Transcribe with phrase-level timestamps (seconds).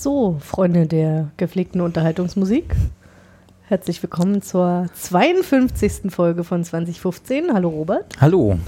[0.00, 2.74] So, Freunde der gepflegten Unterhaltungsmusik.
[3.64, 6.10] Herzlich willkommen zur 52.
[6.10, 7.52] Folge von 2015.
[7.52, 8.14] Hallo Robert.
[8.18, 8.58] Hallo.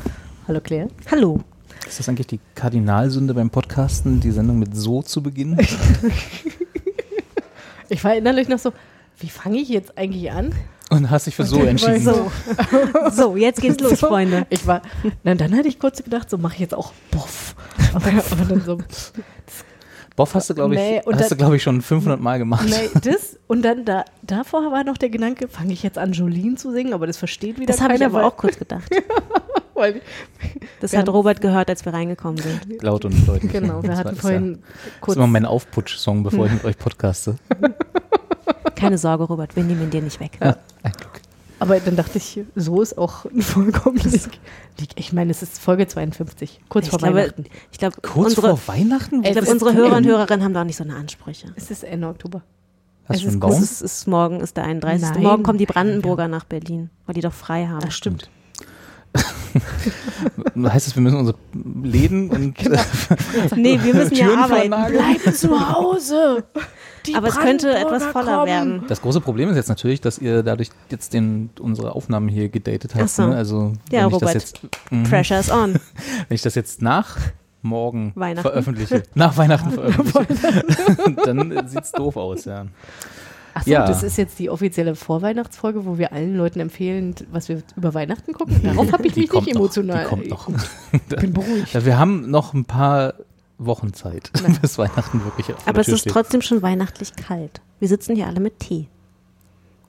[0.47, 0.89] Hallo Claire.
[1.11, 1.41] Hallo.
[1.89, 5.59] Ist das eigentlich die Kardinalsünde beim Podcasten, die Sendung mit so zu beginnen?
[7.89, 8.73] Ich war innerlich noch so,
[9.19, 10.55] wie fange ich jetzt eigentlich an?
[10.89, 12.01] Und hast dich für so entschieden.
[12.01, 12.31] so,
[13.11, 14.47] So, jetzt geht's los, so, Freunde.
[14.49, 14.81] Ich war,
[15.25, 17.55] na, dann hatte ich kurz gedacht, so mache ich jetzt auch Boff.
[17.93, 18.79] Aber, aber dann so,
[20.17, 22.69] Boff hast du, glaube ich, Nee, hast du, glaube ich, schon 500 Mal gemacht.
[22.69, 26.57] nee, das und dann da, davor war noch der Gedanke, fange ich jetzt an Jolene
[26.57, 28.85] zu singen, aber das versteht wieder Das habe ich keiner, aber weil- auch kurz gedacht.
[29.75, 30.03] weil,
[30.81, 32.83] Das hat Robert gehört, als wir reingekommen sind.
[32.83, 33.51] Laut und deutlich.
[33.53, 36.65] Genau, wir Das hatten vorhin Ja, das kurz ist immer mein Aufputsch-Song, bevor ich mit
[36.65, 37.37] euch podcaste.
[38.75, 40.33] Keine Sorge, Robert, wir nehmen ihn dir nicht weg.
[40.43, 40.57] Ja.
[41.63, 44.29] Aber dann dachte ich, so ist auch ein vollkommenes.
[44.97, 47.45] Ich meine, es ist Folge 52, kurz Ich vor glaube, Weihnachten.
[47.71, 49.23] ich glaube, Kurz unsere, vor Weihnachten?
[49.23, 50.05] ich glaube, unsere Hörer und.
[50.07, 51.53] Hörerinnen haben da auch nicht so eine Ansprüche.
[51.55, 52.43] Es ist Ende Oktober.
[53.05, 53.51] Hast es du einen ist Baum?
[53.53, 55.11] Es ist, es ist morgen ist der 31.
[55.11, 55.23] Nein.
[55.23, 57.85] Morgen kommen die Brandenburger nach Berlin, weil die doch frei haben.
[57.87, 58.29] Ach, stimmt.
[60.57, 61.39] heißt es, wir müssen unsere
[61.85, 62.81] Läden und Genau.
[63.57, 64.71] Nee, wir müssen ja arbeiten.
[64.71, 66.45] Bleib zu Hause!
[67.07, 68.47] Die Aber es könnte etwas voller kommen.
[68.47, 68.85] werden.
[68.89, 72.95] Das große Problem ist jetzt natürlich, dass ihr dadurch jetzt den, unsere Aufnahmen hier gedatet
[72.95, 73.09] habt.
[73.09, 73.27] So.
[73.27, 73.37] Ne?
[73.37, 74.23] Also, Ja, wenn ich Robert.
[74.23, 75.03] das jetzt, mhm.
[75.05, 75.75] Pressure is on.
[76.29, 77.19] Wenn ich das jetzt nach
[77.63, 78.43] morgen Weihnachten.
[78.49, 80.65] veröffentliche, nach Weihnachten veröffentliche,
[81.25, 82.67] dann sieht's doof aus, ja.
[83.55, 83.87] Ach so, Ja.
[83.87, 88.33] das ist jetzt die offizielle Vorweihnachtsfolge, wo wir allen Leuten empfehlen, was wir über Weihnachten
[88.33, 88.61] gucken.
[88.65, 90.05] Darauf habe ich Die mich nicht noch, emotional.
[90.05, 90.49] die kommt noch.
[90.93, 91.85] Ich bin beruhigt.
[91.85, 93.15] Wir haben noch ein paar
[93.67, 94.31] Wochen Zeit,
[94.63, 96.13] bis Weihnachten wirklich auf Aber der es ist steht.
[96.13, 97.61] trotzdem schon weihnachtlich kalt.
[97.79, 98.89] Wir sitzen hier alle mit Tee.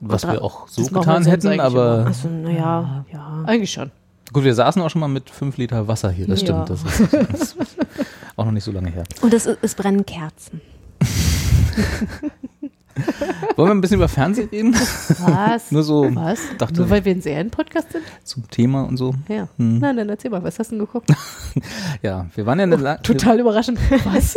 [0.00, 2.04] Was wir auch so getan hätten, aber.
[2.06, 3.44] Also, naja, ja.
[3.46, 3.90] Eigentlich schon.
[4.32, 6.46] gut, wir saßen auch schon mal mit fünf Liter Wasser hier, das Ja.
[6.66, 6.70] stimmt.
[6.70, 7.76] Das ist, das ist
[8.36, 9.04] auch noch nicht so lange her.
[9.22, 10.60] Und es, es brennen Kerzen.
[13.56, 14.74] Wollen wir ein bisschen über Fernsehen reden?
[14.74, 15.70] Was?
[15.70, 16.38] Nur so was?
[16.58, 18.04] dachte Nur weil wir ein Serienpodcast sind?
[18.24, 19.14] zum Thema und so.
[19.28, 19.48] Ja.
[19.58, 19.78] Hm.
[19.78, 21.10] Nein, dann erzähl mal, was hast du denn geguckt?
[22.02, 23.78] Ja, wir waren ja eine La- Total überraschend.
[24.04, 24.36] Was?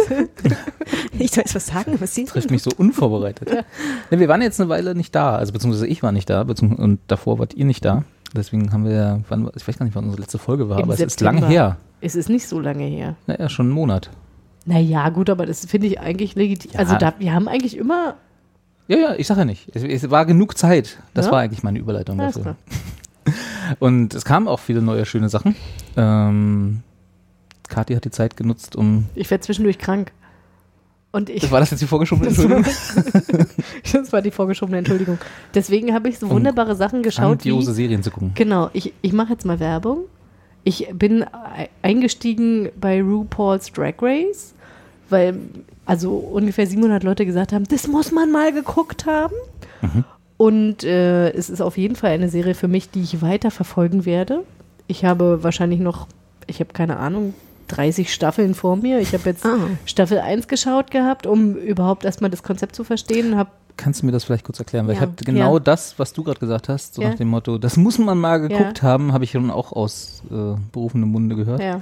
[1.17, 3.49] Ich soll jetzt was sagen, was sie trifft mich so unvorbereitet.
[4.11, 6.99] Ne, wir waren jetzt eine Weile nicht da, also beziehungsweise ich war nicht da, und
[7.07, 8.03] davor wart ihr nicht da.
[8.35, 10.83] Deswegen haben wir, ja- wann, ich weiß gar nicht, wann unsere letzte Folge war, Im
[10.83, 11.41] aber es ist September.
[11.41, 11.77] lange her.
[12.01, 13.15] Es ist nicht so lange her.
[13.25, 14.11] Naja, schon einen Monat.
[14.65, 16.71] Naja, gut, aber das finde ich eigentlich legitim.
[16.73, 16.79] Ja.
[16.79, 18.15] Also da, wir haben eigentlich immer.
[18.87, 19.67] Ja, ja, ich sage ja nicht.
[19.75, 20.97] Es, es war genug Zeit.
[21.13, 21.31] Das Ja?
[21.33, 22.55] war eigentlich meine Überleitung Alles dafür.
[23.23, 23.35] klar.
[23.79, 25.55] Und es kamen auch viele neue schöne Sachen.
[25.97, 26.81] Ähm,
[27.67, 29.05] Kathi hat die Zeit genutzt, um.
[29.15, 30.11] Ich werde zwischendurch krank.
[31.11, 31.49] Und ich.
[31.51, 33.47] War das jetzt die vorgeschobene Das Entschuldigung?
[33.91, 35.17] das war die vorgeschobene Entschuldigung.
[35.53, 37.39] Deswegen habe ich so Um wunderbare Sachen geschaut.
[37.39, 38.31] Grandiose Wie, Serien zu gucken.
[38.35, 40.05] genau, ich, ich mache jetzt mal Werbung.
[40.63, 44.53] Ich bin ei- eingestiegen bei RuPaul's Drag Race,
[45.09, 45.37] weil
[45.87, 49.33] also ungefähr 700 Leute gesagt haben, das muss man mal geguckt haben.
[49.81, 50.03] Mhm.
[50.37, 54.05] Und äh, es ist auf jeden Fall eine Serie für mich, die ich weiter verfolgen
[54.05, 54.43] werde.
[54.85, 56.07] Ich habe wahrscheinlich noch,
[56.45, 57.33] ich habe keine Ahnung,
[57.69, 58.99] 30 Staffeln vor mir.
[58.99, 59.57] Ich habe jetzt Ah.
[59.85, 63.35] Staffel 1 geschaut gehabt, um überhaupt erstmal das Konzept zu verstehen.
[63.37, 64.87] Hab, Kannst du mir das vielleicht kurz erklären?
[64.87, 65.07] Weil ich Ja.
[65.07, 65.59] habe genau Ja.
[65.59, 67.09] das, was du gerade gesagt hast, so Ja.
[67.09, 68.47] nach dem Motto, das muss man mal Ja.
[68.47, 71.61] geguckt haben, habe ich schon auch aus äh, berufenem Munde gehört.
[71.61, 71.81] ja.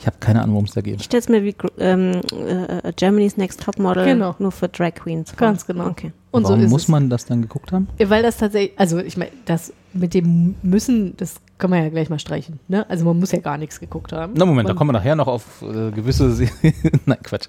[0.00, 1.02] Ich habe keine Ahnung, worum es da Ich geht.
[1.04, 4.34] stelle es mir wie ähm, äh, Germany's Next Topmodel Genau.
[4.38, 5.38] nur für Drag Queens vor.
[5.38, 5.88] Ganz genau.
[5.88, 6.12] Okay.
[6.30, 6.88] Und Warum so muss es.
[6.88, 7.86] man das dann geguckt haben?
[7.98, 12.08] Weil das tatsächlich, also ich meine, das mit dem Müssen, das kann man ja gleich
[12.08, 12.60] mal streichen.
[12.68, 12.88] Ne?
[12.88, 14.32] Also man muss ja gar nichts geguckt haben.
[14.36, 16.28] Na Moment, da man, kommen wir nachher noch auf äh, gewisse.
[17.06, 17.48] Nein, Quatsch.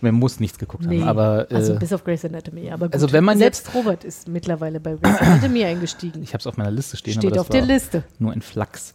[0.00, 1.08] Man muss nichts geguckt Nee, haben.
[1.08, 2.70] Aber äh, also bis auf Grey's Anatomy.
[2.70, 2.94] Aber gut.
[2.94, 6.22] also wenn man Selbst Robert ist mittlerweile bei Grey's Anatomy eingestiegen.
[6.22, 8.04] ich habe es auf meiner Liste stehen, Steht aber das auf der Liste.
[8.18, 8.92] nur ein Flachs.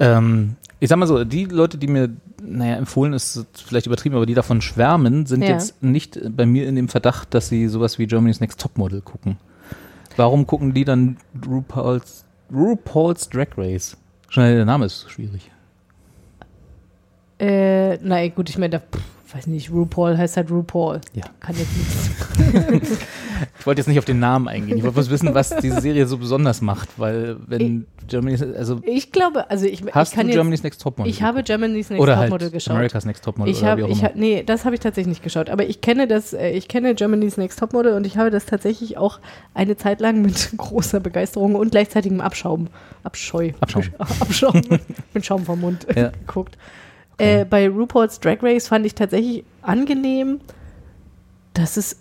[0.00, 2.10] Ähm, ich sag mal so, die Leute, die mir,
[2.42, 5.48] naja, empfohlen ist vielleicht übertrieben, aber die davon schwärmen, sind Ja.
[5.48, 9.38] jetzt nicht bei mir in dem Verdacht, dass sie sowas wie Germany's Next Topmodel gucken.
[10.18, 11.16] Warum gucken die dann
[11.46, 13.96] RuPaul's, RuPaul's Drag Race?
[14.28, 15.50] Schon der Name ist schwierig.
[17.40, 19.02] Äh, nein, gut, ich meine, da pff,
[19.34, 21.00] weiß nicht, RuPaul heißt halt RuPaul.
[21.14, 21.24] Ja.
[21.40, 22.98] Kann jetzt nichts.
[23.58, 24.76] Ich wollte jetzt nicht auf den Namen eingehen.
[24.78, 29.10] Ich wollte bloß wissen, was diese Serie so besonders macht, weil wenn Germany's, also Ich
[29.10, 31.10] glaube, also ich, hast ich kann du jetzt, Germany's Next Topmodel?
[31.10, 32.74] ich habe Germany's Next oder Topmodel halt geschaut.
[32.76, 35.50] America's Next Topmodel Ich habe, ich hab, nee, das habe ich tatsächlich nicht geschaut.
[35.50, 38.98] Aber ich kenne das, äh, ich kenne Germany's Next Topmodel und ich habe das tatsächlich
[38.98, 39.18] auch
[39.52, 42.68] eine Zeit lang mit großer Begeisterung und gleichzeitigem Abschaum,
[43.02, 43.82] Abscheu, Abschaum.
[43.98, 44.60] Abschaum,
[45.12, 46.10] mit Schaum vom Mund Ja.
[46.10, 46.56] geguckt.
[47.18, 50.40] Äh, bei RuPaul's Drag Race fand ich tatsächlich angenehm,
[51.52, 51.96] dass es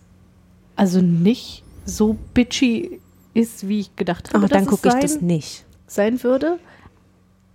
[0.76, 3.00] also nicht so bitchy
[3.34, 5.66] ist, wie ich gedacht habe, Aber dann gucke ich sein, das nicht.
[5.88, 6.60] sein würde.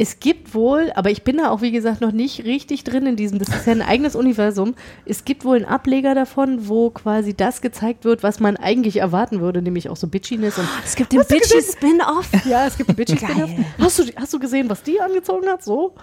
[0.01, 3.17] Es gibt wohl, aber ich bin da auch, wie gesagt, noch nicht richtig drin in
[3.17, 4.77] diesem, das ist ja ein eigenes Universum.
[5.07, 9.41] Es gibt wohl einen Ableger davon, wo quasi das gezeigt wird, was man eigentlich erwarten
[9.41, 11.73] würde, nämlich auch so Bitchiness und Es gibt den Hast du Bitchy gesehen?
[11.73, 12.31] Spin-Off.
[12.47, 13.51] ja, es gibt ein bitchy Spin-off.
[13.51, 13.65] Geil.
[13.81, 15.65] Hast du, hast du gesehen, was die angezogen hat?
[15.65, 15.95] So.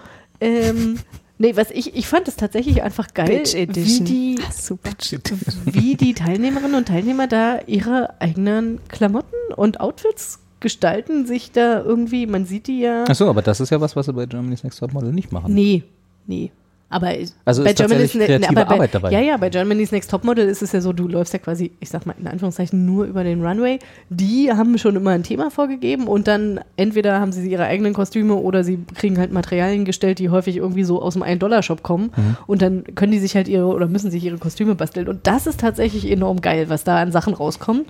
[0.42, 0.98] Ähm,
[1.38, 4.90] nee, was ich, ich fand es tatsächlich einfach geil, wie die, Ah, super.
[5.64, 12.26] wie die Teilnehmerinnen und Teilnehmer da ihre eigenen Klamotten und Outfits gestalten, sich da irgendwie,
[12.26, 13.04] man sieht die ja.
[13.04, 15.54] Achso, aber das ist ja was, was sie bei Germany's Next Topmodel nicht machen.
[15.54, 15.84] Nee,
[16.26, 16.50] nee.
[16.88, 17.08] Aber
[17.44, 19.10] Also bei ist tatsächlich Ne- kreative aber bei, Arbeit dabei.
[19.10, 21.90] Ja, ja, bei Germany's Next Topmodel ist es ja so, du läufst ja quasi, ich
[21.90, 23.80] sag mal in Anführungszeichen, nur über den Runway.
[24.08, 28.34] Die haben schon immer ein Thema vorgegeben und dann entweder haben sie ihre eigenen Kostüme
[28.36, 32.36] oder sie kriegen halt Materialien gestellt, die häufig irgendwie so aus dem 1-Dollar-Shop kommen Mhm.
[32.46, 35.08] und dann können die sich halt ihre oder müssen sich ihre Kostüme basteln.
[35.08, 37.86] Und das ist tatsächlich enorm geil, was da an Sachen rauskommt.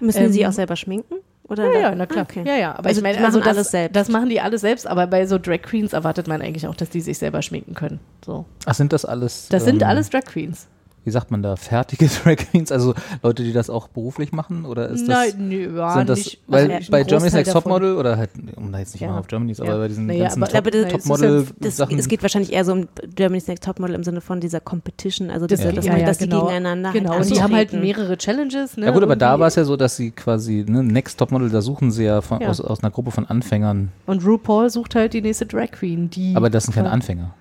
[0.00, 1.16] Müssen Ähm, sie auch selber schminken?
[1.50, 2.22] Oder Ja, da- ja, na klar.
[2.30, 2.44] Okay.
[2.46, 2.74] Ja, ja.
[2.76, 3.96] Aber Also ich meine, also das, alles selbst.
[3.96, 6.90] das machen die alles selbst, aber bei so Drag Queens erwartet man eigentlich auch, dass
[6.90, 7.98] die sich selber schminken können.
[8.24, 8.44] So.
[8.66, 9.48] Ach, sind das alles?
[9.50, 10.68] Das sind ähm, alles Drag Queens.
[11.02, 11.56] Wie sagt man da?
[11.56, 12.70] Fertige Drag Queens?
[12.70, 14.66] Also Leute, die das auch beruflich machen?
[14.66, 15.34] Oder ist das?
[15.34, 16.40] Nein, nö, ja, sind das, nicht.
[16.46, 17.52] weil also bei Germany's Next.
[17.52, 19.10] Topmodel oder halt, um da jetzt nicht Ja.
[19.12, 19.64] mal auf Germany's, Ja.
[19.64, 21.98] aber bei diesen Naja, ganzen aber- Ich glaube, das, das, Topmodel-Sachen.
[21.98, 25.46] es geht wahrscheinlich eher so um Germany's Next Topmodel im Sinne von dieser Competition, also
[25.46, 26.40] dass, Ja, dass, das- man, ja, dass genau.
[26.40, 28.76] die gegeneinander Genau, halt und die haben halt mehrere Challenges.
[28.76, 28.84] Ne?
[28.86, 31.62] ja gut, aber da war es ja so, dass sie quasi, ne, Next Topmodel, da
[31.62, 32.48] suchen sie ja, von, Ja.
[32.50, 33.90] Aus, aus einer Gruppe von Anfängern.
[34.06, 36.34] Und RuPaul sucht halt die nächste Drag Queen, die.
[36.36, 36.92] Aber das sind keine Ja.
[36.92, 37.34] Anfänger.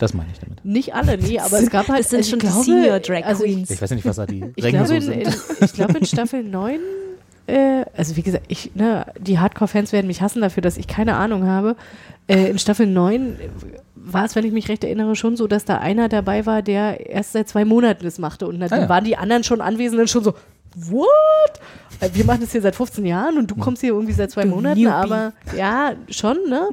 [0.00, 0.64] Das meine ich damit.
[0.64, 2.00] Nicht alle, nee, aber es gab halt.
[2.00, 3.70] Das sind also ich schon die glaube, Senior Drag also ich- Queens.
[3.70, 5.12] Ich weiß ja nicht, was da die Ich glaube, in, sind.
[5.12, 6.78] in, ich glaube in Staffel 9,
[7.46, 11.16] äh, also wie gesagt, ich, ne, die Hardcore-Fans werden mich hassen dafür, dass ich keine
[11.16, 11.76] Ahnung habe.
[12.28, 13.36] Äh, in Staffel 9
[13.94, 17.08] war es, wenn ich mich recht erinnere, schon so, dass da einer dabei war, der
[17.10, 18.46] erst seit zwei Monaten das machte.
[18.46, 18.88] Und dann Ah, ja.
[18.88, 20.34] waren die anderen schon Anwesenden schon so,
[20.74, 21.06] what?
[22.00, 23.62] Äh, Wir machen das hier seit 15 Jahren und du Hm.
[23.62, 24.90] kommst hier irgendwie seit zwei Du Monaten, Newbie.
[24.92, 26.68] aber ja, schon, ne?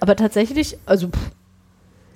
[0.00, 1.30] Aber tatsächlich, also pff,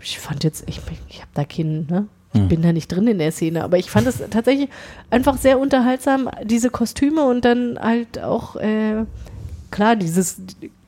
[0.02, 2.06] ich fand jetzt, ich, ich habe da keinen, ne?
[2.32, 2.48] Ich Hm.
[2.48, 4.68] bin da nicht drin in der Szene, aber ich fand es tatsächlich
[5.10, 9.04] einfach sehr unterhaltsam, diese Kostüme und dann halt auch, äh,
[9.72, 10.40] klar, dieses,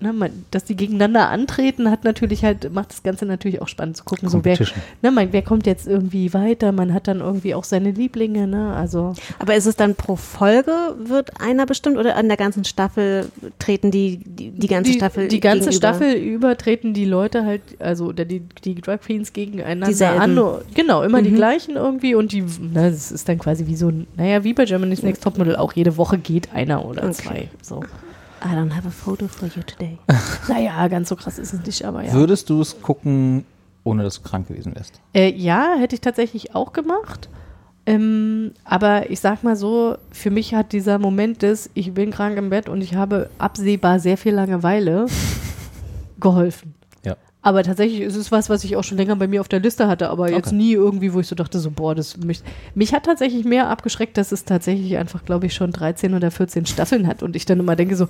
[0.02, 3.96] ne, man, dass die gegeneinander antreten, hat natürlich halt, macht das Ganze natürlich auch spannend
[3.96, 4.58] zu gucken, so wer,
[5.02, 8.74] ne, man, wer kommt jetzt irgendwie weiter, man hat dann irgendwie auch seine Lieblinge, ne,
[8.74, 9.14] also.
[9.38, 13.90] Aber ist es dann pro Folge wird einer bestimmt oder an der ganzen Staffel treten
[13.90, 15.76] die die, die ganze die, Staffel Die ganze gegenüber?
[15.94, 20.38] Staffel über treten die Leute halt, also oder die, die Drag Queens gegeneinander Dieselben.
[20.38, 20.62] an.
[20.74, 21.36] Genau, immer die Mhm.
[21.36, 24.64] gleichen irgendwie und die, na, das ist dann quasi wie so ein, naja, wie bei
[24.64, 27.12] Germany's Next Topmodel auch jede Woche geht einer oder Okay.
[27.12, 27.48] zwei.
[27.62, 27.80] So.
[28.44, 29.98] I don't have a photo for you today.
[30.48, 32.12] Naja, ganz so krass ist es nicht, aber ja.
[32.12, 33.44] Würdest du es gucken,
[33.84, 35.00] ohne dass du krank gewesen wärst?
[35.14, 37.28] Äh, ja, hätte ich tatsächlich auch gemacht.
[37.84, 42.36] Ähm, aber ich sag mal so, für mich hat dieser Moment des, ich bin krank
[42.36, 45.06] im Bett und ich habe absehbar sehr viel Langeweile
[46.20, 46.74] geholfen.
[47.44, 49.88] Aber tatsächlich ist es was, was ich auch schon länger bei mir auf der Liste
[49.88, 50.56] hatte, aber jetzt Okay.
[50.56, 52.40] nie irgendwie, wo ich so dachte, so, boah, das mich,
[52.76, 56.66] mich hat tatsächlich mehr abgeschreckt, dass es tatsächlich einfach, glaube ich, schon 13 oder 14
[56.66, 58.06] Staffeln hat und ich dann immer denke so,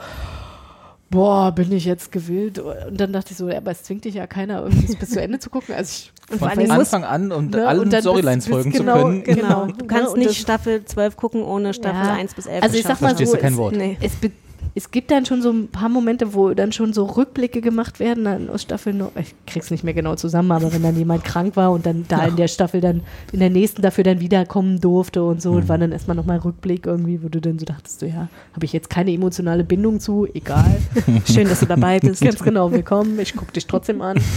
[1.10, 2.58] boah, bin ich jetzt gewillt?
[2.58, 5.20] Und dann dachte ich so, ja, aber es zwingt dich ja keiner, irgendwie bis zu
[5.20, 5.74] Ende zu gucken.
[5.74, 8.44] Also ich, Und Von allen muss- Anfang an und Ne, allen und dann bis- Storylines
[8.46, 9.24] bis folgen genau- zu können.
[9.24, 9.60] genau.
[9.66, 9.66] Genau.
[9.78, 12.14] Du kannst Ne, nicht Staffel 12 gucken, ohne Staffel Ja.
[12.14, 13.76] 1 bis 11 Also ich sag mal so, es, Wort.
[13.76, 13.98] Nee.
[14.00, 14.30] es, be-
[14.74, 18.24] es gibt dann schon so ein paar Momente, wo dann schon so Rückblicke gemacht werden
[18.24, 21.56] dann aus Staffel no Ich krieg's nicht mehr genau zusammen, aber wenn dann jemand krank
[21.56, 23.02] war und dann da in der Staffel dann
[23.32, 25.56] in der nächsten dafür dann wiederkommen durfte und so Mhm.
[25.56, 28.64] und war dann erstmal nochmal Rückblick irgendwie, wo du dann so dachtest, so ja, habe
[28.64, 30.80] ich jetzt keine emotionale Bindung zu, egal.
[31.30, 32.22] Schön, dass du dabei bist.
[32.22, 34.18] Ganz genau, willkommen, ich gucke dich trotzdem an.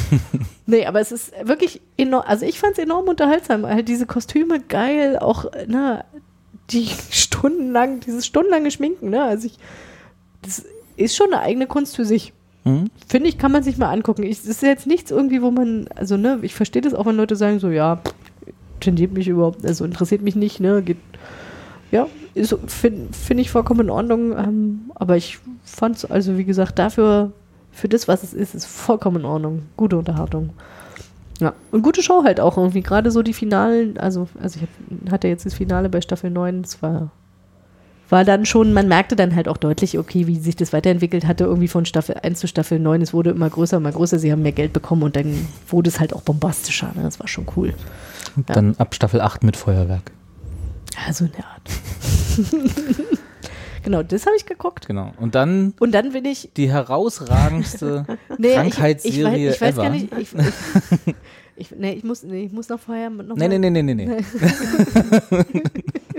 [0.67, 3.67] Nee, aber es ist wirklich enorm, also ich fand es enorm unterhaltsam.
[3.67, 6.03] Halt diese Kostüme geil, auch, ne,
[6.71, 9.59] die stundenlang, dieses stundenlange Schminken, ne, also ich,
[10.45, 10.65] das
[10.97, 12.33] ist schon eine eigene Kunst für sich.
[12.63, 12.89] Mhm.
[13.07, 14.23] Finde ich, kann man sich mal angucken.
[14.23, 17.15] Ich, es ist jetzt nichts irgendwie, wo man, also ne, ich verstehe das auch, wenn
[17.15, 18.01] Leute sagen so, ja,
[18.79, 20.97] tendiert mich überhaupt, also interessiert mich nicht, ne, geht,
[21.91, 22.07] ja,
[22.67, 27.31] finde find ich vollkommen in Ordnung, ähm, aber ich fand es, also wie gesagt, dafür,
[27.71, 29.63] für das, was es ist, ist vollkommen in Ordnung.
[29.75, 30.51] Gute Unterhaltung.
[31.39, 32.81] Ja, und gute Show halt auch irgendwie.
[32.81, 36.61] Gerade so die Finalen, also, also ich hab, hatte jetzt das Finale bei Staffel 9,
[36.61, 37.11] das war,
[38.09, 41.45] war dann schon, man merkte dann halt auch deutlich, okay, wie sich das weiterentwickelt hatte,
[41.45, 43.01] irgendwie von Staffel 1 zu Staffel 9.
[43.01, 45.99] Es wurde immer größer, immer größer, sie haben mehr Geld bekommen und dann wurde es
[45.99, 46.91] halt auch bombastischer.
[46.95, 47.03] Ne?
[47.03, 47.73] Das war schon cool.
[48.35, 50.11] Und Dann ab Staffel 8 mit Feuerwerk.
[51.07, 51.69] Also in der Art.
[53.83, 54.87] genau, das habe ich geguckt.
[54.87, 55.11] Genau.
[55.19, 58.05] Und dann Und dann bin ich die herausragendste
[58.37, 60.07] Nee, Krankheitsserie ich, ich, weiß, ich weiß gar nicht.
[60.17, 61.15] Ich, ich,
[61.55, 63.93] ich, nee, ich, muss, nee, ich muss noch vorher noch Nee, mal, nee, nee, nee,
[63.93, 64.23] nee, nee.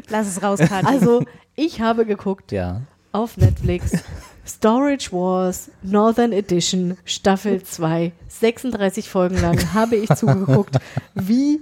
[0.08, 0.86] Lass es raus, Kathi.
[0.86, 2.82] Also, ich habe geguckt Ja.
[3.12, 3.92] auf Netflix
[4.46, 8.12] Storage Wars Northern Edition Staffel 2.
[8.28, 10.76] 36 Folgen lang habe ich zugeguckt,
[11.14, 11.60] wie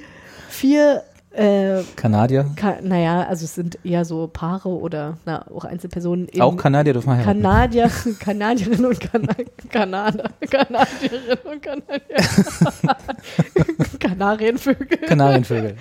[0.51, 2.45] vier, äh, Kanadier.
[2.57, 6.93] Ka naja, also es sind eher so Paare oder na, auch Einzelpersonen in Auch Kanadier
[6.93, 7.43] dürfen wir heiraten.
[7.43, 9.35] Kanadier, Kanadierinnen und Kana
[9.71, 12.17] Kanadier, Kanadierinnen und Kanadier,
[13.99, 15.77] Kanarienvögel, Kanarienvögel.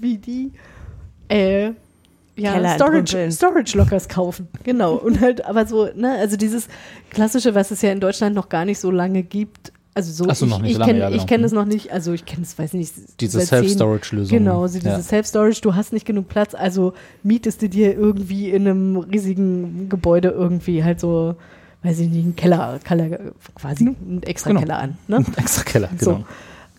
[0.00, 0.52] wie die
[1.28, 1.72] äh,
[2.36, 3.30] ja, Keller Storage.
[3.32, 4.48] Storage Lockers kaufen.
[4.64, 4.94] Genau.
[4.94, 6.68] Und halt, aber so, ne, also dieses
[7.10, 9.72] klassische, was es ja in Deutschland noch gar nicht so lange gibt.
[9.96, 11.20] Also so, Ach so, ich, noch nicht ich so kenne ja, genau.
[11.22, 12.92] ich kenn es noch nicht, also ich kenne es, weiß nicht.
[13.20, 14.36] Diese Self-Storage-Lösung.
[14.36, 15.00] Genau, so diese Ja.
[15.00, 20.30] Self-Storage, du hast nicht genug Platz, also mietest du dir irgendwie in einem riesigen Gebäude
[20.30, 21.36] irgendwie halt so,
[21.84, 23.20] weiß ich nicht, einen Keller, Keller
[23.54, 24.60] quasi einen extra Genau.
[24.62, 24.98] Keller an.
[25.06, 25.24] Ne?
[25.36, 26.12] Extra Keller, genau.
[26.12, 26.24] So.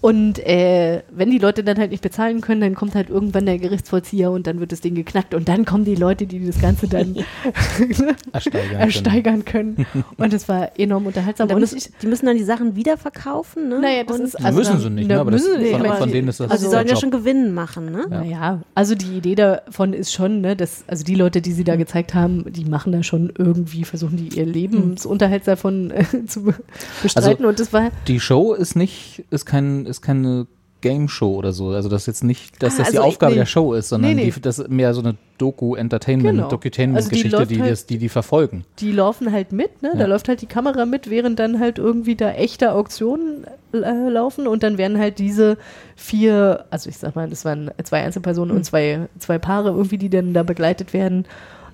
[0.06, 3.58] Und äh, wenn die Leute dann halt nicht bezahlen können, dann kommt halt irgendwann der
[3.58, 6.88] Gerichtsvollzieher und dann wird das Ding geknackt und dann kommen die Leute, die das Ganze
[6.88, 7.16] dann
[8.32, 8.76] Ersteigern.
[8.80, 9.86] ersteigern können.
[10.18, 11.50] Und es war enorm unterhaltsam.
[11.50, 13.80] Und müssen, ich, die müssen dann die Sachen wieder verkaufen, ne?
[13.82, 14.56] naja, das Und- ist können.
[14.56, 15.20] müssen sie nicht, ne?
[15.20, 17.92] aber das, von, nicht, von denen ist das Also sie sollen ja schon Gewinn machen,
[17.92, 18.06] ne?
[18.12, 18.20] Ja.
[18.20, 21.76] Naja, also die Idee davon ist schon, ne, dass, also die Leute, die sie da
[21.76, 26.56] gezeigt haben, die machen da schon irgendwie, versuchen die ihr Lebensunterhalt davon äh, zu be-
[27.02, 27.46] bestreiten.
[27.46, 30.48] und das war, Die Show ist nicht, ist kein, ist keine
[30.82, 31.70] Game Show oder so.
[31.70, 33.40] Also das ist jetzt nicht, dass Ah, das die also ich- Aufgabe nee.
[33.40, 34.32] der Show ist, sondern Nee, nee.
[34.32, 36.48] Die, das ist mehr so eine Doku-Entertainment, Genau.
[36.50, 38.66] Docutainment-Geschichte, Also die die, das, die die verfolgen.
[38.80, 39.92] die laufen halt mit, ne?
[39.94, 40.06] Da Ja.
[40.06, 44.62] läuft halt die Kamera mit, während dann halt irgendwie da echte Auktionen äh, laufen und
[44.64, 45.58] dann werden halt diese
[45.96, 48.58] vier, also ich sag mal, das waren zwei Einzelpersonen Hm.
[48.58, 51.26] und zwei, zwei Paare irgendwie, die dann da begleitet werden.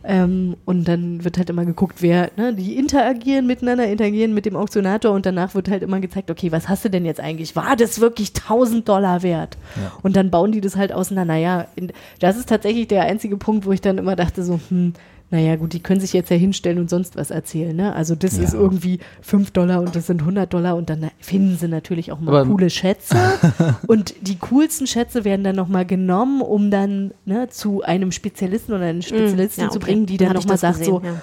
[0.03, 4.55] Ähm, und dann wird halt immer geguckt, wer, ne, die interagieren miteinander, interagieren mit dem
[4.55, 7.55] Auktionator und danach wird halt immer gezeigt, okay, was hast du denn jetzt eigentlich?
[7.55, 9.57] War das wirklich 1000 Dollar wert?
[9.75, 9.91] Ja.
[10.01, 11.33] Und dann bauen die das halt auseinander.
[11.33, 14.93] Naja, in, das ist tatsächlich der einzige Punkt, wo ich dann immer dachte, so, hm,
[15.31, 17.75] naja, gut, die können sich jetzt ja hinstellen und sonst was erzählen.
[17.75, 17.95] Ne?
[17.95, 18.43] Also, das Ja.
[18.43, 22.19] ist irgendwie 5 Dollar und das sind 100 Dollar und dann finden sie natürlich auch
[22.19, 23.15] mal Aber- coole Schätze.
[23.87, 28.85] und die coolsten Schätze werden dann nochmal genommen, um dann ne, zu einem Spezialisten oder
[28.85, 29.85] einer Spezialistin Ja, zu okay.
[29.85, 31.21] bringen, die Dann dann nochmal sagt, so, gesehen, ja.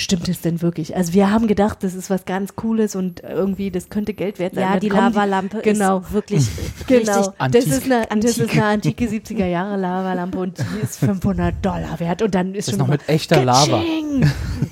[0.00, 0.96] Stimmt es denn wirklich?
[0.96, 4.54] Also, wir haben gedacht, das ist was ganz Cooles und irgendwie, das könnte Geld wert
[4.54, 4.62] sein.
[4.64, 5.98] Ja, Dann die Lavalampe genau.
[6.00, 6.46] ist wirklich
[6.86, 7.66] Genau, richtig das Antik.
[7.66, 8.56] ist, eine, das ist Antik.
[8.56, 12.72] eine antike 70er Jahre Lavalampe und die ist 500 Dollar wert und dann ist Das
[12.72, 13.82] schon noch mit echter Lava.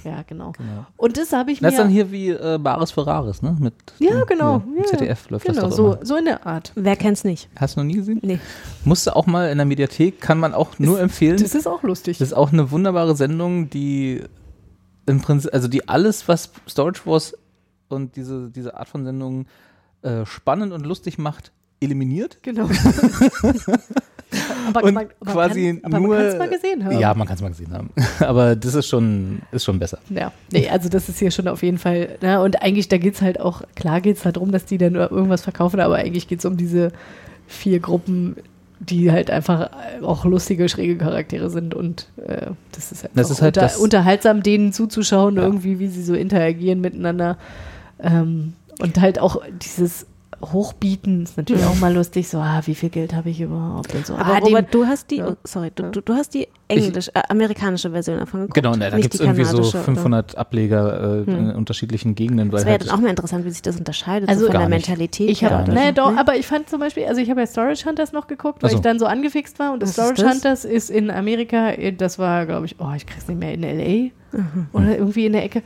[0.05, 0.53] Ja, genau.
[0.99, 3.57] Und das habe ich Das ist dann mir hier wie äh, Bares Ferraris, ne?
[3.59, 4.63] Mit, Ja, genau.
[4.77, 6.05] Ja, ZDF läuft genau, das doch so, immer.
[6.07, 6.73] so in der Art.
[6.75, 7.49] Wer kennt's nicht?
[7.57, 8.19] Hast du noch nie gesehen?
[8.23, 8.39] Nee.
[8.85, 11.39] Musste auch mal in der Mediathek, kann man auch nur empfehlen.
[11.41, 12.19] Das ist auch lustig.
[12.19, 14.23] Das ist auch eine wunderbare Sendung, die
[15.09, 17.37] im Prinzip, also die alles, was Storage Wars
[17.89, 19.47] und diese, diese Art von Sendungen
[20.03, 22.39] äh, spannend und lustig macht, eliminiert.
[22.43, 22.69] Genau.
[24.69, 26.17] aber und man, man quasi kann, aber nur.
[26.17, 26.99] man kann es mal gesehen haben.
[26.99, 27.91] Ja, man kann es mal gesehen haben.
[28.21, 29.99] Aber das ist schon, ist schon besser.
[30.11, 33.15] Ja, nee, also das ist hier schon auf jeden Fall, ne, und eigentlich, da geht
[33.15, 36.41] es halt auch, klar geht es darum, dass die dann irgendwas verkaufen, aber eigentlich geht
[36.41, 36.93] es um diese
[37.47, 38.37] vier Gruppen,
[38.81, 39.71] die halt einfach
[40.03, 43.77] auch lustige, schräge Charaktere sind und äh, das ist, einfach Das ist halt unter, das-
[43.77, 45.43] unterhaltsam, denen zuzuschauen, Ja.
[45.43, 47.37] irgendwie, wie sie so interagieren miteinander
[48.01, 49.43] ähm, und halt auch
[49.77, 50.07] dieses
[50.41, 54.07] Hochbieten ist natürlich auch mal lustig, so, ah, wie viel Geld habe ich überhaupt und
[54.07, 54.15] so.
[54.15, 55.37] Aber ah, Robert, du hast die, Ja.
[55.43, 58.55] sorry, du, du, du hast die englisch, äh, amerikanische Version davon geguckt.
[58.55, 59.85] Genau, ne, da gibt es irgendwie so kanadische, oder?
[59.85, 62.53] 500 Ableger äh, in unterschiedlichen Gegenden.
[62.53, 64.53] Weil Das wäre halt dann auch mal interessant, wie sich das unterscheidet Also so von
[64.53, 64.87] gar der nicht.
[64.89, 65.29] Mentalität.
[65.31, 65.93] Ich naja, so.
[65.93, 68.69] doch, aber ich fand zum Beispiel, also ich habe ja Storage Hunters noch geguckt, weil
[68.69, 68.77] Ach so.
[68.79, 70.35] ich dann so angefixt war und das Was ist Storage das?
[70.35, 73.65] Hunters ist in Amerika, äh, das war, glaube ich, oh, ich krieg's nicht mehr, in
[73.65, 74.11] L.A.
[74.37, 74.67] Mhm.
[74.75, 75.63] oder irgendwie in der Ecke.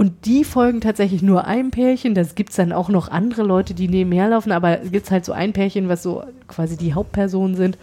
[0.00, 2.14] Und die folgen tatsächlich nur einem Pärchen.
[2.14, 5.26] Das gibt es dann auch noch andere Leute, die nebenher laufen, aber es gibt halt
[5.26, 7.76] so ein Pärchen, was so quasi die Hauptpersonen sind.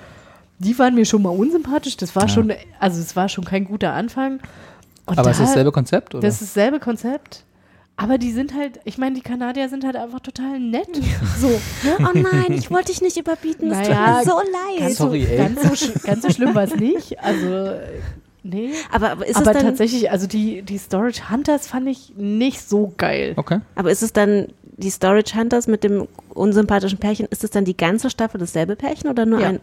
[0.57, 1.95] Die waren mir schon mal unsympathisch.
[1.95, 2.29] Das war Ja.
[2.29, 4.39] schon, also es war schon kein guter Anfang.
[5.05, 6.15] Und aber ist da- das dasselbe Konzept?
[6.15, 6.25] Oder?
[6.27, 7.43] das ist dasselbe Konzept.
[7.97, 10.89] Aber die sind halt, ich meine, die Kanadier sind halt einfach total nett.
[11.39, 11.97] So, ne?
[11.99, 13.69] Oh nein, ich wollte dich nicht überbieten.
[13.69, 14.79] Das Naja, tut mir so leid.
[14.79, 15.37] Ganz Sorry, so, ey.
[15.37, 17.19] Ganz so, ganz so schlimm war es nicht.
[17.19, 17.73] Also,
[18.49, 18.69] nee.
[18.91, 22.67] aber, aber ist aber es dann, tatsächlich, also die, die Storage Hunters fand ich nicht
[22.67, 23.33] so geil.
[23.35, 23.59] okay.
[23.75, 24.47] aber ist es dann
[24.79, 29.09] die Storage Hunters mit dem unsympathischen Pärchen, ist es dann die ganze Staffel dasselbe Pärchen
[29.09, 29.47] oder nur Ja.
[29.49, 29.59] ein?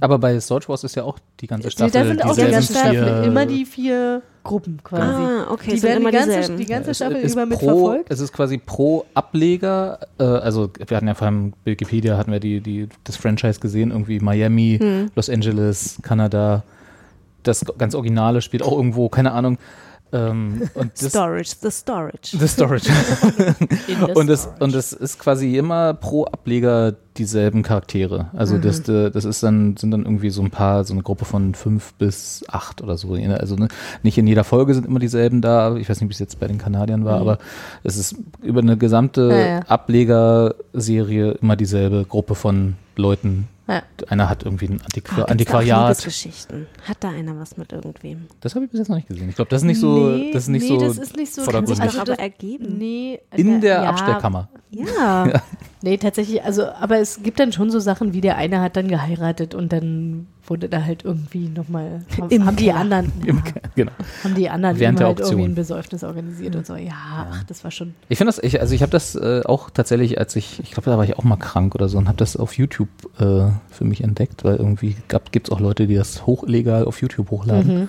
[0.00, 1.92] Aber bei Storage Wars ist ja auch die ganze Staffel.
[1.92, 5.02] da sind auch die ganze Staffel immer die vier Gruppen quasi.
[5.04, 8.06] Ah, okay, die werden immer die ganze, die ganze Es Staffel ist über mitverfolgt.
[8.10, 12.32] Es ist quasi pro Ableger, äh, also wir hatten ja vor allem bei Wikipedia hatten
[12.32, 15.10] wir die, die, das Franchise gesehen, irgendwie Miami, Hm.
[15.14, 16.64] Los Angeles, Kanada.
[17.46, 19.58] Das ganz Originale spielt auch irgendwo, keine Ahnung.
[20.12, 22.36] Ähm, und das, Storage, the Storage.
[22.38, 22.88] The Storage.
[24.14, 28.30] und, es, und es ist quasi immer pro Ableger dieselben Charaktere.
[28.34, 31.24] Also das, äh, das ist dann, sind dann irgendwie so ein paar, so eine Gruppe
[31.24, 33.14] von fünf bis acht oder so.
[33.14, 33.68] Also ne,
[34.02, 35.74] nicht in jeder Folge sind immer dieselben da.
[35.76, 37.38] Ich weiß nicht, wie es jetzt bei den Kanadiern war, aber
[37.82, 39.60] es ist über eine gesamte Ja, ja.
[39.66, 43.48] Ablegerserie immer dieselbe Gruppe von Leuten.
[43.68, 43.82] Ja.
[44.08, 45.88] Einer hat irgendwie ein Antiqu auch Antiquariat.
[45.88, 46.66] Liebesgeschichten?
[46.86, 48.26] Hat da einer was mit irgendwem?
[48.40, 49.28] Das habe ich bis jetzt noch nicht gesehen.
[49.28, 51.34] Ich glaube, das ist nicht so, nee, das ist nicht nee, so das ist nicht
[51.34, 51.42] so.
[51.46, 52.78] Kann sich Also doch aber das- ergeben.
[52.78, 54.48] Nee, in der ja, Abstellkammer.
[54.70, 55.42] Ja.
[55.86, 58.88] Nee, tatsächlich, also, aber es gibt dann schon so Sachen, wie der eine hat dann
[58.88, 63.42] geheiratet und dann wurde da halt irgendwie nochmal, haben, Im haben die anderen, Im- ja,
[63.76, 63.92] Genau.
[64.24, 65.50] haben die anderen Während der halt irgendwie Auktion.
[65.52, 66.74] ein Besäufnis organisiert und so.
[66.74, 67.94] Ja, ach, das war schon.
[68.08, 70.90] Ich finde das, ich, also ich habe das äh, auch tatsächlich, als ich, ich glaube,
[70.90, 72.88] da war ich auch mal krank oder so und habe das auf YouTube
[73.20, 74.96] äh, für mich entdeckt, weil irgendwie
[75.30, 77.80] gibt es auch Leute, die das hoch illegal auf YouTube hochladen.
[77.82, 77.88] Mhm.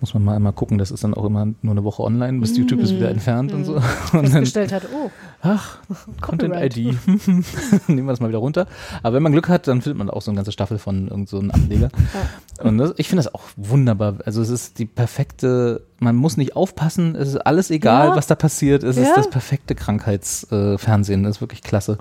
[0.00, 2.56] Muss man mal immer gucken, das ist dann auch immer nur eine Woche online, bis
[2.56, 3.74] YouTube ist wieder entfernt und so.
[4.12, 5.10] Und dann, hat, oh,
[5.42, 5.78] ach,
[6.20, 6.76] Content Copyright.
[6.76, 6.96] ID,
[7.88, 8.66] nehmen wir das mal wieder runter.
[9.02, 11.28] Aber wenn man Glück hat, dann findet man auch so eine ganze Staffel von irgend
[11.28, 11.90] so einem Ableger.
[12.62, 14.18] Und das, ich finde das auch wunderbar.
[14.24, 18.16] Also es ist die perfekte, man muss nicht aufpassen, es ist alles egal, Ja.
[18.16, 18.82] was da passiert.
[18.82, 19.14] Es ist Ja.
[19.16, 21.22] das perfekte Krankheitsfernsehen, Fernsehen.
[21.22, 21.98] das ist wirklich klasse.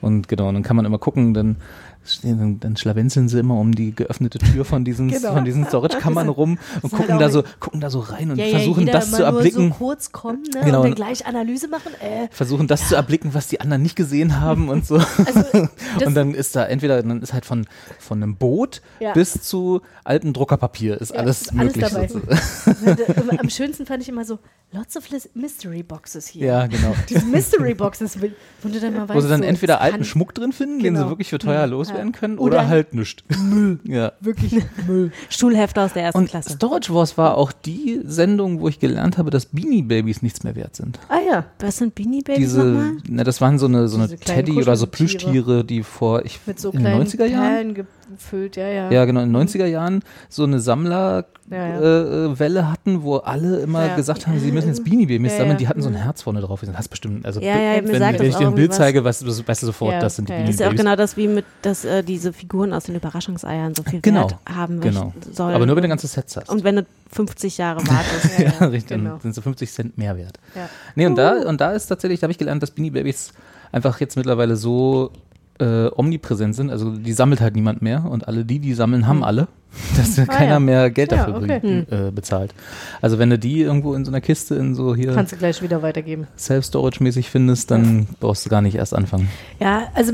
[0.00, 1.56] Und genau, dann kann man immer gucken, dann,
[2.04, 5.32] stehen, dann, schlawenzeln sie immer um die geöffnete Tür von diesen, Genau.
[5.34, 8.38] von diesen Storage-Kammern rum und ist gucken halt da so, gucken da so rein und
[8.38, 9.70] ja, versuchen das zu nur erblicken.
[9.70, 10.78] so kurz kommen ne, Genau.
[10.78, 11.92] und dann gleich Analyse machen.
[12.00, 14.94] Äh, versuchen das zu erblicken, was die anderen nicht gesehen haben und so.
[15.26, 15.68] also,
[16.06, 17.66] und dann ist da entweder, dann ist halt von,
[17.98, 18.80] von einem Boot
[19.14, 22.08] bis zu altem Druckerpapier ist alles ist alles möglich.
[22.08, 23.37] sozusagen.
[23.38, 24.38] Am schönsten fand ich immer so,
[24.72, 25.04] lots of
[25.34, 26.46] Mystery Boxes hier.
[26.46, 26.94] Ja, genau.
[27.08, 30.04] Diese Mystery Boxes, wo du dann mal weißt, Wo sie dann so, entweder alten kann
[30.04, 31.04] Schmuck drin finden, den Genau.
[31.06, 31.72] sie wirklich für teuer Mhm.
[31.72, 32.18] loswerden Ja.
[32.18, 33.22] können, Oder oder, halt nichts.
[33.42, 33.78] Müll.
[33.84, 34.12] Ja.
[34.20, 35.10] wirklich Müll.
[35.30, 36.52] Schulhefte aus der ersten Und Klasse.
[36.52, 40.54] Storage Wars war auch die Sendung, wo ich gelernt habe, dass Beanie Babies nichts mehr
[40.54, 40.98] wert sind.
[41.08, 41.44] Ah ja.
[41.60, 42.96] Was sind Beanie Babies Diese, nochmal?
[43.08, 44.86] na, das waren so eine, so eine Teddy- oder so.
[44.86, 47.86] Plüschtiere, die vor, ich, Mit so in den kleinen 90er Jahren?
[48.10, 48.90] Gefüllt, ja, ja.
[48.90, 51.80] Ja, genau, in den 90er Jahren so eine Sammlerwelle Ja, ja.
[51.80, 53.96] äh, äh, Welle hatten, wo alle immer Ja.
[53.96, 55.50] gesagt haben, sie müssen jetzt Beanie Ja, sammeln.
[55.52, 55.54] ja.
[55.56, 56.60] Die hatten so ein Herz vorne drauf.
[56.60, 59.22] Das hast bestimmt, also Ja, ja, mir wenn, wenn ich dir ein Bild zeige, weißt,
[59.22, 60.32] du- weißt du sofort, Ja, das sind die.
[60.32, 62.96] Beanie Das ist ja auch genau das, wie mit, dass äh, diese Figuren aus den
[62.96, 65.12] Überraschungseiern so viel Genau, Wert haben genau.
[65.32, 65.54] sollen.
[65.54, 66.48] Aber nur wenn du ganze Sets hast.
[66.50, 68.38] Und wenn du 50 Jahre wartest.
[68.60, 69.10] ja, richtig, genau.
[69.12, 70.38] dann sind sie 50 Cent mehr wert.
[70.54, 70.68] Ja.
[70.96, 73.32] Nee, und da, und da ist tatsächlich, da habe ich gelernt, dass Beanie Babies
[73.72, 75.12] einfach jetzt mittlerweile so
[75.58, 76.70] äh, omnipräsent sind.
[76.70, 79.48] Also die sammelt halt niemand mehr und alle die, die sammeln, haben alle,
[79.96, 80.68] dass ja keiner Hm.
[80.68, 80.72] ja.
[80.82, 81.60] mehr Geld Ja, dafür okay.
[81.60, 82.54] bringt, äh, bezahlt.
[83.00, 85.60] Also wenn du die irgendwo in so einer Kiste in so hier Kannst du gleich
[85.62, 86.26] wieder weitergeben.
[86.38, 89.28] Self-Storage-mäßig findest, dann brauchst du gar nicht erst anfangen.
[89.60, 90.12] Ja, also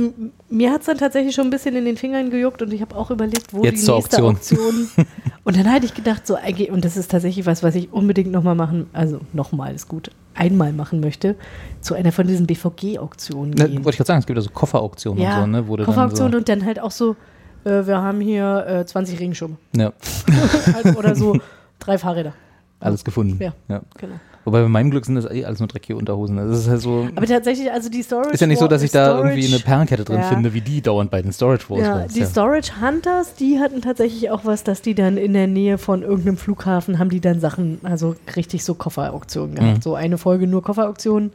[0.49, 2.97] mir hat es dann tatsächlich schon ein bisschen in den Fingern gejuckt und ich habe
[2.97, 4.89] auch überlegt, wo Jetzt die zur nächste Auktion.
[5.45, 6.37] und dann hatte ich gedacht, so
[6.71, 10.73] und das ist tatsächlich was, was ich unbedingt nochmal machen, also nochmal ist gut, einmal
[10.73, 11.37] machen möchte,
[11.81, 13.77] zu einer von diesen BVG-Auktionen Ne, gehen.
[13.85, 15.69] wollte ich gerade sagen, es gibt ja so Kofferauktionen ja, und so, ne?
[15.69, 17.17] Wo du Kofferauktion dann und dann halt auch so,
[17.65, 19.93] äh, wir haben hier äh, 20 Regenschirme so, ja,
[20.75, 21.37] halt, oder so
[21.79, 22.33] drei Fahrräder.
[22.81, 23.43] alles gefunden.
[23.43, 23.53] Ja.
[23.69, 23.83] Ja.
[23.99, 24.15] Genau.
[24.45, 26.37] Wobei bei meinem Glück sind das eh alles nur dreckige Unterhosen.
[26.37, 27.09] Das ist halt so.
[27.17, 29.63] Aber tatsächlich, also die Storage ist ja nicht so, dass ich da Storage- irgendwie eine
[29.63, 30.29] Perlenkette drin Ja.
[30.29, 31.81] finde, wie die dauernd bei den Storage Wars.
[31.81, 35.79] Ja, die Storage Hunters, die hatten tatsächlich auch was, dass die dann in der Nähe
[35.79, 39.79] von irgendeinem Flughafen haben die dann Sachen, also richtig so Kofferauktionen gehabt.
[39.79, 39.83] Mhm.
[39.83, 41.33] So eine Folge nur Kofferauktionen.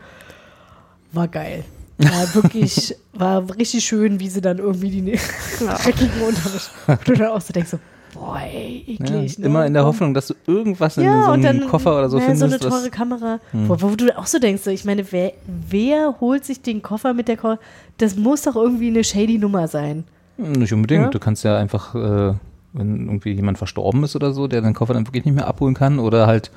[1.12, 1.64] War geil.
[1.98, 5.02] War wirklich, war richtig schön, wie sie dann irgendwie die
[5.60, 6.70] dreckigen Unterwäsche.
[6.88, 7.80] Und du dann auch so denkst so,
[8.20, 9.40] boah, ey, ja, eklig.
[9.40, 9.46] ne?
[9.46, 12.18] immer in der Hoffnung, dass du irgendwas in ja, so einem dann Koffer oder so
[12.18, 12.62] ja, so findest.
[12.64, 13.70] eine teure was, Kamera, Hm.
[13.70, 17.14] wo, wo du auch so denkst, so, ich meine, wer, wer holt sich den Koffer
[17.14, 17.60] mit der Koffer?
[17.98, 20.04] Das muss doch irgendwie eine shady Nummer sein.
[20.38, 21.04] Nicht unbedingt.
[21.06, 21.10] Ja?
[21.10, 22.34] Du kannst ja einfach, äh,
[22.74, 25.76] wenn irgendwie jemand verstorben ist oder so, der den Koffer dann wirklich nicht mehr abholen
[25.76, 26.52] kann oder halt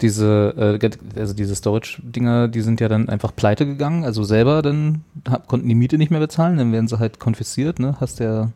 [0.00, 5.02] diese, äh, also diese Storage-Dinger, die sind ja dann einfach pleite gegangen, also selber dann
[5.28, 7.96] hab, konnten die Miete nicht mehr bezahlen, dann werden sie halt konfisziert, ne?
[8.00, 8.50] Hast ja,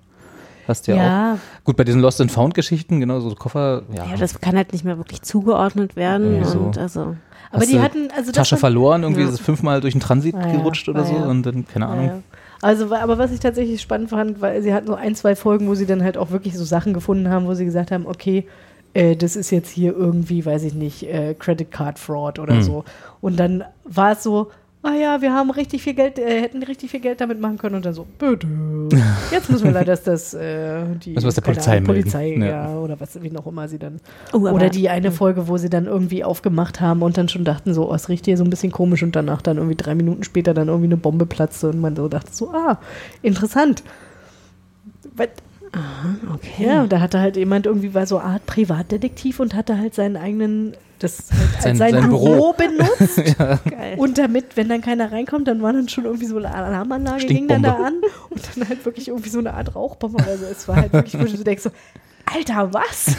[0.68, 0.98] hast ja, auch.
[0.98, 4.07] Ja, Gut, bei diesen Lost and Found Geschichten, genau, so Koffer, ja.
[4.07, 6.37] Ja, das kann halt nicht mehr wirklich zugeordnet werden.
[6.37, 6.59] Ja, so.
[6.59, 7.00] Und also,
[7.50, 9.28] aber Hast die du hatten, also Tasche fand- verloren, irgendwie Ja.
[9.28, 11.24] ist es fünfmal durch den Transit Ah ja, gerutscht oder ah so ja.
[11.26, 12.04] und dann, keine Ahnung.
[12.07, 12.20] Ja, ja.
[12.61, 15.74] Also, aber was ich tatsächlich spannend fand, weil sie hatten so ein, zwei Folgen, wo
[15.76, 18.46] sie dann halt auch wirklich so Sachen gefunden haben, wo sie gesagt haben, okay,
[18.94, 22.62] äh, das ist jetzt hier irgendwie, weiß ich nicht, äh, Credit Card Fraud oder Mhm.
[22.62, 22.85] so.
[23.20, 24.50] Und dann war es so,
[24.83, 27.75] ah ja, wir haben richtig viel Geld, äh, hätten richtig viel Geld damit machen können
[27.75, 28.47] und dann so, bitte.
[29.31, 31.85] Jetzt müssen wir leider, dass das äh, die es der Polizei Ahnung.
[31.85, 32.47] Polizei Ja.
[32.47, 32.77] ja.
[32.79, 34.01] oder was, wie noch immer sie dann.
[34.33, 37.75] Oh, oder die eine Folge, wo sie dann irgendwie aufgemacht haben und dann schon dachten
[37.75, 40.23] so, oh, es riecht hier so ein bisschen komisch und danach dann irgendwie drei Minuten
[40.25, 42.79] später dann irgendwie eine Bombe platzte und man so dachte so, ah,
[43.23, 43.83] interessant.
[45.17, 45.31] Weil-
[46.35, 46.64] Okay.
[46.67, 49.95] Ja, und da hatte halt jemand irgendwie war so eine Art Privatdetektiv und hatte halt
[49.95, 53.39] seinen eigenen, das halt als Sein- sein, sein Büro, benutzt.
[53.71, 53.95] Geil.
[53.97, 57.49] Und damit, wenn dann keiner reinkommt, dann war dann schon irgendwie so eine Alarmanlage, ging
[57.49, 57.95] dann da an
[58.31, 60.23] und dann halt wirklich irgendwie so eine Art Rauchbombe.
[60.25, 61.71] Also es war halt wirklich, wo du denkst so,
[62.35, 63.07] Alter, was?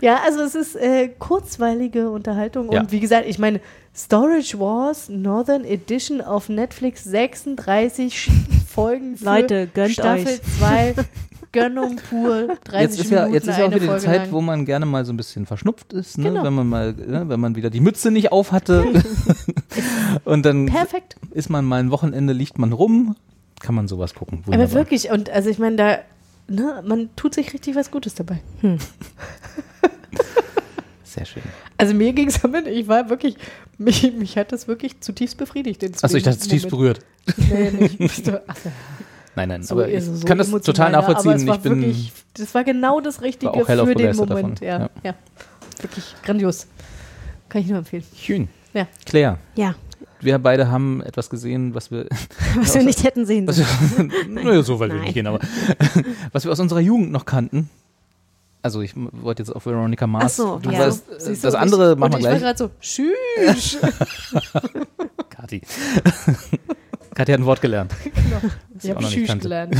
[0.00, 2.80] ja, also es ist äh, kurzweilige Unterhaltung Ja.
[2.80, 3.60] und wie gesagt, ich meine,
[3.96, 8.28] Storage Wars Northern Edition auf Netflix 36
[8.68, 10.40] Folgen für Leute, gönnt Staffel euch.
[10.58, 10.94] 2.
[11.54, 14.22] Gönnung pur, 30 Jetzt ist ja, Minuten jetzt ist ja auch wieder die Folge Zeit,
[14.22, 14.32] lang.
[14.32, 16.30] wo man gerne mal so ein bisschen verschnupft ist, ne?
[16.30, 16.42] Genau.
[16.42, 17.24] wenn man mal, ne?
[17.28, 18.84] wenn man wieder die Mütze nicht auf hatte.
[20.24, 21.16] und dann Perfekt.
[21.30, 23.16] ist man mal ein Wochenende, liegt man rum,
[23.60, 24.40] kann man sowas gucken.
[24.46, 24.74] Aber Wunderbar.
[24.74, 25.98] wirklich, und also ich meine, da,
[26.48, 28.40] ne, man tut sich richtig was Gutes dabei.
[31.04, 31.42] Sehr schön.
[31.78, 33.36] Also mir ging es damit, ich war wirklich,
[33.78, 35.84] mich, mich hat das wirklich zutiefst befriedigt.
[36.02, 36.68] Achso, ich dachte, Moment.
[36.68, 37.00] berührt.
[37.36, 38.28] Nee, nicht.
[38.46, 38.56] Ach,
[39.36, 41.48] Nein, nein, so, aber ich so kann das total nachvollziehen.
[41.48, 44.60] Ich bin wirklich, das war genau das Richtige für den Moment.
[44.60, 44.90] Ja, Ja.
[45.02, 45.14] ja.
[45.80, 46.66] Wirklich grandios.
[47.48, 48.04] Kann ich nur empfehlen.
[48.16, 48.48] schön.
[48.72, 48.86] Ja.
[49.04, 49.74] Claire, Ja,
[50.20, 52.06] wir beide haben etwas gesehen, was wir,
[52.56, 54.12] was wir nicht hätten sehen sollen.
[54.28, 55.38] naja, so weit will ich gehen, aber
[56.32, 57.70] was wir aus unserer Jugend noch kannten.
[58.62, 60.40] Also ich wollte jetzt auf Veronica Mars.
[60.40, 60.78] Ach so, du ja.
[60.78, 62.42] weißt, du, das und andere machen wir und ich war gleich.
[62.42, 63.78] gerade so, tschüss.
[65.28, 65.60] Kathi.
[67.14, 67.92] Kathi hat ein Wort gelernt.
[68.82, 69.42] ich auch habe kannte.
[69.42, 69.76] gelernt.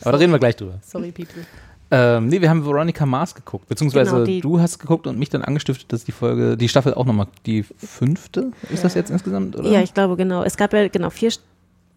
[0.00, 0.78] Aber da reden wir gleich drüber.
[0.82, 1.44] Sorry, people.
[1.90, 5.42] Ähm, nee, wir haben Veronica Mars geguckt, beziehungsweise Genau, du hast geguckt und mich dann
[5.42, 9.70] angestiftet, dass die Folge, die Staffel auch nochmal, die fünfte ist das jetzt insgesamt, oder?
[9.70, 10.42] Ja, ich glaube genau.
[10.42, 11.30] Es gab ja genau vier,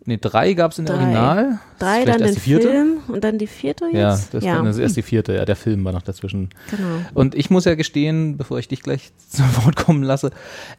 [0.08, 1.04] nee, drei gab es in der Drei.
[1.04, 1.60] Original.
[1.78, 2.70] drei, dann erst den die vierte?
[2.70, 3.94] Film und dann die vierte jetzt.
[3.94, 4.56] Ja, das ja.
[4.56, 6.50] Dann ist erst die vierte, ja, der Film war noch dazwischen.
[6.72, 6.88] genau.
[7.14, 10.32] Und ich muss ja gestehen, bevor ich dich gleich zu Wort kommen lasse,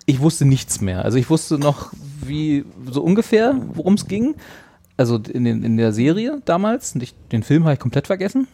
[0.06, 1.04] ich wusste nichts mehr.
[1.04, 1.92] Also ich wusste noch,
[2.24, 4.34] wie, so ungefähr, worum es ging.
[4.96, 6.96] Also in, den, in der Serie damals.
[6.96, 8.48] Ich, den Film habe ich komplett vergessen.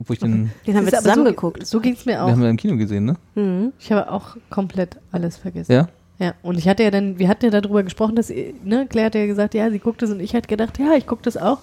[0.00, 1.66] Obwohl ich den, Den haben wir zusammen so, geguckt.
[1.66, 2.30] So ging es mir den auch.
[2.30, 3.16] haben wir im Kino gesehen, ne?
[3.36, 3.72] Mhm.
[3.78, 5.70] Ich habe auch komplett alles vergessen.
[5.70, 5.88] Ja?
[6.24, 9.14] Ja, und ich hatte ja dann, wir hatten ja darüber gesprochen, dass, ne, Claire hat
[9.14, 11.58] ja gesagt, ja, sie guckt es und ich hatte gedacht, ja, ich gucke das auch.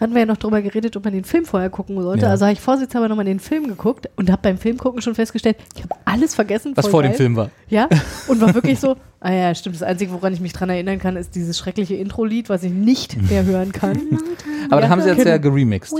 [0.00, 2.24] Hatten wir ja noch darüber geredet, ob man den Film vorher gucken sollte.
[2.24, 2.30] Ja.
[2.30, 5.56] Also habe ich vorsichtshalber nochmal den Film geguckt und habe beim Film gucken schon festgestellt,
[5.76, 6.72] ich habe alles vergessen.
[6.74, 7.16] Was vor dem geil.
[7.18, 7.50] Film war.
[7.68, 7.88] Ja,
[8.26, 11.16] und war wirklich so, ah ja, stimmt, das Einzige, woran ich mich dran erinnern kann,
[11.16, 13.98] ist dieses schreckliche Intro-Lied, was ich nicht mehr hören kann.
[14.70, 15.54] Aber Ja, da haben sie jetzt ja genau.
[15.54, 15.92] geremixed.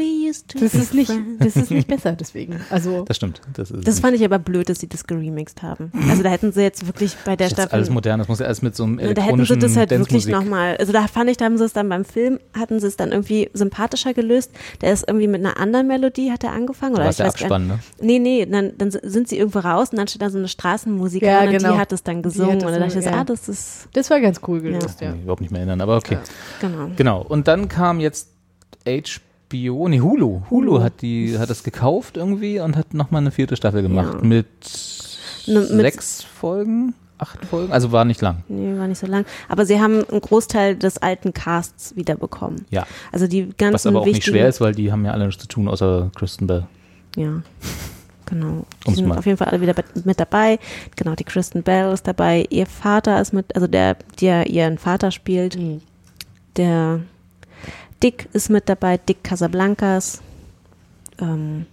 [0.61, 2.61] Das ist nicht, das ist nicht besser, deswegen.
[2.71, 3.41] Also, Das stimmt.
[3.55, 5.93] Das, ist Das fand ich aber blöd, dass sie das geremixed haben.
[6.09, 8.19] Also da hätten sie jetzt wirklich bei der das ist alles modern.
[8.19, 10.27] Das muss ja alles mit so einem Ja, da hätten sie elektronischen das halt wirklich
[10.29, 12.97] nochmal, also da fand ich, da haben sie es dann beim Film, hatten sie es
[12.97, 13.51] dann irgendwie
[13.91, 14.51] sympathischer gelöst.
[14.81, 16.95] Der ist irgendwie mit einer anderen Melodie, hat er angefangen.
[16.95, 17.79] Oder war ich der weiß gar Abspann, ne?
[18.01, 21.33] Nee, nee, dann, dann sind sie irgendwo raus und dann steht da so eine Straßenmusikerin
[21.35, 21.73] Ja, und genau.
[21.73, 22.55] die hat es dann gesungen.
[22.57, 23.21] Und dann dachte ich, so, ja.
[23.21, 25.13] ah, das ist, das war ganz cool gelöst, Kann ja.
[25.15, 26.19] mich überhaupt nicht mehr erinnern, aber okay.
[26.61, 26.91] genau.
[26.97, 27.23] Genau.
[27.23, 28.29] Und dann kam jetzt
[28.87, 30.43] HBO, nee, Hulu.
[30.51, 34.27] Hulu hat die, hat das gekauft irgendwie und hat nochmal eine vierte Staffel gemacht Ja.
[34.27, 34.47] mit,
[35.47, 38.43] Ne, mit- sechs Folgen, acht Folgen, also war nicht lang.
[38.49, 39.25] Nee, war nicht so lang.
[39.49, 42.65] Aber sie haben einen Großteil des alten Casts wiederbekommen.
[42.71, 42.87] Ja.
[43.13, 45.27] Also die ganzen Was aber auch nicht wichtigen, schwer ist, weil die haben ja alle
[45.27, 46.67] nichts zu tun, außer Kristen Bell.
[47.17, 47.43] Ja,
[48.27, 48.65] genau.
[48.85, 49.19] Die Um's sind mal.
[49.19, 50.59] auf jeden Fall alle wieder mit- mit dabei.
[50.97, 52.47] Genau, die Kristen Bell ist dabei.
[52.51, 55.57] Ihr Vater ist mit, also der, der ihren Vater spielt.
[55.59, 55.81] Mhm.
[56.57, 57.01] Der
[58.03, 60.21] Dick ist mit dabei, Dick Casablancas.
[61.21, 61.67] Ähm,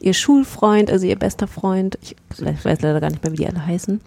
[0.00, 1.98] ihr Schulfreund, also ihr bester Freund.
[2.02, 4.00] Ich weiß leider gar nicht mehr, wie die alle heißen.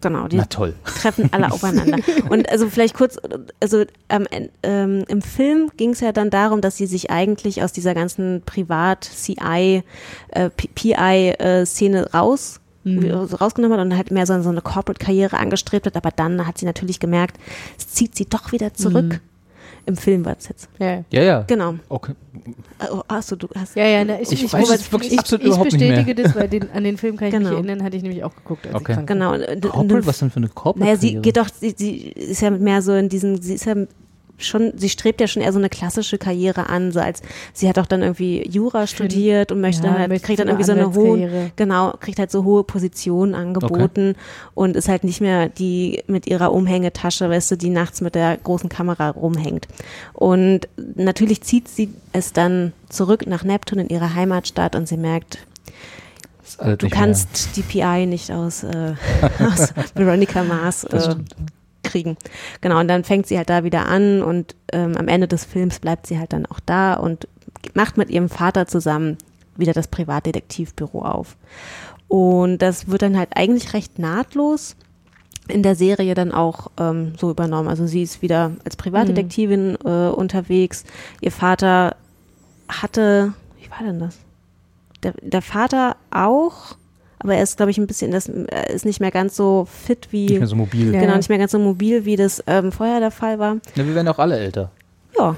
[0.00, 0.74] Genau, die Na toll.
[0.84, 1.98] treffen alle aufeinander.
[2.28, 3.18] Und also vielleicht kurz,
[3.60, 4.26] also ähm,
[4.62, 8.42] ähm, im Film ging es ja dann darum, dass sie sich eigentlich aus dieser ganzen
[8.44, 9.82] Privat-CI,
[10.30, 15.96] äh, PI-Szene raus so rausgenommen hat und halt mehr so, so eine Corporate-Karriere angestrebt hat,
[15.96, 17.36] aber dann hat sie natürlich gemerkt,
[17.76, 19.20] es zieht sie doch wieder zurück.
[19.86, 20.68] Im Film war es jetzt.
[20.78, 21.44] Ja, Ja, ja.
[21.46, 21.74] Genau.
[21.88, 22.12] Okay.
[22.92, 23.76] Oh, achso, du hast.
[23.76, 25.90] ja, ja na, ich, Ich ich, weiß es wirklich ich, absolut ich überhaupt nicht mehr.
[25.96, 27.48] bestätige das, weil den, an den Film kann ich Genau.
[27.50, 28.66] mich erinnern, hatte ich nämlich auch geguckt.
[28.66, 28.92] Als Okay.
[28.92, 29.08] ich krank.
[29.08, 29.32] Genau.
[29.34, 30.84] und- und- Corporate, was denn für eine Corporate?
[30.84, 33.74] Naja, sie geht doch, sie, sie ist ja mehr so in diesen, sie ist ja
[34.38, 37.22] schon, sie strebt ja schon eher so eine klassische Karriere an, so als
[37.52, 40.64] sie hat auch dann irgendwie Jura studiert und möchte Ja, halt, möchte kriegt dann irgendwie
[40.64, 44.14] so eine hohe, genau, kriegt halt so hohe Positionen angeboten
[44.54, 48.36] und ist halt nicht mehr die mit ihrer Umhängetasche, weißt du, die nachts mit der
[48.36, 49.68] großen Kamera rumhängt.
[50.12, 55.38] Und natürlich zieht sie es dann zurück nach Neptun in ihre Heimatstadt und sie merkt,
[56.78, 58.94] Du kannst die PI nicht aus, äh,
[59.40, 61.16] aus Veronica Mars äh.
[61.86, 62.16] Kriegen.
[62.60, 65.78] Genau, und dann fängt sie halt da wieder an und ähm, am Ende des Films
[65.78, 67.28] bleibt sie halt dann auch da und
[67.74, 69.18] macht mit ihrem Vater zusammen
[69.56, 71.36] wieder das Privatdetektivbüro auf.
[72.08, 74.76] Und das wird dann halt eigentlich recht nahtlos
[75.48, 77.68] in der Serie dann auch ähm, so übernommen.
[77.68, 80.84] Also sie ist wieder als Privatdetektivin äh, unterwegs.
[81.20, 81.96] Ihr Vater
[82.68, 84.18] hatte, wie war denn das?
[85.02, 86.76] Der, der Vater auch,
[87.18, 90.08] aber er ist, glaube ich, ein bisschen, das, er ist nicht mehr ganz so fit
[90.10, 90.94] wie, Nicht mehr so mobil.
[90.94, 91.00] Ja.
[91.00, 93.56] genau, nicht mehr ganz so mobil, wie das ähm, vorher der Fall war.
[93.74, 94.70] Ja, wir werden auch alle älter.
[95.18, 95.36] Ja.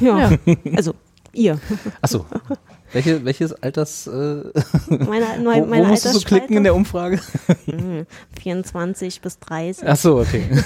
[0.00, 0.30] Ja,
[0.76, 0.94] also
[1.32, 1.58] ihr.
[2.02, 2.26] Achso.
[2.92, 4.06] Welche, welches Alters.
[4.06, 4.52] Äh, Meine,
[4.88, 7.18] wo, meine, wo meine musst du so klicken in der Umfrage?
[7.64, 8.06] Hm,
[8.40, 9.88] 24 bis 30.
[9.88, 10.44] Achso, okay.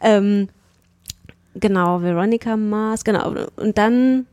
[0.00, 0.48] Ähm,
[1.54, 3.34] genau, Veronica Mars, genau.
[3.56, 4.26] Und dann,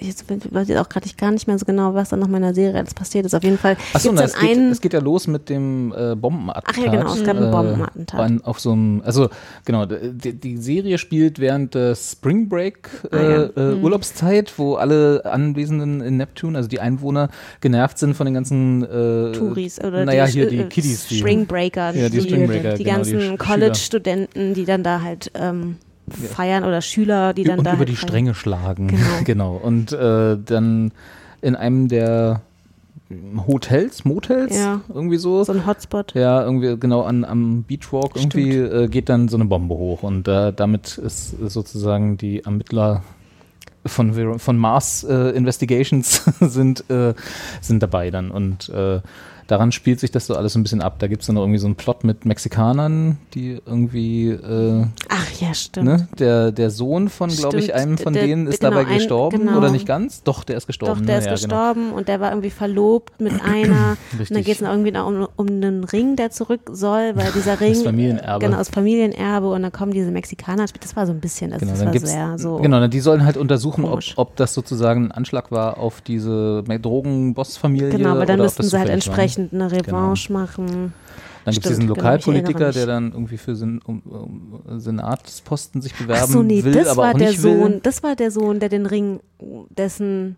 [0.00, 2.54] jetzt weiß ich auch gerade gar nicht mehr so genau, was dann noch in meiner
[2.54, 3.34] Serie alles passiert ist.
[3.34, 6.14] Auf jeden Fall Achso, gibt's na, es, geht, es geht ja los mit dem äh,
[6.14, 6.74] Bombenattentat.
[6.78, 8.20] Ach ja, genau, es gab ein äh, Bombenattentat.
[8.20, 9.28] an- auf so einem, also
[9.64, 13.70] genau, die, die Serie spielt während der Spring Break äh, Ah, ja.
[13.72, 17.28] äh, Urlaubszeit, wo alle Anwesenden in Neptune, also die Einwohner,
[17.60, 21.06] genervt sind von den ganzen äh, Touris oder naja, die, hier die äh, Kiddies.
[21.08, 25.02] Die, Spring Breaker, ja, die die, Spring Breaker, die genau, ganzen College-Studenten, die dann da
[25.02, 25.76] halt ähm,
[26.10, 28.08] feiern oder Schüler, die dann und da über halt die feiern.
[28.08, 28.88] Stränge schlagen.
[28.88, 29.04] Genau.
[29.24, 29.56] genau.
[29.56, 30.92] Und äh, dann
[31.40, 32.42] in einem der
[33.46, 34.82] Hotels, Motels, Ja.
[34.92, 35.42] irgendwie so.
[35.42, 36.14] So ein Hotspot.
[36.14, 40.28] Ja, irgendwie genau an, am Beachwalk irgendwie äh, geht dann so eine Bombe hoch und
[40.28, 43.02] äh, damit ist sozusagen die Ermittler
[43.84, 47.14] von, von Mars äh, Investigations sind, äh,
[47.60, 49.00] sind dabei dann und äh,
[49.50, 50.96] daran spielt sich das so alles so ein bisschen ab.
[50.98, 55.26] Da gibt es dann noch irgendwie so einen Plot mit Mexikanern, die irgendwie, äh, Ach
[55.40, 55.86] ja, stimmt.
[55.86, 58.94] ne, der, der Sohn von, glaube ich, einem von der- denen ist genau, dabei ein-
[58.98, 59.58] gestorben genau.
[59.58, 60.22] oder nicht ganz?
[60.22, 61.00] Doch, der ist gestorben.
[61.00, 61.20] Doch, der ne?
[61.20, 61.72] ist ja, Genau.
[61.72, 63.96] gestorben und der war irgendwie verlobt mit einer.
[64.12, 64.36] und Richtig.
[64.36, 67.74] dann geht es irgendwie noch um, um einen Ring, der zurück soll, weil dieser Ring.
[67.74, 68.44] Familienerbe.
[68.44, 70.66] Genau, aus Familienerbe und dann kommen diese Mexikaner.
[70.80, 72.56] Das war so ein bisschen, das, Genau, das war sehr so.
[72.56, 74.12] genau, die sollen halt untersuchen, ob, komisch.
[74.16, 77.90] ob das sozusagen ein Anschlag war auf diese Drogen-Boss-Familie.
[77.90, 80.92] Genau, aber dann müssten das sie halt zufällig entsprechend eine Revanche machen.
[81.44, 85.94] Dann gibt es diesen genau, Lokalpolitiker, der dann irgendwie für Sen um, um, Senatsposten sich
[85.94, 87.58] bewerben Ach so, nee, will, das aber war auch der nicht will.
[87.58, 89.20] Sohn, das war der Sohn, der den Ring,
[89.70, 90.36] dessen,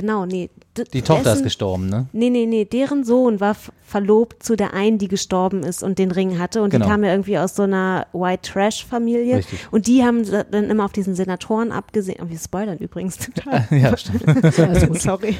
[0.00, 0.50] genau, nee.
[0.92, 2.06] Die Tochter dessen, ist gestorben, ne?
[2.12, 6.10] Nee, nee, nee, deren Sohn war verlobt zu der einen, die gestorben ist und den
[6.12, 6.62] Ring hatte.
[6.62, 6.84] Und Genau.
[6.84, 9.40] die kam ja irgendwie aus so einer White Trash-Familie.
[9.70, 12.18] Und die haben dann immer auf diesen Senatoren abgesehen.
[12.22, 13.66] Oh, wir spoilern übrigens total.
[13.76, 15.00] ja, stimmt.
[15.00, 15.36] Sorry.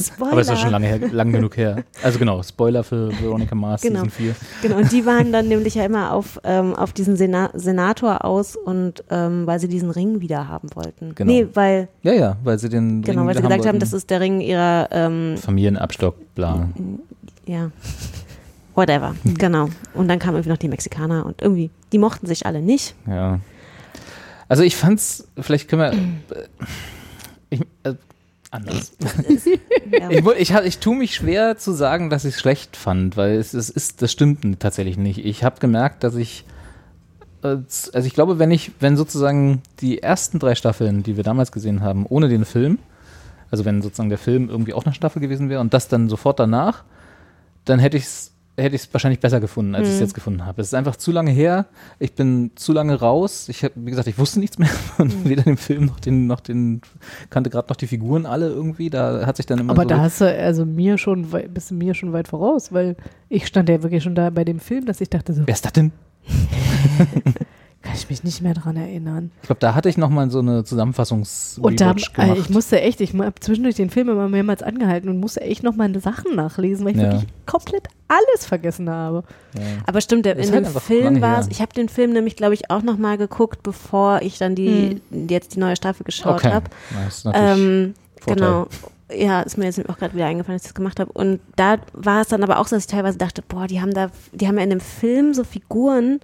[0.00, 0.32] Spoiler.
[0.32, 1.82] Aber es ist schon lange her, lang genug her.
[2.02, 4.04] Also genau, Spoiler für Veronica Mars Genau.
[4.04, 4.34] Season 4.
[4.62, 8.54] Genau, und die waren dann nämlich ja immer auf, ähm, auf diesen Sena Senator aus
[8.56, 11.14] und ähm, weil sie diesen Ring wieder haben wollten.
[11.16, 11.30] Genau.
[11.32, 13.78] Nee, weil, Ja, ja, weil sie den genau, Ring weil sie gesagt haben, wollten.
[13.80, 16.68] das ist der Ring ihrer ähm, Familienabstock, bla.
[17.46, 17.70] ja,
[18.74, 19.68] whatever, genau.
[19.94, 22.94] Und dann kamen irgendwie noch die Mexikaner und irgendwie, die mochten sich alle nicht.
[23.06, 23.40] Ja.
[24.48, 25.82] Also ich fand's, vielleicht können
[26.30, 26.46] wir äh,
[27.50, 27.94] ich, äh,
[28.50, 28.92] anders.
[29.90, 30.10] Ja.
[30.10, 33.54] Ich, ich, ich tue mich schwer zu sagen, dass ich es schlecht fand, weil es,
[33.54, 35.24] es ist, das stimmt tatsächlich nicht.
[35.24, 36.44] Ich habe gemerkt, dass ich,
[37.42, 41.52] äh, also ich glaube, wenn ich, wenn sozusagen die ersten drei Staffeln, die wir damals
[41.52, 42.78] gesehen haben, ohne den Film,
[43.50, 46.38] also wenn sozusagen der Film irgendwie auch eine Staffel gewesen wäre und das dann sofort
[46.38, 46.84] danach,
[47.64, 48.32] dann hätte ich es
[48.62, 50.60] hätte ich es wahrscheinlich besser gefunden, als ich es jetzt gefunden habe.
[50.60, 51.66] Es ist einfach zu lange her.
[51.98, 53.48] Ich bin zu lange raus.
[53.48, 56.40] Ich habe, wie gesagt, ich wusste nichts mehr von weder dem Film noch den, noch
[56.40, 56.80] den,
[57.30, 58.90] kannte gerade noch die Figuren alle irgendwie.
[58.90, 61.74] Da hat sich dann immer Aber so da hast du also mir schon, bist du
[61.74, 62.96] mir schon weit voraus, weil
[63.28, 65.64] ich stand ja wirklich schon da bei dem Film, dass ich dachte so, Wer ist
[65.64, 65.92] das denn?
[67.82, 69.30] kann ich mich nicht mehr dran erinnern.
[69.42, 72.38] Ich glaube, da hatte ich noch mal so eine zusammenfassungs Und da, äh, gemacht.
[72.38, 75.76] ich musste echt, ich habe zwischendurch den Film immer mehrmals angehalten und musste echt noch
[75.76, 77.12] meine Sachen nachlesen, weil ich Ja.
[77.12, 79.22] wirklich komplett alles vergessen habe.
[79.54, 79.62] ja.
[79.86, 82.54] Aber stimmt, der, in halt dem Film war es, ich habe den Film nämlich, glaube
[82.54, 86.50] ich, auch nochmal geguckt, bevor ich dann die, jetzt die neue Staffel geschaut Okay.
[86.50, 86.66] habe.
[87.04, 87.94] Das ist natürlich Ähm,
[88.26, 88.66] genau.
[89.10, 91.10] Ja, ist mir jetzt auch gerade wieder eingefallen, dass ich das gemacht habe.
[91.12, 93.94] Und da war es dann aber auch so, dass ich teilweise dachte, boah, die haben
[93.94, 96.20] da, die haben ja in dem Film so Figuren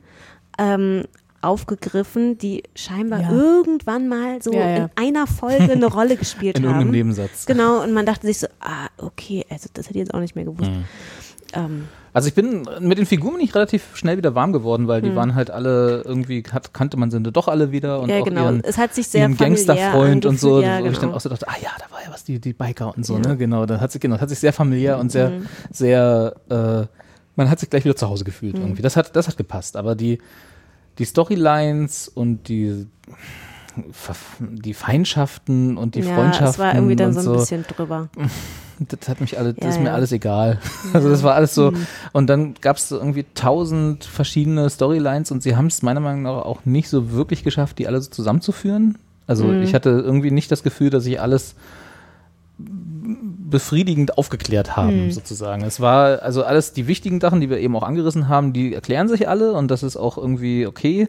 [0.58, 1.04] ähm,
[1.44, 3.30] aufgegriffen, die scheinbar Ja.
[3.32, 4.76] irgendwann mal so Ja, ja.
[4.76, 6.70] in einer Folge eine Rolle gespielt in haben.
[6.72, 7.46] irgendeinem Nebensatz.
[7.46, 10.34] Genau, und man dachte sich so, ah, okay, also das hätte ich jetzt auch nicht
[10.34, 10.70] mehr gewusst.
[10.70, 10.84] Mhm.
[11.52, 15.02] Ähm, Also ich bin mit den Figuren bin ich relativ schnell wieder warm geworden, weil
[15.02, 15.16] die Hm.
[15.16, 18.44] waren halt alle irgendwie hat, kannte man sie doch alle wieder und ja, auch genau.
[18.44, 20.60] ihren, es hat sich sehr ihren familiär Gangsterfreund und so.
[20.60, 21.16] Ja, wo ich dann genau.
[21.16, 23.20] auch so dachte, ah ja, da war ja was die die Biker und so, Ja.
[23.20, 25.46] ne, genau, da hat sich genau, das hat sich sehr familiär und sehr Mhm.
[25.70, 26.86] sehr äh,
[27.36, 28.62] man hat sich gleich wieder zu Hause gefühlt Mhm.
[28.62, 28.82] irgendwie.
[28.82, 30.18] Das hat das hat gepasst, aber die
[30.98, 32.86] die Storylines und die
[34.40, 38.08] die Feindschaften und die ja, Freundschaften es war irgendwie dann so ein bisschen drüber.
[38.78, 39.94] das hat mich alle, das Ja, ist mir ja.
[39.94, 40.60] alles egal.
[40.92, 41.72] Also das war alles so.
[42.12, 46.44] Und dann gab es irgendwie tausend verschiedene Storylines und sie haben es meiner Meinung nach
[46.44, 48.96] auch nicht so wirklich geschafft, die alle so zusammenzuführen.
[49.26, 49.62] Also Mhm.
[49.62, 51.56] ich hatte irgendwie nicht das Gefühl, dass ich alles
[53.46, 55.62] befriedigend aufgeklärt haben, sozusagen.
[55.64, 59.06] Es war also alles die wichtigen Sachen, die wir eben auch angerissen haben, die erklären
[59.08, 61.08] sich alle und das ist auch irgendwie okay.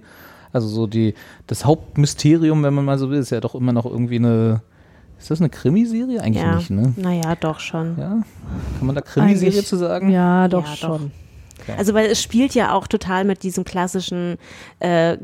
[0.52, 1.16] Also so die,
[1.48, 4.62] das Hauptmysterium, wenn man mal so will, ist ja doch immer noch irgendwie eine,
[5.18, 6.22] ist das eine Krimiserie?
[6.22, 6.56] Eigentlich Ja.
[6.56, 6.94] nicht, ne?
[6.98, 7.96] Naja, doch schon.
[7.98, 8.10] Ja,
[8.78, 10.10] kann man da Krimiserie Eigentlich- zu sagen?
[10.10, 10.98] Ja, doch Ja, doch.
[11.00, 11.12] schon.
[11.78, 14.38] Also weil es spielt ja auch total mit diesem klassischen
[14.80, 15.18] äh,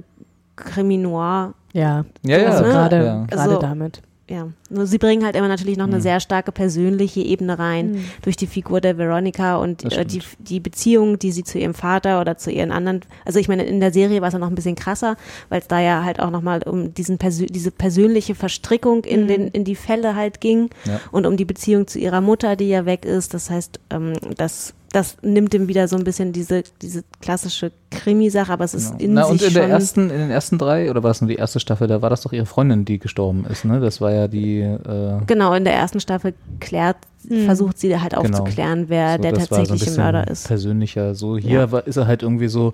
[0.56, 1.54] Krimi-Noir.
[1.74, 2.50] Ja, Ja, ja.
[2.50, 2.70] also ne?
[2.70, 3.26] gerade Ja.
[3.26, 4.02] gerade Also- damit.
[4.32, 6.02] Ja, nur sie bringen halt immer natürlich noch eine Mhm.
[6.02, 8.04] sehr starke persönliche Ebene rein Mhm.
[8.22, 12.22] durch die Figur der Veronica und äh, die, die Beziehung, die sie zu ihrem Vater
[12.22, 14.56] oder zu ihren anderen, also ich meine, in der Serie war es ja noch ein
[14.56, 15.18] bisschen krasser,
[15.50, 19.28] weil es da ja halt auch nochmal um diesen Persö diese persönliche Verstrickung in, Mhm.
[19.28, 21.02] den, in die Fälle halt ging Ja.
[21.12, 23.34] und um die Beziehung zu ihrer Mutter, die ja weg ist.
[23.34, 28.52] Das heißt, ähm, das, das nimmt ihm wieder so ein bisschen diese, diese klassische Krimi-Sache,
[28.52, 29.04] aber es ist Genau.
[29.04, 29.54] in Na, sich und in schon.
[29.62, 32.10] der ersten, in den ersten drei, oder war das nur die erste Staffel, da war
[32.10, 33.80] das doch ihre Freundin, die gestorben ist, ne?
[33.80, 36.98] Das war ja die, äh, Genau, in der ersten Staffel klärt,
[37.30, 37.46] Mhm.
[37.46, 38.22] versucht sie halt Genau.
[38.40, 40.48] aufzuklären, wer so, der so tatsächliche bisschen Mörder ist.
[40.48, 41.14] Persönlicher.
[41.16, 41.72] So, hier Ja.
[41.72, 42.74] war, ist er halt irgendwie so,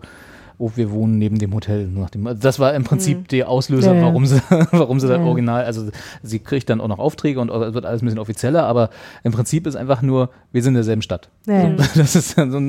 [0.60, 1.88] oh, wir wohnen neben dem Hotel.
[1.88, 3.28] Nach dem, also das war im Prinzip Mhm.
[3.28, 4.06] der Auslöser, Ja, ja.
[4.08, 4.41] warum sie,
[4.72, 5.26] warum sie Ja, das.
[5.28, 5.89] Original, also
[6.24, 8.89] sie kriegt dann auch noch Aufträge und es wird alles ein bisschen offizieller, aber
[9.24, 11.30] im Prinzip ist einfach nur, wir sind in derselben Stadt.
[11.46, 11.76] Ja, ja.
[11.96, 12.60] Das ist dann so,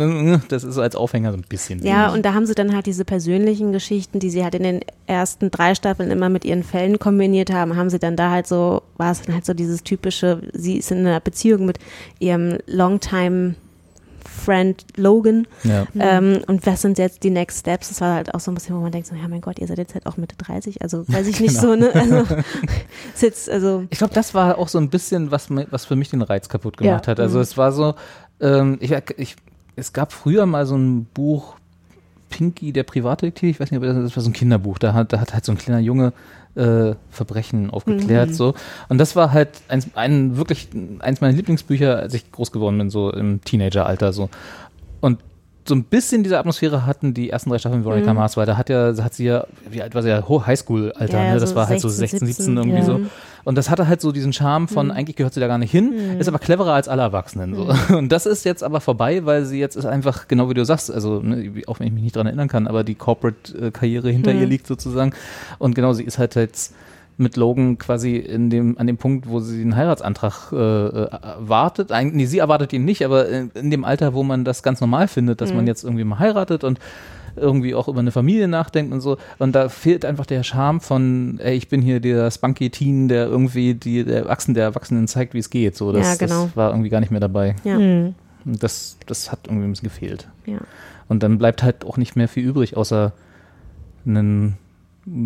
[0.48, 1.82] das ist als Aufhänger so ein bisschen.
[1.84, 4.80] Ja, und da haben sie dann halt diese persönlichen Geschichten, die sie halt in den
[5.06, 8.82] ersten drei Staffeln immer mit ihren Fällen kombiniert haben, haben sie dann da halt so,
[8.98, 11.78] war es dann halt so dieses typische, sie ist in einer Beziehung mit
[12.18, 13.54] ihrem Longtime
[14.28, 15.86] Friend Logan ja.
[15.98, 17.88] ähm, und was sind jetzt die Next Steps?
[17.88, 19.66] Das war halt auch so ein bisschen, wo man denkt, so, ja mein Gott, ihr
[19.66, 21.72] seid jetzt halt auch Mitte 30, also weiß ich nicht Genau.
[21.72, 21.90] so, ne?
[21.94, 22.16] Also,
[23.14, 26.10] ist jetzt, also Ich glaube, das war auch so ein bisschen, was, was für mich
[26.10, 27.10] den Reiz kaputt gemacht Ja.
[27.12, 27.20] hat.
[27.20, 27.42] Also Mhm.
[27.42, 27.94] es war so,
[28.40, 29.36] ähm, ich, ich,
[29.76, 31.56] es gab früher mal so ein Buch,
[32.30, 35.12] Pinky, der Privatdetektiv, ich weiß nicht, aber das, das war so ein Kinderbuch, da hat,
[35.12, 36.12] da hat halt so ein kleiner Junge
[36.54, 38.34] äh, Verbrechen aufgeklärt, Mhm.
[38.34, 38.54] so.
[38.88, 40.68] Und das war halt eins, ein, wirklich
[41.00, 44.28] eins meiner Lieblingsbücher, als ich groß geworden bin, so im Teenageralter, so.
[45.00, 45.20] Und
[45.68, 48.18] so ein bisschen diese Atmosphäre hatten die ersten drei Staffeln Veronica Mhm.
[48.20, 51.18] Mars, weil da hat ja, hat sie ja, wie alt war sie ja, Ho- Highschool-Alter,
[51.24, 51.40] Ja, ne?
[51.40, 52.84] Das so war halt so 16, 16, 17 irgendwie ja.
[52.84, 53.00] so.
[53.48, 56.18] Und das hatte halt so diesen Charme von, eigentlich gehört sie da gar nicht hin,
[56.18, 57.54] ist aber cleverer als alle Erwachsenen.
[57.54, 57.72] So.
[57.96, 60.90] Und das ist jetzt aber vorbei, weil sie jetzt ist einfach, genau wie du sagst,
[60.90, 64.44] also ne, auch wenn ich mich nicht dran erinnern kann, aber die Corporate-Karriere hinter ihr
[64.46, 65.14] liegt sozusagen.
[65.58, 66.74] Und genau, sie ist halt jetzt
[67.16, 71.08] mit Logan quasi in dem, an dem Punkt, wo sie einen Heiratsantrag äh, äh,
[71.38, 71.90] wartet.
[71.90, 74.82] Eigentlich, nee, sie erwartet ihn nicht, aber in, in dem Alter, wo man das ganz
[74.82, 76.78] normal findet, dass man jetzt irgendwie mal heiratet und
[77.38, 79.16] irgendwie auch über eine Familie nachdenkt und so.
[79.38, 83.26] Und da fehlt einfach der Charme von, ey, ich bin hier der spunky Teen, der
[83.26, 85.76] irgendwie die, der Erwachsenen, der Erwachsenen zeigt, wie es geht.
[85.76, 86.44] So, das, Ja, genau.
[86.46, 87.56] das war irgendwie gar nicht mehr dabei.
[87.64, 88.14] ja, Mhm.
[88.44, 90.28] Und das, das hat irgendwie ein bisschen gefehlt.
[90.46, 90.58] ja.
[91.08, 93.12] Und dann bleibt halt auch nicht mehr viel übrig, außer
[94.06, 94.58] ein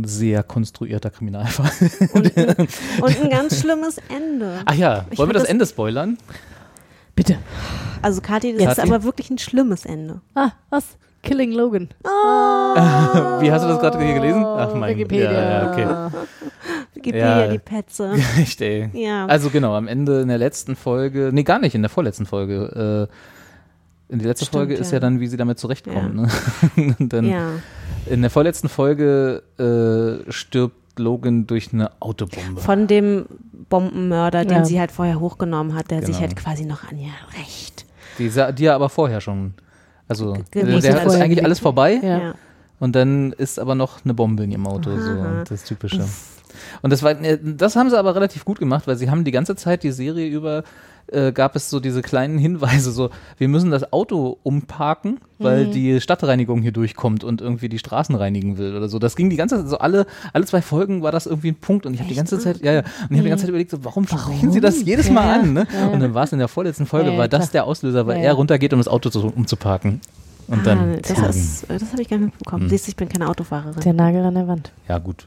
[0.04, 1.70] sehr konstruierter Kriminalfall.
[2.14, 2.48] Und ein,
[3.00, 4.60] und ein ganz schlimmes Ende.
[4.64, 6.18] Ach ja, Ich wollen wir das das- Ende spoilern?
[7.16, 7.36] Bitte.
[8.00, 8.88] Also Kathi, das ist Kathi?
[8.92, 10.20] aber wirklich ein schlimmes Ende.
[10.34, 10.84] Ah, was?
[11.22, 11.88] Killing Logan.
[12.04, 14.44] Wie hast du das gerade hier gelesen?
[14.44, 15.32] Ach mein Wikipedia.
[15.32, 16.16] Ja, ja, okay.
[16.94, 17.48] Wikipedia, Ja.
[17.52, 18.12] die Petze.
[18.40, 18.90] Echt, ey.
[18.92, 19.26] Ja.
[19.26, 23.08] Also genau, am Ende in der letzten Folge, nee, gar nicht, in der vorletzten Folge.
[23.08, 24.96] Äh, in die letzte Stimmt, Folge ist ja.
[24.96, 26.28] ja dann, wie sie damit zurechtkommen.
[26.76, 26.94] Ne?
[26.98, 27.48] Dann ja.
[28.06, 29.42] in der vorletzten Folge
[30.26, 32.60] äh, stirbt Logan durch eine Autobombe.
[32.60, 33.24] Von dem
[33.70, 34.64] Bombenmörder, den Ja.
[34.66, 36.20] sie halt vorher hochgenommen hat, der sich Genau.
[36.20, 37.86] halt quasi noch an ihr Recht.
[38.18, 39.54] Die, die ja aber vorher schon.
[40.08, 42.34] Also Ge- der, der ist eigentlich alles vorbei Ja.
[42.80, 44.90] Und dann ist aber noch eine Bombe in ihrem Auto.
[44.98, 45.44] So, Aha.
[45.48, 46.04] das Typische.
[46.82, 49.30] Und das war, äh, das haben sie aber relativ gut gemacht, weil sie haben die
[49.30, 50.64] ganze Zeit die Serie über
[51.08, 56.00] äh, gab es so diese kleinen Hinweise, so wir müssen das Auto umparken, weil die
[56.00, 58.98] Stadtreinigung hier durchkommt und irgendwie die Straßen reinigen will oder so.
[58.98, 61.84] Das ging die ganze Zeit, so alle, alle zwei Folgen war das irgendwie ein Punkt
[61.86, 63.70] und ich habe die ganze Zeit, ja, ja, und ich habe die ganze Zeit überlegt,
[63.70, 65.66] so, warum sprechen sie das jedes Mal Ja, an, ne?
[65.72, 65.88] ja.
[65.88, 68.24] Und dann war es in der vorletzten Folge, Ja, war das der Auslöser, weil Ja,
[68.24, 70.00] er runtergeht, um das Auto zu, umzuparken.
[70.48, 72.62] Und dann, ah, das ist, das habe ich gar nicht mitbekommen.
[72.64, 72.68] Hm.
[72.68, 73.80] Siehst du, ich bin keine Autofahrerin.
[73.80, 74.72] Der Nagel an der Wand.
[74.88, 75.26] Ja, gut.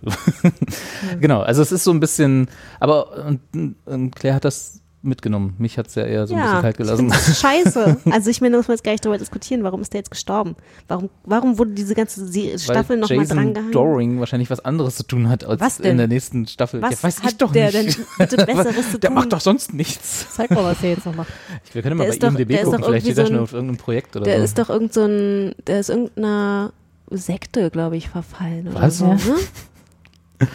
[1.22, 2.48] genau, also es ist so ein bisschen,
[2.80, 5.56] aber und, und Claire hat das mitgenommen.
[5.58, 7.14] Mich hat es ja eher so ein bisschen kalt ich gelassen.
[7.36, 7.98] scheiße.
[8.12, 9.64] Also ich meine, da muss man jetzt gar nicht drüber diskutieren.
[9.64, 10.56] Warum ist der jetzt gestorben?
[10.88, 13.72] Warum, warum wurde diese ganze Se- Staffel noch mal Jason drangehangen?
[13.72, 15.92] Doring wahrscheinlich was anderes zu tun hat als Was denn?
[15.92, 16.82] in der nächsten Staffel.
[16.82, 17.98] Was ja, weiß hat ich doch der nicht.
[17.98, 19.16] denn bitte Besseres zu der tun?
[19.16, 20.28] macht doch sonst nichts.
[20.36, 21.30] Zeig mal, was er jetzt noch macht.
[21.74, 23.42] Wir können mal Der bei IMDb der ist gucken, doch vielleicht steht er so schon
[23.42, 24.44] auf irgendeinem Projekt oder Der so.
[24.44, 26.74] ist doch irgend so ein, der ist irgendeiner
[27.12, 28.68] Sekte, glaube ich, verfallen.
[28.70, 28.98] Oder Was?
[28.98, 29.14] So, Ja.
[29.14, 30.48] ne?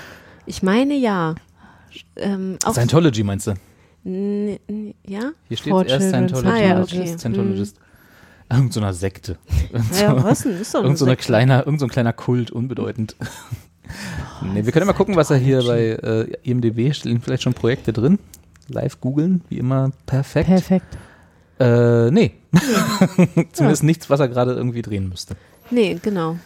[0.46, 1.34] Ich meine ja.
[2.16, 3.54] Ähm, auch Scientology meinst du?
[4.04, 4.58] N-
[5.06, 5.32] Ja, Ja?
[5.48, 6.52] Hier steht erst Scientologist.
[6.54, 7.06] Ah, ja, okay.
[7.18, 7.76] Scientologist.
[8.52, 9.36] Irgend so einer Sekte.
[9.72, 10.60] Irgend so, Ja, was denn?
[10.60, 13.14] Ist doch irgend so, eine eine kleiner, irgend so ein kleiner Kult, unbedeutend.
[14.54, 17.54] nee, wir können ja mal gucken, was er hier bei äh, IMDb stehen vielleicht schon
[17.54, 18.18] Projekte drin.
[18.68, 20.46] Live googeln, wie immer perfekt.
[20.48, 20.98] Perfekt.
[21.58, 22.32] Äh, nee.
[23.52, 25.34] Zumindest nichts, was er gerade irgendwie drehen müsste.
[25.70, 26.36] Nee, genau.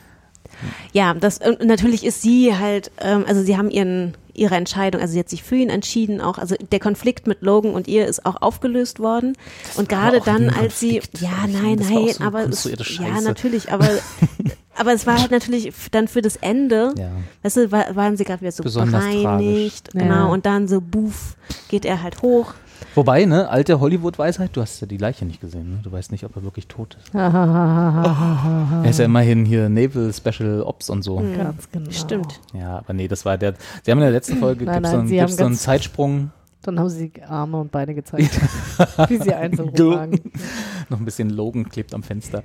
[0.92, 5.12] Ja, das und natürlich ist sie halt, ähm, also sie haben ihren ihre Entscheidung, also
[5.12, 8.26] sie hat sich für ihn entschieden auch, also der Konflikt mit Logan und ihr ist
[8.26, 9.36] auch aufgelöst worden
[9.76, 13.88] und gerade dann, als sie, ja, nein, das nein, so aber es, ja, natürlich, aber
[14.76, 17.10] aber es war halt natürlich dann für das Ende, Ja.
[17.44, 20.02] weißt du, war, waren sie gerade wieder so Besonders bereinigt, tragisch.
[20.02, 20.32] genau, Ja.
[20.32, 21.36] und dann so, buff,
[21.68, 22.54] geht er halt hoch.
[22.94, 25.80] Wobei, ne, alte Hollywood-Weisheit, du hast ja die Leiche nicht gesehen, ne?
[25.82, 27.14] Du weißt nicht, ob er wirklich tot ist.
[27.14, 28.80] Ah.
[28.84, 31.16] Er ist ja immerhin hier Naval Special Ops und so.
[31.16, 31.90] Ganz genau.
[31.90, 32.40] Stimmt.
[32.52, 33.54] Ja, aber nee, das war der.
[33.82, 36.30] Sie haben in der letzten Folge Nein, gibt's nein, so einen, gibt's so einen Zeitsprung,
[36.62, 38.40] Dann haben sie Arme und Beine gezeigt,
[39.08, 40.20] wie sie einzeln rumlagen.
[40.90, 42.44] noch ein bisschen Logan klebt am Fenster.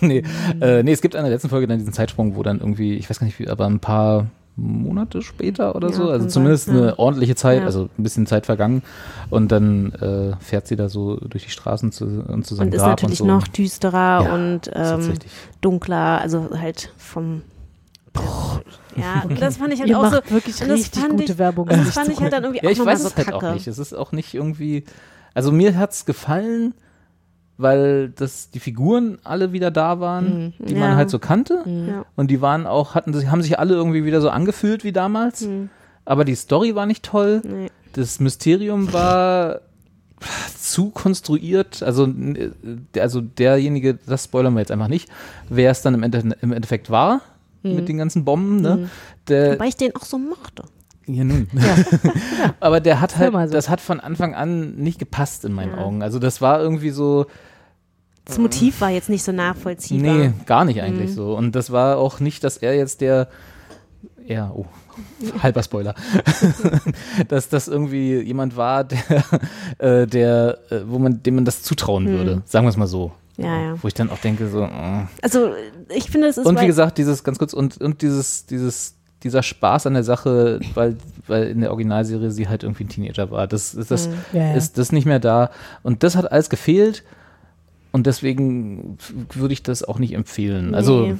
[0.00, 0.22] nee,
[0.60, 3.08] äh, nee, es gibt in der letzten Folge dann diesen Zeitsprung, wo dann irgendwie, ich
[3.08, 4.26] weiß gar nicht wie, aber ein paar
[4.56, 6.82] Monate später oder Ja, so, also zumindest sein, ja.
[6.82, 7.64] eine ordentliche Zeit, Ja.
[7.66, 8.82] also ein bisschen Zeit vergangen
[9.30, 12.74] und dann äh, fährt sie da so durch die Straßen zu, und zu seinem Und
[12.74, 13.34] ist Grab natürlich und so.
[13.34, 15.12] noch düsterer Ja, und ähm,
[15.60, 17.42] dunkler, also halt vom
[18.96, 20.18] ja, das fand ich halt Ihr auch so.
[20.30, 21.66] wirklich richtig fand gute ich, Werbung.
[21.66, 23.48] Das fand ich halt dann irgendwie Ja, auch ich weiß so es halt kacke.
[23.48, 23.66] auch nicht.
[23.66, 24.84] Es ist auch nicht irgendwie.
[25.34, 26.74] Also mir hat's gefallen,
[27.56, 30.80] weil das die Figuren alle wieder da waren, die Ja.
[30.80, 31.62] man halt so kannte.
[31.66, 32.04] Ja.
[32.16, 35.42] Und die waren auch, hatten sich, haben sich alle irgendwie wieder so angefühlt wie damals.
[35.42, 35.70] Mhm.
[36.04, 37.42] Aber die Story war nicht toll.
[37.44, 37.70] Nee.
[37.92, 39.60] Das Mysterium war
[40.58, 41.82] zu konstruiert.
[41.82, 42.50] Also, äh,
[42.98, 45.08] also derjenige, das spoilern wir jetzt einfach nicht,
[45.48, 47.20] wer es dann im, Ende, im Endeffekt war.
[47.66, 48.90] Mit den ganzen Bomben, ne?
[49.26, 50.64] Der, Wobei ich den auch so mochte.
[51.06, 51.48] Ja, nun.
[52.60, 53.46] Aber der hat halt, so.
[53.52, 56.02] das hat von Anfang an nicht gepasst in meinen Augen.
[56.02, 57.26] Also das war irgendwie so,
[58.24, 60.14] Das Motiv war jetzt nicht so nachvollziehbar.
[60.14, 61.14] nee, gar nicht eigentlich Mhm.
[61.14, 61.36] so.
[61.36, 63.28] Und das war auch nicht, dass er jetzt der,
[64.26, 64.66] ja, oh,
[65.42, 65.94] halber Spoiler,
[67.28, 68.98] dass das irgendwie jemand war, der,
[69.78, 72.42] äh, der, äh, wo man, dem man das zutrauen würde.
[72.46, 73.08] Sagen wir es mal so.
[73.36, 73.44] Mhm.
[73.44, 73.74] Ja, ja.
[73.82, 75.06] Wo ich dann auch denke so, äh.
[75.20, 75.50] Also
[75.88, 78.94] ich finde, es ist und wie gesagt, dieses ganz kurz und, und dieses, dieses,
[79.24, 80.96] dieser Spaß an der Sache, weil,
[81.26, 83.46] weil in der Originalserie sie halt irgendwie ein Teenager war.
[83.46, 84.54] Das, ist das Ja, ja.
[84.54, 85.50] ist das nicht mehr da.
[85.82, 87.02] Und das hat alles gefehlt.
[87.90, 88.98] Und deswegen
[89.32, 90.74] würde ich das auch nicht empfehlen.
[90.74, 91.14] Also nee.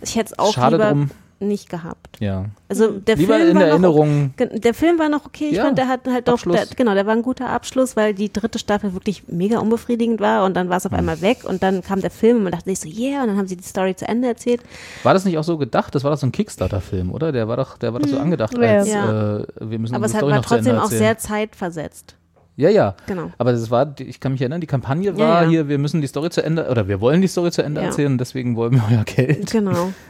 [0.00, 1.10] ich hätte es auch schade lieber drum.
[1.40, 2.18] Nicht gehabt.
[2.20, 2.46] Ja.
[2.68, 4.34] Also der Lieber Film in war der noch Erinnerung.
[4.38, 5.48] Der Film war noch okay.
[5.50, 8.14] Ich Ja, fand, der hat halt doch, der, genau, der war ein guter Abschluss, weil
[8.14, 10.92] die dritte Staffel wirklich mega unbefriedigend war und dann war es Hm.
[10.92, 13.28] auf einmal weg und dann kam der Film und man dachte sich so, yeah, und
[13.28, 14.60] dann haben sie die Story zu Ende erzählt.
[15.02, 15.94] War das nicht auch so gedacht?
[15.94, 17.32] Das war doch so ein Kickstarter-Film, oder?
[17.32, 18.78] Der war doch, der war doch so angedacht Ja.
[18.78, 19.38] als Ja.
[19.38, 22.16] äh, wir müssen Aber es Story war trotzdem auch sehr zeitversetzt.
[22.56, 22.94] Ja, ja.
[23.06, 23.30] Genau.
[23.38, 25.48] Aber das war, ich kann mich erinnern, die Kampagne Ja, war ja.
[25.48, 27.86] hier, wir müssen die Story zu Ende, oder wir wollen die Story zu Ende Ja.
[27.86, 29.50] erzählen und deswegen wollen wir euer Geld.
[29.50, 29.92] Genau.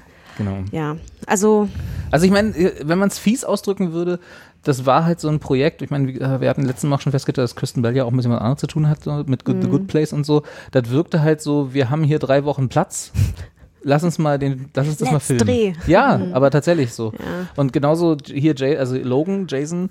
[0.45, 0.59] Genau.
[0.73, 0.97] Ja.
[1.27, 1.69] Also,
[2.11, 4.19] Also ich meine, wenn man es fies ausdrücken würde,
[4.63, 5.81] das war halt so ein Projekt.
[5.83, 8.17] Ich meine, äh, wir hatten letzten Mal schon festgestellt, dass Kristen Bell ja auch ein
[8.17, 9.71] bisschen was anderes zu tun hat, mit Good, The Mhm.
[9.71, 10.43] Good Place und so.
[10.73, 13.13] Das wirkte halt so, wir haben hier drei Wochen Platz.
[13.83, 15.47] Lass uns mal den, lass uns das mal Let's filmen.
[15.47, 15.73] dreh.
[15.87, 17.13] Ja, aber tatsächlich so.
[17.13, 17.47] Ja.
[17.57, 19.91] Und genauso hier Jay, also Logan, Jason,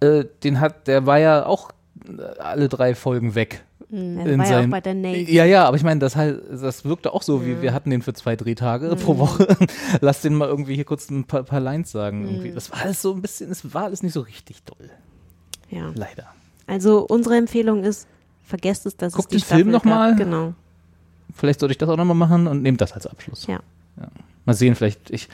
[0.00, 1.70] äh, den hat, der war ja auch
[2.08, 3.62] äh, alle drei Folgen weg.
[3.90, 5.32] Er In war ja auch seinem- bei der Navy.
[5.32, 8.02] Ja, ja, aber ich meine, das halt, das wirkte auch so, wie wir hatten den
[8.02, 8.96] für zwei Drehtage Mhm.
[8.98, 9.46] pro Woche.
[10.00, 12.26] Lass den mal irgendwie hier kurz ein paar, paar Lines sagen.
[12.28, 12.52] Irgendwie.
[12.52, 14.90] Das war alles so ein bisschen, es war alles nicht so richtig doll.
[15.70, 15.90] Ja.
[15.94, 16.26] Leider.
[16.66, 18.08] Also unsere Empfehlung ist,
[18.44, 19.92] vergesst es, dass Guckt es die den Film Staffel noch gab.
[19.92, 20.16] mal.
[20.16, 20.54] Genau.
[21.34, 23.46] Vielleicht sollte ich das auch nochmal machen und nehmt das als Abschluss.
[23.46, 23.60] Ja.
[24.44, 25.10] Mal sehen, vielleicht.
[25.10, 25.28] Ich,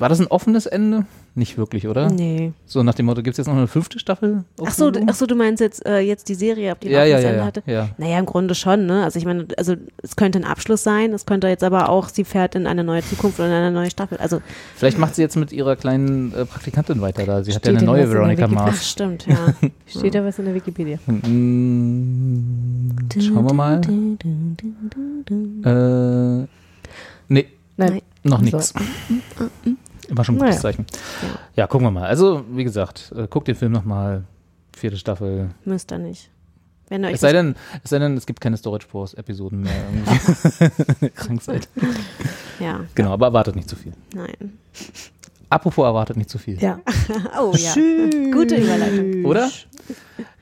[0.00, 1.04] war das ein offenes Ende?
[1.36, 2.10] Nicht wirklich, oder?
[2.10, 2.52] Nee.
[2.66, 4.42] So nach dem Motto, gibt es jetzt noch eine fünfte Staffel?
[4.64, 7.06] Ach so, ach so, du meinst jetzt, äh, jetzt die Serie, ob die Ja, noch
[7.06, 7.62] ja, ein ja, Ende ja, hatte?
[7.66, 7.88] ja.
[7.98, 9.04] Naja, im Grunde schon, ne?
[9.04, 12.24] Also ich meine, also es könnte ein Abschluss sein, es könnte jetzt aber auch, sie
[12.24, 14.18] fährt in eine neue Zukunft oder in eine neue Staffel.
[14.18, 14.40] Also,
[14.74, 17.44] Vielleicht macht sie jetzt mit ihrer kleinen äh, Praktikantin weiter da.
[17.44, 18.62] Sie hat ja eine neue Veronica Wikipedia?
[18.64, 18.90] ach, Mars.
[18.90, 19.54] stimmt, ja.
[19.86, 20.98] Steht da was in der Wikipedia?
[21.06, 23.80] Mm, Schauen wir mal.
[25.64, 26.46] Äh,
[27.28, 27.46] nee,
[27.76, 28.00] Nein.
[28.24, 28.80] noch So.
[30.10, 30.60] Immer schon ein gutes Naja.
[30.62, 30.86] Zeichen.
[31.56, 32.04] Ja, gucken wir mal.
[32.06, 34.24] Also, wie gesagt, äh, guckt den Film nochmal.
[34.76, 35.50] Vierte Staffel.
[35.64, 36.30] Müsst ihr nicht.
[36.88, 37.54] Wenn ihr euch Es sei, denn,
[37.84, 39.72] es sei denn, es gibt keine Storage Wars Episoden mehr.
[39.92, 41.10] Irgendwie.
[41.14, 41.68] Krank seid.
[42.58, 43.92] ja, Genau, aber erwartet nicht zu viel.
[44.14, 44.58] nein.
[45.52, 46.60] Apropos erwartet nicht zu viel.
[46.62, 46.78] Ja.
[47.40, 47.74] Oh ja,
[48.32, 49.24] gute Überleitung.
[49.24, 49.50] Oder?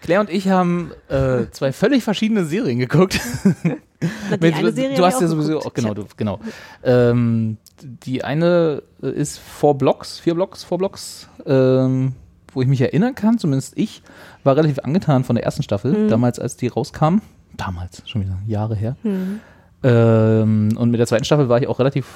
[0.02, 3.18] Claire und ich haben äh, zwei völlig verschiedene Serien geguckt.
[3.64, 6.40] Na, Mit- Serie du hast ja sowieso auch, genau, du, genau.
[6.84, 12.12] Ähm, die eine äh, ist Four Blocks, vier Blocks, Four Blocks, ähm,
[12.52, 14.02] wo ich mich erinnern kann, zumindest ich,
[14.44, 16.08] war relativ angetan von der ersten Staffel, Mhm.
[16.08, 17.18] damals als die rauskam.
[17.56, 18.96] Damals, schon wieder Jahre her.
[19.82, 22.06] Ähm, und mit der zweiten Staffel war ich auch relativ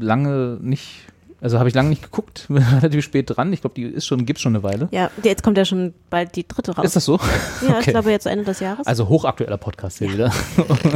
[0.00, 1.06] lange nicht,
[1.40, 3.52] also habe ich lange nicht geguckt, bin relativ spät dran.
[3.52, 4.88] Ich glaube, die ist schon, gibt's schon eine Weile.
[4.92, 6.84] Ja, jetzt kommt ja schon bald die dritte raus.
[6.86, 7.18] Ist das so?
[7.62, 7.90] ja, ich okay.
[7.90, 8.86] glaube jetzt Ende des Jahres.
[8.86, 10.32] Also hochaktueller Podcast hier wieder.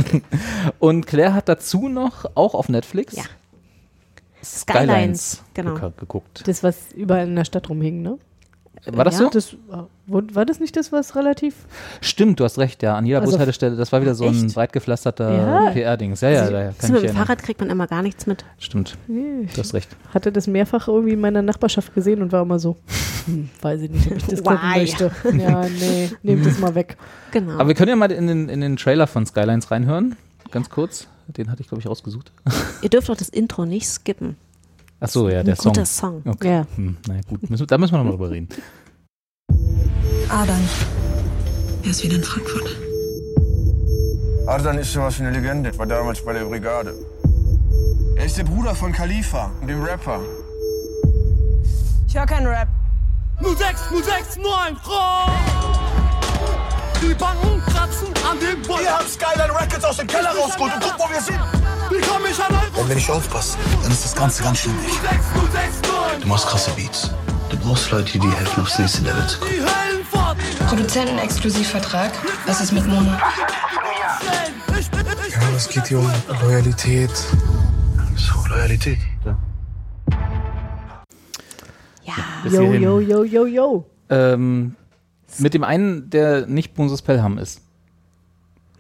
[0.79, 3.25] Und Claire hat dazu noch, auch auf Netflix, Ja.
[4.45, 5.93] Skylines, Skylines, genau.
[5.97, 6.43] geguckt.
[6.47, 8.19] Das, was überall in der Stadt rumhing, ne?
[8.87, 9.27] War das ja.
[9.27, 9.31] so?
[9.31, 9.57] Das,
[10.09, 11.55] war das nicht das, was relativ.
[12.01, 12.97] Stimmt, du hast recht, ja.
[12.97, 14.55] An jeder Also- Bushaltestelle, das war wieder so ein Echt?
[14.55, 15.71] breit gepflasterter Ja.
[15.71, 16.21] PR-Dings.
[16.21, 17.15] Ja, ja, ja, Siehst kann mit dem.
[17.15, 18.45] Fahrrad kriegt man immer gar nichts mit.
[18.59, 19.89] Stimmt, Nee, du hast recht.
[20.09, 22.77] ich hatte das mehrfach irgendwie in meiner Nachbarschaft gesehen und war immer so.
[23.27, 25.13] Hm, weiß ich nicht, ob ich das gucken möchte.
[25.39, 26.97] Ja, nee, nehmt das mal weg.
[27.31, 27.53] Genau.
[27.55, 30.17] Aber wir können ja mal in den, in den Trailer von Skylines reinhören.
[30.51, 31.07] Ganz kurz.
[31.29, 32.33] Den hatte ich, glaube ich, rausgesucht.
[32.83, 34.37] Ihr dürft auch das Intro nicht skippen.
[35.01, 35.73] Ach so, ja, der Ein Song.
[35.73, 36.23] guter Song.
[36.27, 36.51] Okay.
[36.51, 36.67] Ja.
[36.77, 37.49] Hm, naja, gut.
[37.51, 38.49] Müssen, da müssen wir nochmal drüber reden.
[40.29, 40.61] Adern.
[41.83, 42.77] Er ist wieder in Frankfurt.
[44.47, 46.95] Ardan ist sowas wie eine Legende, war damals bei der Brigade.
[48.17, 50.21] Er ist der Bruder von Khalifa, dem Rapper.
[52.09, 52.69] Ich höre keinen Rap.
[53.41, 54.45] 06, 06, 9,
[57.03, 57.61] Die Banken
[58.33, 58.83] an dem Boy.
[58.83, 61.39] Wir haben Skyline Records aus dem Keller rausgeholt und guck, wo wir sind.
[61.91, 64.77] Wie komm ich an Wenn wir nicht aufpassen, dann ist das Ganze ganz schlimm.
[64.81, 65.03] 06,
[65.53, 67.11] 06, 9, Du machst krasse Beats.
[67.51, 69.53] Du brauchst Leute, die dir helfen, aufs nächste Level zu kommen.
[70.69, 72.13] Produzentenexklusivvertrag.
[72.47, 73.19] Was ist mit Mona?
[75.31, 76.11] Ja, es geht hier um
[76.43, 77.11] Loyalität.
[78.17, 78.99] So, Loyalität.
[79.25, 79.37] Ja.
[82.45, 82.83] Yo, hierhin.
[82.83, 83.87] yo, yo, yo, yo.
[84.09, 84.77] Ähm,
[85.39, 87.61] mit dem einen, der nicht Moses Pelham ist.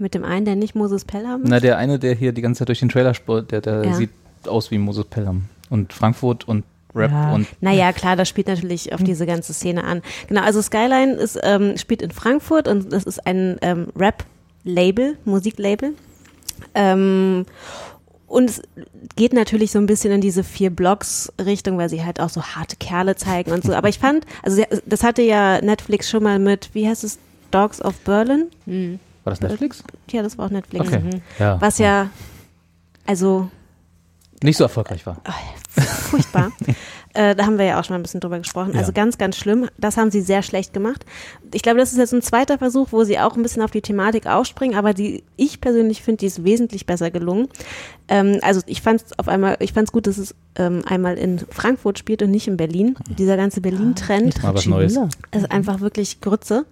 [0.02, 1.48] Mit dem einen, der nicht Moses Pelham ist.
[1.48, 3.94] Na, der eine, der hier die ganze Zeit durch den Trailer spurt, der, der Ja.
[3.94, 4.10] sieht
[4.46, 5.44] aus wie Moses Pelham.
[5.70, 7.32] Und Frankfurt und Rap Ja.
[7.32, 10.02] und Naja, klar, das spielt natürlich auf diese ganze Szene an.
[10.28, 15.94] Genau, also Skyline ist, ähm, spielt in Frankfurt und das ist ein ähm, Rap-Label, Musiklabel.
[16.74, 17.46] Ähm,
[18.26, 18.62] und es
[19.16, 22.76] geht natürlich so ein bisschen in diese vier Blocks-Richtung, weil sie halt auch so harte
[22.76, 23.72] Kerle zeigen und so.
[23.72, 27.18] Aber ich fand, also das hatte ja Netflix schon mal mit, wie heißt es,
[27.52, 28.46] Dogs of Berlin?
[29.24, 29.82] War das Netflix?
[30.10, 30.86] Ja, das war auch Netflix.
[30.86, 31.20] Okay.
[31.38, 31.60] Ja.
[31.60, 32.10] Was ja,
[33.06, 33.48] also
[34.42, 35.18] nicht so erfolgreich war.
[35.70, 36.50] furchtbar.
[37.14, 38.72] äh, da haben wir ja auch schon mal ein bisschen drüber gesprochen.
[38.76, 38.92] Also Ja.
[38.92, 39.68] ganz, ganz schlimm.
[39.78, 41.04] Das haben sie sehr schlecht gemacht.
[41.54, 43.82] Ich glaube, das ist jetzt ein zweiter Versuch, wo sie auch ein bisschen auf die
[43.82, 47.48] Thematik aufspringen, aber die, ich persönlich finde, die ist wesentlich besser gelungen.
[48.08, 51.16] Ähm, also ich fand es auf einmal, ich fand es gut, dass es ähm, einmal
[51.16, 52.96] in Frankfurt spielt und nicht in Berlin.
[53.18, 54.98] Dieser ganze Berlin-Trend Mal was Neues.
[55.32, 56.66] ist einfach wirklich Grütze.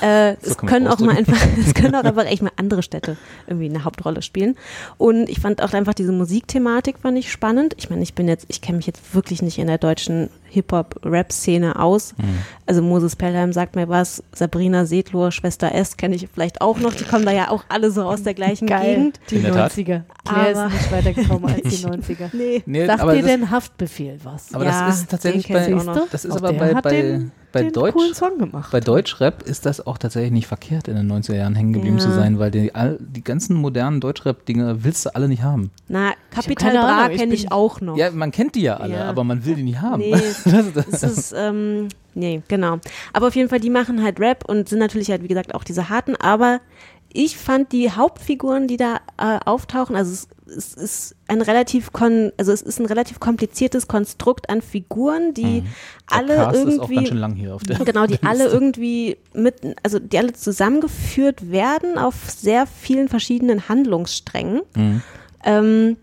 [0.00, 3.16] Äh, So es können auch mal einfach, es können auch einfach echt mal andere Städte
[3.46, 4.56] irgendwie eine Hauptrolle spielen.
[4.98, 7.74] Und ich fand auch einfach diese Musikthematik fand ich spannend.
[7.78, 11.78] Ich meine, ich bin jetzt, ich kenne mich jetzt wirklich nicht in der deutschen Hip-Hop-Rap-Szene
[11.78, 12.14] aus.
[12.16, 12.24] Mhm.
[12.66, 16.94] Also Moses Pelham sagt mir was, Sabrina Sedlor, Schwester S kenne ich vielleicht auch noch.
[16.94, 18.94] Die kommen da ja auch alle so aus der gleichen Geil.
[18.96, 19.20] Gegend.
[19.30, 19.72] Die In der Tat.
[19.72, 20.02] 90er.
[20.24, 22.30] Claire Aber- ist nicht weitergekommen als die 90er.
[22.32, 22.62] Nee.
[22.66, 24.54] Nee, Sagt aber dir denn Haftbefehl was?
[24.54, 25.68] aber Ja, das ist tatsächlich bei,
[26.10, 27.20] das ist Auch aber bei, bei,
[27.54, 28.70] bei den Deutsch, coolen Song gemacht.
[28.70, 32.04] bei Deutschrap ist das auch tatsächlich nicht verkehrt, in den 90er Jahren hängen geblieben Ja.
[32.04, 35.70] zu sein, weil die, all, die ganzen modernen Deutschrap-Dinge willst du alle nicht haben.
[35.88, 37.96] Na, Capital Bra kenne ich auch noch.
[37.96, 39.04] Ja, man kennt die ja alle, Ja.
[39.04, 40.00] aber man will die nicht haben.
[40.00, 40.10] Nee,
[40.44, 42.78] das, ist- es ist, ähm, nee, genau.
[43.12, 45.64] Aber auf jeden Fall, die machen halt Rap und sind natürlich halt, wie gesagt, auch
[45.64, 46.60] diese harten, aber
[47.16, 52.52] ich fand die Hauptfiguren, die da äh, auftauchen, also es, ist ein relativ kon also
[52.52, 55.64] es ist ein relativ kompliziertes Konstrukt an Figuren, die
[56.06, 57.04] alle Der Cast irgendwie
[57.84, 64.62] Genau, die alle irgendwie mit, also die alle zusammengeführt werden auf sehr vielen verschiedenen Handlungssträngen.
[64.76, 65.02] Mhm.
[65.44, 65.96] Ähm,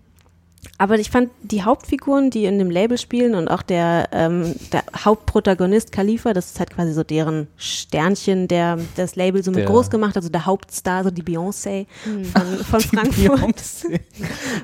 [0.77, 4.83] aber ich fand die Hauptfiguren, die in dem Label spielen und auch der, ähm, der
[5.03, 9.65] Hauptprotagonist Khalifa, das ist halt quasi so deren Sternchen, der das Label so mit Der-
[9.67, 11.85] groß gemacht, also der Hauptstar, so die Beyoncé
[12.33, 13.39] von, von Frankfurt.
[13.39, 13.99] Beyoncé.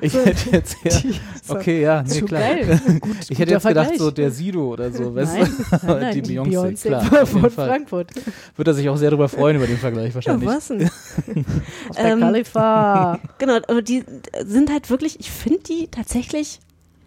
[0.00, 1.02] Ich hätte jetzt eher,
[1.48, 2.40] okay, ja, nee, Zu klar.
[2.42, 2.80] geil.
[3.00, 3.98] Gut, Ich hätte jetzt gedacht, Vergleich.
[3.98, 5.86] so der Sido oder so, weißt Nein, du?
[5.86, 7.26] nein, nein, die die Beyoncé, Beyoncé klar.
[7.26, 7.50] von.
[7.50, 8.10] Frankfurt.
[8.56, 10.48] Wird er sich auch sehr darüber freuen, über den Vergleich Ja, wahrscheinlich.
[10.48, 10.78] was denn?
[11.96, 13.18] Der Ähm, Khalifa.
[13.38, 14.04] Genau, aber die
[14.46, 16.60] sind halt wirklich, ich finde die tatsächlich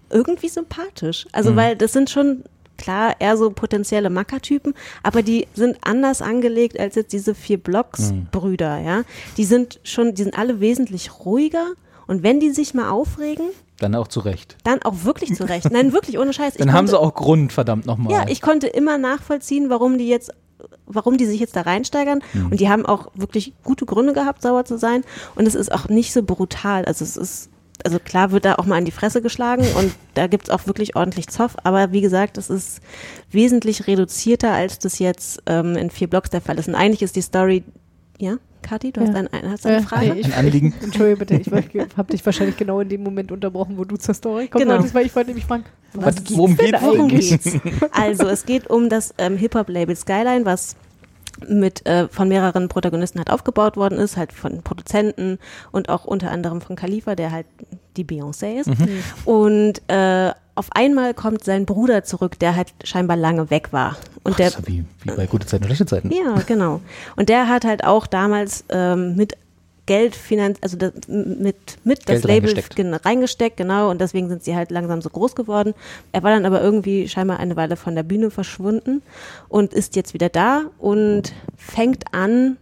[0.10, 1.26] irgendwie sympathisch.
[1.32, 2.44] Also, weil das sind schon,
[2.78, 4.74] klar, eher so potenzielle Mackertypen,
[5.04, 9.04] aber die sind anders angelegt als jetzt diese vier Blocks-Brüder, ja.
[9.38, 11.66] Die sind schon, die sind alle wesentlich ruhiger
[12.08, 13.46] und wenn die sich mal aufregen,
[13.80, 14.58] Dann auch zu Recht.
[14.64, 15.72] dann auch wirklich zurecht.
[15.72, 16.54] Nein, wirklich, ohne Scheiß.
[16.56, 18.12] Ich Dann haben konnte- sie auch Grund, verdammt nochmal.
[18.12, 20.32] ja, ich konnte immer nachvollziehen, warum die jetzt,
[20.88, 22.22] warum die sich jetzt da reinsteigern.
[22.34, 22.48] Mhm.
[22.52, 25.04] Und die haben auch wirklich gute Gründe gehabt, sauer zu sein.
[25.36, 26.84] Und es ist auch nicht so brutal.
[26.86, 27.50] Also es ist,
[27.86, 30.96] also klar wird da auch mal in die Fresse geschlagen und da gibt's auch wirklich
[30.96, 32.82] ordentlich Zoff, aber wie gesagt, es ist
[33.32, 36.68] wesentlich reduzierter, als das jetzt ähm, in vier Blocks der Fall ist.
[36.68, 37.64] Und eigentlich ist die Story,
[38.20, 39.16] ja, Kathi, du hast, Ja.
[39.16, 40.14] ein, ein, hast eine Äh, Frage?
[40.14, 40.74] nee, ich- Ein Anliegen.
[40.84, 41.48] Entschuldige bitte, ich
[41.98, 44.66] habe dich wahrscheinlich genau in dem Moment unterbrochen, wo du zur Story kommst.
[44.68, 44.80] Genau.
[44.82, 44.94] Genau.
[44.94, 45.64] Weil ich wollte nämlich fragen,
[45.94, 46.82] was Was- worum denn geht's?
[46.84, 47.50] Worum geht's?
[47.92, 50.76] Also, es geht um das ähm, Hip-Hop-Label Skyline, was
[51.48, 55.40] mit äh, von mehreren Protagonisten halt aufgebaut worden ist, halt von Produzenten
[55.72, 57.48] und auch unter anderem von Khalifa, der halt
[57.98, 58.70] die Beyoncé ist.
[59.26, 63.98] Und äh, auf einmal kommt sein Bruder zurück, der halt scheinbar lange weg war.
[64.24, 66.12] Und Ach, der das ist ja wie, wie bei gute Zeiten und schlechte Zeiten.
[66.12, 66.82] ja, genau.
[67.16, 69.36] Und der hat halt auch damals ähm, mit
[69.88, 73.06] Geld finanz, also das, mit, mit das Geld Label reingesteckt.
[73.06, 75.74] reingesteckt, genau, und deswegen sind sie halt langsam so groß geworden.
[76.12, 79.02] Er war dann aber irgendwie scheinbar eine Weile von der Bühne verschwunden
[79.50, 82.58] und ist jetzt wieder da und fängt an,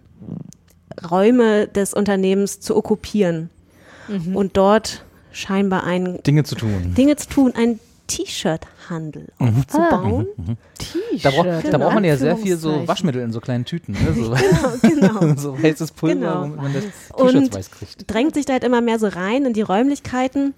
[1.09, 3.49] Räume des Unternehmens zu okkupieren
[4.33, 6.93] und dort scheinbar ein Dinge zu tun.
[6.97, 10.27] Dinge zu tun, ein T-Shirt-Handel aufzubauen.
[11.21, 11.77] Da, braucht, da Genau.
[11.79, 12.87] braucht man ja sehr viel so.
[12.87, 13.91] Waschmittel in so kleinen Tüten.
[13.93, 14.13] Ne?
[14.15, 14.35] So,
[14.87, 15.35] Genau.
[15.37, 16.41] so weißes Pulver, Genau.
[16.43, 18.11] womit man das T-Shirts Und weiß kriegt.
[18.11, 20.53] drängt sich da halt immer mehr so rein in die Räumlichkeiten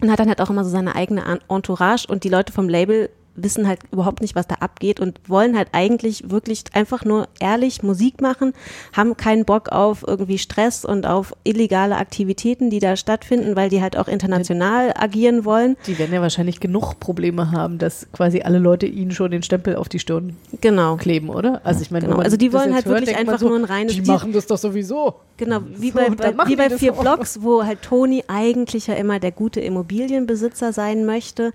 [0.00, 3.08] und hat dann halt auch immer so seine eigene Entourage und die Leute vom Label
[3.42, 7.82] wissen halt überhaupt nicht, was da abgeht und wollen halt eigentlich wirklich einfach nur ehrlich
[7.82, 8.52] Musik machen,
[8.92, 13.80] haben keinen Bock auf irgendwie Stress und auf illegale Aktivitäten, die da stattfinden, weil die
[13.82, 15.76] halt auch international agieren wollen.
[15.86, 19.76] Die werden ja wahrscheinlich genug Probleme haben, dass quasi alle Leute ihnen schon den Stempel
[19.76, 20.96] auf die Stirn Genau.
[20.96, 21.60] kleben, oder?
[21.64, 22.18] Also ich meine, Genau.
[22.20, 25.14] Also die wollen halt hört, wirklich einfach nur ein reines Die machen das doch sowieso.
[25.36, 26.92] Genau, wie So, bei, bei, wie bei vier.
[26.92, 31.52] Blocks, wo halt Toni eigentlich ja immer der gute Immobilienbesitzer sein möchte.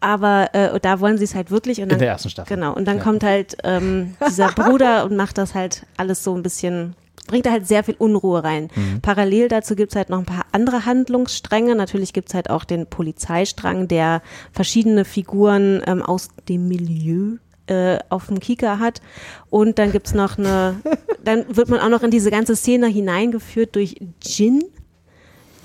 [0.00, 1.80] Aber äh, da wollen sie es halt wirklich.
[1.82, 2.56] Und dann, In der ersten Staffel.
[2.56, 3.02] Genau, und dann Ja.
[3.02, 6.94] kommt halt ähm, dieser Bruder und macht das halt alles so ein bisschen,
[7.26, 8.70] bringt da halt sehr viel Unruhe rein.
[8.74, 9.02] Mhm.
[9.02, 11.74] Parallel dazu gibt's halt noch ein paar andere Handlungsstränge.
[11.74, 14.22] Natürlich gibt's halt auch den Polizeistrang, der
[14.52, 17.36] verschiedene Figuren ähm, aus dem Milieu
[17.66, 19.02] äh, auf dem Kika hat.
[19.50, 20.76] Und dann gibt's noch eine,
[21.24, 24.64] dann wird man auch noch in diese ganze Szene hineingeführt durch Jin.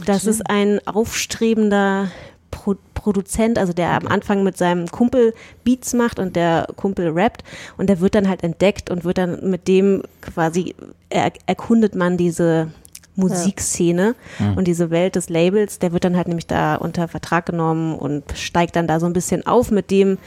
[0.06, 2.12] Das ist ein aufstrebender
[2.56, 7.44] Pro Produzent, also der am Anfang mit seinem Kumpel Beats macht und der Kumpel rappt.
[7.78, 10.74] Und der wird dann halt entdeckt und wird dann mit dem quasi
[11.10, 12.72] er erkundet man diese
[13.16, 14.16] Musikszene
[14.58, 18.24] und diese Welt des Labels, der wird dann halt nämlich da unter Vertrag genommen und
[18.36, 20.18] steigt dann da so ein bisschen auf mit dem,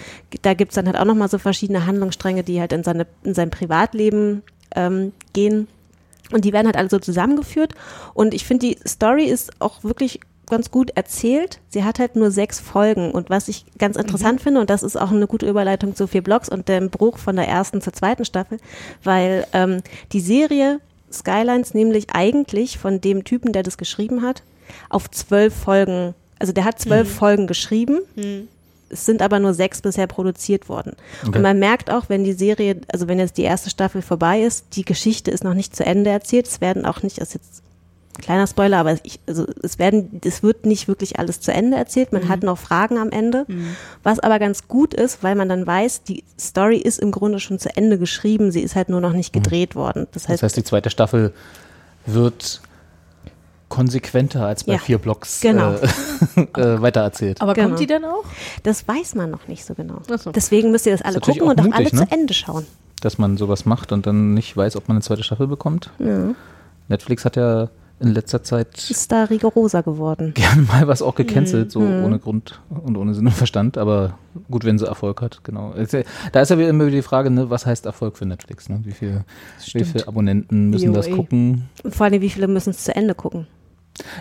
[0.43, 3.51] da gibt's dann halt auch nochmal so verschiedene Handlungsstränge, die halt in, seine, in sein
[3.51, 4.43] Privatleben
[4.75, 5.69] ähm, gehen.
[6.33, 7.75] Und die werden halt alle so zusammengeführt.
[8.15, 10.21] Und ich finde, die Story ist auch wirklich
[10.51, 11.61] ganz gut erzählt.
[11.69, 13.11] Sie hat halt nur sechs Folgen.
[13.11, 16.23] Und was ich ganz interessant finde, und das ist auch eine gute Überleitung zu vier
[16.23, 18.59] Blogs und dem Bruch von der ersten zur zweiten Staffel,
[19.05, 19.83] weil ähm,
[20.13, 20.81] die Serie
[21.13, 24.43] Skylines nämlich eigentlich von dem Typen, der das geschrieben hat,
[24.91, 28.01] auf zwölf Folgen, also der hat zwölf Folgen geschrieben.
[28.91, 30.93] Es sind aber nur sechs bisher produziert worden.
[31.23, 31.37] Okay.
[31.37, 34.67] Und man merkt auch, wenn die Serie, also wenn jetzt die erste Staffel vorbei ist,
[34.77, 36.47] die Geschichte ist noch nicht zu Ende erzählt.
[36.47, 37.63] Es werden auch nicht, das ist jetzt
[38.19, 41.77] ein kleiner Spoiler, aber ich, also es werden, es wird nicht wirklich alles zu Ende
[41.77, 42.13] erzählt.
[42.13, 43.47] Man hat noch Fragen am Ende.
[44.03, 47.59] Was aber ganz gut ist, weil man dann weiß, die Story ist im Grunde schon
[47.59, 48.51] zu Ende geschrieben.
[48.51, 50.07] Sie ist halt nur noch nicht gedreht worden.
[50.13, 51.33] Das Das heißt, heißt, die zweite Staffel
[52.07, 52.61] wird
[53.69, 55.75] konsequenter als bei Ja, vier Blocks genau.
[55.75, 57.41] äh, äh, weitererzählt.
[57.43, 57.69] Aber Genau.
[57.69, 58.25] kommt die dann auch?
[58.63, 60.01] das weiß man noch nicht so genau.
[60.17, 60.33] So.
[60.33, 62.07] Deswegen müsst ihr das alle natürlich gucken und auch auch alle ne?
[62.07, 62.67] zu Ende schauen.
[63.03, 65.91] Dass man sowas macht und dann nicht weiß, ob man eine zweite Staffel bekommt.
[66.89, 67.69] Netflix hat ja
[68.01, 70.33] in letzter Zeit Ist da rigoroser geworden.
[70.35, 72.05] gerne mal was auch gecancelt, so Mhm.
[72.05, 74.19] ohne Grund und ohne Sinn und Verstand, aber
[74.51, 75.75] gut, wenn sie Erfolg hat, genau.
[76.33, 78.69] Da ist ja immer wieder die Frage, ne, was heißt Erfolg für Netflix?
[78.69, 78.81] Ne?
[78.85, 79.25] Wie, viel,
[79.73, 81.69] wie viele Abonnenten müssen das gucken?
[81.83, 83.47] Und vor allem, wie viele müssen es zu Ende gucken?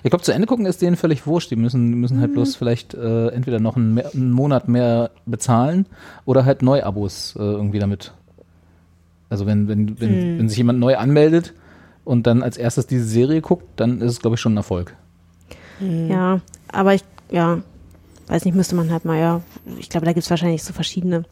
[0.03, 1.51] Ich glaube, zu Ende gucken ist denen völlig wurscht.
[1.51, 5.85] Die müssen, müssen halt bloß vielleicht äh, entweder noch einen, mehr, einen Monat mehr bezahlen
[6.25, 8.13] oder halt Neuabos äh, irgendwie damit.
[9.29, 11.53] Also wenn, wenn, wenn, wenn sich jemand neu anmeldet
[12.07, 14.95] und dann als erstes diese Serie guckt, dann ist es, glaube ich, schon ein Erfolg.
[15.79, 16.39] Ja,
[16.69, 17.61] aber ich, ja,
[18.27, 19.41] weiß nicht, müsste man halt mal, ja,
[19.77, 21.25] ich glaube, da gibt es wahrscheinlich so verschiedene.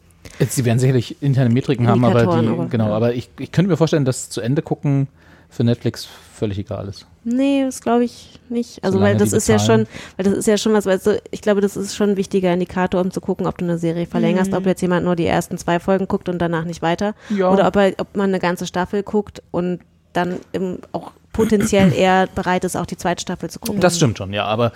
[0.46, 2.94] Sie werden sicherlich interne Metriken haben, aber die, aber, genau, ja.
[2.94, 5.08] aber ich, ich könnte mir vorstellen, dass zu Ende gucken
[5.48, 7.06] für Netflix völlig egal ist.
[7.24, 8.84] Nee, das glaube ich nicht.
[8.84, 11.22] Also, Solange weil das ist ja schon, weil das ist ja schon was, weißt du,
[11.30, 14.06] ich glaube, das ist schon ein wichtiger Indikator, um zu gucken, ob du eine Serie
[14.06, 17.14] verlängerst, ob jetzt jemand nur die ersten zwei Folgen guckt und danach nicht weiter.
[17.30, 17.50] Ja.
[17.50, 19.80] Oder ob, er, ob man eine ganze Staffel guckt und
[20.16, 23.80] dann im, auch potenziell eher bereit ist, auch die zweite Staffel zu gucken.
[23.80, 24.72] Das stimmt schon, ja, aber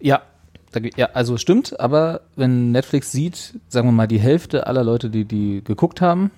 [0.00, 0.22] ja,
[0.96, 5.24] ja, also stimmt, aber wenn Netflix sieht, sagen wir mal, die Hälfte aller Leute, die
[5.24, 6.30] die geguckt haben,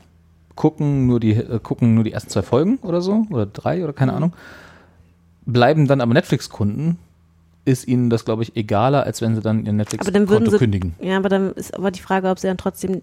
[0.54, 3.92] gucken nur die äh, gucken nur die ersten zwei Folgen oder so oder drei oder
[3.92, 4.34] keine Ahnung,
[5.44, 6.98] bleiben dann aber Netflix-Kunden,
[7.64, 10.94] ist ihnen das, glaube ich, egaler, als wenn sie dann ihr Netflix-Konto kündigen.
[11.00, 13.02] ja, aber dann ist aber die Frage, ob sie dann trotzdem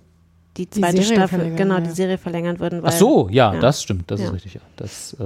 [0.57, 1.81] die Die zweite Serie Staffel, verlängern, genau, ja.
[1.81, 2.83] die Serie verlängern würden.
[2.83, 3.59] Weil, Ach so, ja, ja.
[3.59, 4.27] das stimmt, das Ja.
[4.27, 4.61] ist richtig, ja.
[4.75, 5.23] Das, äh,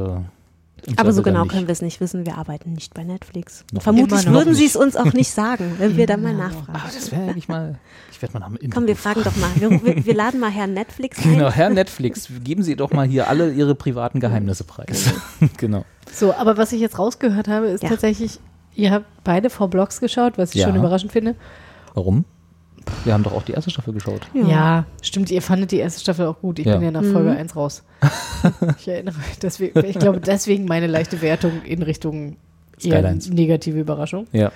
[0.96, 2.26] Aber so dann genau können wir es nicht wissen.
[2.26, 3.66] Wir arbeiten nicht bei Netflix.
[3.74, 6.80] Noch Vermutlich würden sie es uns auch nicht sagen, wenn wir da mal nachfragen.
[6.82, 7.78] Ah, das wäre eigentlich mal,
[8.12, 9.50] ich werde mal nach dem Komm, wir fragen doch mal.
[9.56, 11.34] Wir, wir, wir laden mal Herrn Netflix ein.
[11.34, 15.12] Genau, Herr Netflix, geben Sie doch mal hier alle Ihre privaten Geheimnisse preis.
[15.58, 15.84] genau.
[16.14, 17.90] So, aber was ich jetzt rausgehört habe, ist Ja.
[17.90, 18.40] tatsächlich,
[18.76, 20.68] ihr habt beide vor Blogs geschaut, was ich Ja.
[20.68, 21.36] schon überraschend finde.
[21.96, 22.24] Warum?
[23.04, 24.22] Wir haben doch auch die erste Staffel geschaut.
[24.34, 24.86] Ja.
[25.02, 26.60] stimmt, ihr fandet die erste Staffel auch gut.
[26.60, 26.76] Ich Ja.
[26.78, 27.84] bin ja nach Folge 1 raus.
[28.80, 32.38] ich erinnere mich, deswegen, ich glaube, deswegen meine leichte Wertung in Richtung
[32.82, 33.30] eher Skylines.
[33.30, 34.28] negative Überraschung.
[34.32, 34.52] Ja.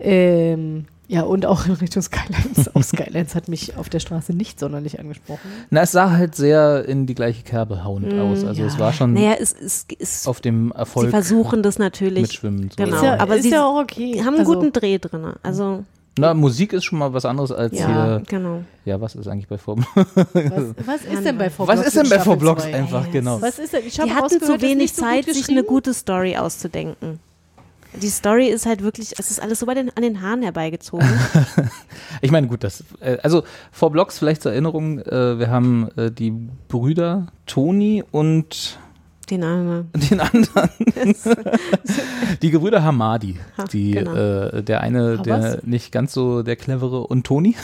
[0.00, 2.74] Ähm, ja, und auch in Richtung Skylines.
[2.74, 5.48] auch Skylines hat mich auf der Straße nicht sonderlich angesprochen.
[5.70, 8.42] Na, es sah halt sehr in die gleiche Kerbe hauend aus.
[8.44, 12.22] Also es war schon Naja, es ist, ist auf dem sie Erfolg versuchen das natürlich.
[12.22, 12.70] mitschwimmen.
[12.70, 12.82] So.
[12.82, 12.96] Genau.
[12.96, 14.20] Ist ja, aber ist sie ja auch okay.
[14.20, 15.26] haben einen Also, guten Dreh drin.
[15.42, 15.84] Also,
[16.16, 18.22] Na, Musik ist schon mal was anderes als ja, hier.
[18.28, 18.62] genau.
[18.84, 19.84] Ja, was ist eigentlich bei Form?
[19.94, 20.16] Was,
[20.86, 22.74] was ist denn bei Was Vorblogs ist denn bei zwei?
[22.74, 23.42] einfach, Ja, genau.
[23.42, 23.82] Was ist denn?
[23.86, 27.18] Ich habe Die hatten zu wenig so Zeit, sich eine gute Story auszudenken.
[28.00, 31.08] Die Story ist halt wirklich, es ist alles so bei den, an den Haaren herbeigezogen.
[32.20, 36.10] Ich meine, gut, das, äh, also vor Blogs vielleicht zur Erinnerung, äh, wir haben äh,
[36.10, 36.30] die
[36.68, 38.78] Brüder Toni und
[39.30, 39.90] Den Namen.
[39.94, 40.70] den anderen.
[42.42, 43.36] die Gebrüder Hamadi.
[43.56, 44.14] Ha, Die, genau.
[44.14, 47.56] äh, der eine, der nicht ganz so der clevere und Toni.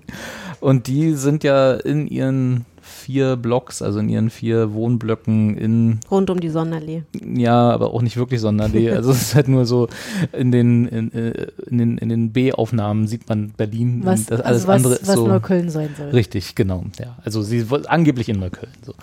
[0.60, 6.30] und die sind ja in ihren vier Blocks, also in ihren vier Wohnblöcken in, Rund
[6.30, 7.02] um die Sonderlee.
[7.34, 8.90] ja, aber auch nicht wirklich Sonderlee.
[8.98, 9.88] Also es ist halt nur so
[10.32, 14.40] in den, in, äh, in den, in den B-Aufnahmen sieht man Berlin Was, und das
[14.40, 15.26] alles also was, andere ist was so.
[15.28, 16.08] Neukölln sein soll.
[16.10, 16.84] Richtig, genau.
[16.98, 18.72] Ja, also sie angeblich in Neukölln.
[18.84, 18.94] So.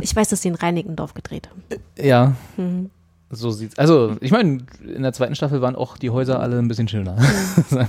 [0.00, 1.62] Ich weiß, dass sie in Reinickendorf gedreht haben.
[1.98, 2.90] Ja, Mhm.
[3.30, 3.78] so sieht's.
[3.78, 7.16] Also ich meine, in der zweiten Staffel waren auch die Häuser alle ein bisschen schöner.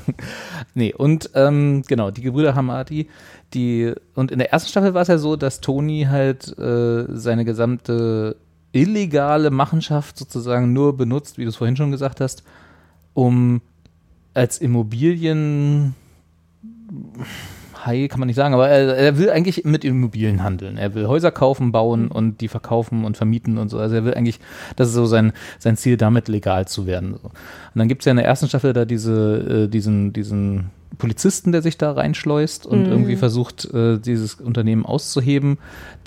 [0.73, 3.07] nee, und ähm, genau, die Gebrüder Hamadi,
[3.53, 7.45] die und in der ersten Staffel war es ja so, dass Toni halt äh, seine
[7.45, 8.35] gesamte
[8.71, 12.43] illegale Machenschaft sozusagen nur benutzt, wie du es vorhin schon gesagt hast,
[13.13, 13.61] um
[14.33, 15.95] als Immobilien
[17.85, 20.77] Hai kann man nicht sagen, aber er, er will eigentlich mit Immobilien handeln.
[20.77, 23.79] Er will Häuser kaufen, bauen und die verkaufen und vermieten und so.
[23.79, 24.39] Also er will eigentlich,
[24.75, 27.15] das ist so sein, sein Ziel, damit legal zu werden.
[27.21, 27.29] So.
[27.29, 27.33] Und
[27.75, 31.61] dann gibt es ja in der ersten Staffel da diese, äh, diesen, diesen Polizisten, der
[31.61, 32.91] sich da reinschleust und Mhm.
[32.91, 35.57] irgendwie versucht, äh, dieses Unternehmen auszuheben,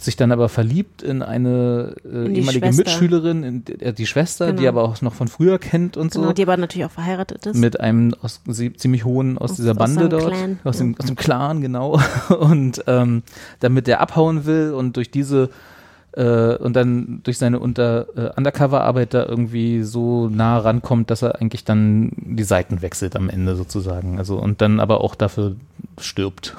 [0.00, 2.82] sich dann aber verliebt in eine äh, In die ehemalige Schwester.
[2.82, 4.68] Mitschülerin, in, äh, die Schwester, die Genau.
[4.68, 7.56] aber auch noch von früher kennt und Genau, so die aber natürlich auch verheiratet ist.
[7.56, 10.78] mit einem aus, sie- ziemlich hohen aus, Aus- dieser aus Bande seinem dort, Clan, aus,
[10.78, 10.84] ja.
[10.84, 12.00] dem, aus dem Clan, genau.
[12.40, 13.22] Und ähm,
[13.60, 15.50] damit der abhauen will und durch diese
[16.12, 21.40] äh, und dann durch seine unter äh, Undercover-Arbeit da irgendwie so nah rankommt, dass er
[21.40, 24.18] eigentlich dann die Seiten wechselt am Ende sozusagen.
[24.18, 25.56] Also und dann aber auch dafür
[26.00, 26.54] stirbt.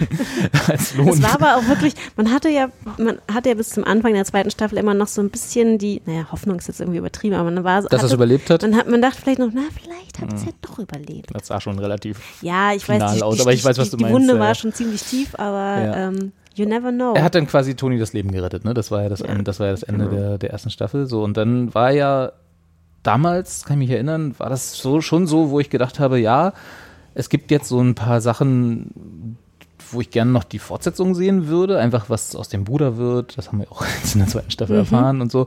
[0.68, 1.08] Als Lohn.
[1.08, 2.68] Es war aber auch wirklich, man hatte ja,
[2.98, 6.02] man hatte ja bis zum Anfang der zweiten Staffel immer noch so ein bisschen die,
[6.06, 8.62] naja, Hoffnung ist jetzt irgendwie übertrieben, aber man war dass er es überlebt hat.
[8.62, 11.30] man hat, man dachte vielleicht noch, na, vielleicht hat es ja doch überlebt.
[11.32, 12.20] Das sah schon relativ.
[12.42, 14.34] Ja, ich weiß, die, aus, die, aber ich weiß, was die, du die meinst, Wunde
[14.34, 14.40] ja.
[14.40, 16.08] war schon ziemlich tief, aber Ja.
[16.08, 17.14] ähm, you never know.
[17.14, 18.74] Er hat dann quasi Toni das Leben gerettet, ne?
[18.74, 20.16] Das war ja das, Ja, Ende, das, war ja das Ende genau.
[20.16, 21.06] der, der ersten Staffel.
[21.06, 22.32] So, und dann war ja
[23.02, 26.52] damals, kann ich mich erinnern, war das so schon so, wo ich gedacht habe, ja,
[27.14, 29.36] es gibt jetzt so ein paar Sachen,
[29.90, 33.48] wo ich gerne noch die Fortsetzung sehen würde, einfach was aus dem Bruder wird, das
[33.48, 34.80] haben wir auch jetzt in der zweiten Staffel Mhm.
[34.80, 35.46] erfahren und so.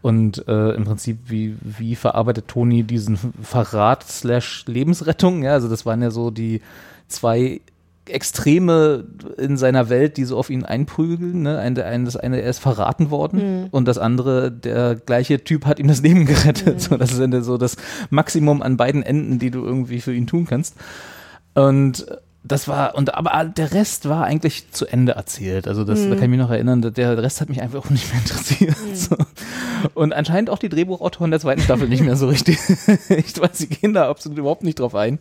[0.00, 5.84] Und äh, im Prinzip, wie, wie verarbeitet Toni diesen Verrat slash Lebensrettung, ja, also das
[5.84, 6.62] waren ja so die
[7.08, 7.60] zwei
[8.06, 9.04] Extreme
[9.38, 11.42] in seiner Welt, die so auf ihn einprügeln.
[11.42, 11.58] Ne?
[11.58, 15.78] Ein, ein, das eine, er ist verraten worden und das andere, der gleiche Typ hat
[15.78, 16.80] ihm das Leben gerettet.
[16.80, 17.76] So, das ist so das
[18.10, 20.76] Maximum an beiden Enden, die du irgendwie für ihn tun kannst.
[21.54, 22.06] Und
[22.44, 25.68] das war, und aber der Rest war eigentlich zu Ende erzählt.
[25.68, 28.12] Also das, da kann ich mich noch erinnern, der Rest hat mich einfach auch nicht
[28.12, 28.76] mehr interessiert.
[28.94, 29.16] So.
[29.94, 32.58] Und anscheinend auch die Drehbuchautoren der zweiten Staffel nicht mehr so richtig.
[33.08, 35.18] ich weiß, sie gehen da absolut überhaupt nicht drauf ein.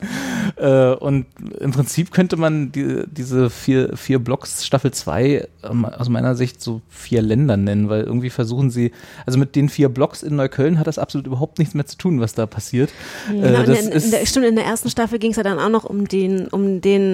[0.55, 1.26] Äh, und
[1.59, 6.61] im Prinzip könnte man die, diese vier, vier Blocks Staffel 2 ähm, aus meiner Sicht
[6.61, 8.91] so vier Länder nennen, weil irgendwie versuchen sie,
[9.26, 12.19] also mit den vier Blocks in Neukölln hat das absolut überhaupt nichts mehr zu tun,
[12.19, 12.91] was da passiert.
[13.28, 15.43] Genau, Äh, in, das der, in, der, stimmt, in der ersten Staffel ging es ja
[15.43, 17.11] dann auch noch um den, um den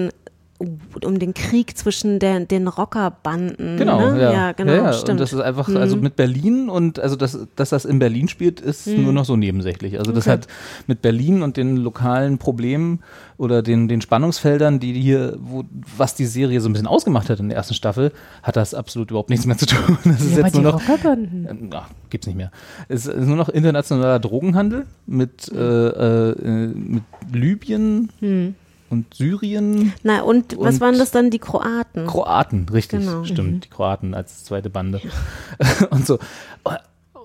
[0.58, 3.76] um den Krieg zwischen der, den Rockerbanden.
[3.76, 4.20] Genau, ne?
[4.20, 4.32] ja.
[4.32, 4.92] ja, genau, ja, ja.
[4.92, 5.10] stimmt.
[5.12, 6.02] Und das ist einfach, also Mhm.
[6.02, 9.04] mit Berlin und also dass, dass das in Berlin spielt, ist Mhm.
[9.04, 9.98] nur noch so nebensächlich.
[9.98, 10.32] Also das Okay.
[10.32, 10.46] hat
[10.88, 13.00] mit Berlin und den lokalen Problemen
[13.36, 15.62] oder den, den Spannungsfeldern, die hier, wo,
[15.96, 18.10] was die Serie so ein bisschen ausgemacht hat in der ersten Staffel,
[18.42, 19.96] hat das absolut überhaupt nichts mehr zu tun.
[20.04, 20.80] Das ist jetzt die nur noch.
[20.88, 21.46] Rockerbanden.
[21.48, 22.50] Ähm, ach, gibt's nicht mehr.
[22.88, 25.58] Es ist nur noch internationaler Drogenhandel mit, Mhm.
[25.58, 27.02] äh, äh, mit
[27.32, 28.54] Libyen Hm.
[28.90, 29.92] Und Syrien.
[30.02, 32.06] Na, und, was Und waren das dann, die Kroaten?
[32.06, 33.24] Kroaten, richtig, Genau.
[33.24, 33.52] stimmt.
[33.52, 33.60] Mhm.
[33.60, 35.00] Die Kroaten als zweite Bande.
[35.90, 36.18] und so.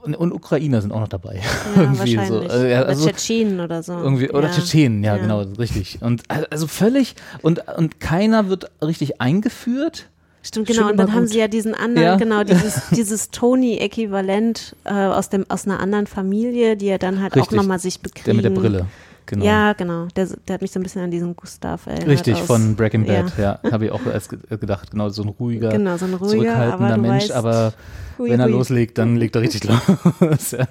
[0.03, 1.35] Und, und Ukrainer sind auch noch dabei.
[1.75, 2.17] Ja, irgendwie so.
[2.17, 2.51] wahrscheinlich.
[2.51, 3.93] Also, ja, Oder also Tschetschenen oder so.
[3.93, 4.53] Irgendwie, oder Ja.
[4.53, 5.21] Tschetschenen, ja, Ja.
[5.21, 5.99] genau, richtig.
[6.01, 10.09] Und al- also völlig, und, und keiner wird richtig eingeführt.
[10.45, 10.89] Stimmt, genau.
[10.89, 11.29] Und dann haben gut.
[11.29, 12.15] sie ja diesen anderen, Ja.
[12.17, 17.31] genau, dieses, dieses Tony-Äquivalent äh, aus, dem, aus einer anderen Familie, die er dann halt
[17.33, 17.55] auch Richtig.
[17.57, 18.25] nochmal sich bekriegen.
[18.25, 18.85] Der mit der Brille.
[19.25, 19.45] Genau.
[19.45, 20.07] Ja, genau.
[20.15, 22.07] Der, der hat mich so ein bisschen an diesen Gustav erinnert.
[22.07, 23.59] Richtig, aus, von Breaking Bad, Ja.
[23.63, 24.91] ja, habe ich auch als ge- gedacht.
[24.91, 27.73] Genau, so ein ruhiger, Genau, so ein ruhiger, zurückhaltender aber Mensch, weißt, aber
[28.19, 28.51] hui, wenn er hui.
[28.53, 29.63] loslegt, dann legt er richtig
[30.19, 30.51] los.
[30.51, 30.67] ja.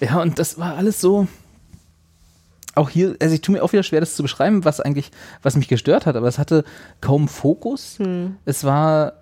[0.00, 1.26] ja, und das war alles so.
[2.76, 5.10] Auch hier, also ich tue mir auch wieder schwer, das zu beschreiben, was eigentlich,
[5.42, 6.64] was mich gestört hat, aber es hatte
[7.00, 7.98] kaum Fokus.
[7.98, 8.36] Hm.
[8.44, 9.14] Es war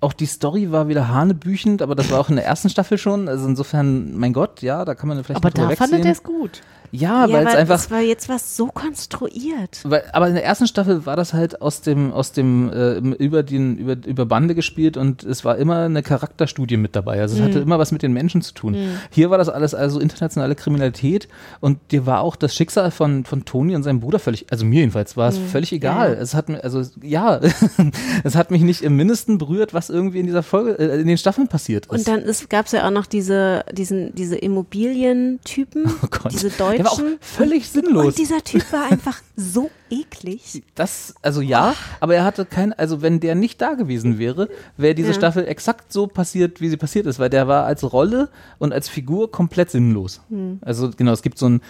[0.00, 3.28] auch die Story war wieder hanebüchend, aber das war auch in der ersten Staffel schon.
[3.28, 6.60] Also insofern, mein Gott, ja, da kann man vielleicht Aber da fandet er es gut.
[6.90, 9.80] Ja, Ja, weil es einfach das war jetzt was so konstruiert.
[9.84, 13.42] weil, aber in der ersten Staffel war das halt aus dem, aus dem, äh, über
[13.42, 17.20] den, über, über Bande gespielt und es war immer eine Charakterstudie mit dabei.
[17.20, 18.76] Also es hatte immer was mit den Menschen zu tun.
[19.10, 21.28] Hier war das alles also internationale Kriminalität
[21.60, 24.80] und dir war auch das Schicksal von, von Toni und seinem Bruder völlig, also mir
[24.80, 26.14] jedenfalls war es völlig egal.
[26.14, 26.20] Ja.
[26.20, 27.40] Es hat mir, also ja,
[28.24, 31.18] es hat mich nicht im Mindesten berührt, was irgendwie in dieser Folge, äh, in den
[31.18, 31.92] Staffeln passiert ist.
[31.92, 36.32] Und dann gab es ja auch noch diese, diesen, diese Immobilientypen, oh Gott.
[36.78, 37.18] Diese Der war auch Deutschen.
[37.20, 38.04] völlig sinnlos.
[38.06, 40.62] Und dieser Typ war einfach so eklig.
[40.74, 44.94] Das, also ja, aber er hatte kein, also wenn der nicht da gewesen wäre, wäre
[44.94, 45.14] diese Ja.
[45.14, 48.88] Staffel exakt so passiert, wie sie passiert ist, weil der war als Rolle und als
[48.88, 50.20] Figur komplett sinnlos.
[50.28, 50.58] Hm.
[50.62, 51.60] Also genau, es gibt so einen,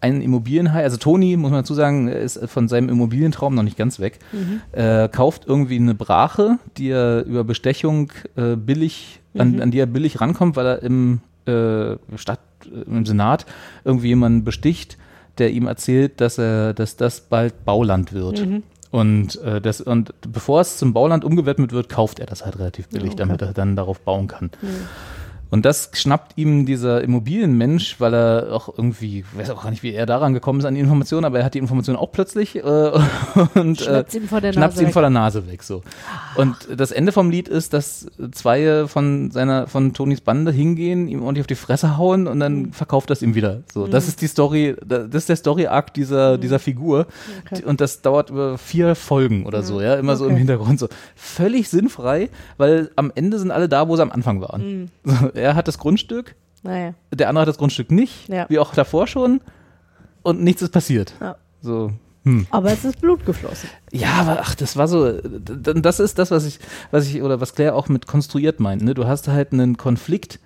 [0.00, 3.98] einen Immobilienhai, also Toni, muss man dazu sagen, ist von seinem Immobilientraum noch nicht ganz
[4.00, 4.60] weg, Mhm.
[4.72, 9.62] äh, kauft irgendwie eine Brache, die er über Bestechung äh, billig, an, Mhm.
[9.62, 12.38] an die er billig rankommt, weil er im äh, Stadt,
[12.86, 13.46] im Senat
[13.84, 14.98] irgendwie jemanden besticht,
[15.38, 18.46] der ihm erzählt, dass er, dass das bald Bauland wird.
[18.46, 18.62] Mhm.
[18.90, 22.88] Und, äh, das, und bevor es zum Bauland umgewidmet wird, kauft er das halt relativ
[22.88, 24.50] billig, damit er dann darauf bauen kann.
[25.52, 29.82] Und das schnappt ihm dieser Immobilienmensch, weil er auch irgendwie, ich weiß auch gar nicht,
[29.84, 32.56] wie er daran gekommen ist an die Information, aber er hat die Information auch plötzlich
[32.56, 32.60] äh,
[33.54, 34.92] und Schnappt's äh, ihm vor der Nase weg.
[34.92, 35.62] vor der Nase weg.
[35.62, 35.82] So.
[36.36, 41.22] Und das Ende vom Lied ist, dass zwei von seiner von Tonys Bande hingehen, ihm
[41.22, 42.72] ordentlich auf die Fresse hauen und dann Mhm.
[42.72, 43.60] verkauft das ihm wieder.
[43.72, 46.40] So, das ist die Story, das ist der Story-Arc dieser, Mhm.
[46.40, 47.06] dieser Figur.
[47.66, 50.38] Und das dauert über vier Folgen oder so, ja, immer so im Okay.
[50.38, 50.88] Hintergrund so.
[51.14, 54.62] Völlig sinnfrei, weil am Ende sind alle da, wo sie am Anfang waren.
[54.62, 54.88] Mhm.
[55.04, 56.94] So, er hat das Grundstück, Naja.
[57.12, 58.46] der andere hat das Grundstück nicht, Ja.
[58.48, 59.40] wie auch davor schon,
[60.22, 61.14] und nichts ist passiert.
[61.20, 61.36] Ja.
[61.60, 61.92] So,
[62.24, 62.46] hm.
[62.50, 63.68] Aber es ist Blut geflossen.
[63.90, 66.60] Ja, aber ach, das war so, das ist das, was ich,
[66.92, 68.82] was ich, oder was Claire auch mit konstruiert meint.
[68.82, 68.94] Ne?
[68.94, 70.38] Du hast halt einen Konflikt.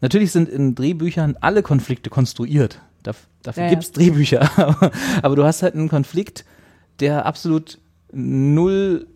[0.00, 2.80] Natürlich sind in Drehbüchern alle Konflikte konstruiert.
[3.02, 3.74] Daf, dafür Ja, ja.
[3.74, 4.48] gibt's Drehbücher.
[4.56, 4.90] Aber,
[5.22, 6.44] aber du hast halt einen Konflikt,
[7.00, 7.78] der absolut
[8.12, 9.06] null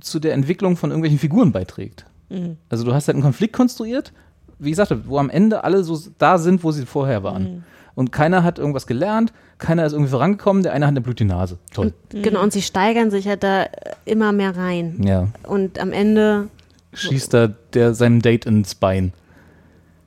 [0.00, 2.06] zu der Entwicklung von irgendwelchen Figuren beiträgt.
[2.28, 2.56] Mhm.
[2.68, 4.12] Also du hast halt einen Konflikt konstruiert,
[4.58, 7.42] wie gesagt, wo am Ende alle so da sind, wo sie vorher waren.
[7.42, 7.62] Mhm.
[7.94, 11.56] Und keiner hat irgendwas gelernt, keiner ist irgendwie vorangekommen, der eine hat eine blutige Nase.
[11.72, 11.94] Toll.
[12.10, 13.66] Genau, und sie steigern sich ja da
[14.04, 15.00] immer mehr rein.
[15.02, 15.28] Ja.
[15.44, 16.48] Und am Ende
[16.92, 19.12] schießt da der seinem Date ins Bein.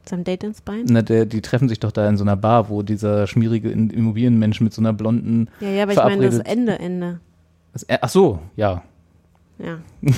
[0.08, 0.86] seinem Date ins Bein.
[0.88, 4.62] Na, der, die treffen sich doch da in so einer Bar, wo dieser schmierige Immobilienmensch
[4.62, 7.20] mit so einer blonden Ja, ja, aber ich meine das Ende, Ende.
[7.74, 8.84] Das- äh, Ach so, ja.
[9.58, 9.80] Ja.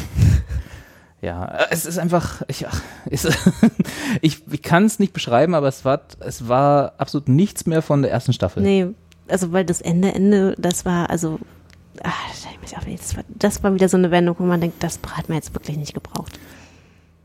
[1.22, 2.82] Ja, äh, es ist einfach, ich, ach,
[4.22, 8.02] ich, ich kann es nicht beschreiben, aber es war, es war absolut nichts mehr von
[8.02, 8.64] der ersten Staffel.
[8.64, 8.88] Nee,
[9.28, 11.40] also weil das Ende, Ende, das war, also,
[12.04, 12.10] ah,
[12.62, 15.30] mich auch- das war, das war wieder so eine Wendung, wo man denkt, das hat
[15.30, 16.40] man jetzt wirklich nicht gebraucht.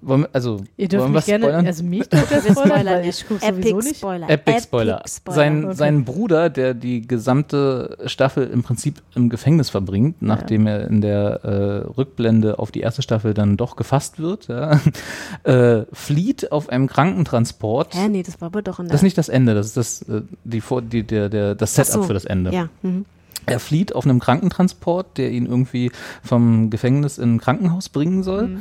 [0.08, 1.66] Wollen also, Ihr dürft wollen mich gerne, spoilern?
[1.66, 3.96] also mich dürft ihr spoilern, ich gucke sowieso Epic nicht.
[3.96, 4.30] Spoiler.
[4.30, 5.02] Epic Spoiler.
[5.06, 5.34] Spoiler.
[5.34, 5.74] Sein, Okay.
[5.74, 11.44] sein Bruder, der die gesamte Staffel im Prinzip im Gefängnis verbringt, nachdem er in der
[11.44, 14.80] äh, Rückblende auf die erste Staffel dann doch gefasst wird, ja,
[15.44, 17.94] äh, flieht auf einem Krankentransport.
[17.94, 18.92] Hä, nee, das war aber doch in der.
[18.92, 21.74] Das ist nicht das Ende, das ist das, äh, die, Vor- die, der, der, das
[21.74, 22.02] Setup so.
[22.04, 22.52] für das Ende.
[22.52, 22.68] Ja.
[22.82, 23.04] Mhm.
[23.46, 25.92] Er flieht auf einem Krankentransport, der ihn irgendwie
[26.22, 28.44] vom Gefängnis in ein Krankenhaus bringen soll.
[28.44, 28.56] Äh,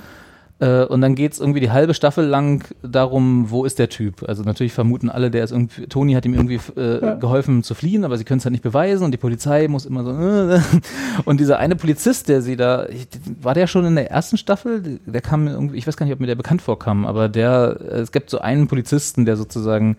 [0.86, 4.24] und dann geht's irgendwie die halbe Staffel lang darum, wo ist der Typ?
[4.28, 8.06] Also natürlich vermuten alle, der ist irgendwie, Toni hat ihm irgendwie äh, geholfen zu fliehen,
[8.06, 10.12] aber sie können es halt nicht beweisen und die Polizei muss immer so.
[10.12, 10.60] Äh,
[11.26, 13.08] und dieser eine Polizist, der sie da, ich-
[13.42, 15.00] war der schon in der ersten Staffel?
[15.06, 18.00] Der kam irgendwie, ich weiß gar nicht, ob mir der bekannt vorkam, aber der, äh,
[18.00, 19.98] es gibt so einen Polizisten, der sozusagen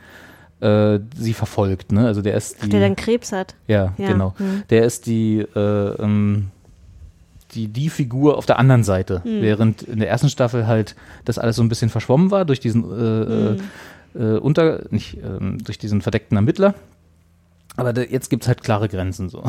[0.61, 2.07] äh, sie verfolgt, ne?
[2.07, 3.55] Also der ist die, Der dann Krebs hat.
[3.67, 4.33] ja, Ja, genau.
[4.39, 4.63] hm.
[4.71, 5.59] Der ist die, äh,
[6.03, 6.47] ähm,
[7.57, 9.23] die, die Figur auf der anderen Seite.
[9.25, 9.43] Hm.
[9.43, 10.95] Während in der ersten Staffel halt
[11.25, 13.61] das alles so ein bisschen verschwommen war durch diesen äh, Hm.
[14.15, 16.75] äh, unter, nicht, ähm, durch diesen verdeckten Ermittler.
[17.77, 19.43] Aber der, jetzt gibt's halt klare Grenzen so.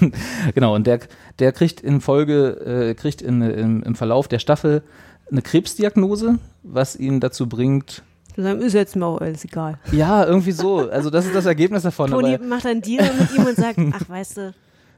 [0.54, 1.00] genau, und der,
[1.38, 4.82] der kriegt in Folge, äh, kriegt in, im, im Verlauf der Staffel
[5.30, 8.02] eine Krebsdiagnose, was ihn dazu bringt,
[8.36, 9.78] Du sagst, ist jetzt auch alles egal.
[9.92, 10.90] ja, irgendwie so.
[10.90, 12.10] Also das ist das Ergebnis davon.
[12.10, 14.54] Toni macht einen Deal mit ihm und sagt, ach, weißt du.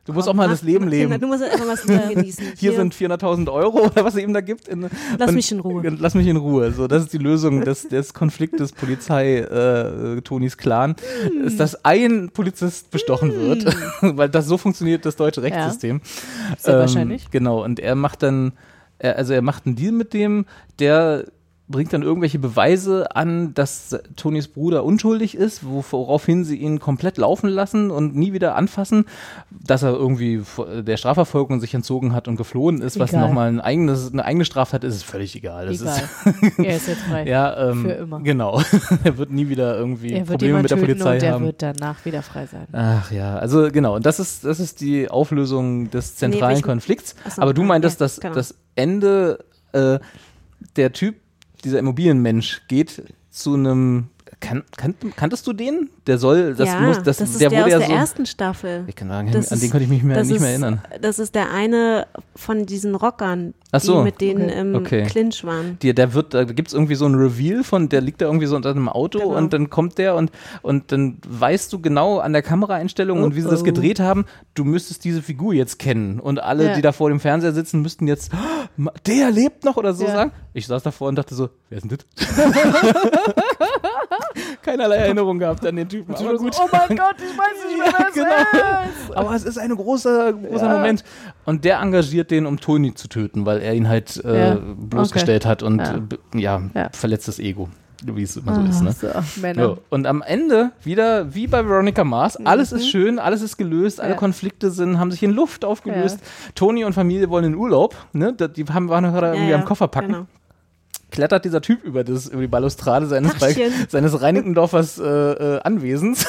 [0.07, 1.21] Du musst auch mal das Leben leben.
[1.21, 2.45] Du musst einfach mal das Leben genießen.
[2.57, 4.69] Hier sind 400.000 Euro oder was er ihm da gibt.
[4.69, 4.89] In,
[5.19, 5.83] Lass mich in Ruhe.
[5.99, 6.73] Lass mich in Ruhe.
[6.73, 10.97] So, das ist die Lösung des, des Konfliktes Polizei äh, Tonis Clan,
[11.45, 13.67] ist, dass ein Polizist bestochen wird,
[14.01, 16.01] weil das so funktioniert das deutsche Rechtssystem.
[16.59, 17.31] Sehr wahrscheinlich.
[17.31, 17.63] Genau.
[17.65, 18.53] Und er macht dann,
[18.99, 20.47] er, also er macht einen Deal mit dem,
[20.79, 21.25] der
[21.69, 27.17] bringt dann irgendwelche Beweise an, dass Tonys Bruder unschuldig ist, wo- woraufhin sie ihn komplett
[27.19, 29.05] laufen lassen und nie wieder anfassen,
[29.51, 30.43] dass er irgendwie
[30.83, 33.23] der Strafverfolgung sich entzogen hat und geflohen ist, was Egal.
[33.27, 35.67] nochmal ein eigenes, eine eigene Straftat ist, ist völlig egal.
[35.67, 36.03] Das Egal.
[36.47, 37.27] Ist, er ist jetzt frei.
[37.27, 38.21] ja, ähm, Für immer.
[38.21, 38.61] Genau.
[39.05, 41.45] er wird nie wieder irgendwie er Probleme mit der Polizei und der haben.
[41.47, 42.69] wird danach wieder frei sein.
[42.73, 47.17] Ach ja, also genau, und das ist, das ist die Auflösung des zentralen welchen- Konflikts.
[47.27, 48.35] Ach so, Aber du ja, meintest, ja, dass genau.
[48.35, 49.99] das Ende, äh,
[50.77, 51.17] der Typ,
[51.67, 54.09] dieser Immobilienmensch, geht zu einem.
[54.39, 55.89] Kan, kan, kanntest du den?
[56.07, 57.93] Der soll, das ja, muss, das, das ist der, der, wurde aus ja der so.
[57.95, 58.85] ersten Staffel.
[58.87, 60.83] ich kann sagen, Das an den konnte ich mich mehr, das nicht ist, mehr erinnern.
[61.01, 62.07] Das ist der eine
[62.37, 64.61] von diesen Rockern, Ach so, die mit denen okay.
[64.61, 65.03] im Okay.
[65.07, 65.79] Clinch waren.
[65.81, 68.57] Die, der wird, da gibt's irgendwie so ein Reveal von, der liegt da irgendwie so
[68.57, 69.37] unter einem Auto Genau.
[69.37, 70.31] und dann kommt der und,
[70.61, 73.65] und dann weißt du genau an der Kameraeinstellung und wie sie das Oh, oh.
[73.65, 76.21] gedreht haben, du müsstest diese Figur jetzt kennen.
[76.21, 76.75] Und alle, Ja.
[76.75, 80.13] die da vor dem Fernseher sitzen, müssten jetzt, "Oh, der lebt noch oder so Ja.
[80.13, 80.33] sagen.
[80.53, 82.27] Ich saß davor und dachte so, wer ist denn das?
[84.63, 86.15] Keinerlei Erinnerung gehabt an den Typen.
[86.15, 86.55] Aber gut.
[86.61, 89.19] Oh mein Gott, ich weiß nicht mehr, wer es genau.
[89.21, 91.05] Aber es ist ein großer, großer Moment.
[91.45, 94.59] Und der engagiert den, um Tony zu töten, weil er ihn halt äh, Ja.
[94.77, 95.95] bloßgestellt hat und Ja.
[95.95, 96.89] äh, ja, Ja.
[96.93, 97.69] verletztes Ego,
[98.05, 98.83] wie es immer so ist.
[98.83, 98.93] Ne?
[98.93, 99.63] So, Männer.
[99.63, 99.79] So.
[99.91, 104.09] Und am Ende wieder wie bei Veronica Mars, alles ist schön, alles ist gelöst, alle
[104.11, 104.15] Mhm.
[104.15, 104.19] Ja.
[104.19, 106.19] Konflikte sind, haben sich in Luft aufgelöst.
[106.55, 108.33] Toni und Familie wollen in Urlaub, ne?
[108.33, 110.09] Die haben, waren gerade irgendwie ja, am Koffer packen.
[110.13, 110.27] genau.
[111.17, 113.33] Klettert dieser Typ über, das, über die Balustrade seines,
[113.89, 116.27] seines Reinickendorfers äh, äh, Anwesens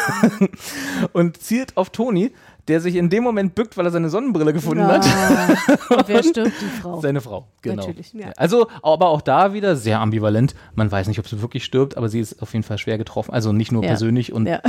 [1.11, 2.31] und zielt auf Toni,
[2.69, 5.05] der sich in dem Moment bückt, weil er seine Sonnenbrille gefunden hat.
[5.05, 5.47] Ah.
[5.95, 6.51] Und wer stirbt?
[6.61, 6.99] Die Frau.
[7.01, 7.85] Seine Frau, genau.
[7.85, 8.27] Natürlich, ja.
[8.35, 10.53] Also, aber auch da wieder sehr ambivalent.
[10.75, 13.31] Man weiß nicht, ob sie wirklich stirbt, aber sie ist auf jeden Fall schwer getroffen.
[13.31, 13.89] Also nicht nur Ja.
[13.89, 14.59] persönlich und Ja.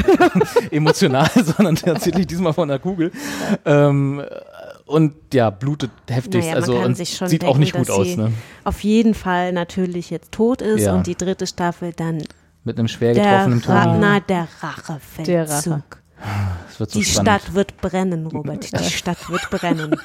[0.71, 3.11] emotional, sondern tatsächlich diesmal von der Kugel.
[3.65, 4.23] Ähm,
[4.89, 6.43] und ja, blutet heftig.
[6.45, 8.17] Naja, also man kann und sich schon sieht denken, auch nicht gut dass aus, sie
[8.17, 8.33] ne?
[8.65, 10.95] auf jeden Fall natürlich jetzt tot ist Ja.
[10.95, 12.23] und die dritte Staffel dann
[12.65, 13.99] Mit einem schwer der, getroffenen Ra Toni.
[14.01, 15.25] na, der Rachefeldzug.
[15.27, 15.83] Der Rache.
[16.69, 17.29] Das wird so Die spannend.
[17.43, 18.73] Stadt wird brennen, Robert.
[18.79, 19.97] Die Stadt wird brennen.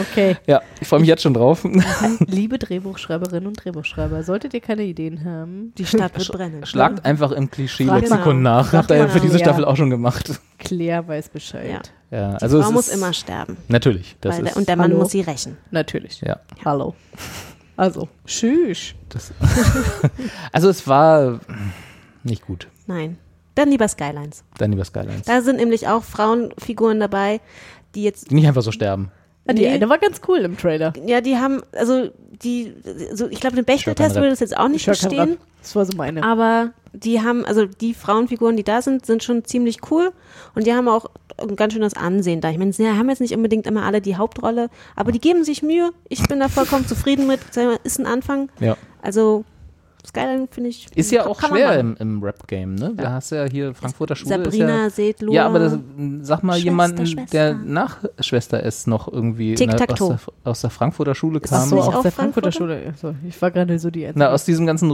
[0.00, 0.36] Okay.
[0.46, 1.64] Ja, ich freue mich jetzt schon drauf.
[2.26, 6.66] Liebe Drehbuchschreiberinnen und Drehbuchschreiber, solltet ihr keine Ideen haben, Die Stadt wird brennen.
[6.66, 8.62] Schlagt einfach im Frag Klischee-Lexikon mal.
[8.62, 8.72] nach.
[8.72, 9.08] Habt ihr mal.
[9.08, 9.44] für diese Ja.
[9.44, 10.40] Staffel auch schon gemacht.
[10.58, 11.90] Claire weiß Bescheid.
[12.10, 13.56] Ja, Die also Frau es muss ist, immer sterben.
[13.68, 14.16] Natürlich.
[14.22, 14.98] Der, und der Mann Hallo?
[15.02, 15.56] muss sie rächen.
[15.70, 16.20] Natürlich.
[16.20, 16.40] ja.
[16.64, 16.94] Hallo.
[17.76, 18.94] Also, tschüss.
[20.52, 21.40] Also es war
[22.22, 22.68] nicht gut.
[22.86, 23.16] Nein.
[23.60, 24.42] Dann lieber Skylines.
[24.56, 25.26] Dann lieber Skylines.
[25.26, 27.40] Da sind nämlich auch Frauenfiguren dabei,
[27.94, 29.10] die jetzt Die nicht einfach so sterben.
[29.46, 29.68] Ah, Die Nee.
[29.68, 30.94] eine war ganz cool im Trailer.
[31.06, 32.08] Ja, die haben, also
[32.42, 32.72] die,
[33.12, 34.96] so, ich glaube, den Bechteltest würde das jetzt auch nicht Rap.
[35.60, 36.22] Das war so meine.
[36.22, 40.10] aber die haben, also die Frauenfiguren, die da sind, sind schon ziemlich cool
[40.54, 41.04] und die haben auch
[41.36, 42.48] ein ganz schönes Ansehen da.
[42.50, 45.62] Ich meine, sie haben jetzt nicht unbedingt immer alle die Hauptrolle, aber die geben sich
[45.62, 45.90] Mühe.
[46.08, 47.40] Ich bin da vollkommen zufrieden mit.
[47.84, 48.48] Ist ein Anfang.
[48.58, 48.78] Ja.
[49.02, 49.44] Also
[50.06, 50.86] Skyline finde ich.
[50.96, 52.92] Ist ja auch schwer im, im Rap-Game, ne?
[52.96, 54.36] Da hast du ja hier Frankfurter Schule.
[54.36, 55.32] Sabrina ist Sedlow.
[55.32, 55.78] ja, ja, aber das,
[56.22, 57.30] sag mal Schwester, jemanden, Schwester.
[57.30, 61.68] der nach Schwester ist, noch irgendwie der, aus, der, aus der Frankfurter Schule kam.
[61.68, 62.52] so, nicht aus der Frankfurter Frankfurter?
[62.52, 62.94] Schule.
[63.00, 64.90] So, ich war gerade so die Na, aus diesem ganzen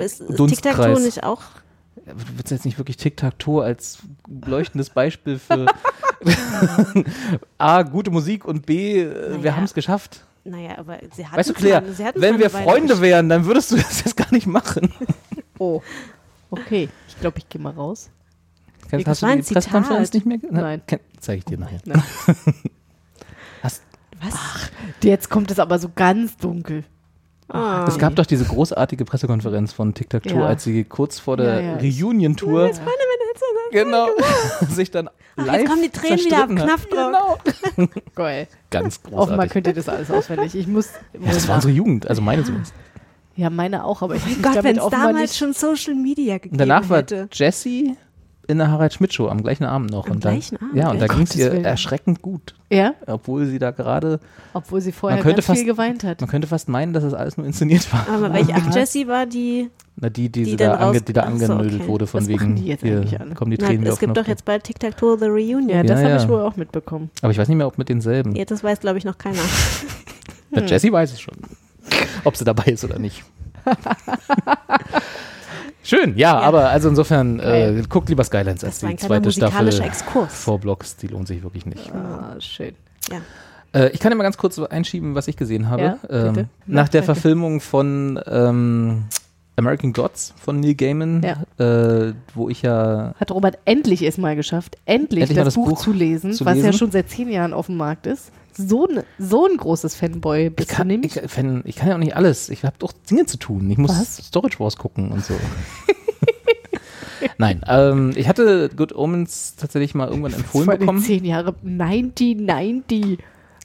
[0.00, 1.42] ist Tic-Tac-Toe nicht auch?
[2.04, 4.00] Wird jetzt nicht wirklich Tic-Tac-Toe als
[4.46, 5.66] leuchtendes Beispiel für
[7.58, 9.56] A, gute Musik und B, äh, wir Naja.
[9.56, 10.24] haben es geschafft.
[10.44, 13.72] Naja, aber sie hatten Weißt du, Claire, sie hatten's wenn wir Freunde wären, dann würdest
[13.72, 14.92] du das jetzt gar nicht machen.
[15.60, 15.80] Oh.
[16.50, 16.88] Okay.
[17.06, 18.10] Ich glaube, ich gehe mal raus.
[18.90, 20.38] Kannst, Das hast du die Pressekonferenz nicht mehr?
[20.38, 20.82] ge- Nein.
[20.84, 21.78] Kann- Zeig ich dir nachher.
[23.62, 23.82] Hast,
[24.20, 24.34] Was?
[25.02, 26.84] Jetzt kommt es aber so ganz dunkel.
[27.48, 27.84] Ah.
[27.86, 30.46] Es gab doch diese großartige Pressekonferenz von Tic Tac Toe, Ja.
[30.46, 31.76] als sie kurz vor der Ja, ja.
[31.76, 32.70] Reunion-Tour
[33.74, 34.08] genau
[34.70, 36.48] sich dann Ach, live jetzt kommen die Tränen wieder hat.
[36.48, 36.90] Knopfdruck.
[37.76, 37.88] Genau.
[38.14, 38.48] Geil.
[38.70, 39.52] Ganz Offenbar großartig.
[39.52, 40.54] könnt ihr das alles auswendig.
[40.54, 40.90] Ich muss.
[41.12, 42.72] Ja, das war unsere Jugend, also meine zumindest.
[43.36, 45.38] Ja, meine auch, aber ich Mein muss Gott, wenn es offenbar damals nicht.
[45.38, 47.28] schon Social Media gegeben Und danach war hätte.
[47.32, 47.96] Jessie
[48.46, 50.06] in der Harald Schmidt Show am gleichen Abend noch.
[50.06, 50.74] Am und dann, gleichen Abend?
[50.76, 51.64] Ja, und da ging es ihr Willen.
[51.64, 54.20] erschreckend gut, Ja, obwohl sie da gerade,
[54.52, 56.20] obwohl sie vorher ganz fast- viel geweint hat.
[56.20, 58.06] man könnte fast meinen, dass es alles nur inszeniert war.
[58.12, 59.70] Aber welche, ach, Jessie war die.
[59.96, 61.88] Na, die, die, Die dann da, ange, die da angenödelt okay.
[61.88, 63.34] wurde, von Was wegen, die jetzt hier alle?
[63.34, 65.68] kommen die Na, Tränen wieder es gibt doch jetzt bald Tic Tac Toe The Reunion.
[65.68, 66.22] Ja, das Ja, habe ja.
[66.22, 67.10] ich wohl auch mitbekommen.
[67.22, 68.34] Aber ich weiß nicht mehr, ob mit denselben.
[68.34, 69.38] Ja, das weiß, glaube ich, noch keiner.
[70.50, 70.66] Na, Hm.
[70.66, 71.34] Jessie weiß es schon.
[72.24, 73.22] Ob sie dabei ist oder nicht.
[75.84, 79.80] Schön, ja, aber also insofern, äh, guckt lieber Skylines als Das war die zweite Staffel.
[79.82, 80.34] Exkurs.
[80.34, 81.92] Vor Blocks, die lohnt sich wirklich nicht.
[81.92, 82.74] Ah, schön.
[83.10, 83.20] Ja.
[83.80, 85.82] Äh, ich kann ja mal ganz kurz einschieben, was ich gesehen habe.
[85.82, 87.14] Ja, ähm, Na, nach der danke.
[87.14, 89.04] Verfilmung von ähm,
[89.56, 94.78] American Gods von Neil Gaiman, äh, wo ich ja Hat Robert endlich es mal geschafft,
[94.86, 97.52] endlich, Endlich das, das Buch, Buch zu lesen, zu was ja schon seit zehn Jahren
[97.52, 98.32] auf dem Markt ist.
[98.56, 101.16] So, ne, so ein großes Fanboy ich bist du kann, nämlich.
[101.16, 102.48] ich, Fan, ich kann ja auch nicht alles.
[102.48, 103.68] Ich habe doch Dinge zu tun.
[103.70, 104.26] Ich muss Was?
[104.26, 105.34] Storage Wars gucken und so.
[107.38, 111.02] Nein, ähm, ich hatte Good Omens tatsächlich mal irgendwann empfohlen Vor bekommen.
[111.02, 113.18] zehn Jahre, 90, 90.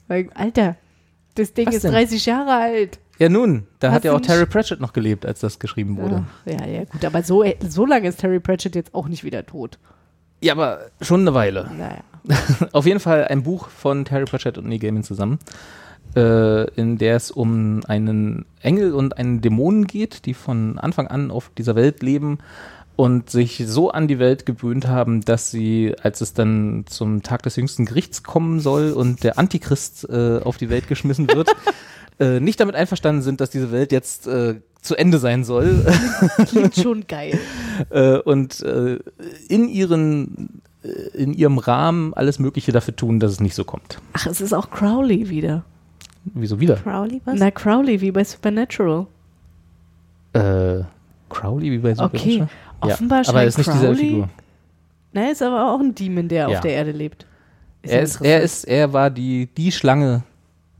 [0.08, 0.76] Weil, Alter,
[1.34, 1.92] das Ding Was ist denn?
[1.92, 2.98] 30 Jahre alt.
[3.18, 5.98] Ja nun, da Hast hat ja du auch Terry Pratchett noch gelebt, als das geschrieben
[5.98, 6.24] wurde.
[6.46, 9.44] Ja, ja, ja, gut, aber so, so lange ist Terry Pratchett jetzt auch nicht wieder
[9.44, 9.78] tot.
[10.40, 11.70] Ja, aber schon eine Weile.
[11.76, 11.98] Naja.
[12.72, 15.38] Auf jeden Fall ein Buch von Terry Pratchett und Neil Gaiman zusammen,
[16.16, 21.30] äh, in der es um einen Engel und einen Dämonen geht, die von Anfang an
[21.30, 22.38] auf dieser Welt leben
[22.96, 27.42] und sich so an die Welt gewöhnt haben, dass sie, als es dann zum Tag
[27.42, 31.48] des jüngsten Gerichts kommen soll und der Antichrist äh, auf die Welt geschmissen wird,
[32.20, 35.86] äh, nicht damit einverstanden sind, dass diese Welt jetzt äh, zu Ende sein soll
[36.46, 37.38] Klingt schon geil.
[37.90, 38.98] äh, und äh,
[39.48, 40.62] in ihren
[41.14, 44.00] in ihrem Rahmen alles Mögliche dafür tun, dass es nicht so kommt.
[44.14, 45.62] Ach, es ist auch Crowley wieder.
[46.24, 46.76] Wieso wieder?
[46.76, 47.38] Crowley, was?
[47.38, 49.06] Na, Crowley, wie bei Supernatural.
[50.32, 50.80] Äh,
[51.28, 52.48] Crowley wie bei Okay, Supernatural?
[52.80, 54.28] offenbar ja, aber scheint er ist nicht dieselbe Crowley- Figur.
[55.12, 56.56] Na, ist aber auch ein Demon, der Ja.
[56.56, 57.26] auf der Erde lebt.
[57.82, 60.22] Er ja ist, er ist, er war die, die Schlange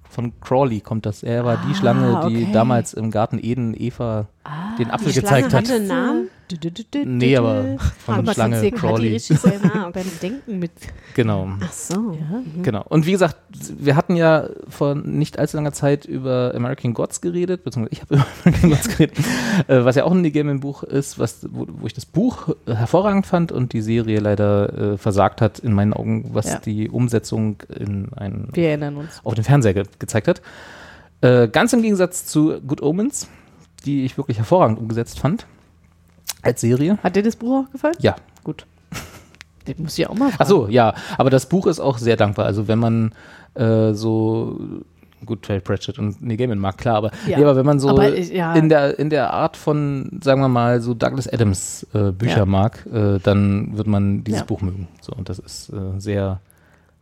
[0.09, 1.22] von Crowley kommt das.
[1.22, 2.48] Er war die Ah, Schlange, die okay.
[2.53, 4.26] damals im Garten Eden Eva
[4.78, 5.70] den Apfel die gezeigt hat.
[5.70, 6.28] einen Namen?
[6.49, 9.09] Du, du, du, du, Nee, aber von Aber Schlange kannst dir gerade Crowley.
[9.12, 9.38] richtig
[9.72, 10.72] Ah, beim Denken mit.
[11.14, 11.49] Genau.
[11.62, 12.12] Ach so.
[12.18, 12.43] Ja.
[12.62, 12.84] Genau.
[12.88, 13.36] Und wie gesagt,
[13.78, 18.14] wir hatten ja vor nicht allzu langer Zeit über American Gods geredet, beziehungsweise ich habe
[18.16, 19.18] über American Gods geredet,
[19.68, 22.49] äh, was ja auch ein Neil Gaiman Buch ist, was, wo, wo ich das Buch
[22.66, 26.59] äh, hervorragend fand und die Serie leider äh, versagt hat, in meinen Augen, was Ja.
[26.59, 29.20] die Umsetzung in einen, Wir erinnern uns.
[29.22, 30.41] auf den Fernseher ge gezeigt hat.
[31.20, 33.28] Äh, ganz im Gegensatz zu Good Omens,
[33.85, 35.47] die ich wirklich hervorragend umgesetzt fand,
[36.43, 36.99] als Serie.
[37.03, 37.97] Hat dir das Buch auch gefallen?
[38.01, 38.66] Ja, Gut.
[39.66, 40.43] Den muss ich ja auch mal fragen.
[40.43, 42.47] Ach so, ja, aber das Buch ist auch sehr dankbar.
[42.47, 43.12] Also wenn man
[43.55, 44.59] äh, so
[45.26, 47.37] gut Trey Pratchett und Neil Gaiman mag, klar, aber, Ja.
[47.37, 48.55] nee, aber wenn man so ich- ja.
[48.55, 52.47] in der in der Art von, sagen wir mal, so Douglas Adams äh, Bücher Ja.
[52.47, 54.45] mag, äh, dann wird man dieses.
[54.45, 54.89] Buch mögen.
[55.03, 56.41] So und das ist äh, sehr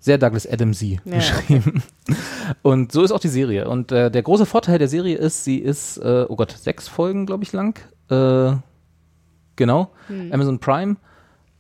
[0.01, 1.83] sehr Douglas Adamsy Ja, geschrieben.
[2.63, 3.69] Und so ist auch die Serie.
[3.69, 7.27] Und äh, der große Vorteil der Serie ist, sie ist, äh, oh Gott, sechs Folgen,
[7.27, 7.79] glaube ich, lang.
[8.11, 8.53] Äh,
[9.57, 9.91] genau.
[10.07, 10.33] Hm.
[10.33, 10.97] Amazon Prime.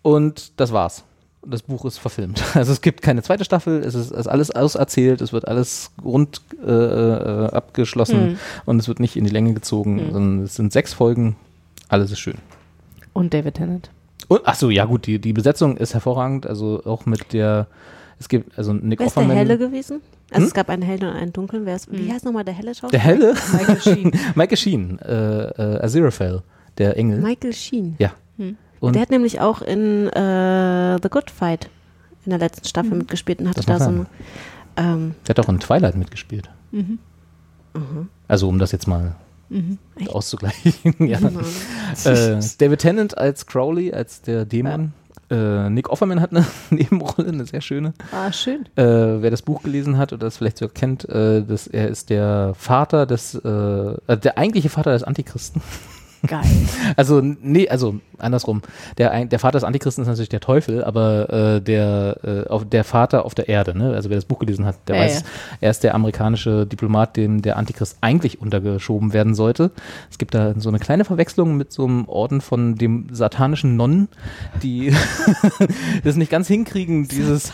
[0.03, 1.05] Und das war's.
[1.47, 2.43] Das Buch ist verfilmt.
[2.55, 6.41] Also es gibt keine zweite Staffel, es ist, ist alles auserzählt, es wird alles rund
[6.65, 8.39] äh, äh, abgeschlossen Hm.
[8.67, 10.13] und es wird nicht in die Länge gezogen, Hm.
[10.13, 11.37] sondern es sind sechs Folgen,
[11.89, 12.39] alles ist schön.
[13.13, 13.91] Und David Tennant.
[14.27, 17.67] Und, ach so, ja gut, die, die Besetzung ist hervorragend, also auch mit der,
[18.21, 19.37] es gibt, also Nick Wer ist der Offerman.
[19.37, 20.01] Helle gewesen?
[20.31, 20.49] Also Hm?
[20.49, 21.65] es gab einen Hellen und einen Dunklen.
[21.67, 22.91] Wer ist, Wie heißt nochmal der Helle Schauspieler?
[22.91, 23.35] Der Helle?
[23.53, 24.13] Michael Sheen.
[24.35, 26.43] Michael Sheen, äh, äh, Aziraphale,
[26.79, 27.21] der Engel.
[27.21, 27.95] Michael Sheen.
[27.99, 28.13] ja.
[28.37, 28.57] Hm.
[28.81, 31.69] Und der hat nämlich auch in äh, The Good Fight
[32.25, 32.99] in der letzten Staffel Hm.
[32.99, 34.07] mitgespielt und hatte Das da so eine.
[34.77, 36.49] Ähm, der hat auch in Twilight mitgespielt.
[36.71, 36.99] Mhm.
[38.29, 39.15] Also um das jetzt mal
[39.51, 39.79] Mhm.
[40.09, 40.73] auszugleichen.
[41.09, 41.19] ja.
[41.21, 41.41] Mhm.
[42.05, 44.93] äh, David Tennant als Crowley, als der Dämon.
[45.31, 47.93] Äh, Nick Offerman hat eine Nebenrolle, eine sehr schöne.
[48.13, 48.67] Ah, schön.
[48.77, 52.11] Äh, wer das Buch gelesen hat oder das vielleicht sogar kennt, äh, das, er ist
[52.11, 55.63] der Vater des, äh, äh, der eigentliche Vater des Antichristen.
[56.27, 56.45] Geil.
[56.97, 58.63] Also, nee, also andersrum.
[58.97, 62.85] Der, der Vater des Antichristen ist natürlich der Teufel, aber äh, der, äh, auf, der
[62.85, 63.95] Vater auf der Erde, ne?
[63.95, 65.27] also wer das Buch gelesen hat, der Ja, weiß, ja.
[65.61, 69.71] er ist der amerikanische Diplomat, dem der Antichrist eigentlich untergeschoben werden sollte.
[70.11, 74.09] Es gibt da so eine kleine Verwechslung mit so einem Orden von dem satanischen Nonnen,
[74.63, 74.93] die
[76.05, 77.53] das nicht ganz hinkriegen, dieses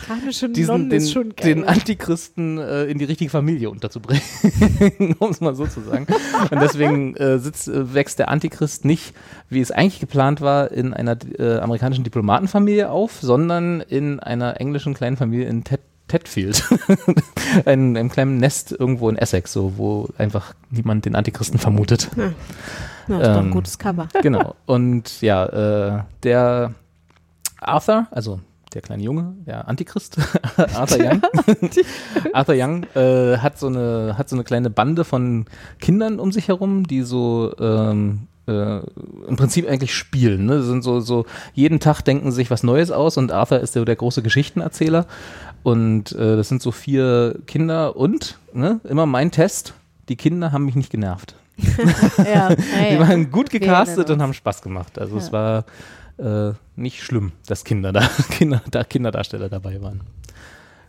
[0.55, 4.23] diesen, den, den Antichristen äh, in die richtige Familie unterzubringen,
[5.19, 6.07] um es mal so zu sagen.
[6.49, 8.54] Und deswegen äh, sitzt, äh, wächst der Antichrist
[8.85, 9.13] nicht,
[9.49, 14.93] wie es eigentlich geplant war, in einer äh, amerikanischen Diplomatenfamilie auf, sondern in einer englischen
[14.93, 16.63] kleinen Familie in Ted Tedfield.
[17.65, 22.09] ein, einem kleinen Nest irgendwo in Essex, so, wo einfach niemand den Antichristen vermutet.
[22.15, 22.27] Ja,
[23.19, 24.07] ist doch ein Ähm, gutes Cover.
[24.21, 24.55] Genau.
[24.65, 26.73] Und ja, äh, der
[27.59, 28.39] Arthur, also
[28.73, 30.17] der kleine Junge, der Antichrist,
[30.57, 31.21] Arthur Young,
[32.33, 35.45] Arthur Young äh, hat so eine hat so eine kleine Bande von
[35.79, 38.79] Kindern um sich herum, die so ähm, äh,
[39.27, 40.45] im Prinzip eigentlich spielen.
[40.45, 40.57] Ne?
[40.57, 43.85] Das sind so so jeden Tag denken sich was Neues aus und Arthur ist der,
[43.85, 45.05] der große Geschichtenerzähler
[45.63, 49.73] und äh, das sind so vier Kinder und ne, immer mein Test.
[50.09, 51.35] Die Kinder haben mich nicht genervt.
[52.17, 52.49] ja,
[52.91, 54.99] Die waren gut gecastet erinnern und haben Spaß gemacht.
[54.99, 55.31] Also es Ja.
[55.31, 60.01] war äh, nicht schlimm, dass Kinder da, Kinder, da Kinderdarsteller dabei waren.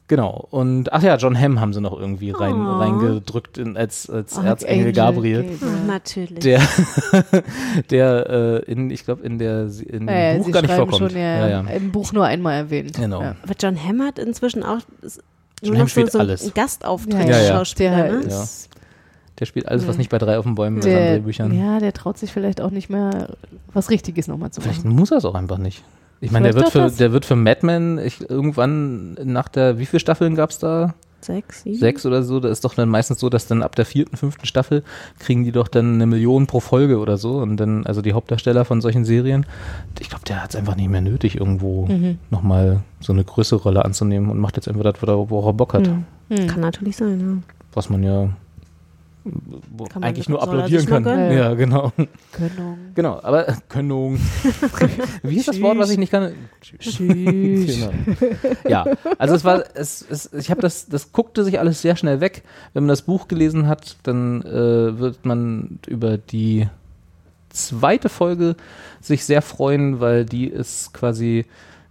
[0.08, 0.46] Genau.
[0.50, 2.78] Und ach ja, John Hamm haben sie noch irgendwie rein, Oh.
[2.78, 5.44] reingedrückt in, als, als Oh, Erzengel Angel Gabriel.
[5.60, 6.38] Ach, natürlich.
[6.44, 6.60] Der,
[7.90, 10.74] der äh, in, ich glaube, in der in dem Ja, ja, Buch sie gar nicht
[10.74, 10.98] vorkommt.
[11.12, 11.60] Schon, ja, ja, ja.
[11.70, 12.94] Im Buch nur einmal erwähnt.
[12.96, 13.20] Genau.
[13.22, 13.36] Ja.
[13.42, 14.78] Aber John Hamm hat inzwischen auch
[15.62, 16.44] John Hamm spielt so alles.
[16.44, 17.48] ein Gastauftritt Ja, ja.
[17.56, 18.18] Schauspieler, Der ne?
[18.20, 18.68] ist,
[19.38, 19.98] Der spielt alles, was Ja.
[19.98, 21.58] nicht bei drei auf den Bäumen ist an der, Drehbüchern.
[21.58, 23.36] ja, der traut sich vielleicht auch nicht mehr
[23.72, 24.96] was Richtiges nochmal zu Vielleicht machen.
[24.96, 25.82] muss er es auch einfach nicht.
[26.20, 29.86] Ich meine, der wird, für, der wird für Mad Men ich, irgendwann nach der, wie
[29.86, 30.94] viele Staffeln gab es da?
[31.20, 31.76] Sechs, sieben?
[31.78, 34.46] sechs oder so, da ist doch dann meistens so, dass dann ab der vierten, fünften
[34.46, 34.84] Staffel
[35.18, 38.64] kriegen die doch dann eine Million pro Folge oder so und dann, also die Hauptdarsteller
[38.64, 39.44] von solchen Serien,
[39.98, 42.18] ich glaube, der hat es einfach nicht mehr nötig, irgendwo Mhm.
[42.30, 45.86] nochmal so eine größere Rolle anzunehmen und macht jetzt einfach das, worauf er Bock hat,
[45.88, 46.04] Hm.
[46.28, 46.46] Hm.
[46.46, 48.28] Kann natürlich sein, was man ja
[50.00, 51.04] eigentlich nur er applaudieren kann.
[51.04, 51.36] gönnen.
[51.36, 51.92] Ja, genau.
[52.32, 52.78] Gönnung.
[52.94, 54.18] Genau, aber äh, Gönnung.
[55.22, 56.32] Wie ist das Wort, was ich nicht kann?
[56.60, 56.98] Tschüss.
[56.98, 57.92] Genau.
[58.68, 58.86] Ja,
[59.18, 62.42] also es war, es, es, ich habe das, das guckte sich alles sehr schnell weg.
[62.72, 66.68] Wenn man das Buch gelesen hat, dann äh, wird man über die
[67.50, 68.56] zweite Folge
[69.00, 71.46] sich sehr freuen, weil die ist quasi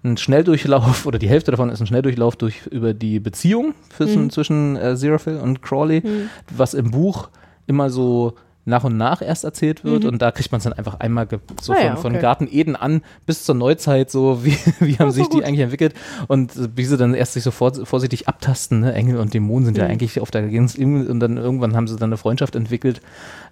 [0.05, 4.29] ein Schnelldurchlauf oder die Hälfte davon ist ein Schnelldurchlauf durch über die Beziehung zwischen, Mhm.
[4.29, 6.29] zwischen äh, Zeraphil und Crawley, Mhm.
[6.55, 7.29] was im Buch
[7.67, 8.35] immer so
[8.67, 10.09] nach und nach erst erzählt wird Mhm.
[10.09, 11.27] und da kriegt man es dann einfach einmal
[11.61, 12.21] so Ah von, ja, von okay.
[12.21, 15.93] Garten Eden an bis zur Neuzeit so wie, wie haben ist sich die eigentlich entwickelt
[16.27, 18.93] und äh, wie sie dann erst sich so vor, vorsichtig abtasten, ne?
[18.93, 19.91] Engel und Dämonen sind ja Mhm.
[19.91, 23.01] eigentlich auf der Gens und dann irgendwann haben sie dann eine Freundschaft entwickelt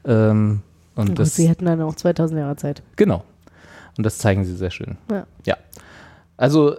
[0.06, 0.62] ähm,
[0.96, 2.82] und Gut, das sie hätten dann auch 2000 Jahre Zeit.
[2.96, 3.24] genau
[3.98, 4.98] und das zeigen sie sehr schön.
[5.12, 5.28] Ja.
[5.46, 5.58] Ja.
[6.38, 6.76] Also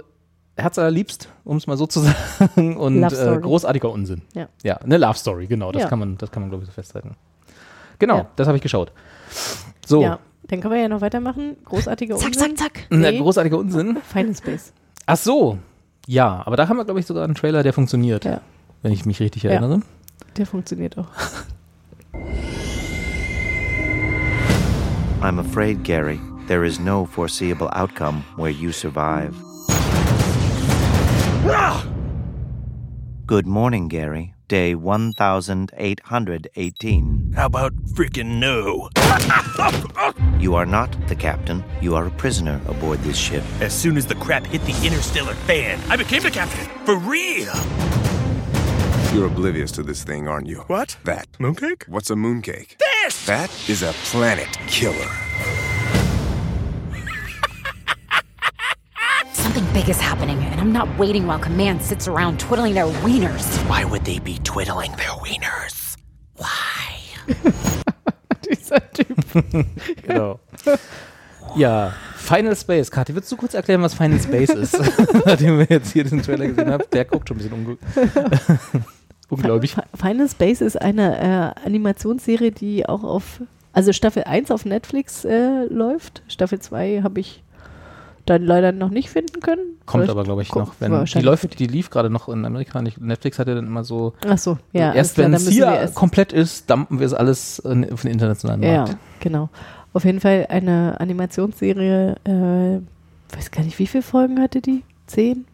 [0.56, 2.00] Herz allerliebst, um es mal so zu
[2.38, 4.22] sagen und äh, großartiger Unsinn.
[4.34, 4.48] Ja.
[4.62, 5.88] Ja, eine Love Story, genau, das Ja.
[5.88, 7.16] kann man das kann man glaube ich so festhalten.
[7.98, 8.26] Genau, Ja.
[8.36, 8.92] das habe ich geschaut.
[9.86, 10.18] So, Ja,
[10.48, 11.56] dann können wir ja noch weitermachen.
[11.64, 12.56] Großartiger Zack, Unsinn.
[12.56, 12.86] zack, zack.
[12.90, 13.18] ein Nee.
[13.18, 13.98] großartiger Unsinn.
[14.12, 14.72] Final Space.
[15.06, 15.58] Ach so.
[16.06, 18.24] Ja, aber da haben wir, glaube ich, sogar einen Trailer, der funktioniert.
[18.24, 18.40] Ja.
[18.82, 19.50] Wenn ich mich richtig Ja.
[19.52, 19.80] erinnere.
[20.36, 21.06] Der funktioniert auch.
[25.20, 29.34] I'm afraid, Gary, there is no foreseeable outcome where you survive.
[33.26, 34.34] Good morning, Gary.
[34.48, 37.32] Day 1818.
[37.34, 38.90] How about freaking no?
[40.38, 41.64] You are not the captain.
[41.80, 43.42] You are a prisoner aboard this ship.
[43.60, 46.68] As soon as the crap hit the interstellar fan, I became the captain.
[46.84, 47.54] For real.
[49.14, 50.64] You're oblivious to this thing, aren't you?
[50.66, 50.98] What?
[51.04, 51.26] That.
[51.38, 51.88] Mooncake?
[51.88, 52.76] What's a mooncake?
[52.78, 53.24] This!
[53.24, 55.08] That is a planet killer.
[59.44, 63.44] Something big is happening, and I'm not waiting while Command sits around twiddling their wieners.
[63.68, 65.96] Why would they be twiddling their wieners?
[68.48, 69.14] Dieser Typ.
[70.02, 70.40] Genau.
[71.56, 72.90] ja, Final Space.
[72.90, 74.78] Kathi, würdest du kurz erklären, was Final Space ist?
[75.26, 76.84] Nachdem wir jetzt hier diesen Trailer gesehen haben.
[76.92, 77.76] Der guckt schon ein bisschen unge
[79.28, 79.74] unglaublich.
[79.74, 83.42] Fi- Final Space ist eine äh, Animationsserie, die auch auf,
[83.74, 86.22] also Staffel 1 auf Netflix äh, läuft.
[86.28, 87.42] Staffel 2 habe ich
[88.26, 89.60] dann leider noch nicht finden können.
[89.86, 90.74] Kommt Vielleicht aber, glaube ich, noch.
[90.80, 92.80] Wenn, die, läuft, die lief gerade noch in Amerika.
[92.80, 94.14] Nicht- Netflix hat ja dann immer so.
[94.26, 94.92] Ach so, ja.
[94.94, 98.76] erst wenn es hier komplett ist, dumpen wir es alles in- auf den internationalen Ja,
[98.84, 98.96] Markt.
[99.20, 99.50] genau.
[99.92, 104.82] Auf jeden Fall eine Animationsserie, äh, weiß gar nicht, wie viele Folgen hatte die?
[105.06, 105.44] Zehn?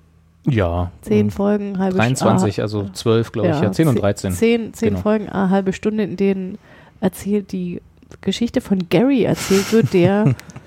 [0.47, 0.91] Ja.
[1.03, 1.31] Zehn Mhm.
[1.31, 3.61] Folgen, halbe 23, ah, also 12, glaube ich.
[3.61, 4.33] Ja, 10 und 13.
[4.33, 5.01] Zehn, zehn Genau.
[5.03, 6.59] Folgen, ah, halbe Stunde, in denen
[7.01, 7.83] erzählt die
[8.23, 10.35] Geschichte von Gary erzählt wird, der,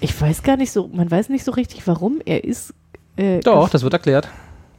[0.00, 2.74] ich weiß gar nicht so, man weiß nicht so richtig, warum er ist.
[3.16, 4.28] Äh, Doch, das wird erklärt.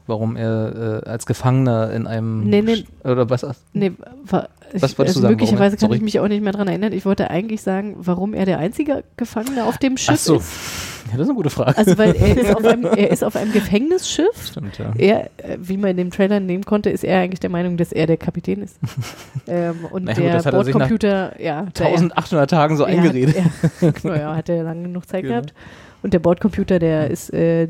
[0.07, 2.43] Warum er äh, als Gefangener in einem.
[2.49, 2.85] Nee, nee.
[3.03, 3.45] Oder was?
[3.71, 3.91] Nee,
[4.25, 6.67] war, Was wolltest du also sagen, Möglicherweise er- kann ich mich auch nicht mehr dran
[6.67, 6.91] erinnern.
[6.91, 10.35] Ich wollte eigentlich sagen, warum er der einzige Gefangene auf dem Schiff Ach so.
[10.37, 11.00] ist.
[11.11, 11.77] Ja, das ist eine gute Frage.
[11.77, 14.47] Also, weil er ist auf einem, ist auf einem Gefängnisschiff.
[14.47, 14.93] Stimmt, ja.
[14.97, 17.91] Er, äh, wie man in dem Trailer nehmen konnte, ist er eigentlich der Meinung, dass
[17.91, 18.77] er der Kapitän ist.
[19.47, 21.63] ähm, und Na gut, der er Bordcomputer, ja.
[21.63, 23.35] der- 1800 Tagen so er eingeredet.
[23.37, 25.33] Hat, ja, genau, ja, hat er lange genug Zeit Genau.
[25.35, 25.53] gehabt.
[26.01, 27.67] Und der Bordcomputer, der ist, äh,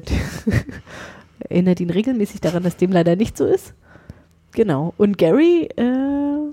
[1.49, 3.73] erinnert ihn regelmäßig daran, dass dem leider nicht so ist.
[4.53, 4.93] Genau.
[4.97, 6.51] Und Gary, äh,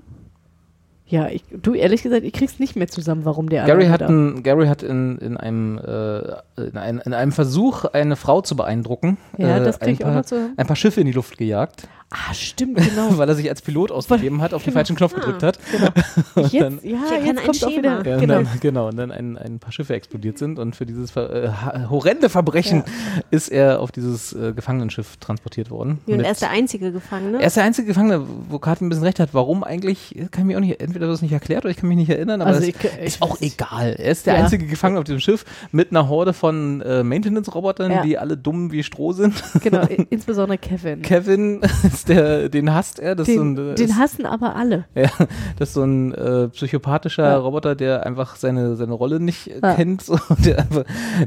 [1.08, 4.42] ja, ich, du ehrlich gesagt, ich krieg's nicht mehr zusammen, warum der Gary hat, ein,
[4.42, 6.18] Gary hat in, in, einem, äh,
[6.62, 10.22] in, ein, in einem Versuch, eine Frau zu beeindrucken, Ja, äh, ein, paar,
[10.56, 13.08] ein paar Schiffe in die Luft gejagt, Ah, stimmt, genau.
[13.18, 14.78] weil er sich als Pilot ausgegeben hat, auf den genau.
[14.78, 15.58] falschen Knopf gedrückt hat.
[16.34, 17.76] Und Jetzt, dann, ja, Ich erkenne jetzt ein kommt auch Schema.
[17.78, 18.06] wieder.
[18.08, 18.34] ja, und genau.
[18.34, 21.50] dann, genau, und dann ein, ein paar Schiffe explodiert sind und für dieses ver- äh,
[21.90, 22.84] horrende Verbrechen
[23.30, 25.98] ist er auf dieses äh, Gefangenenschiff transportiert worden.
[26.06, 27.40] Und Mit- er ist der einzige Gefangene.
[27.40, 29.30] er ist der einzige Gefangene, wo Kati ein bisschen recht hat.
[29.34, 30.14] Warum eigentlich?
[30.30, 32.10] Kann ich mir auch nicht, entweder wird es nicht erklärt oder ich kann mich nicht
[32.10, 33.96] erinnern, aber Also das ich- ich ist auch egal.
[33.98, 34.44] Er ist der Ja.
[34.44, 38.02] einzige Gefangene auf diesem Schiff mit einer Horde von äh, Maintenance-Robotern, Ja.
[38.02, 39.34] die alle dumm wie Stroh sind.
[39.62, 41.02] Genau, insbesondere Kevin.
[41.02, 41.60] Kevin
[41.98, 43.14] ist der, den hasst er.
[43.14, 44.84] Das ist so den, ein, den ist, hassen aber alle.
[44.94, 45.10] ja,
[45.58, 47.36] das ist so ein äh, psychopathischer Ja.
[47.36, 49.74] Roboter, der einfach seine, seine Rolle nicht äh, Ja.
[49.74, 50.66] kennt, so, der,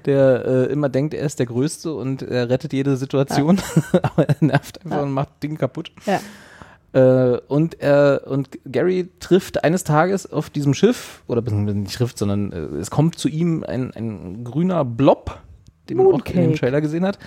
[0.06, 3.60] der äh, immer denkt, er ist der Größte und er rettet jede Situation,
[4.02, 5.92] aber er nervt einfach und macht Dinge kaputt.
[6.06, 6.20] Ja.
[6.94, 12.52] Äh, und er und Gary trifft eines Tages auf diesem Schiff, oder nicht trifft, sondern
[12.52, 15.40] äh, es kommt zu ihm ein, ein grüner Blob,
[15.90, 16.60] den man auch in dem Mooncake.
[16.60, 17.18] Trailer gesehen hat,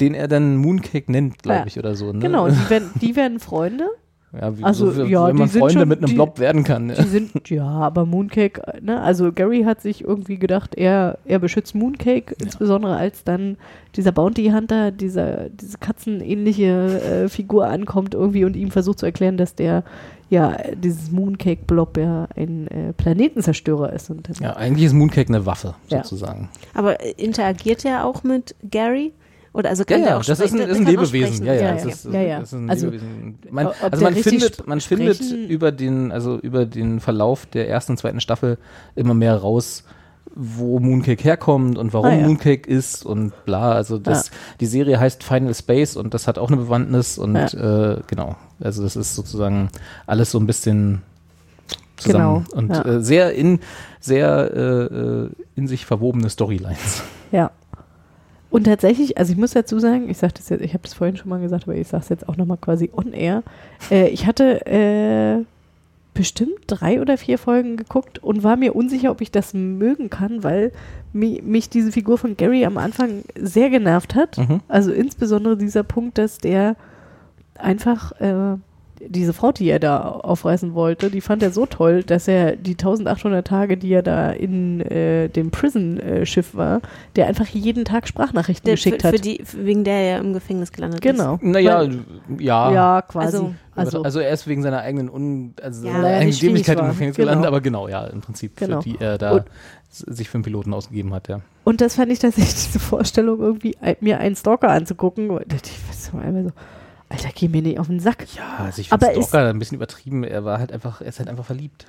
[0.00, 1.66] den er dann Mooncake nennt, glaube Ja.
[1.66, 2.12] ich, oder so.
[2.12, 2.18] Ne?
[2.20, 3.88] Genau, die werden, die werden Freunde.
[4.36, 6.86] Ja, wie, Also, so, ja, wie man Freunde schon- mit einem die- Blob werden kann.
[6.86, 6.94] Ne?
[6.98, 9.00] Die sind, ja, aber Mooncake, ne?
[9.00, 13.56] Also Gary hat sich irgendwie gedacht, er, er beschützt Mooncake, insbesondere als dann
[13.94, 16.64] dieser Bounty Hunter, dieser, diese katzenähnliche
[17.24, 19.84] äh, Figur ankommt irgendwie und ihm versucht zu erklären, dass der,
[20.30, 24.10] ja, dieses Mooncake-Blob ja ein äh, Planetenzerstörer ist.
[24.10, 25.98] Und Ja, eigentlich ist Mooncake eine Waffe, Ja.
[26.02, 26.48] sozusagen.
[26.74, 29.12] Aber äh, interagiert er auch mit Gary?
[29.54, 31.46] Oder also kann Ja, der ja, auch das ist ein, ist ein Lebewesen.
[31.46, 31.88] Ja, ja, Ja, das ja.
[31.90, 32.38] ist, Ja, ja.
[32.40, 33.38] ist ein Also, Lebewesen.
[33.50, 37.98] Man, also man findet, man findet über den, also über den Verlauf der ersten und
[37.98, 38.58] zweiten Staffel
[38.96, 39.84] immer mehr raus,
[40.34, 42.26] wo Mooncake herkommt und warum Ah, ja.
[42.26, 43.72] Mooncake ist und bla.
[43.72, 47.98] Also das, die Serie heißt Final Space und das hat auch eine Bewandtnis und äh,
[48.08, 48.34] genau.
[48.60, 49.68] Also das ist sozusagen
[50.06, 51.02] alles so ein bisschen
[51.96, 52.84] zusammen Genau, und ja.
[52.84, 53.60] äh, sehr in
[54.00, 57.04] sehr äh, äh, in sich verwobene Storylines.
[57.30, 57.52] Ja.
[58.54, 61.16] Und tatsächlich, also ich muss dazu sagen, ich sagte das jetzt, ich habe das vorhin
[61.16, 63.42] schon mal gesagt, aber ich sage es jetzt auch nochmal quasi on air.
[63.90, 65.44] Äh, ich hatte äh,
[66.16, 70.44] bestimmt drei oder vier Folgen geguckt und war mir unsicher, ob ich das mögen kann,
[70.44, 70.70] weil
[71.12, 74.38] mi mich diese Figur von Gary am Anfang sehr genervt hat.
[74.38, 74.60] Mhm.
[74.68, 76.76] Also insbesondere dieser Punkt, dass der
[77.58, 78.56] einfach äh,
[79.08, 82.72] diese Frau, die er da aufreißen wollte, die fand er so toll, dass er die
[82.72, 86.80] 1800 Tage, die er da in äh, dem Prison-Schiff war,
[87.16, 89.14] der einfach jeden Tag Sprachnachrichten Der, geschickt für, hat.
[89.16, 91.38] für die, wegen der er im Gefängnis gelandet genau.
[91.42, 91.98] Naja, Weil-
[92.38, 92.72] ja.
[92.72, 93.36] ja, quasi.
[93.36, 96.78] Also- Also, Also, er ist wegen seiner eigenen Un also Ja, seiner er eigenen Dämlichkeit
[96.78, 96.86] im.
[96.86, 97.26] Gefängnis Genau.
[97.26, 98.80] gelandet, aber genau, ja, im Prinzip, Genau.
[98.80, 99.44] für die er da Und-
[99.90, 101.40] sich für einen Piloten ausgegeben hat, ja.
[101.64, 105.28] und das fand ich tatsächlich diese Vorstellung, irgendwie ein- mir einen Stalker anzugucken.
[106.06, 106.50] Ich war einmal so,
[107.14, 108.26] Alter, geh mir nicht auf den Sack.
[108.36, 110.24] Ja, also ich finde Stalker ein bisschen übertrieben.
[110.24, 111.86] Er war halt einfach, er ist halt einfach verliebt.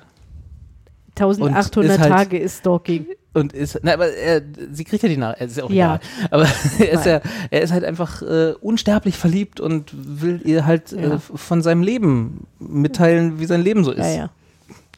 [1.18, 3.06] 1800 ist halt- Tage ist Stalking.
[3.34, 4.42] Und ist, na, aber er,
[4.72, 5.96] sie kriegt ja die Nach, ist ja auch Ja.
[5.96, 6.00] egal.
[6.32, 6.44] Aber
[6.80, 7.22] er ist ja,
[7.52, 11.16] er ist halt einfach äh, unsterblich verliebt und will ihr halt Ja.
[11.16, 14.06] äh, von seinem Leben mitteilen, wie sein Leben so ist.
[14.06, 14.30] Ja, ja.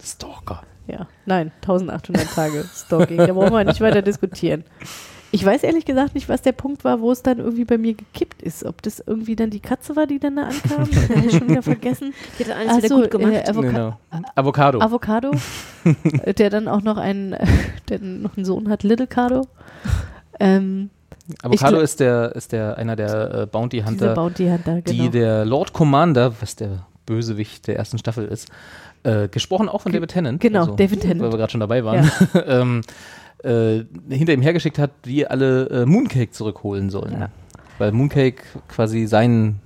[0.03, 0.61] Stalker.
[0.87, 3.17] Ja, nein, 1800 Tage Stalking.
[3.17, 4.63] Da brauchen wir nicht weiter diskutieren.
[5.31, 7.93] Ich weiß ehrlich gesagt nicht, was der Punkt war, wo es dann irgendwie bei mir
[7.93, 8.63] gekippt ist.
[8.63, 10.89] Ob das irgendwie dann die Katze war, die dann da ankam.
[10.91, 12.13] Das habe ich schon wieder vergessen.
[12.39, 13.33] Die hat alles Ach wieder so, gut gemacht.
[13.33, 13.99] äh, Avoca Genau.
[14.35, 14.79] Avocado.
[14.79, 15.31] Avocado,
[16.37, 17.35] der dann auch noch einen,
[17.89, 19.47] der noch einen Sohn hat, Little Cardo.
[20.39, 20.89] Ähm,
[21.43, 25.03] Avocado ist der, ist der einer der äh, Bounty Hunter, Bounty Hunter, genau.
[25.03, 28.49] die der Lord Commander, was der Bösewicht der ersten Staffel ist,
[29.03, 30.39] äh, gesprochen auch von David Tennant.
[30.39, 31.21] genau, also, David Tennant.
[31.21, 32.09] Weil wir gerade schon dabei waren.
[32.45, 32.81] ähm,
[33.43, 37.17] äh, hinter ihm hergeschickt hat, die alle äh, Mooncake zurückholen sollen.
[37.19, 37.29] Ja.
[37.77, 39.59] Weil Mooncake quasi sein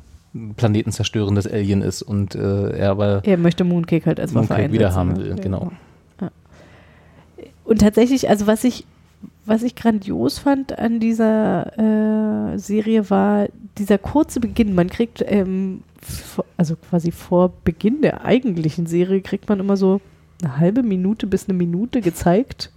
[0.56, 4.74] Planeten zerstörendes Alien ist und äh, er aber er möchte Mooncake halt als Waffe Mooncake
[4.74, 5.18] wieder haben ne?
[5.18, 5.30] will.
[5.30, 5.36] Ja.
[5.36, 5.72] Genau.
[7.72, 8.86] Und tatsächlich, also was ich,
[9.46, 14.76] was ich grandios fand an dieser äh, Serie war dieser kurze Beginn.
[14.76, 15.84] Man kriegt, ähm,
[16.58, 20.02] also quasi vor Beginn der eigentlichen Serie kriegt man immer so
[20.44, 22.72] eine halbe Minute bis eine Minute gezeigt,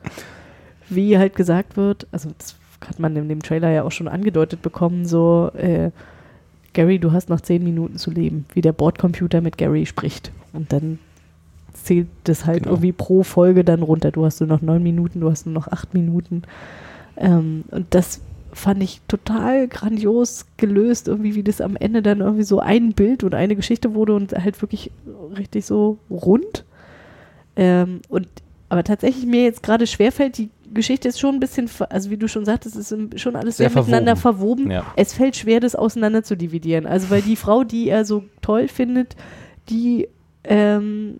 [0.94, 2.56] wie halt gesagt wird, also das
[2.86, 5.90] hat man in dem Trailer ja auch schon angedeutet bekommen, so, äh,
[6.72, 10.32] Gary, du hast noch zehn Minuten zu leben, wie der Bordcomputer mit Gary spricht.
[10.52, 10.98] Und dann
[11.72, 12.74] zählt das halt Genau.
[12.74, 14.10] irgendwie pro Folge dann runter.
[14.10, 16.42] Du hast nur noch neun Minuten, du hast nur noch acht Minuten.
[17.16, 18.20] Ähm, und das
[18.52, 23.24] fand ich total grandios gelöst, irgendwie, wie das am Ende dann irgendwie so ein Bild
[23.24, 24.90] und eine Geschichte wurde und halt wirklich
[25.36, 26.64] richtig so rund.
[27.56, 28.26] Ähm, und
[28.68, 32.28] aber tatsächlich mir jetzt gerade schwerfällt, die Geschichte ist schon ein bisschen, also wie du
[32.28, 34.70] schon sagtest, es ist schon alles sehr, Sehr miteinander verwoben.
[34.70, 34.84] Ja.
[34.96, 36.86] Es fällt schwer, das auseinander zu dividieren.
[36.86, 39.16] Also weil die Frau, die er so toll findet,
[39.70, 40.08] die
[40.44, 41.18] ähm,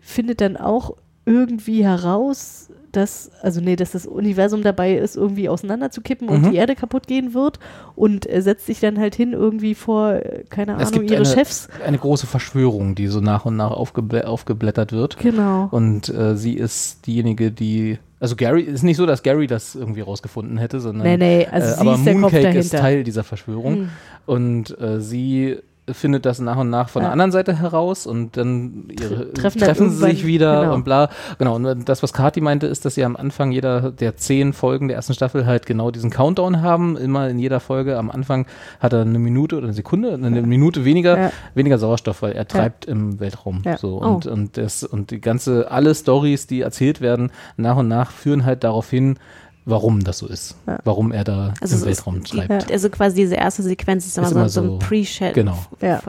[0.00, 0.96] findet dann auch
[1.26, 6.50] irgendwie heraus, dass, also nee, dass das Universum dabei ist, irgendwie auseinanderzukippen und Mhm.
[6.52, 7.58] die Erde kaputt gehen wird
[7.96, 11.68] und setzt sich dann halt hin irgendwie vor, keine Es Ahnung, ihre eine, Chefs.
[11.84, 15.18] eine große Verschwörung, die so nach und nach aufgeblä aufgeblättert wird.
[15.18, 15.66] Genau.
[15.72, 17.98] Und äh, sie ist diejenige, die.
[18.24, 21.74] Also Gary, ist nicht so, dass Gary das irgendwie rausgefunden hätte, sondern Nee, nee, also
[21.74, 22.70] äh, aber Mooncake ist.
[22.70, 23.80] Teil dieser Verschwörung.
[23.80, 23.88] Mhm.
[24.24, 25.58] Und äh, sie
[25.92, 27.08] findet das nach und nach von Ja.
[27.08, 30.74] der anderen Seite heraus und dann ihre, Treffen treffen, sie sich wieder genau.
[30.74, 31.10] und bla.
[31.38, 34.88] Genau, und das, was Kati meinte, ist, dass sie am Anfang jeder der zehn Folgen
[34.88, 36.96] der ersten Staffel halt genau diesen Countdown haben.
[36.96, 38.46] Immer in jeder Folge am Anfang
[38.80, 41.32] hat er eine Minute oder eine Sekunde, eine Minute weniger, Ja.
[41.54, 43.62] weniger Sauerstoff, weil er treibt im Weltraum.
[43.64, 43.76] Ja.
[43.76, 44.06] So, Oh.
[44.14, 48.44] und, und, das, und die ganze, alle Stories, die erzählt werden, nach und nach führen
[48.46, 49.18] halt darauf hin,
[49.66, 50.56] warum das so ist.
[50.66, 50.78] Ja.
[50.84, 52.70] Warum er da Also im es Weltraum ist treibt.
[52.70, 55.34] also quasi diese erste Sequenz ist immer, Ist so, immer so ein so- Pre-Shadowing.
[55.34, 55.58] genau.
[55.80, 56.02] Ja.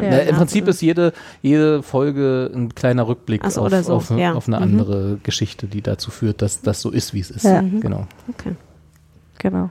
[0.00, 1.12] Na, Im Prinzip ist jede,
[1.42, 4.32] jede Folge ein kleiner Rückblick so, auf, so, auf, ja.
[4.34, 4.62] auf eine Mhm.
[4.62, 7.44] andere Geschichte, die dazu führt, dass das so ist, wie es ist.
[7.44, 7.60] Ja.
[7.62, 7.80] Mhm.
[7.80, 8.06] Genau.
[8.28, 8.52] Okay.
[9.38, 9.70] Genau.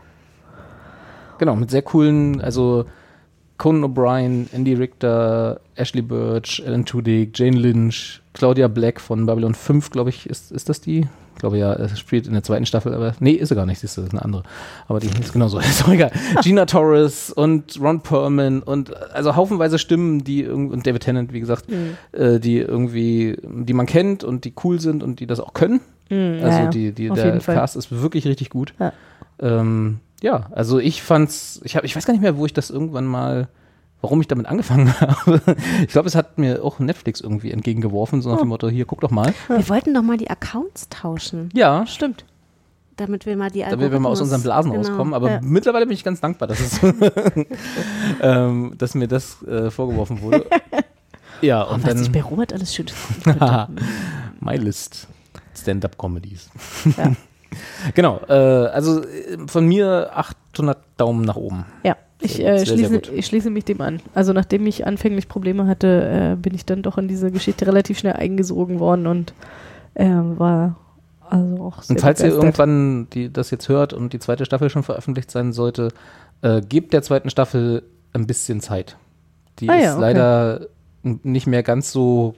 [1.39, 2.85] Genau, mit sehr coolen, also
[3.57, 9.89] Conan O'Brien, Andy Richter, Ashley Birch, Alan Tudyk, Jane Lynch, Claudia Black von Babylon 5,
[9.91, 11.07] glaube ich, ist, ist das die?
[11.37, 13.77] Ich glaube ja, es spielt in der zweiten Staffel, aber nee, ist sie gar nicht,
[13.77, 14.41] siehst du, das ist eine andere.
[14.87, 16.11] Aber die ist genauso, ist auch egal.
[16.41, 21.39] Gina Torres und Ron Perlman und also haufenweise Stimmen, die irgendwie, und David Tennant, wie
[21.39, 21.65] gesagt,
[22.13, 25.79] äh, die irgendwie, die man kennt und die cool sind und die das auch können.
[26.09, 27.37] Mhm, Also ja, die, die, der.
[27.37, 28.73] Cast ist wirklich richtig gut.
[28.79, 28.91] Ja.
[29.39, 32.71] Ähm, ja, also ich fand's, ich, hab, ich weiß gar nicht mehr, wo ich das
[32.71, 33.47] irgendwann mal,
[34.01, 35.41] warum ich damit angefangen habe.
[35.81, 38.41] Ich glaube, es hat mir auch Netflix irgendwie entgegengeworfen, so nach Oh.
[38.41, 39.33] dem Motto, hier, guck doch mal.
[39.47, 42.25] Wir wollten doch mal die Accounts tauschen, Ja, Stimmt.
[42.97, 44.83] damit wir mal die damit wir mal aus unseren Blasen genau.
[44.87, 45.13] rauskommen.
[45.13, 45.39] Aber Ja.
[45.41, 46.79] mittlerweile bin ich ganz dankbar, dass, es
[48.21, 50.45] ähm, dass mir das äh, vorgeworfen wurde.
[51.39, 52.87] Ja, Oh, und was ich bei dann Robert alles schön.
[54.39, 55.07] My List.
[55.55, 56.49] Stand-up-Comedies.
[56.97, 57.11] Ja.
[57.93, 61.65] genau, äh, also äh, von mir 800 Daumen nach oben.
[61.83, 63.11] Ja, ich, Sehr, äh, sehr, sehr schließe, gut.
[63.13, 63.99] ich schließe mich dem an.
[64.13, 67.99] Also nachdem ich anfänglich Probleme hatte, äh, bin ich dann doch in diese Geschichte relativ
[67.99, 69.33] schnell eingesogen worden und
[69.93, 70.77] äh, war
[71.29, 72.43] also auch sehr Und falls ihr begeistert.
[72.43, 75.89] irgendwann die, das jetzt hört und die zweite Staffel schon veröffentlicht sein sollte,
[76.41, 77.83] äh, gebt der zweiten Staffel
[78.13, 78.97] ein bisschen Zeit.
[79.59, 80.01] Die Ah ist ja, okay.
[80.01, 80.67] leider
[81.03, 82.33] nicht mehr ganz so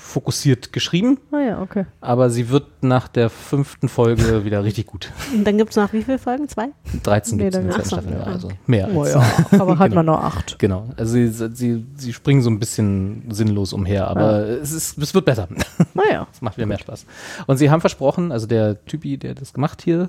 [0.00, 1.86] fokussiert geschrieben, Ah ja, okay.
[2.00, 5.10] aber sie wird nach der fünften Folge wieder richtig gut.
[5.34, 6.48] Und dann gibt es noch wie viele Folgen?
[6.48, 6.68] Zwei?
[7.02, 8.32] 13 Nee, gibt es in der dann- zweiten Staffel, ja.
[8.32, 9.14] also mehr Oh als.
[9.14, 9.22] ja,
[9.60, 9.94] aber hat Genau.
[9.96, 10.58] man noch acht.
[10.58, 15.14] Genau, also sie, sie, sie springen so ein bisschen sinnlos umher, aber es, ist, es
[15.14, 15.48] wird besser.
[15.94, 16.26] Naja.
[16.32, 17.04] Es macht wieder mehr Spaß.
[17.46, 20.08] Und sie haben versprochen, also der Typi, der das gemacht hier,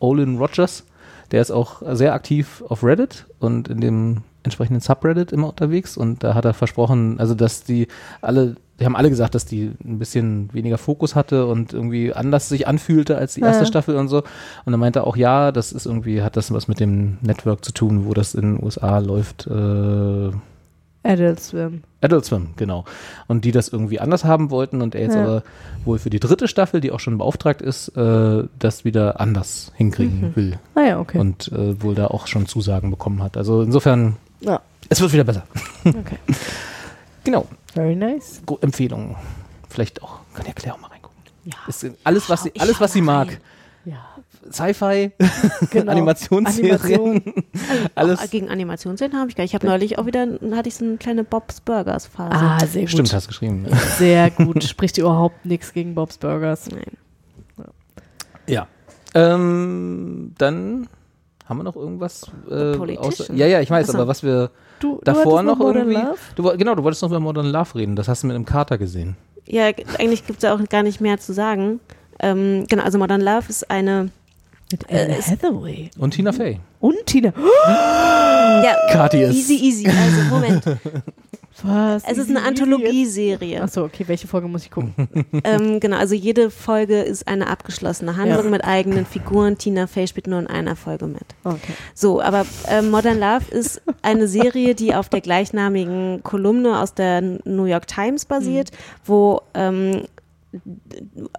[0.00, 0.84] Olin Rogers,
[1.30, 6.24] der ist auch sehr aktiv auf Reddit und in dem entsprechenden Subreddit immer unterwegs und
[6.24, 7.86] da hat er versprochen, also dass die
[8.20, 12.48] alle, die haben alle gesagt, dass die ein bisschen weniger Fokus hatte und irgendwie anders
[12.48, 13.66] sich anfühlte als die erste Ja.
[13.66, 14.24] Staffel und so.
[14.64, 17.72] Und er meinte auch, ja, das ist irgendwie, hat das was mit dem Network zu
[17.72, 19.46] tun, wo das in den USA läuft.
[19.46, 20.30] Äh,
[21.04, 21.82] Adult Swim.
[22.00, 22.84] Adult Swim, genau.
[23.28, 25.22] Und die das irgendwie anders haben wollten und er jetzt Ja.
[25.22, 25.42] aber
[25.84, 30.20] wohl für die dritte Staffel, die auch schon beauftragt ist, äh, das wieder anders hinkriegen
[30.30, 30.36] Mhm.
[30.36, 30.58] will.
[30.74, 31.18] Ah ja, okay.
[31.18, 33.36] Und äh, wohl da auch schon Zusagen bekommen hat.
[33.36, 34.60] Also insofern, Ja.
[34.90, 35.44] es wird wieder besser.
[35.84, 36.18] Okay.
[37.24, 37.46] Genau.
[37.74, 38.42] Very nice.
[38.46, 39.16] Go Empfehlungen.
[39.68, 41.16] Vielleicht auch, kann ja Claire auch mal reingucken.
[41.44, 41.54] Ja.
[41.66, 43.38] Ist alles, was sie, alles, was sie mag.
[43.84, 43.98] Ja.
[44.50, 45.12] Sci-Fi,
[45.70, 45.92] Genau.
[45.92, 47.22] Animationsserien,
[47.94, 48.20] alles.
[48.22, 49.52] Oh, gegen Animationsserien habe ich gar nicht.
[49.52, 52.34] Ich habe neulich auch wieder, hatte ich so eine kleine Bob's Burgers Phase.
[52.34, 52.90] Ah, sehr gut.
[52.90, 53.66] Stimmt, hast geschrieben.
[53.98, 54.64] Sehr gut.
[54.64, 56.68] Spricht überhaupt nichts gegen Bob's Burgers.
[56.70, 56.96] Nein.
[58.48, 58.66] Ja.
[59.14, 60.88] Ähm, dann
[61.48, 63.98] haben wir noch irgendwas äh, außer, Ja, ja, ich weiß, Ach so.
[63.98, 64.50] aber was wir
[64.82, 66.06] Du, davor du noch Modern irgendwie.
[66.06, 66.18] Love?
[66.34, 67.94] Du, genau, du wolltest noch über Modern Love reden.
[67.96, 69.16] Das hast du mit einem Kater gesehen.
[69.46, 69.66] Ja,
[69.98, 71.80] eigentlich gibt es ja auch gar nicht mehr zu sagen.
[72.20, 74.10] Ähm, genau, also Modern Love ist eine.
[74.70, 75.90] Mit Äh, Anne es- Hathaway.
[75.98, 76.58] Und Tina Fey.
[76.80, 77.32] Und Tina.
[77.66, 79.86] Ja, Kathi ist- easy, easy.
[79.86, 80.64] Also, Moment.
[81.62, 82.02] Was?
[82.06, 83.60] Es ist eine Anthologieserie.
[83.62, 84.94] Achso, okay, welche Folge muss ich gucken?
[85.44, 88.50] ähm, genau, also jede Folge ist eine abgeschlossene Handlung Ja.
[88.50, 89.58] mit eigenen Figuren.
[89.58, 91.22] Tina Fey spielt nur in einer Folge mit.
[91.44, 91.72] Okay.
[91.94, 97.20] So, aber äh, Modern Love ist eine Serie, die auf der gleichnamigen Kolumne aus der
[97.20, 98.70] New York Times basiert,
[99.04, 100.02] wo ähm,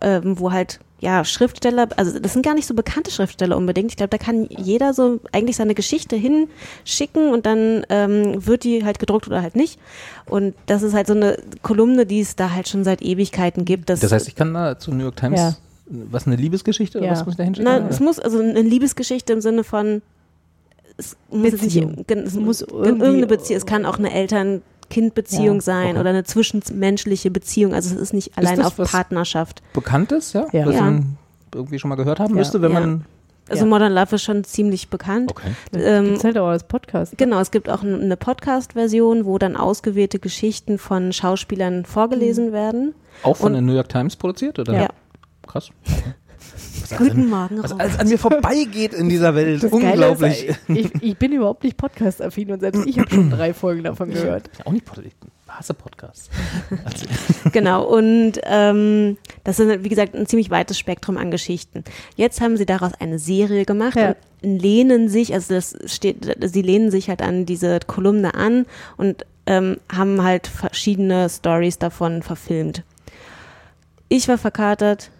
[0.02, 3.92] ähm, wo halt ja Schriftsteller, also das sind gar nicht so bekannte Schriftsteller unbedingt.
[3.92, 8.84] Ich glaube, da kann jeder so eigentlich seine Geschichte hinschicken und dann ähm, wird die
[8.86, 9.80] halt gedruckt oder halt nicht.
[10.26, 13.90] Und das ist halt so eine Kolumne, die es da halt schon seit Ewigkeiten gibt.
[13.90, 15.56] Das, Das heißt, ich kann da zu New York Times, Ja.
[15.88, 17.14] was eine Liebesgeschichte oder Ja.
[17.14, 17.72] was muss ich da hinschicken?
[17.72, 20.02] Na, es muss also eine Liebesgeschichte im Sinne von
[20.96, 22.04] es muss nicht, Beziehung.
[22.08, 24.12] gen- es muss irgendeine Beziehung, es kann auch eine
[24.94, 26.00] Eltern-Kind-Beziehung Ja, sein okay.
[26.00, 27.74] oder eine zwischenmenschliche Beziehung.
[27.74, 29.62] Also es ist nicht allein das auf was- Partnerschaft.
[29.74, 30.46] Bekanntes, ja?
[30.52, 30.66] Ja.
[30.66, 30.82] Was Ja.
[30.82, 31.18] man
[31.54, 32.40] irgendwie schon mal gehört haben Ja.
[32.40, 32.80] müsste, wenn Ja.
[32.80, 33.06] man.
[33.50, 33.70] Also Ja.
[33.70, 35.32] Modern Love ist schon ziemlich bekannt.
[35.32, 35.52] Okay.
[35.74, 37.18] Ähm, halt auch als Podcast.
[37.18, 42.96] Genau, es gibt auch eine Podcast-Version, wo dann ausgewählte Geschichten von Schauspielern vorgelesen werden.
[43.22, 44.74] Auch von Und- der New York Times produziert, oder?
[44.74, 44.88] Ja.
[45.46, 45.70] Krass.
[46.98, 49.64] Guten Morgen, Was alles an mir vorbeigeht in dieser Welt.
[49.64, 50.48] Das Geile Unglaublich.
[50.48, 54.10] Ist, ich, ich bin überhaupt nicht podcast-affin und selbst ich habe schon drei Folgen davon
[54.12, 54.50] gehört.
[54.60, 55.08] Ja, auch nicht Podcast.
[55.08, 56.30] Ich hasse Podcasts.
[57.52, 61.84] Genau, und ähm, das ist, wie gesagt, ein ziemlich weites Spektrum an Geschichten.
[62.16, 64.16] Jetzt haben sie daraus eine Serie gemacht Ja.
[64.42, 68.66] und lehnen sich, also das steht, sie lehnen sich halt an diese Kolumne an
[68.98, 72.84] und ähm, haben halt verschiedene Stories davon verfilmt.
[74.10, 75.12] Ich war verkatert,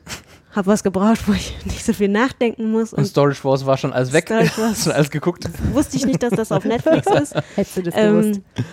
[0.56, 3.78] habe was gebraucht, wo ich nicht so viel nachdenken muss Und und Storage Wars war
[3.78, 4.26] schon alles weg.
[4.28, 5.50] Storage Wars- schon alles geguckt.
[5.74, 7.36] wusste ich nicht, dass das auf Netflix ist.
[7.56, 8.42] Hättest du das gewusst.
[8.58, 8.66] Ähm,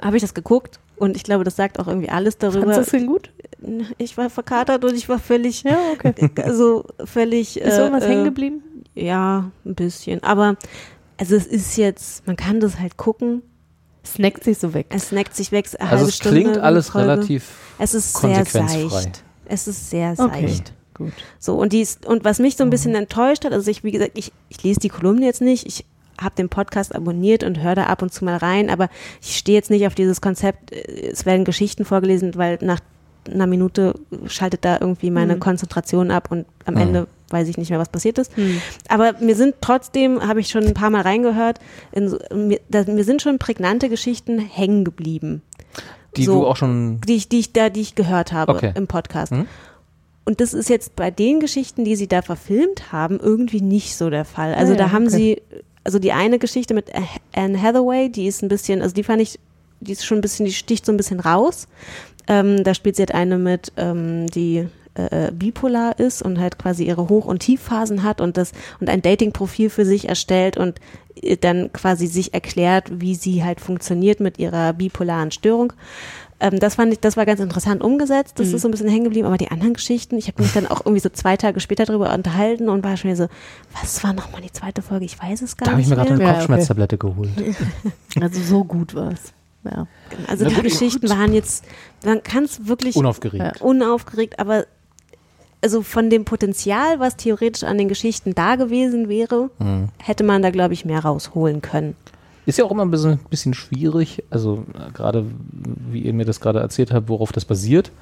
[0.00, 2.60] habe ich das geguckt und ich glaube, das sagt auch irgendwie alles darüber.
[2.72, 3.30] Fandest du das denn gut?
[3.98, 6.14] Ich war verkatert und ich war völlig, Ja, okay.
[6.42, 7.56] also völlig.
[7.60, 8.62] Ist äh, irgendwas äh, hängen geblieben?
[8.94, 10.22] Ja, ein bisschen.
[10.22, 10.56] Aber
[11.16, 13.42] also es ist jetzt, man kann das halt gucken.
[14.06, 14.86] Snackt sich so weg.
[14.90, 15.66] Es snackt sich weg.
[15.78, 19.22] Eine Also halbe es Stunde klingt alles relativ Es ist sehr seicht.
[19.46, 20.54] Es ist sehr Okay.
[20.98, 21.12] Gut.
[21.38, 24.12] So, und dies, und was mich so ein bisschen enttäuscht hat, also ich, wie gesagt,
[24.14, 25.84] ich, ich lese die Kolumne jetzt nicht, ich
[26.20, 28.88] habe den Podcast abonniert und höre da ab und zu mal rein, aber
[29.22, 32.80] ich stehe jetzt nicht auf dieses Konzept, äh, es werden Geschichten vorgelesen, weil nach
[33.30, 33.94] einer Minute
[34.26, 35.40] schaltet da irgendwie meine Mhm.
[35.40, 36.80] Konzentration ab und am Mhm.
[36.80, 38.34] Ende weiß ich nicht mehr, was passiert ist.
[38.38, 38.58] Hm.
[38.88, 41.58] Aber mir sind trotzdem, habe ich schon ein paar Mal reingehört,
[41.92, 45.42] in, mir, da, mir sind schon prägnante Geschichten hängen geblieben.
[46.16, 47.02] Die So, du auch schon.
[47.02, 48.72] Die ich, die ich da, die ich gehört habe Okay.
[48.74, 49.34] im Podcast.
[50.28, 54.10] Und das ist jetzt bei den Geschichten, die sie da verfilmt haben, irgendwie nicht so
[54.10, 54.52] der Fall.
[54.52, 55.16] Also Ah ja, da haben okay.
[55.16, 55.42] sie,
[55.84, 56.92] also die eine Geschichte mit
[57.32, 59.40] Anne Hathaway, die ist ein bisschen, also die fand ich,
[59.80, 61.66] die ist schon ein bisschen, die sticht so ein bisschen raus.
[62.26, 66.84] Ähm, da spielt sie halt eine mit, ähm, die äh, bipolar ist und halt quasi
[66.84, 70.78] ihre Hoch- und Tiefphasen hat und das und ein Dating-Profil für sich erstellt und
[71.22, 75.72] äh, dann quasi sich erklärt, wie sie halt funktioniert mit ihrer bipolaren Störung.
[76.40, 78.38] Ähm, das fand ich, das war ganz interessant umgesetzt.
[78.38, 78.54] Das Mhm.
[78.54, 79.26] ist so ein bisschen hängen geblieben.
[79.26, 82.14] Aber die anderen Geschichten, ich habe mich dann auch irgendwie so zwei Tage später darüber
[82.14, 83.28] unterhalten und war schon wieder so,
[83.80, 85.04] was war nochmal die zweite Folge?
[85.04, 86.22] Ich weiß es gar Da habe ich nicht mir gerade eine.
[86.22, 86.36] Ja, okay.
[86.38, 87.30] Kopfschmerztablette geholt.
[88.20, 89.32] Also so gut war es.
[89.64, 89.86] Ja.
[90.28, 90.64] Also Na die gut.
[90.64, 91.64] Geschichten waren jetzt,
[92.04, 93.60] man kann es wirklich Unaufgeregt.
[93.60, 94.64] unaufgeregt, aber
[95.60, 99.88] also von dem Potenzial, was theoretisch an den Geschichten da gewesen wäre, Hm.
[99.98, 101.96] hätte man da, glaube ich, mehr rausholen können.
[102.48, 105.26] Ist ja auch immer ein bisschen, bisschen schwierig, also äh, gerade
[105.90, 107.92] wie ihr mir das gerade erzählt habt, worauf das basiert,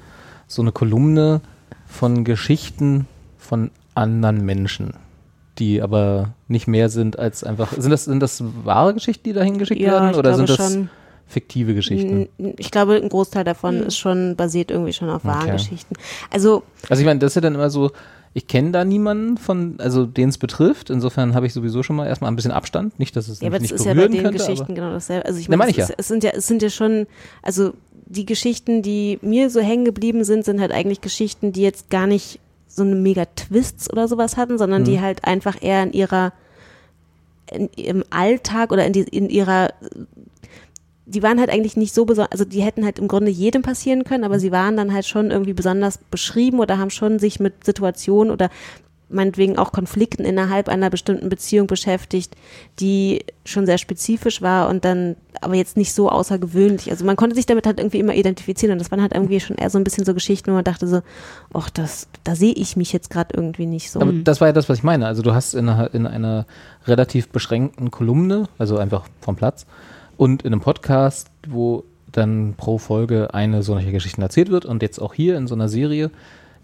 [0.47, 1.41] so eine Kolumne
[1.85, 3.07] von Geschichten
[3.37, 4.93] von anderen Menschen,
[5.59, 9.57] die aber nicht mehr sind als einfach, sind das, sind das wahre Geschichten, die dahin
[9.57, 10.89] geschickt Ja, werden oder sind das schon.
[11.27, 12.29] fiktive Geschichten?
[12.57, 15.51] Ich glaube, ein Großteil davon ist schon basiert irgendwie schon auf wahren Okay.
[15.57, 15.95] Geschichten.
[16.31, 17.91] Also Also ich meine, das ist ja dann immer so,
[18.37, 22.05] ich kenne da niemanden von, also den es betrifft, insofern habe ich sowieso schon mal
[22.05, 24.21] erstmal ein bisschen Abstand, nicht, dass es Ja, aber nicht es ist ja bei den
[24.21, 25.25] könnte, Geschichten genau dasselbe.
[25.25, 27.07] Also ich meine, meine es, ich ist- es sind ja, es sind ja schon,
[27.41, 27.73] also
[28.05, 32.05] die Geschichten, die mir so hängen geblieben sind, sind halt eigentlich Geschichten, die jetzt gar
[32.05, 35.01] nicht so eine mega Twists oder sowas hatten, sondern die Mhm.
[35.01, 36.31] halt einfach eher in ihrer
[37.51, 39.69] in, im Alltag oder in, die, in ihrer
[41.07, 44.03] die waren halt eigentlich nicht so besonders, also die hätten halt im Grunde jedem passieren
[44.03, 47.63] können, aber sie waren dann halt schon irgendwie besonders beschrieben oder haben schon sich mit
[47.63, 48.49] Situationen oder
[49.09, 52.35] meinetwegen auch Konflikten innerhalb einer bestimmten Beziehung beschäftigt,
[52.81, 56.91] die schon sehr spezifisch war und dann aber jetzt nicht so außergewöhnlich.
[56.91, 59.55] Also man konnte sich damit halt irgendwie immer identifizieren und das waren halt irgendwie schon
[59.55, 61.01] eher so ein bisschen so Geschichten, wo man dachte so,
[61.53, 64.01] ach, das, da sehe ich mich jetzt gerade irgendwie nicht so.
[64.01, 65.07] Aber das war ja das, was ich meine.
[65.07, 66.45] Also du hast in in einer
[66.85, 69.65] relativ beschränkten Kolumne, also einfach vom Platz,
[70.17, 74.99] und in einem Podcast, wo dann pro Folge eine solcher Geschichten erzählt wird und jetzt
[74.99, 76.09] auch hier in so einer Serie,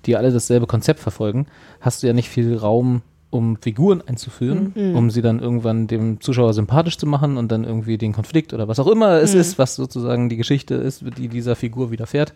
[0.06, 1.46] die alle dasselbe Konzept verfolgen,
[1.80, 4.96] hast du ja nicht viel Raum um Figuren einzuführen, Mhm.
[4.96, 8.68] um sie dann irgendwann dem Zuschauer sympathisch zu machen und dann irgendwie den Konflikt oder
[8.68, 9.40] was auch immer es Mhm.
[9.42, 12.34] ist, was sozusagen die Geschichte ist, die dieser Figur widerfährt,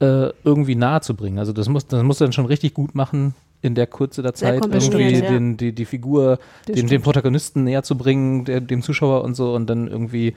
[0.00, 1.38] äh, irgendwie nahe zu bringen.
[1.38, 4.64] Also das muss, das muss dann schon richtig gut machen in der Kürze der Zeit,
[4.64, 5.30] irgendwie ja.
[5.30, 7.04] den, die, die Figur, dem stimmt.
[7.04, 10.34] Protagonisten näher zu bringen, der, dem Zuschauer und so und dann irgendwie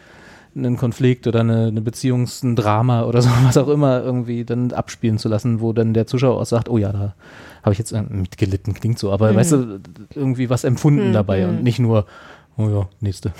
[0.55, 4.71] einen Konflikt oder eine, eine Beziehungs-, ein Drama oder so, was auch immer irgendwie dann
[4.71, 7.15] abspielen zu lassen, wo dann der Zuschauer auch sagt, oh ja, da
[7.63, 9.35] habe ich jetzt mitgelitten, klingt so, aber Mhm.
[9.37, 9.79] weißt du,
[10.13, 11.13] irgendwie was empfunden Mhm.
[11.13, 12.05] dabei und nicht nur,
[12.57, 13.31] oh ja, nächste.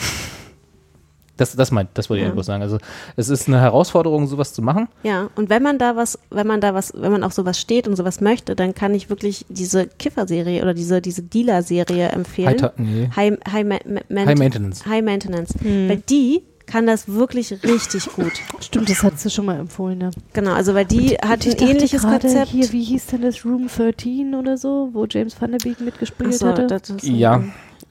[1.38, 2.32] Das, das meint, das wollte ich Ja.
[2.32, 2.62] einfach sagen.
[2.62, 2.78] Also
[3.16, 4.88] es ist eine Herausforderung, sowas zu machen.
[5.02, 7.88] Ja, und wenn man da was, wenn man da was, wenn man auf sowas steht
[7.88, 12.62] und sowas möchte, dann kann ich wirklich diese Kiffer-Serie oder diese, diese Dealer-Serie empfehlen.
[12.62, 13.10] High, nee.
[13.16, 14.86] High, High, Ma Ma Ma High Maintenance.
[14.86, 15.56] High Maintenance.
[15.64, 18.32] Weil die kann das wirklich richtig gut.
[18.62, 20.12] Stimmt, das hattest du schon mal empfohlen, ja.
[20.32, 22.48] Genau, also weil die hat Ich ein ähnliches Konzept.
[22.50, 26.36] Hier, wie hieß denn das Room 13 oder so, wo James Van der Beek mitgespielt
[26.36, 26.68] so, hatte?
[26.68, 27.44] das ist- Ja,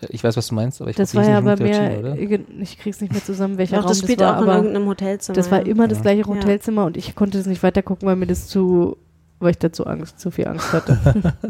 [0.09, 2.63] ich weiß, was du meinst, aber ich das war ja nicht mehr, Room 13, oder?
[2.63, 4.87] ich krieg's nicht mehr zusammen, welcher Doch, Raum das das spielt war, auch in irgendeinem
[4.89, 5.37] Hotelzimmer.
[5.37, 6.03] das war immer das Ja.
[6.03, 6.27] gleiche Ja.
[6.27, 8.97] Hotelzimmer und ich konnte das nicht weiter gucken, weil mir das zu,
[9.41, 11.35] weil ich dazu Angst, zu viel Angst hatte.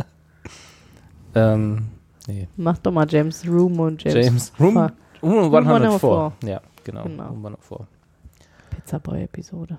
[1.35, 1.87] Ähm,
[2.27, 2.47] nee.
[2.57, 4.91] Mach doch mal James Room und James, James Room, Room
[5.23, 6.11] Room 104.
[6.11, 6.33] 104.
[6.51, 7.05] Ja, genau.
[7.05, 7.29] Genau.
[7.29, 7.87] Room 104.
[8.71, 9.79] Pizza Boy Episode.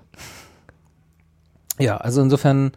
[1.79, 2.71] Ja, also insofern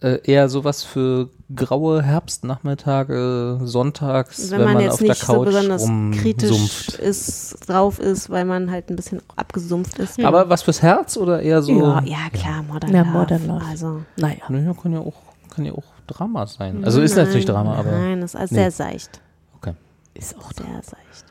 [0.00, 5.20] äh, eher sowas für graue Herbstnachmittage, sonntags, wenn, wenn, man, man jetzt auf der nicht
[5.20, 5.86] so Couch besonders
[6.20, 10.22] kritisch ist, drauf ist, weil man halt ein bisschen abgesumpft ist.
[10.24, 11.72] Aber was fürs Herz oder eher so?
[11.72, 13.10] ja, ja, klar, Modern Ja, Love.
[13.10, 13.64] Modern Love.
[13.68, 14.36] Also, Naja.
[14.48, 15.14] Naja, kann ja auch,
[15.54, 16.84] kann ja auch Drama sein.
[16.84, 18.60] Also ist natürlich Drama, aber Nein, das ist also Nee.
[18.62, 19.20] sehr seicht.
[19.56, 19.74] Okay.
[20.14, 21.24] Ist auch Sehr seicht.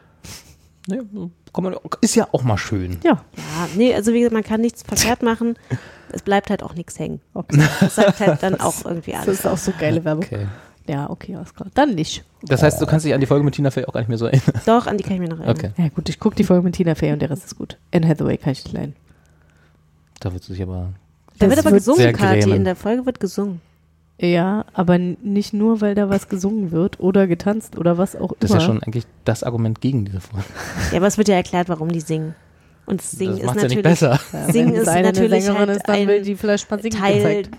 [0.87, 2.97] Kann man, ist ja auch mal schön.
[3.03, 3.11] Ja.
[3.35, 5.55] Ja, nee, also wie gesagt, man kann nichts verkehrt machen.
[6.11, 7.21] Es bleibt halt auch nichts hängen.
[7.33, 7.61] Okay.
[7.79, 9.39] Das sagt halt dann auch irgendwie Das alles.
[9.39, 10.23] ist auch so geile Werbung.
[10.23, 10.47] Okay.
[10.87, 11.69] Ja, okay, alles klar.
[11.75, 12.23] Dann nicht.
[12.41, 14.17] Das heißt, du kannst dich an die Folge mit Tina Fey auch gar nicht mehr
[14.17, 14.59] so erinnern.
[14.65, 15.55] Doch, an die kann ich mir noch erinnern.
[15.55, 15.71] Okay.
[15.77, 17.77] Ja gut, ich gucke die Folge mit Tina Fey und der Rest ist gut.
[17.93, 18.95] Anne Hathaway kann ich nicht leiden.
[20.19, 20.93] Da wird sich aber.
[21.37, 22.51] Da Das wird aber gesungen, Kathi.
[22.51, 23.61] In der Folge wird gesungen.
[24.21, 28.49] Ja, aber nicht nur, weil da was gesungen wird oder getanzt oder was auch Das
[28.49, 28.59] ist immer.
[28.61, 30.45] ja schon eigentlich das Argument gegen diese Folge.
[30.91, 32.35] Ja, aber es wird ja erklärt, warum die singen.
[32.85, 34.19] Und Singen Das ist macht's ja natürlich nicht besser.
[34.33, 37.17] Ja, Singen wenn ist natürlich halt ist, dann ein will die vielleicht mal singen Teil
[37.43, 37.49] gezeigt.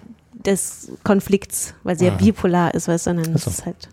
[0.45, 2.17] des Konflikts, weil sie ja Ah.
[2.17, 3.51] bipolar ist, weißt du, sondern Ach es so.
[3.51, 3.89] ist halt,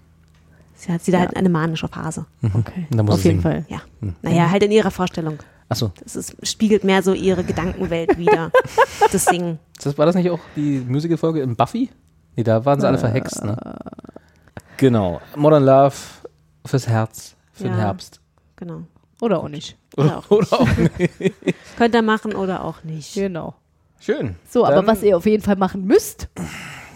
[0.75, 1.25] sie hat sie da Ja.
[1.27, 2.25] halt eine manische Phase.
[2.43, 3.63] Okay, Da muss auf jeden singen.
[3.63, 3.65] Fall.
[3.69, 3.81] Ja.
[4.01, 4.15] Hm.
[4.23, 5.37] Naja, halt in ihrer Vorstellung.
[5.69, 8.51] Achso, Das ist, spiegelt mehr so ihre Gedankenwelt wieder,
[9.11, 9.59] das Singen.
[9.81, 11.89] das, war das nicht auch die Musicalfolge im Buffy?
[12.37, 13.57] Nee, da waren sie alle verhext, ne?
[14.77, 15.19] Genau.
[15.35, 15.95] Modern Love
[16.65, 17.79] fürs Herz, für den Ja.
[17.79, 18.21] Herbst.
[18.55, 18.83] Genau.
[19.21, 19.75] Oder auch nicht.
[19.97, 21.35] Oder auch Oder auch nicht.
[21.77, 23.15] Könnt ihr machen oder auch nicht.
[23.15, 23.55] Genau.
[23.99, 24.35] Schön.
[24.47, 26.27] So, aber Dann was ihr auf jeden Fall machen müsst,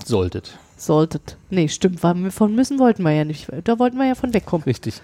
[0.05, 0.57] solltet.
[0.77, 1.38] solltet.
[1.49, 3.47] Nee, stimmt, war- von müssen wollten wir ja nicht.
[3.63, 4.63] Da wollten wir ja von wegkommen.
[4.65, 5.01] Richtig.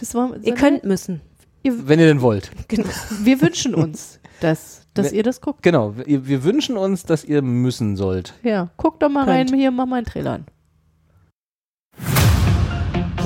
[0.00, 1.20] Das war, Ihr könnt müssen.
[1.62, 2.50] Wenn ihr denn wollt.
[2.68, 2.88] Genau.
[3.22, 5.62] Wir wünschen uns, dass, dass Ne- ihr das guckt.
[5.62, 5.94] Genau.
[5.96, 8.34] Wir, wir wünschen uns, dass ihr müssen sollt.
[8.42, 9.50] Ja, guckt doch mal Könnt.
[9.52, 10.46] rein, hier, mach mal einen Trailer an.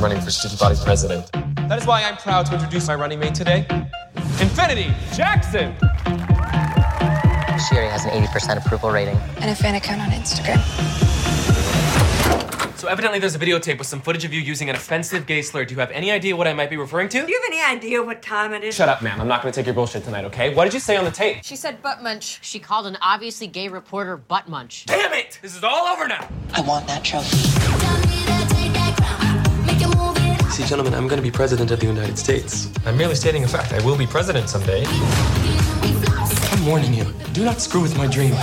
[0.02, 1.30] running for student body president.
[1.68, 3.64] That is why I'm proud to introduce my running mate today,
[4.40, 5.74] Infinity Jackson.
[7.68, 9.16] She already has an 80% approval rating.
[9.40, 10.60] And a fan account on Instagram.
[12.84, 15.64] So evidently there's a videotape with some footage of you using an offensive gay slur.
[15.64, 17.24] Do you have any idea what I might be referring to?
[17.24, 18.74] Do you have any idea what time it is?
[18.74, 19.18] Shut up, ma'am.
[19.22, 20.54] I'm not going to take your bullshit tonight, okay?
[20.54, 21.42] What did you say on the tape?
[21.44, 22.40] She said butt munch.
[22.42, 24.84] She called an obviously gay reporter butt munch.
[24.84, 25.38] Damn it!
[25.40, 26.28] This is all over now.
[26.52, 27.34] I want that trophy.
[30.50, 32.70] See, gentlemen, I'm going to be president of the United States.
[32.84, 33.72] I'm merely stating a fact.
[33.72, 34.84] I will be president someday.
[36.52, 37.06] I'm warning you.
[37.32, 38.34] Do not screw with my dream.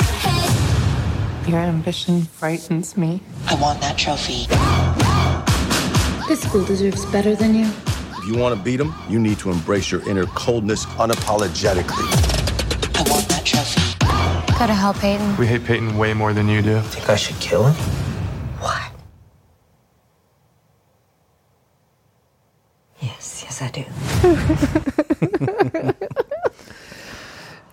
[1.48, 3.22] Your ambition frightens me.
[3.48, 4.46] I want that trophy.
[6.28, 7.66] This school deserves better than you.
[8.20, 12.06] If you want to beat them, you need to embrace your inner coldness unapologetically.
[12.96, 13.82] I want that trophy.
[14.60, 15.36] Gotta help Peyton.
[15.38, 16.80] We hate Peyton way more than you do.
[16.82, 17.74] Think I should kill him?
[18.60, 18.92] What?
[23.02, 23.84] Yes, yes, I do.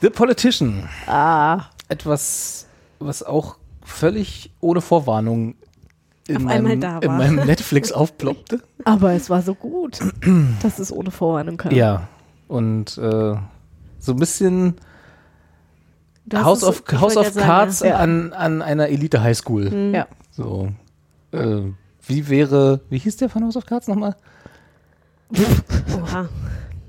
[0.00, 0.88] The Politician.
[1.08, 1.72] Ah.
[1.90, 2.66] Etwas,
[2.98, 5.54] was auch völlig ohne Vorwarnung
[6.26, 8.60] in, meinem, in meinem Netflix aufploppte.
[8.84, 9.98] Aber es war so gut,
[10.62, 11.72] dass es ohne Vorwarnung kam.
[11.72, 12.08] Ja.
[12.48, 13.36] Und äh,
[13.98, 14.74] so ein bisschen
[16.34, 17.98] House of, House of Cards sagen, ja.
[17.98, 19.70] an, an einer Elite-Highschool.
[19.70, 19.94] Mhm.
[19.94, 20.06] Ja.
[20.30, 20.68] So.
[21.32, 21.62] Äh,
[22.06, 24.16] wie wäre, wie hieß der von House of Cards nochmal?
[26.02, 26.28] Oha.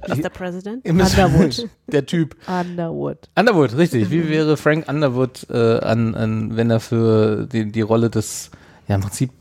[0.07, 0.29] Mr.
[0.29, 0.85] President?
[0.87, 1.67] Underwood.
[1.87, 2.35] Der Typ.
[2.47, 3.29] Underwood.
[3.37, 4.09] Underwood, richtig.
[4.11, 8.51] Wie wäre Frank Underwood, äh, an, an, wenn er für die, die Rolle des,
[8.87, 9.31] ja im Prinzip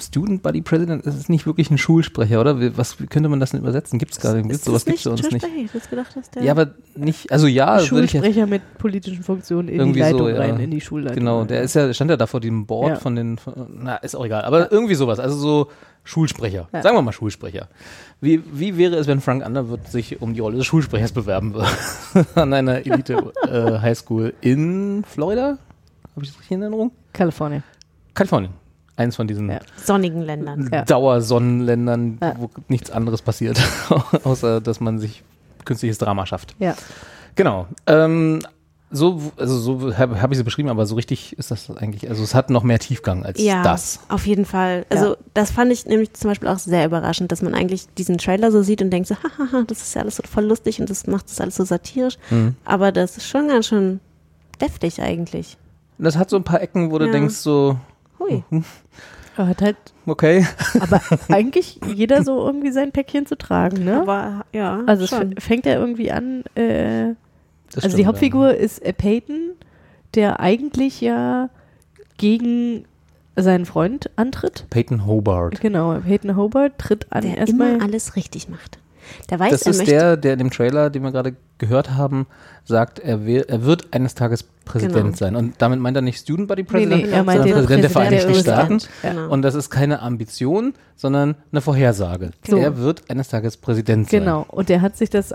[0.00, 2.60] Student Body President ist nicht wirklich ein Schulsprecher, oder?
[2.60, 3.98] Wie- Was wie könnte man das denn übersetzen?
[3.98, 4.48] Gibt es gar nicht.
[4.50, 5.44] Ist Sowas das gibt es bei uns nicht.
[5.44, 9.80] Ich hätte gedacht, dass der Ja, aber nicht, also ja, Schulsprecher mit politischen Funktionen in
[9.80, 10.36] irgendwie die Leitung so, ja.
[10.38, 11.18] rein, in die Schulleitung.
[11.18, 11.48] Genau, rein.
[11.48, 12.96] der ist ja, stand ja da vor dem Board Ja.
[13.00, 13.52] von den, von,
[13.82, 15.70] na, ist auch egal, aber irgendwie sowas, also so
[16.08, 16.82] Schulsprecher, Ja.
[16.82, 17.68] sagen wir mal Schulsprecher.
[18.22, 21.68] Wie, wie wäre es, wenn Frank Underwood sich um die Rolle des Schulsprechers bewerben würde?
[22.34, 25.58] An einer Elite äh, Highschool in Florida?
[26.14, 26.92] Habe ich das richtig in Erinnerung?
[27.12, 27.62] Kalifornien.
[28.14, 28.52] Kalifornien.
[28.96, 30.70] Eins von diesen sonnigen Ländern.
[30.72, 30.82] Ja.
[30.84, 32.34] Dauersonnenländern, Ja.
[32.38, 33.60] wo nichts anderes passiert,
[34.24, 35.22] außer dass man sich
[35.66, 36.56] künstliches Drama schafft.
[36.58, 36.74] Ja.
[37.34, 37.66] Genau.
[37.86, 38.40] Ähm,
[38.90, 42.22] so, also so habe hab ich sie beschrieben, aber so richtig ist das eigentlich, also
[42.22, 44.00] es hat noch mehr Tiefgang als Ja, das.
[44.08, 44.86] auf jeden Fall.
[44.88, 45.16] Also Ja.
[45.34, 48.62] das fand ich nämlich zum Beispiel auch sehr überraschend, dass man eigentlich diesen Trailer so
[48.62, 51.28] sieht und denkt so, hahaha, das ist ja alles so voll lustig und das macht
[51.28, 52.16] das alles so satirisch.
[52.30, 52.54] Mhm.
[52.64, 54.00] Aber das ist schon ganz schön
[54.60, 55.56] deftig eigentlich.
[55.98, 57.12] Und das hat so ein paar Ecken, wo du Ja.
[57.12, 57.78] denkst so,
[58.18, 58.42] Hui.
[59.36, 60.44] Er hat halt okay.
[60.80, 64.00] aber eigentlich jeder so irgendwie sein Päckchen zu tragen, ne?
[64.00, 65.36] Aber ja, Also es schon.
[65.36, 67.14] f- fängt ja irgendwie an, äh,
[67.78, 69.52] Das also stimmt, die Hauptfigur ist äh, Peyton,
[70.14, 71.48] der eigentlich ja
[72.16, 72.84] gegen
[73.36, 74.66] seinen Freund antritt.
[74.70, 75.60] Peyton Hobart.
[75.60, 77.74] Genau, Peyton Hobart tritt an Der erstmal.
[77.76, 78.78] immer alles richtig macht.
[79.30, 79.92] Der weiß, Das er ist möchte.
[79.94, 82.26] der, der in dem Trailer, den wir gerade gehört haben,
[82.64, 85.16] sagt, er, will, er wird eines Tages Präsident Genau.
[85.16, 85.34] sein.
[85.36, 87.88] Und damit meint er nicht Student Body President, nee, er meint sondern den Präsident der
[87.88, 88.72] Präsident Vereinigten der Staaten.
[88.74, 88.88] USA.
[89.02, 89.32] Genau.
[89.32, 92.32] Und das ist keine Ambition, sondern eine Vorhersage.
[92.46, 92.58] So.
[92.58, 94.20] Er wird eines Tages Präsident sein.
[94.20, 95.32] Genau, und der hat sich das,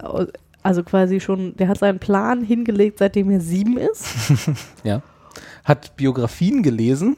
[0.63, 4.05] also quasi schon, der hat seinen Plan hingelegt, seitdem er sieben ist.
[4.83, 5.01] Ja.
[5.63, 7.15] Hat Biografien gelesen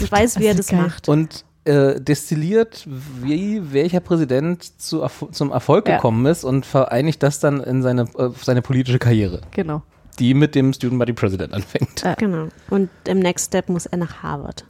[0.00, 1.08] Ich weiß, wie er das macht.
[1.08, 2.86] und äh, destilliert,
[3.22, 5.96] wie welcher Präsident zu, zum Erfolg Ja.
[5.96, 9.82] gekommen ist und vereinigt das dann in seine, äh, seine politische Karriere, Genau.
[10.18, 12.02] die mit dem Student Body President anfängt.
[12.02, 12.14] Ja.
[12.14, 12.48] Genau.
[12.70, 14.64] Und im Next Step muss er nach Harvard.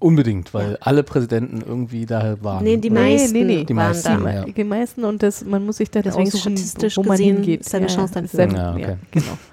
[0.00, 2.62] Unbedingt, weil alle Präsidenten irgendwie da waren.
[2.64, 3.64] Nee, die meisten nee, nee.
[3.64, 4.32] Die waren meisten, da.
[4.32, 4.44] ja.
[4.44, 7.60] Die meisten und das, man muss sich dann Deswegen aussuchen, statistisch wo man gesehen hingeht.
[7.60, 8.56] ist seine Chance dann höher.
[8.56, 8.96] Ja, okay.
[9.10, 9.38] genau.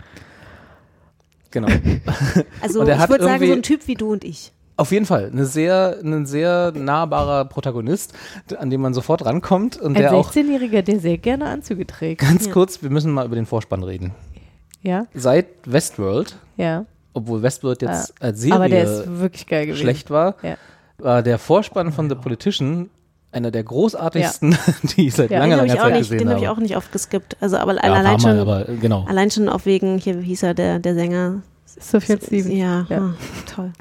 [1.51, 1.69] Genau.
[2.61, 4.51] Also ich würde sagen, so ein Typ wie du und ich.
[4.77, 8.13] Auf jeden Fall, eine sehr, ein sehr nahbarer Protagonist,
[8.57, 12.19] an dem man sofort rankommt und Ein der auch 16-Jähriger, der sehr gerne Anzüge trägt.
[12.19, 14.11] ganz kurz, wir müssen mal über den Vorspann reden.
[14.81, 16.85] Ja, Seit Westworld, ja.
[17.15, 19.81] Obwohl Westworld jetzt Ah, als Serie Aber der ist wirklich geil gewesen.
[19.81, 20.55] schlecht war, Ja.
[20.99, 22.89] war der Vorspann von The Politician
[23.31, 24.55] einer der großartigsten,
[24.95, 26.37] die ich seit Ja, langer, Den habe langer ich, auch Zeit nicht- gesehen den hab
[26.37, 26.55] ich habe.
[26.57, 27.35] auch nicht oft geskippt.
[27.41, 29.05] Also aber Ja, ein allein, paar Mal, schon, aber genau.
[29.09, 31.41] allein schon auf wegen, hier, wie hieß er, der, der Sänger.
[31.79, 32.53] Sufjan Stevens.
[32.53, 32.97] Ja, Ja.
[32.97, 33.13] ah,
[33.53, 33.71] toll.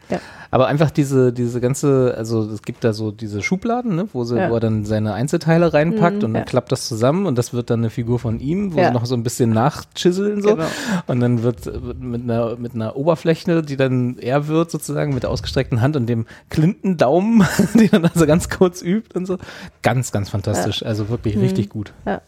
[0.51, 4.37] Aber einfach diese, diese ganze, also es gibt da so diese Schubladen, ne, wo, sie,
[4.37, 4.51] Ja.
[4.51, 6.25] wo er dann seine Einzelteile reinpackt Mhm.
[6.25, 6.45] und dann Ja.
[6.45, 8.89] klappt das zusammen und das wird dann eine Figur von ihm, wo Ja.
[8.89, 10.51] sie noch so ein bisschen nachchiseln so.
[10.51, 10.67] Genau.
[11.09, 11.69] Und dann wird,
[12.01, 16.07] mit, einer, mit einer Oberfläche, die dann er wird sozusagen, mit der ausgestreckten Hand und
[16.07, 17.45] dem Klintendaumen,
[17.75, 19.39] die dann also ganz kurz übt und so.
[19.83, 20.85] Ganz, ganz fantastisch.
[20.85, 21.43] Also wirklich Mhm.
[21.43, 21.93] richtig gut.
[22.07, 22.21] Ja.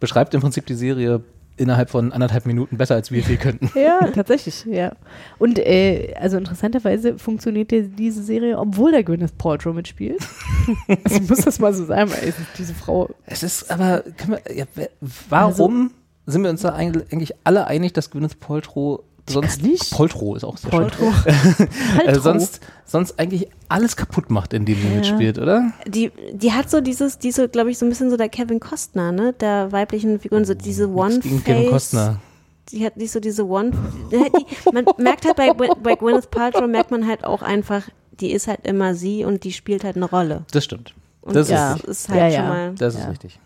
[0.00, 1.20] Beschreibt im Prinzip die Serie
[1.58, 3.70] innerhalb von anderthalb Minuten besser, als wir viel könnten.
[3.78, 4.92] Ja, tatsächlich, ja.
[5.38, 10.20] Und äh, also interessanterweise funktioniert diese Serie, obwohl der Gwyneth Paltrow mitspielt.
[11.04, 13.10] also ich muss das mal so sagen, weil es ist diese Frau.
[13.26, 14.64] Es ist aber, wir, ja,
[15.28, 15.90] warum
[16.26, 19.90] sind wir uns da eigentlich eigentlich alle einig, dass Gwyneth Paltrow sonst nicht.
[19.90, 21.14] Paltrow ist auch sehr Paltrow.
[21.22, 21.32] schön.
[21.68, 22.22] äh, Paltrow.
[22.22, 24.94] sonst, sonst eigentlich alles kaputt macht, in dem sie Ja.
[24.96, 25.72] mitspielt, oder?
[25.86, 29.12] Die, die hat so dieses, diese, glaube ich, so ein bisschen so der Kevin Costner,
[29.12, 29.32] ne?
[29.34, 31.70] Der weiblichen Figuren, so diese One Gegen Kevin.
[31.70, 32.16] Costner.
[32.70, 33.72] Die hat nicht so diese One.
[34.12, 37.82] Die, man merkt halt bei, bei Gwyneth Paltrow merkt man halt auch einfach,
[38.20, 40.44] die ist halt immer sie und die spielt halt eine Rolle.
[40.50, 40.92] Das stimmt.
[41.22, 41.74] Und Das ja.
[41.74, 42.48] ist, ist halt Ja, schon ja.
[42.48, 42.74] mal.
[42.76, 43.08] das ist Ja.
[43.08, 43.38] richtig.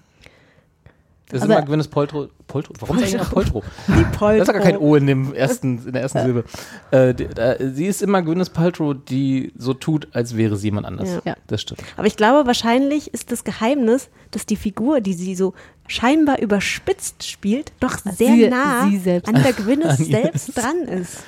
[1.32, 2.28] Das ist immer Gwyneth Paltrow.
[2.46, 2.76] Paltrow.
[2.80, 3.64] Warum sage ich immer Paltrow?
[3.88, 4.38] Die Paltrow.
[4.38, 6.44] Das ist ja gar kein O in, dem ersten, in der ersten Silbe.
[6.90, 10.86] Äh, die, da, sie ist immer Gwyneth Paltrow, die so tut, als wäre sie jemand
[10.86, 11.09] anders.
[11.24, 11.34] Ja.
[11.46, 11.80] Das stimmt.
[11.96, 15.54] Aber ich glaube, wahrscheinlich ist das Geheimnis, dass die Figur, die sie so
[15.88, 21.22] scheinbar überspitzt spielt, doch sehr Sie- nah sie an der Gwyneth An selbst dran ist.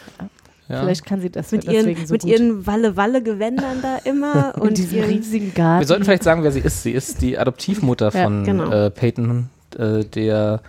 [0.68, 0.80] Ja.
[0.80, 2.30] Vielleicht kann sie das Mit deswegen ihren, so mit gut.
[2.30, 5.80] ihren Walle-Walle-Gewändern da immer und und diesem ihren, riesigen Garten.
[5.80, 6.82] Wir sollten vielleicht sagen, wer sie ist.
[6.82, 8.70] Sie ist die Adoptivmutter Ja, von genau.
[8.70, 10.60] äh, Peyton, äh, der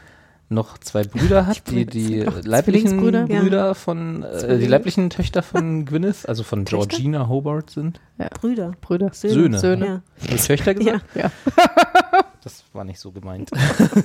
[0.48, 3.26] noch zwei Brüder hat, die, die leiblichen Zwillingsbrüder?
[3.26, 3.73] Brüder Ja.
[3.73, 6.88] von, äh, die leiblichen Töchter von Gwyneth, also von Töchter?
[6.88, 7.99] Georgina Hobart sind.
[8.41, 8.73] Brüder.
[8.82, 9.10] Brüder.
[9.14, 9.57] Söhne.
[9.60, 9.86] Söhne.
[9.86, 10.02] Ja.
[10.32, 11.06] Die Töchter gesagt?
[11.15, 11.32] Ja.
[12.44, 13.49] Das war nicht so gemeint.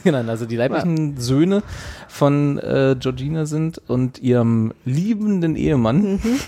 [0.02, 1.62] genau, also die leiblichen Söhne
[2.08, 6.40] von äh, Georgina sind und ihrem liebenden Ehemann, Mhm.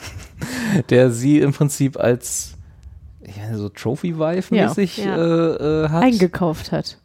[0.88, 2.54] der sie im Prinzip als
[3.20, 5.16] ja, so Trophy-Wife-mäßig Ja.
[5.16, 6.02] äh, äh, hat.
[6.02, 6.96] Eingekauft hat.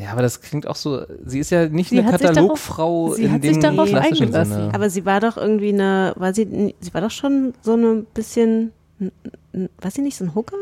[0.00, 3.42] Ja, aber das klingt auch so, sie ist ja nicht Sie eine Katalogfrau in hat
[3.42, 4.52] dem sich darauf klassischen eingelassen.
[4.52, 4.74] Sinne.
[4.74, 8.72] Aber sie war doch irgendwie eine, war sie, sie war doch schon so ein bisschen,
[9.80, 10.56] war sie nicht so ein Hooker?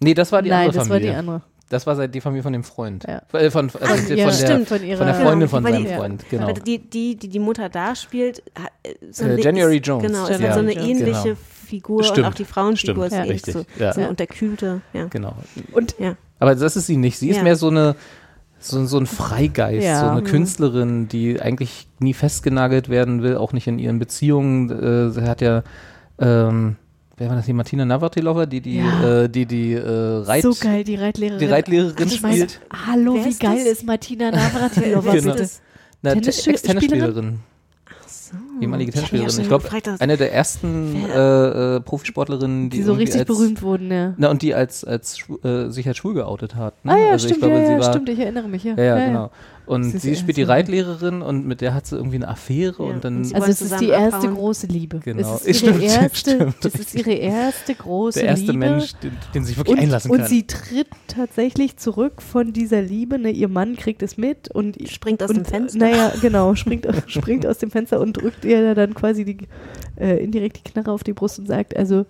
[0.00, 1.10] Nee, das war die Nein, andere das war Familie.
[1.12, 1.42] die andere.
[1.70, 3.04] Das war die Familie von dem Freund.
[3.06, 3.20] Ja.
[3.38, 5.84] Äh, Von, also Von- von, ja, der, stimmt, von von, ihrer- der Freundin von seinem
[5.84, 6.44] die- Freund, genau.
[6.44, 8.72] Aber die, die, die die Mutter da spielt, hat,
[9.10, 10.06] so Äh, eine- January ist, Jones.
[10.06, 10.54] Genau, ist Ja.
[10.54, 10.88] so eine Jones.
[10.88, 11.36] ähnliche Genau.
[11.66, 12.18] Figur Stimmt.
[12.20, 13.92] und auch die Frauenfigur Stimmt, ist richtig, echt so, ja.
[13.92, 14.80] so eine unterkühlte.
[14.94, 15.04] Ja.
[15.08, 15.34] Genau.
[15.72, 16.16] Und ja.
[16.38, 17.18] Aber das ist sie nicht.
[17.18, 17.42] Sie ist Ja.
[17.42, 17.94] mehr so eine
[18.60, 20.00] so, so ein Freigeist, Ja.
[20.00, 20.22] so eine.
[20.22, 24.70] Künstlerin, die eigentlich nie festgenagelt werden will, auch nicht in ihren Beziehungen.
[24.70, 25.62] Äh, sie hat ja,
[26.18, 26.76] ähm,
[27.16, 29.22] wer war das hier, Martina Navratilova, die die, Ja.
[29.22, 31.38] äh, die, die äh, Reit, so geil, die Reitlehrerin.
[31.38, 32.60] die Reitlehrerin ich meine, spielt.
[32.86, 33.66] Hallo, Wer wie ist geil das?
[33.78, 35.32] ist Martina Navratilova Genau.
[35.34, 35.48] bitte?
[36.02, 36.52] Na, Tennis- Te-
[38.28, 38.62] Ex-Tennisspielerin.
[38.62, 39.30] Ehemalige Ich Tennisspielerin.
[39.30, 43.62] schon Ich glaube, eine der ersten äh, äh, Profisportlerinnen, die, Die so richtig als, berühmt
[43.62, 44.14] wurden, ja.
[44.16, 46.84] Na, und die als, als äh, sich als schwul geoutet hat.
[46.84, 46.92] Ne?
[46.92, 48.74] Ah ja, also stimmt, ich glaube, ja, sie war, stimmt, ich erinnere mich, ja.
[48.76, 49.06] Ja, ja, Ja, ja.
[49.06, 49.30] genau.
[49.68, 50.42] Und Sie sie spielt die.
[50.42, 53.80] Reitlehrerin und mit der hat sie irgendwie eine Affäre und dann sie Also es ist
[53.80, 54.34] die erste abhauen.
[54.34, 55.00] große Liebe.
[55.00, 55.36] Genau.
[55.36, 56.64] Es ist ihre, Stimmt, erste, stimmt.
[56.64, 58.58] Es ist ihre erste große der erste Liebe.
[58.58, 60.26] Mensch, den, den sie sich wirklich und, einlassen und kann.
[60.26, 63.18] sie tritt tatsächlich zurück von dieser Liebe.
[63.18, 63.30] Ne?
[63.30, 65.78] Ihr Mann kriegt es mit und Springt aus und, dem Fenster.
[65.78, 69.38] Naja, genau, springt, springt aus dem Fenster und drückt ihr dann quasi die,
[70.00, 72.06] äh, indirekt die Knarre auf die Brust und sagt, also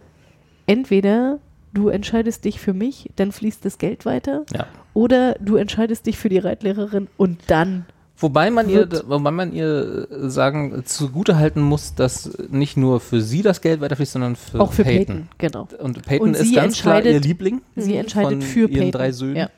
[0.67, 1.41] entweder
[1.75, 4.67] du entscheidest dich für mich, dann fließt das Geld weiter, ja.
[4.99, 7.87] Oder du entscheidest dich für die Reitlehrerin und dann
[8.21, 13.43] Wobei man ihr, wobei man ihr äh, sagen, zugutehalten muss, dass nicht nur für sie
[13.43, 15.29] das Geld weiterfließt, sondern für auch für Peyton.
[15.39, 15.69] Peyton, genau.
[15.79, 17.61] Und Peyton Und ist ganz klar ihr Liebling.
[17.77, 18.91] Sie entscheidet von für ihren Peyton.
[18.91, 19.37] drei Söhnen.
[19.37, 19.51] Ja.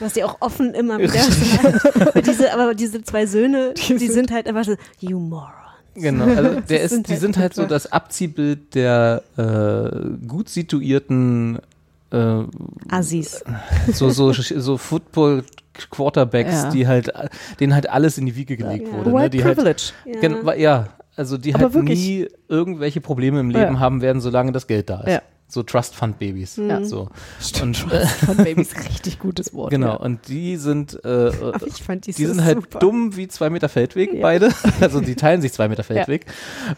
[0.00, 2.08] Was sie auch offen immer wieder sagt.
[2.08, 5.52] Aber diese, aber diese zwei Söhne, die sind halt einfach so, you moron.
[5.94, 10.48] Genau, also der ist, sind die halt sind halt so das Abziehbild der äh, gut
[10.48, 11.58] situierten
[12.10, 12.42] äh,
[12.88, 13.44] Assis.
[13.92, 15.42] so so so Football
[15.90, 16.70] Quarterbacks, Ja.
[16.70, 17.12] die halt
[17.60, 18.94] denen halt alles in die Wiege gelegt Ja.
[18.98, 19.16] wurde, ne?
[19.16, 19.92] White die halt Privilege.
[20.06, 20.20] Ja.
[20.20, 21.98] Gen- ja, also die Aber halt wirklich.
[21.98, 23.80] nie irgendwelche Probleme im Leben Ja.
[23.80, 25.08] haben werden, solange das Geld da ist.
[25.12, 25.22] Ja.
[25.50, 26.56] So Trust Fund Babys.
[26.56, 26.84] Ja.
[26.84, 27.08] So.
[27.40, 27.82] Stimmt.
[27.84, 29.70] Und, äh, Von Babys richtig gutes Wort.
[29.70, 29.94] Genau, Ja.
[29.94, 31.30] und die sind, äh,
[31.64, 32.78] ich fand die sind halt super.
[32.80, 34.20] dumm wie zwei Meter Feldweg, Ja.
[34.20, 34.50] beide.
[34.82, 36.26] Also die teilen sich zwei Meter Feldweg.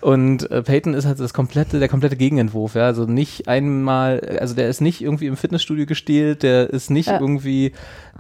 [0.03, 2.85] Und äh, Peyton ist halt das komplette, der komplette Gegenentwurf, ja.
[2.87, 7.19] Also nicht einmal, also der ist nicht irgendwie im Fitnessstudio gestählt, der ist nicht Ja.
[7.19, 7.73] irgendwie,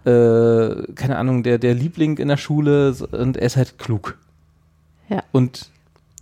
[0.04, 4.18] äh, keine Ahnung, der, der Liebling in der Schule und er ist halt klug.
[5.08, 5.22] Ja.
[5.30, 5.70] Und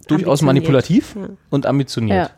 [0.07, 1.29] durchaus manipulativ Ja.
[1.49, 2.35] und ambitioniert.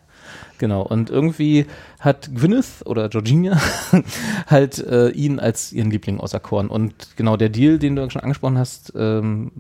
[0.60, 0.66] Ja.
[0.66, 1.64] Genau, und irgendwie
[2.00, 3.58] hat Gwyneth oder Georgina
[4.46, 6.68] halt äh, ihn als ihren Liebling auserkoren.
[6.68, 9.50] Und genau der Deal, den du schon angesprochen hast, ähm,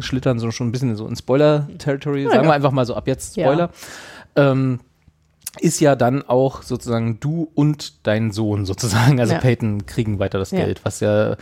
[0.00, 2.48] schlittern so schon ein bisschen so in Spoiler-Territory, Ja, sagen ja.
[2.50, 3.46] wir einfach mal so ab jetzt Ja.
[3.46, 3.70] Spoiler.
[4.36, 4.80] Ähm,
[5.60, 9.40] ist ja dann auch sozusagen du und dein Sohn sozusagen, also Ja.
[9.40, 10.60] Peyton kriegen weiter das Ja.
[10.64, 11.36] Geld, was ja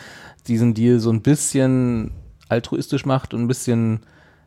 [0.49, 2.13] diesen Deal so ein bisschen
[2.49, 4.01] altruistisch macht und ein bisschen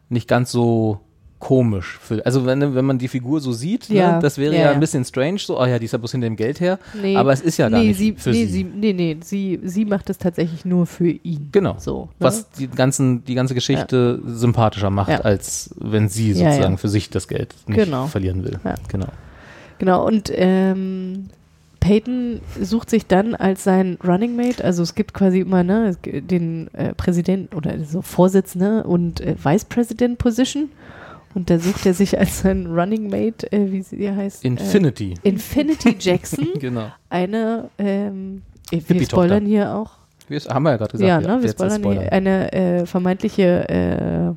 [0.10, 1.00] nicht ganz so
[1.40, 1.98] komisch.
[2.02, 4.14] Für, also wenn, wenn man die Figur so sieht, Ja.
[4.18, 4.72] ne, das wäre Ja, ja, ja.
[4.74, 7.16] ein bisschen strange, so, oh ja, die ist ja bloß hinter dem Geld her, Nee,
[7.16, 8.52] aber es ist ja gar nee, nicht sie, für nee, sie.
[8.52, 8.64] sie.
[8.66, 11.48] Nee, nee, sie, sie macht es tatsächlich nur für ihn.
[11.52, 11.76] Genau.
[11.80, 12.08] So, ne?
[12.20, 15.22] Was die, ganzen, die ganze Geschichte sympathischer macht, Ja.
[15.22, 16.78] als wenn sie Ja, sozusagen ja.
[16.78, 18.08] für sich das Geld nicht Genau.
[18.08, 18.60] verlieren will.
[18.66, 18.76] Ja.
[18.90, 19.08] Genau.
[19.78, 21.28] Genau, und ähm,
[21.80, 26.68] Peyton sucht sich dann als sein Running Mate, also es gibt quasi immer ne, den
[26.74, 30.70] äh, Präsident oder so Vorsitzende und äh, Vice President Position.
[31.40, 34.44] Und da sucht er sich als sein Running Mate, äh, wie sie heißt?
[34.44, 35.14] Infinity.
[35.24, 36.50] Äh, Infinity Jackson.
[36.60, 36.92] Genau.
[37.10, 39.92] Eine, ähm, wir spoilern hier auch.
[40.28, 41.08] Wir, haben wir ja gerade gesagt.
[41.08, 44.34] ja, ne, wir ist spoilern hier eine äh, vermeintliche, äh,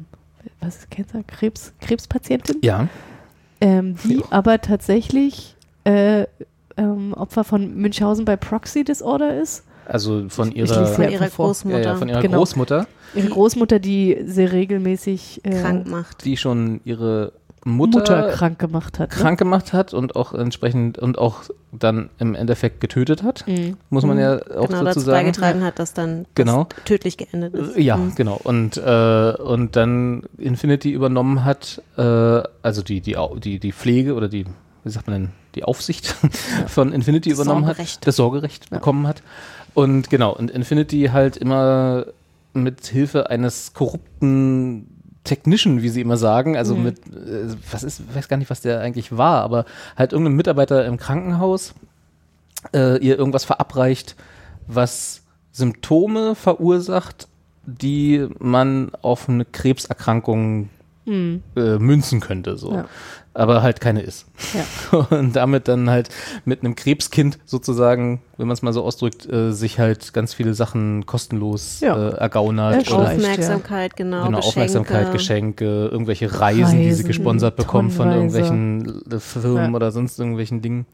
[0.61, 1.25] was ist Cancer?
[1.27, 2.59] Krebs, Krebspatientin.
[2.63, 2.87] Ja.
[3.61, 6.27] Ähm, die aber tatsächlich äh,
[6.77, 9.65] ähm, Opfer von Münchhausen bei Proxy Disorder ist.
[9.87, 11.47] Also von ihrer, Von ihrer vor.
[11.47, 11.79] Großmutter.
[11.81, 12.39] ja, ja, von ihrer Genau.
[12.39, 16.25] Großmutter, Ihre Großmutter, die sehr regelmäßig äh, krank macht.
[16.25, 17.33] die schon ihre
[17.65, 19.11] Mutter, Mutter krank gemacht hat.
[19.11, 23.77] krank gemacht hat und auch entsprechend und auch dann im Endeffekt getötet hat, Ne?
[23.91, 25.19] muss man ja auch genau, dazu dazu sagen.
[25.27, 26.65] beigetragen hat, dass dann Genau.
[26.75, 27.77] das tödlich geendet ist.
[27.77, 28.15] Ja, Mhm.
[28.17, 28.41] genau.
[28.43, 34.29] Und, äh, und dann Infinity übernommen hat, äh, also die, die, die, die Pflege oder
[34.29, 34.45] die,
[34.85, 36.07] wie sagt man denn, die Aufsicht
[36.67, 37.97] von Infinity Das übernommen Sorgerecht.
[37.99, 39.23] hat, das Sorgerecht bekommen hat.
[39.75, 42.07] Und genau, und Infinity halt immer
[42.55, 44.87] mit Hilfe eines korrupten
[45.25, 46.83] Technician, wie sie immer sagen, also Mhm.
[46.83, 49.65] mit, äh, was ist, weiß gar nicht, was der eigentlich war, aber
[49.97, 51.75] halt irgendein Mitarbeiter im Krankenhaus
[52.75, 54.17] äh, ihr irgendwas verabreicht,
[54.67, 55.23] was
[55.53, 57.29] Symptome verursacht,
[57.65, 60.69] die man auf eine Krebserkrankung
[61.05, 61.43] Mhm.
[61.57, 62.73] äh, münzen könnte, so.
[62.75, 62.85] Ja.
[63.35, 64.27] Aber halt keine ist.
[64.53, 64.99] Ja.
[65.19, 66.11] Und damit dann halt
[66.45, 70.53] mit einem Krebskind sozusagen, wenn man es mal so ausdrückt, äh, sich halt ganz viele
[70.53, 71.97] Sachen kostenlos Ja.
[71.97, 72.93] äh, ergaunert.
[72.93, 74.27] Aufmerksamkeit, genau.
[74.27, 74.47] Genau, Geschenke.
[74.49, 79.77] Aufmerksamkeit, Geschenke, irgendwelche Reisen, die sie Reisen, gesponsert bekommen von irgendwelchen äh, Firmen Ja.
[79.77, 80.87] oder sonst irgendwelchen Dingen.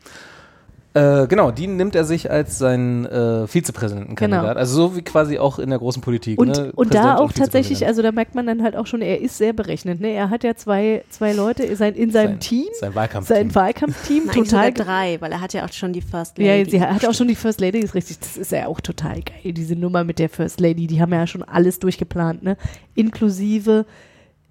[0.98, 4.42] Äh, genau, die nimmt er sich als seinen äh, Vizepräsidentenkandidat.
[4.44, 4.58] Genau.
[4.58, 6.40] Also so wie quasi auch in der großen Politik.
[6.40, 6.72] Und, ne?
[6.74, 7.88] und da auch tatsächlich, Vizepräsident.
[7.88, 10.00] also da merkt man dann halt auch schon, er ist sehr berechnet.
[10.00, 10.08] Ne?
[10.12, 13.36] Er hat ja zwei, zwei Leute sein, in seinem Sein- Team, sein Wahlkampfteam.
[13.36, 16.54] sein Wahlkampfteam, Eigentlich total sogar drei, weil er hat ja auch schon die First Ja,
[16.56, 16.70] Lady.
[16.70, 18.18] sie hat auch schon die First Lady, ist richtig.
[18.20, 20.86] Das ist ja auch total geil, diese Nummer mit der First Lady.
[20.86, 22.56] Die haben ja schon alles durchgeplant, ne?
[22.94, 23.86] Inklusive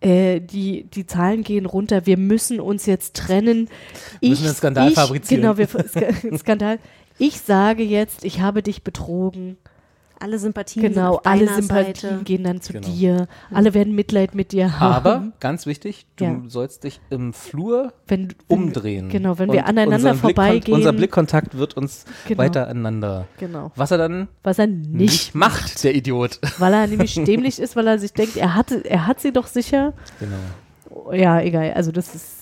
[0.01, 3.69] äh, die, die Zahlen gehen runter, wir müssen uns jetzt trennen.
[4.19, 5.41] Wir müssen einen Skandal ich, fabrizieren.
[5.41, 6.79] Genau, wir, Sk- Skandal.
[7.19, 9.57] Ich sage jetzt, ich habe dich betrogen.
[10.19, 12.23] Alle Sympathien Genau, sind auf alle Sympathien Seite.
[12.23, 12.87] gehen dann zu Genau.
[12.87, 13.27] dir.
[13.53, 14.93] Alle werden Mitleid mit dir haben.
[14.95, 16.41] Aber ganz wichtig, du Ja.
[16.47, 19.09] sollst dich im Flur Wenn- wenn- umdrehen.
[19.09, 22.39] genau, wenn wir aneinander vorbeigehen- Unser Blickkontakt wird uns Genau.
[22.41, 23.27] weiter aneinander.
[23.39, 23.71] Genau.
[23.75, 26.39] Was er dann Was er nicht, nicht macht, der Idiot.
[26.57, 29.45] weil er nämlich dämlich ist, weil er sich denkt, er, hatte, er hat sie doch
[29.47, 29.93] sicher.
[30.19, 31.13] Genau.
[31.13, 31.73] Ja, egal.
[31.73, 32.33] Also das ist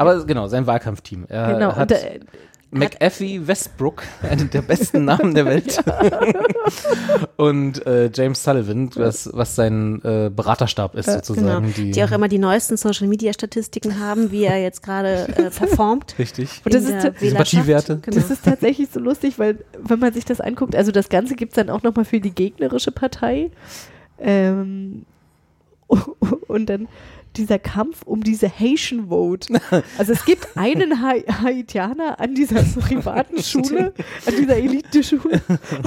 [0.00, 1.26] Aber genau, sein Wahlkampfteam.
[1.28, 2.20] Er Genau, hat und der-
[2.70, 5.82] McAfee Westbrook, einen der besten Namen der Welt.
[7.36, 11.62] und äh, James Sullivan, was, was sein äh, Beraterstab ist sozusagen.
[11.62, 11.74] Genau.
[11.76, 15.50] Die, Die, auch immer die neuesten Social Media Statistiken haben, wie er jetzt gerade äh,
[15.50, 16.14] performt.
[16.18, 16.60] Richtig.
[16.64, 17.20] Und das ist.
[17.20, 18.00] Sympathiewerte.
[18.02, 18.16] Genau.
[18.16, 21.52] Das ist tatsächlich so lustig, weil wenn man sich das anguckt, also das Ganze gibt
[21.52, 23.50] es dann auch nochmal für die gegnerische Partei.
[24.18, 25.06] Ähm,
[26.48, 26.88] und dann
[27.36, 29.60] dieser Kampf um diese Haitian Vote.
[29.98, 33.94] Also es gibt einen ha Haitianer an dieser privaten Schule,
[34.26, 35.40] an dieser Elite-Schule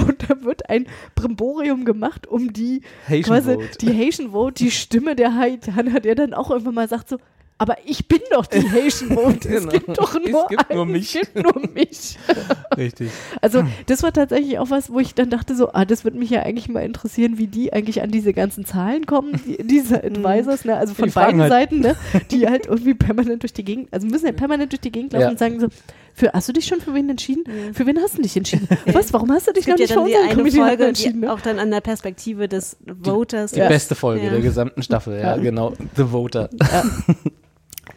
[0.06, 3.78] und da wird ein Brimborium gemacht um die Haitian quasi Vote.
[3.80, 7.18] die Haitian Vote, die Stimme der Haitianer, der dann auch irgendwann mal sagt so,
[7.62, 9.48] aber ich bin doch die Haitian Vote.
[9.48, 9.70] Es Genau.
[9.70, 11.14] gibt doch Es nur, gibt nur einen, mich.
[11.14, 12.18] Es gibt nur mich.
[12.76, 13.10] Richtig.
[13.40, 16.30] Also das war tatsächlich auch was, wo ich dann dachte so, ah, das würde mich
[16.30, 20.64] ja eigentlich mal interessieren, wie die eigentlich an diese ganzen Zahlen kommen, die, diese Advisors,
[20.64, 20.76] ne?
[20.76, 21.52] also von Die beiden halt.
[21.52, 21.94] Seiten, ne?
[22.32, 25.22] die halt irgendwie permanent durch die Gegend, also müssen ja permanent durch die Gegend laufen
[25.22, 25.30] Ja.
[25.30, 25.68] und sagen so,
[26.14, 27.44] für, hast du dich schon für wen entschieden?
[27.72, 28.68] Für wen hast du dich entschieden?
[28.86, 30.58] Was, warum hast du dich Es noch gibt ja nicht für die unseren eine Komitee
[30.58, 31.20] Folge, entschieden?
[31.22, 31.32] die Ne?
[31.32, 33.52] auch dann an der Perspektive des Voters.
[33.52, 35.36] Die beste Folge der gesamten Staffel, ja, Ja.
[35.38, 35.72] genau.
[35.96, 36.50] The Voter.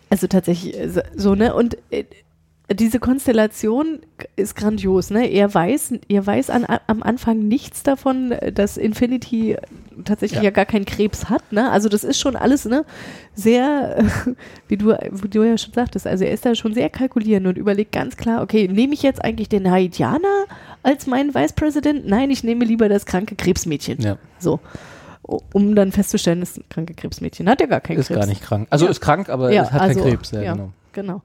[0.10, 1.54] Also tatsächlich äh, so- ne?
[1.54, 2.06] Und äh,
[2.74, 4.00] diese Konstellation
[4.36, 5.28] ist grandios, ne?
[5.32, 9.56] Er weiß, er weiß an, am Anfang nichts davon, äh, dass Infinity
[10.04, 10.46] tatsächlich ja.
[10.46, 10.50] Ja.
[10.50, 11.70] gar keinen Krebs hat, ne?
[11.72, 12.84] Also das ist schon alles, ne?
[13.36, 14.04] Sehr,
[14.68, 17.58] wie du, wie du ja schon sagtest, also er ist da schon sehr kalkulierend und
[17.58, 20.46] überlegt ganz klar, okay, nehme ich jetzt eigentlich den Haitianer
[20.82, 22.08] als meinen Vice President?
[22.08, 24.02] Nein, ich nehme lieber das kranke Krebsmädchen.
[24.02, 24.18] Ja.
[24.40, 24.60] So.
[25.28, 27.50] Um dann festzustellen, ist ein kranke Krebsmädchen.
[27.50, 28.20] Hat ja gar keinen Ist Krebs.
[28.20, 28.68] gar nicht krank.
[28.70, 28.92] Also Ja.
[28.92, 30.32] ist krank, aber Ja, hat also, keinen Krebs.
[30.32, 30.54] Ja, ja.
[30.54, 30.72] genau.
[30.94, 31.22] Genau.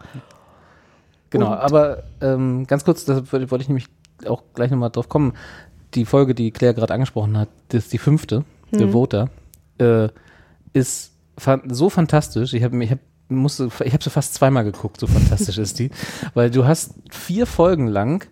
[1.30, 3.86] Genau, Und- aber ähm, ganz kurz, da wollte ich nämlich
[4.26, 5.34] auch gleich nochmal drauf kommen.
[5.94, 8.92] Die Folge, die Claire gerade angesprochen hat, das ist die fünfte, The Mhm.
[8.92, 9.28] Voter,
[9.78, 10.08] äh,
[10.72, 11.12] ist
[11.68, 12.52] so fantastisch.
[12.54, 12.98] Ich habe ich hab,
[13.28, 15.90] musste, ich habe sie fast zweimal geguckt, so fantastisch ist die.
[16.34, 18.26] Weil du hast vier Folgen lang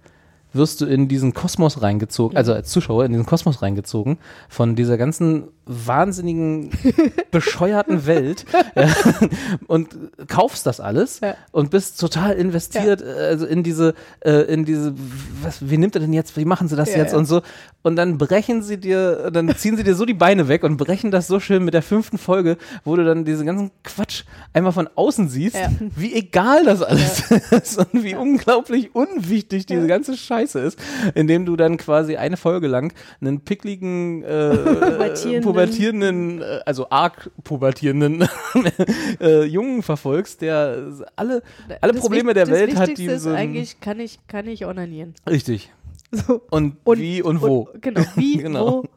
[0.58, 4.18] wirst du in diesen Kosmos reingezogen, also als Zuschauer in diesen Kosmos reingezogen
[4.50, 6.70] von dieser ganzen wahnsinnigen,
[7.30, 8.44] bescheuerten Welt
[8.74, 8.88] ja,
[9.66, 9.88] und
[10.28, 11.34] kaufst das alles Ja.
[11.52, 14.94] und bist total investiert äh, also in diese, äh, in diese,
[15.42, 17.18] was, wie nimmt er denn jetzt, wie machen sie das Ja, jetzt ja.
[17.18, 17.42] und so
[17.82, 21.10] und dann brechen sie dir, dann ziehen sie dir so die Beine weg und brechen
[21.10, 24.24] das so schön mit der fünften Folge, wo du dann diesen ganzen Quatsch
[24.54, 25.70] einmal von außen siehst, Ja.
[25.96, 30.78] wie egal das alles ist und wie unglaublich unwichtig diese ganze Scheiße ist,
[31.14, 35.42] indem du dann quasi eine Folge lang einen pickligen, äh, Pubertierenden.
[35.42, 38.28] pubertierenden, äh, also arg pubertierenden
[39.20, 41.42] äh, Jungen verfolgst, der alle,
[41.80, 45.14] alle Das Probleme der Welt hat, Wichtigste die ist eigentlich, kann ich, kann ich onanieren.
[45.28, 45.72] Richtig.
[46.10, 46.40] So.
[46.50, 47.68] Und, wie und wo.
[47.72, 48.84] Und, genau, wie, Genau.
[48.84, 48.88] wo.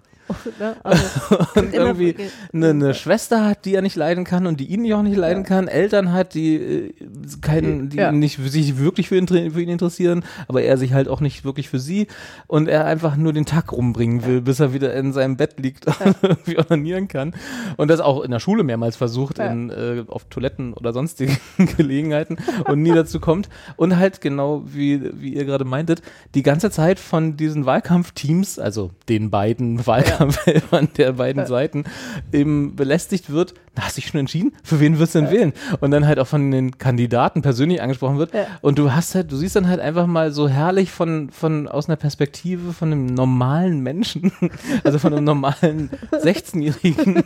[0.60, 0.76] Ne?
[0.84, 1.04] Also,
[1.56, 2.16] und irgendwie
[2.54, 5.44] eine, eine Schwester hat, die er nicht leiden kann und die ihn auch nicht leiden
[5.44, 6.94] kann, Eltern hat, die äh,
[7.42, 8.12] keinen, die Ja.
[8.12, 11.70] nicht sich wirklich für ihn, für ihn interessieren, aber er sich halt auch nicht wirklich
[11.70, 12.08] für sie
[12.48, 15.86] und er einfach nur den Tag rumbringen will, bis er wieder in seinem Bett liegt
[16.06, 17.34] und irgendwie onanieren kann
[17.78, 19.48] und das auch in der Schule mehrmals versucht, Ja.
[19.52, 21.38] in, äh, auf Toiletten oder sonstigen
[21.78, 22.38] Gelegenheiten
[22.68, 26.02] und nie dazu kommt und halt genau wie, wie ihr gerade meintet,
[26.36, 29.86] die ganze Zeit von diesen Wahlkampfteams, also den beiden
[30.22, 31.84] Wahlkampfhelfern der beiden Seiten,
[32.32, 34.52] eben belästigt wird, na, hast du dich schon entschieden?
[34.64, 35.54] Für wen wirst du denn wählen?
[35.80, 38.34] Und dann halt auch von den Kandidaten persönlich angesprochen wird.
[38.34, 38.46] Ja.
[38.62, 41.88] Und du hast halt, du siehst dann halt einfach mal so herrlich von, von aus
[41.88, 44.32] einer Perspektive von einem normalen Menschen,
[44.84, 47.24] also von einem normalen 16-Jährigen,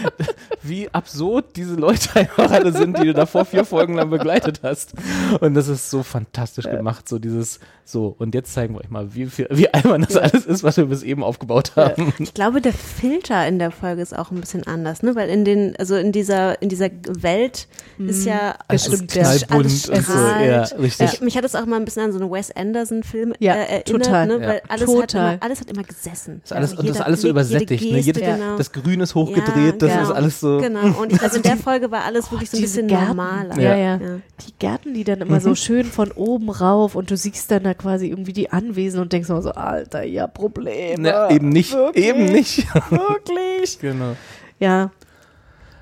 [0.62, 4.94] wie absurd diese Leute einfach alle sind, die du davor vier Folgen lang begleitet hast.
[5.40, 9.14] Und das ist so fantastisch gemacht, so dieses, so, und jetzt zeigen wir euch mal,
[9.14, 12.12] wie, viel- wie albern das alles ist, was wir bis eben aufgebaut haben.
[12.22, 15.14] Ich glaube, der Filter in der Folge ist auch ein bisschen anders, ne?
[15.14, 17.68] Weil in den, also in dieser, in dieser Welt
[17.98, 19.22] ist ja Das alles, stimmt, ja.
[19.24, 21.12] alles Knallbunt und so, ja, richtig.
[21.14, 23.80] Ich, mich hat es auch mal ein bisschen an so einen Wes Anderson-Film Ja, äh,
[23.80, 24.26] erinnert, total.
[24.26, 24.32] ne?
[24.40, 24.48] Ja.
[24.48, 25.02] Weil alles, Total.
[25.02, 26.40] Hat immer, alles hat immer gesessen.
[26.42, 27.82] Das ist alles, Also und das ist alles so Blick, übersättigt.
[27.84, 28.00] Jede ne?
[28.00, 28.56] Jede, Geste, genau.
[28.56, 30.02] Das Grün ist hochgedreht, das genau.
[30.02, 30.58] ist alles so.
[30.58, 33.08] Genau, und ich glaube, in der Folge war alles wirklich so ein bisschen Gärten.
[33.08, 33.60] normaler.
[33.60, 33.96] Ja, ja.
[33.96, 33.98] Ja.
[34.46, 35.40] Die Gärten, die dann immer Mhm.
[35.40, 39.12] so schön von oben rauf und du siehst dann da quasi irgendwie die Anwesen und
[39.12, 41.08] denkst immer so, Alter, ja, Probleme.
[41.08, 42.06] Ja, eben nicht, Wirklich?
[42.14, 42.66] Eben nicht.
[42.90, 43.78] Wirklich?
[43.80, 44.16] genau.
[44.60, 44.90] Ja,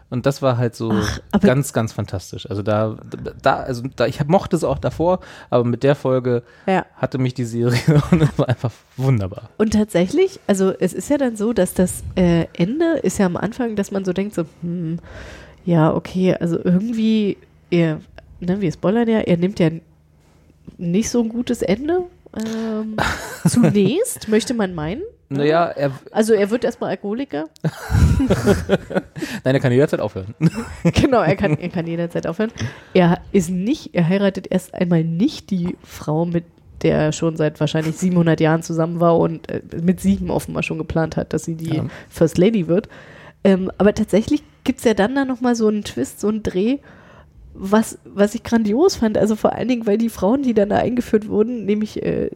[0.09, 0.91] Und das war halt so
[1.33, 2.49] aber- ganz, ganz fantastisch.
[2.51, 2.97] Also da,
[3.43, 5.21] da, also da, ich mochte es auch davor,
[5.51, 6.85] aber mit der Folge Ja.
[6.97, 9.51] hatte mich die Serie und es war einfach wunderbar.
[9.59, 13.37] Und tatsächlich, also es ist ja dann so, dass das äh, Ende ist ja am
[13.37, 14.99] Anfang, dass man so denkt, so, hm,
[15.65, 17.37] ja, okay, also irgendwie,
[17.71, 18.01] er,
[18.41, 19.71] ne, wir spoilern ja, er nimmt ja
[20.79, 22.05] nicht so ein gutes Ende.
[22.35, 22.97] Ähm,
[23.47, 25.03] zunächst, möchte man meinen.
[25.33, 27.45] Naja, er, Also er wird erstmal Alkoholiker.
[29.45, 30.35] nein, er kann jederzeit aufhören.
[30.85, 32.51] genau, er kann, er kann jederzeit aufhören.
[32.95, 36.45] Er ist nicht, er heiratet erst einmal nicht die Frau, mit
[36.83, 40.79] der er schon seit wahrscheinlich 700 Jahren zusammen war und äh, mit sieben offenbar schon
[40.79, 41.85] geplant hat, dass sie die Ja.
[42.09, 42.89] First Lady wird.
[43.45, 46.79] Ähm, aber tatsächlich gibt es ja dann da nochmal so einen Twist, so einen Dreh,
[47.55, 49.19] was, was ich grandios fand.
[49.19, 52.31] Also vor allen Dingen, weil die Frauen, die dann da eingeführt wurden, nämlich äh,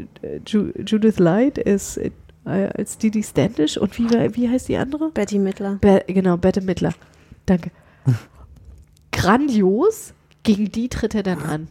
[0.46, 2.10] Ju Judith Light ist äh,
[2.44, 5.10] als Didi Standish und wie, war- wie heißt die andere?
[5.10, 5.76] Betty Midler.
[5.80, 6.92] Be genau, Bette Mittler.
[7.46, 7.70] Danke.
[9.12, 10.12] Grandios,
[10.42, 11.68] gegen die tritt er dann an.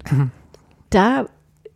[0.89, 1.25] Da,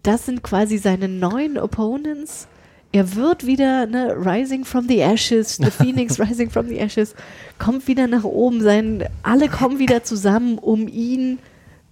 [0.04, 2.48] das sind quasi seine neuen Opponents.
[2.94, 7.16] Er wird wieder, ne, Rising from the Ashes, the Phoenix Rising from the Ashes,
[7.60, 8.62] kommt wieder nach oben.
[8.62, 11.40] Sein, alle kommen wieder zusammen, um ihn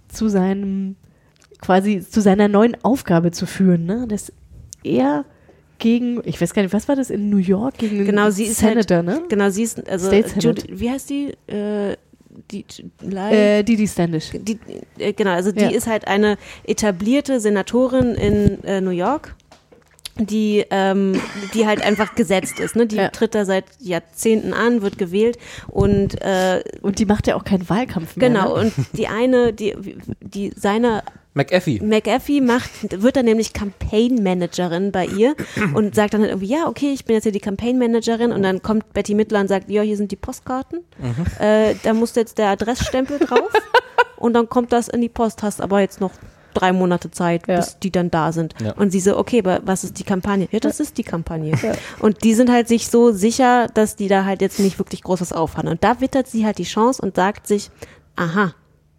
[0.08, 0.96] zu seinem,
[1.60, 3.84] quasi zu seiner neuen Aufgabe zu führen.
[3.84, 4.06] Ne?
[4.08, 4.32] Dass
[4.82, 5.24] er
[5.78, 8.44] gegen, ich weiß gar nicht, was war das in New York gegen den Genau, sie
[8.44, 9.22] ist Senator, halt, ne?
[9.28, 10.10] Genau, sie ist, also.
[10.12, 11.34] Judy, wie heißt die?
[11.46, 11.96] Äh,
[12.50, 12.64] die,
[13.10, 14.30] Äh, Didi Standish.
[14.34, 14.58] die,
[14.98, 15.70] äh, genau, also die Ja.
[15.70, 19.34] ist halt eine etablierte Senatorin in äh, New York,
[20.18, 21.20] die, ähm,
[21.54, 22.76] die halt einfach gesetzt ist.
[22.76, 22.86] Ne?
[22.86, 23.08] Die Ja.
[23.08, 25.38] tritt da seit Jahrzehnten an, wird gewählt
[25.68, 28.28] und äh, Und die macht ja auch keinen Wahlkampf mehr.
[28.28, 28.64] genau, Ne?
[28.64, 29.74] und die eine, die,
[30.20, 31.02] die seine
[31.36, 31.80] McAfee.
[31.82, 32.70] McAfee macht,
[33.02, 35.34] wird dann nämlich Campaign Managerin bei ihr
[35.74, 38.42] und sagt dann halt irgendwie, ja, okay, ich bin jetzt hier die Campaign Managerin und
[38.42, 40.80] dann kommt Betty Midler und sagt, ja, hier sind die Postkarten,
[41.38, 43.50] äh, da muss jetzt der Adressstempel drauf
[44.16, 46.12] und dann kommt das in die Post, hast aber jetzt noch
[46.54, 47.56] drei Monate Zeit, Ja.
[47.56, 48.54] bis die dann da sind.
[48.62, 48.72] Ja.
[48.72, 50.48] Und sie so, okay, aber was ist die Kampagne?
[50.52, 51.52] Ja, das ist die Kampagne.
[51.98, 55.20] Und die sind halt sich so sicher, dass die da halt jetzt nicht wirklich groß
[55.20, 55.68] was aufhaben.
[55.68, 57.70] Und da wittert sie halt die Chance und sagt sich,
[58.16, 58.54] aha,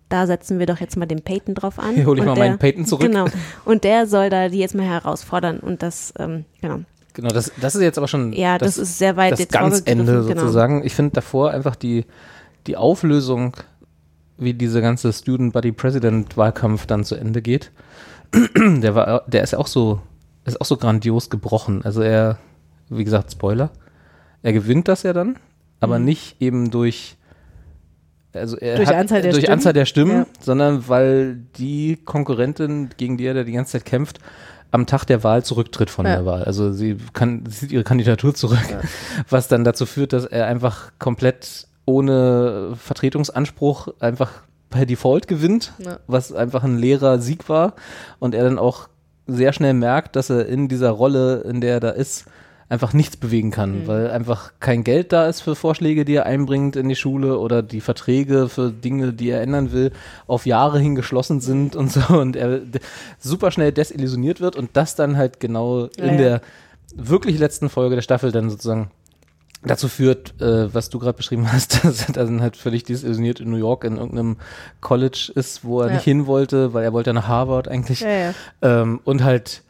[0.10, 1.96] da setzen wir doch jetzt mal den Peyton drauf an.
[1.96, 3.08] Hier hol ich mal meinen Peyton zurück.
[3.08, 3.26] Genau.
[3.66, 5.60] Und der soll da die jetzt mal herausfordern.
[5.60, 6.80] Und das, ähm, genau.
[7.14, 9.82] Genau, das, das ist jetzt aber schon Ja, das ist sehr weit das jetzt ganz
[9.86, 10.22] Ende genau.
[10.22, 10.84] sozusagen.
[10.86, 12.06] Ich finde davor einfach die,
[12.68, 13.56] die Auflösung,
[14.38, 17.72] wie diese ganze Student Body President Wahlkampf dann zu Ende geht,
[18.56, 20.00] der war, der ist auch so,
[20.46, 21.82] ist auch so grandios gebrochen.
[21.84, 22.38] Also er,
[22.90, 23.72] wie gesagt, Spoiler,
[24.44, 25.38] er gewinnt das ja dann,
[25.80, 26.06] aber Mhm.
[26.06, 27.18] nicht eben durch
[28.40, 29.54] also er Durch hat, Anzahl der durch Stimmen?
[29.54, 30.26] Anzahl der Stimmen, Ja.
[30.40, 34.20] sondern weil die Konkurrentin, gegen die er da die ganze Zeit kämpft,
[34.72, 36.16] am Tag der Wahl zurücktritt von Ja.
[36.18, 36.44] der Wahl.
[36.44, 38.60] Also sie kann, sie zieht ihre Kandidatur zurück,
[39.30, 44.32] was dann dazu führt, dass er einfach komplett ohne Vertretungsanspruch einfach
[44.70, 46.00] per Default gewinnt, Ja.
[46.08, 47.74] was einfach ein leerer Sieg war
[48.20, 48.90] und er dann auch
[49.26, 52.26] sehr schnell merkt, dass er in dieser Rolle, in der er da ist,
[52.70, 53.88] einfach nichts bewegen kann, Mhm.
[53.88, 57.62] weil einfach kein Geld da ist für Vorschläge, die er einbringt in die Schule oder
[57.64, 59.92] die Verträge für Dinge, die er ändern will,
[60.28, 62.60] auf Jahre hin geschlossen sind und so und er
[63.20, 66.18] super schnell desillusioniert wird und das dann halt genau Ja, in ja.
[66.18, 66.42] der
[66.96, 68.92] wirklich letzten Folge der Staffel dann sozusagen
[69.64, 73.50] dazu führt, äh, was du gerade beschrieben hast, dass er dann halt völlig desillusioniert in
[73.50, 74.38] New York in irgendeinem
[74.82, 75.94] College ist, wo er Ja.
[75.96, 78.04] nicht hin wollte, weil er wollte nach Harvard eigentlich.
[78.62, 79.64] Ähm, und halt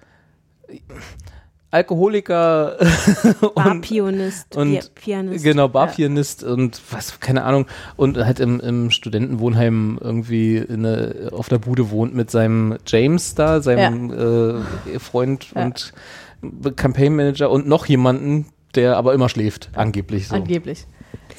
[1.69, 2.77] Alkoholiker
[3.41, 5.43] und, Barpianist, und Pi- Pianist.
[5.43, 7.65] genau Barpianist und was keine Ahnung
[7.97, 13.35] und halt im, im Studentenwohnheim irgendwie in eine, auf der Bude wohnt mit seinem James
[13.35, 14.63] da, seinem
[14.93, 15.65] äh, Freund Ja.
[15.65, 15.93] und
[16.77, 18.45] Campaign Manager und noch jemanden,
[18.75, 20.35] der aber immer schläft, angeblich so.
[20.35, 20.85] Angeblich.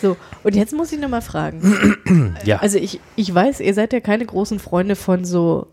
[0.03, 1.97] So, und jetzt muss ich nochmal fragen.
[2.45, 2.59] Ja.
[2.59, 5.67] Also ich, ich weiß, ihr seid ja keine großen Freunde von so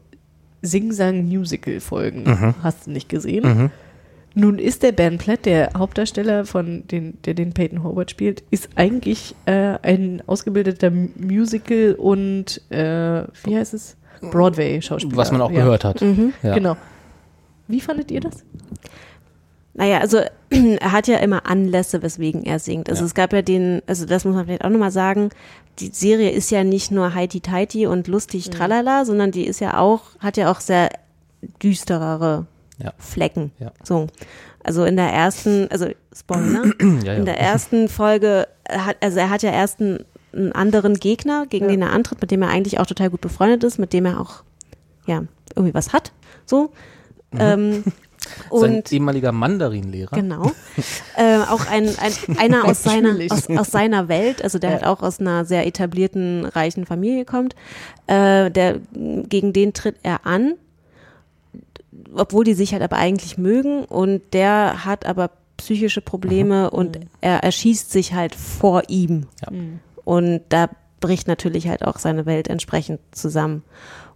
[0.62, 2.24] Sing-Sang-Musical-Folgen.
[2.24, 2.56] Mhm.
[2.64, 3.44] Hast du nicht gesehen?
[3.46, 3.72] Mhm.
[4.38, 8.70] Nun ist der Ben Platt, der Hauptdarsteller von den, der den Peyton Howard spielt, ist
[8.76, 13.96] eigentlich äh, ein ausgebildeter Musical und äh, wie heißt es?
[14.22, 15.16] Broadway-Schauspieler.
[15.16, 15.64] Was man auch ja.
[15.64, 16.02] gehört hat.
[16.02, 16.34] Mhm.
[16.44, 16.54] Ja.
[16.54, 16.76] Genau.
[17.68, 18.44] Wie fandet ihr das?
[19.74, 22.90] Naja, also er hat ja immer Anlässe, weswegen er singt.
[22.90, 23.06] Also Ja.
[23.08, 25.30] es gab ja den, also das muss man vielleicht auch nochmal sagen,
[25.80, 29.78] die Serie ist ja nicht nur heiti teiti und lustig tralala, sondern die ist ja
[29.78, 30.90] auch, hat ja auch sehr
[31.62, 32.48] düsterere
[32.78, 32.94] Ja.
[32.98, 33.52] Flecken.
[33.60, 33.72] Ja.
[33.84, 34.08] So.
[34.64, 37.14] Also in der ersten, also Spoiler, Ja, ja.
[37.14, 41.68] in der ersten Folge, hat, also er hat ja erst einen, einen anderen Gegner, gegen
[41.68, 44.20] den er antritt, mit dem er eigentlich auch total gut befreundet ist, mit dem er
[44.20, 44.44] auch,
[45.06, 45.24] ja,
[45.56, 46.12] irgendwie was hat.
[46.46, 46.72] So.
[47.38, 47.84] Ähm,
[48.52, 50.16] Sein und ehemaliger Mandarinlehrer.
[50.16, 50.52] Genau.
[51.16, 55.02] äh, auch ein, ein, einer aus seiner, aus, aus seiner Welt, also der halt auch
[55.02, 57.56] aus einer sehr etablierten, reichen Familie kommt,
[58.08, 60.56] äh, der, gegen den tritt er an,
[62.14, 67.44] obwohl die sich halt aber eigentlich mögen und der hat aber psychische Probleme und er
[67.44, 69.28] erschießt sich halt vor ihm.
[69.42, 69.58] Ja.
[70.04, 70.70] Und da
[71.00, 73.64] bricht natürlich halt auch seine Welt entsprechend zusammen.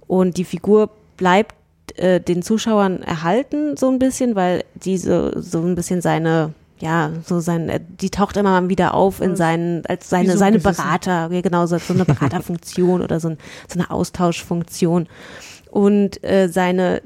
[0.07, 1.55] Und die Figur bleibt
[1.97, 7.39] äh, den Zuschauern erhalten so ein bisschen, weil diese so ein bisschen seine ja, so
[7.41, 10.59] sein, äh, die taucht immer mal wieder auf in seinen, als seine, so ein seine.
[10.59, 13.37] Berater, ja, genau, so, so eine Beraterfunktion oder so, ein,
[13.67, 15.07] so eine Austauschfunktion.
[15.69, 17.01] Und äh, seine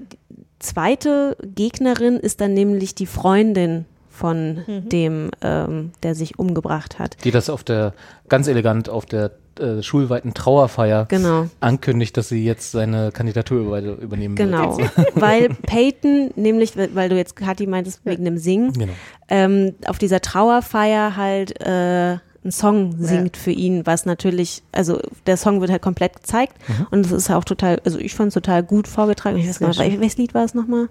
[0.64, 4.90] zweite Gegnerin ist dann nämlich die Freundin von Mhm.
[4.90, 7.18] dem, ähm, der sich umgebracht hat.
[7.24, 7.94] Die das auf der,
[8.30, 11.46] ganz elegant auf der äh, schulweiten Trauerfeier Genau.
[11.60, 14.92] ankündigt, dass sie jetzt seine Kandidatur über, übernehmen Genau, wird.
[15.16, 18.94] weil Peyton, nämlich, weil du jetzt Kathi meintest, wegen dem Singen, Genau.
[19.30, 25.38] ähm, auf dieser Trauerfeier halt äh, einen Song singt für ihn, was natürlich, also der
[25.38, 26.88] Song wird halt komplett gezeigt Mhm.
[26.92, 29.38] und es ist auch total, also ich fand es total gut vorgetragen.
[29.38, 30.90] Ich weiß gar nicht, welches Lied war es nochmal?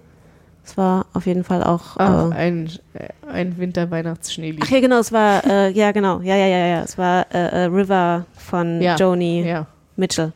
[0.65, 1.97] Es war auf jeden Fall auch.
[1.97, 4.61] Ach, äh, ein, äh, ein Winter-Weihnachtsschneelied.
[4.65, 7.63] Ach ja, genau, es war, äh, ja, genau, ja, ja, ja, ja, es war äh,
[7.63, 9.67] äh, River von Ja, Joni ja.
[9.97, 10.31] Mitchell.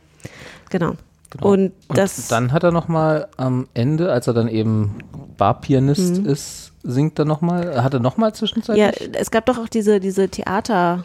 [0.70, 0.92] Genau.
[1.30, 1.46] Genau.
[1.52, 4.94] Und das, dann hat er nochmal am Ende, als er dann eben
[5.36, 6.26] Barpianist Mhm.
[6.26, 8.84] ist, singt er nochmal, hat er nochmal zwischenzeitlich?
[8.84, 11.04] ja, es gab doch auch diese, diese Theater,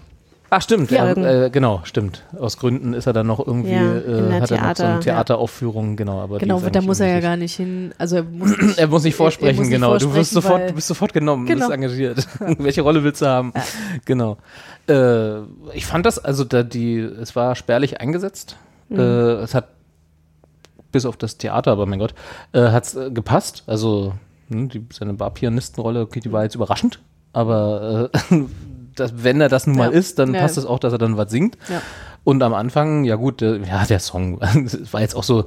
[0.56, 1.12] Ach stimmt, Ja.
[1.14, 1.45] ja.
[1.45, 2.22] äh, genau, stimmt.
[2.40, 5.00] Aus Gründen ist er dann noch irgendwie, Ja, äh, hat er noch so eine Theater-
[5.00, 6.20] Theateraufführung, genau.
[6.22, 7.91] Aber Genau, da muss er ja gar nicht hin.
[7.98, 9.98] Also er muss nicht, Er muss nicht vorsprechen, er muss nicht genau.
[9.98, 11.62] du wirst vorsprechen, sofort, du bist sofort genommen, Genau.
[11.62, 12.28] bist engagiert.
[12.60, 13.52] Welche Rolle willst du haben?
[14.06, 14.38] Genau.
[14.88, 15.40] Äh,
[15.74, 18.56] ich fand das, also da die, es war spärlich eingesetzt.
[18.90, 19.00] Mhm.
[19.00, 19.02] Äh,
[19.41, 19.70] es hat
[20.91, 22.14] bis auf das Theater, aber mein Gott,
[22.52, 23.64] äh, hat es äh, gepasst.
[23.66, 24.14] Also
[24.49, 26.99] hm, die, seine Barpianistenrolle, okay, die war jetzt überraschend,
[27.34, 28.38] aber äh,
[28.95, 29.98] das, wenn er das nun mal Ja.
[29.98, 30.41] ist, dann Ja.
[30.41, 31.57] passt es auch, dass er dann was singt.
[31.70, 31.82] Ja.
[32.24, 34.40] Und am Anfang, ja gut, äh, ja, der Song
[34.91, 35.45] war jetzt auch so,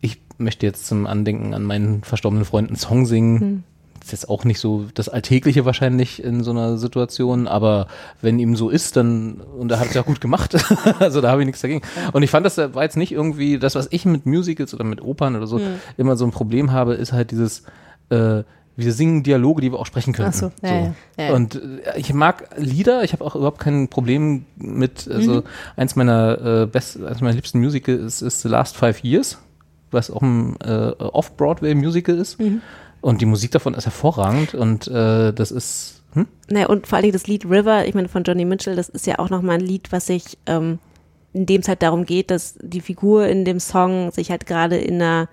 [0.00, 3.40] ich möchte jetzt zum Andenken an meinen verstorbenen Freund einen Song singen.
[3.40, 3.62] Hm.
[4.00, 7.88] Das ist jetzt auch nicht so das Alltägliche wahrscheinlich in so einer Situation, aber
[8.22, 10.54] wenn ihm so ist, dann, und er hat es ja gut gemacht,
[11.00, 11.82] also da habe ich nichts dagegen.
[12.12, 15.02] Und ich fand, das war jetzt nicht irgendwie, das, was ich mit Musicals oder mit
[15.02, 15.64] Opern oder so Hm.
[15.96, 17.64] immer so ein Problem habe, ist halt dieses,
[18.10, 18.42] äh,
[18.78, 20.28] wir singen Dialoge, die wir auch sprechen können.
[20.28, 21.34] Ach so, ja, ja, ja, ja.
[21.34, 25.42] Und äh, ich mag Lieder, ich habe auch überhaupt kein Problem mit, also Mhm.
[25.76, 29.38] eins meiner äh, best, eins meiner liebsten Musicals ist, ist The Last Five Years,
[29.90, 32.38] was auch ein äh, Off-Broadway-Musical ist.
[32.38, 32.60] Mhm.
[33.00, 36.26] Und die Musik davon ist hervorragend und äh, das ist, hm?
[36.50, 39.18] naja, und vor allem das Lied River, ich meine von Johnny Mitchell, das ist ja
[39.20, 40.80] auch nochmal ein Lied, was sich, ähm,
[41.32, 44.76] in dem es halt darum geht, dass die Figur in dem Song sich halt gerade
[44.76, 45.28] in einer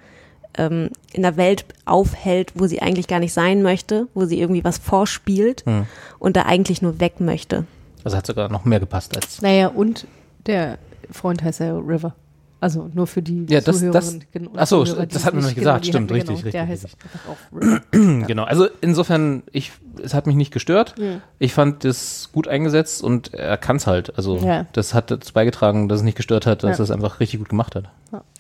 [0.58, 4.64] ähm, in der Welt aufhält, wo sie eigentlich gar nicht sein möchte, wo sie irgendwie
[4.64, 5.86] was vorspielt Hm.
[6.20, 7.66] und da eigentlich nur weg möchte.
[8.04, 9.42] Also hat sogar noch mehr gepasst als.
[9.42, 10.08] Naja, und
[10.46, 10.78] der
[11.12, 12.14] Freund heißt ja River.
[12.60, 15.34] Also nur für die Ja, das- das- Zuhörerinnen und ach so, Zuhörer, die das es
[15.34, 15.84] wir noch nicht gesagt.
[15.84, 17.82] die Stimmt, hatten richtig, Der richtig, heißt einfach auch River.
[18.28, 20.96] genau, also insofern, ich, es hat mich nicht gestört.
[20.98, 21.22] Mhm.
[21.40, 24.16] Ich fand das gut eingesetzt und er kann es halt.
[24.18, 24.66] Also Ja.
[24.72, 26.84] das hat dazu beigetragen, dass es nicht gestört hat, dass Ja.
[26.84, 27.90] er es einfach richtig gut gemacht hat.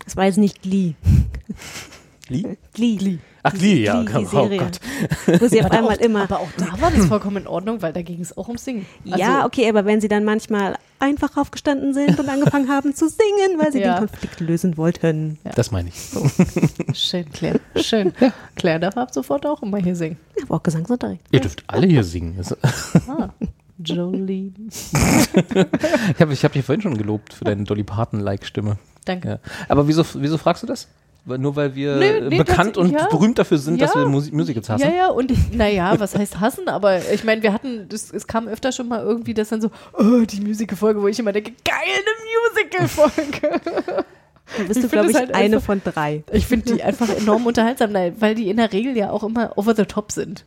[0.06, 0.94] Das war jetzt nicht Glee.
[2.28, 2.58] Glee?
[2.74, 2.96] Glee.
[2.96, 3.18] Glee.
[3.46, 4.58] Ach, Glee, ja, Glee, die oh Serie.
[4.60, 4.80] Gott.
[5.42, 6.24] Wo sie auf Aber einmal auch, immer.
[6.24, 8.86] Aber auch da war das vollkommen in Ordnung, weil da ging es auch um Singen.
[9.04, 13.60] ja, okay, aber wenn sie dann manchmal einfach aufgestanden sind und angefangen haben zu singen,
[13.60, 13.96] weil sie Ja.
[14.00, 15.38] den Konflikt lösen wollten.
[15.56, 16.98] Das meine ich.
[16.98, 17.60] Schön, Claire.
[17.76, 18.14] Schön.
[18.56, 20.16] Claire darf ab sofort auch immer hier singen.
[20.38, 21.22] Ich habe auch Gesangsunterricht.
[21.32, 22.40] Ihr dürft alle hier singen.
[23.10, 23.30] Ah,
[23.84, 24.54] Jolene.
[24.70, 24.94] ich
[26.22, 28.78] habe ich hab dich vorhin schon gelobt für deine Dolly Parton-like-Stimme.
[29.04, 29.28] Danke.
[29.28, 29.40] Ja.
[29.68, 30.88] Aber wieso, wieso fragst du das?
[31.26, 33.08] Nur weil wir Nee, nee, bekannt und ja.
[33.08, 34.02] berühmt dafür sind, dass Ja.
[34.02, 34.84] wir Musi Musicals hassen?
[34.84, 36.68] Ja, ja, und naja, was heißt hassen?
[36.68, 39.72] Aber ich meine, wir hatten, das, es kam öfter schon mal irgendwie, dass dann so,
[39.98, 43.62] oh, die Musical-Folge, wo ich immer denke, geil, eine Musical-Folge.
[44.58, 46.24] Da bist Ich du, glaube es ich, halt eine einfach- von drei.
[46.32, 49.74] Ich finde die einfach enorm unterhaltsam, weil die in der Regel ja auch immer over
[49.74, 50.44] the top sind.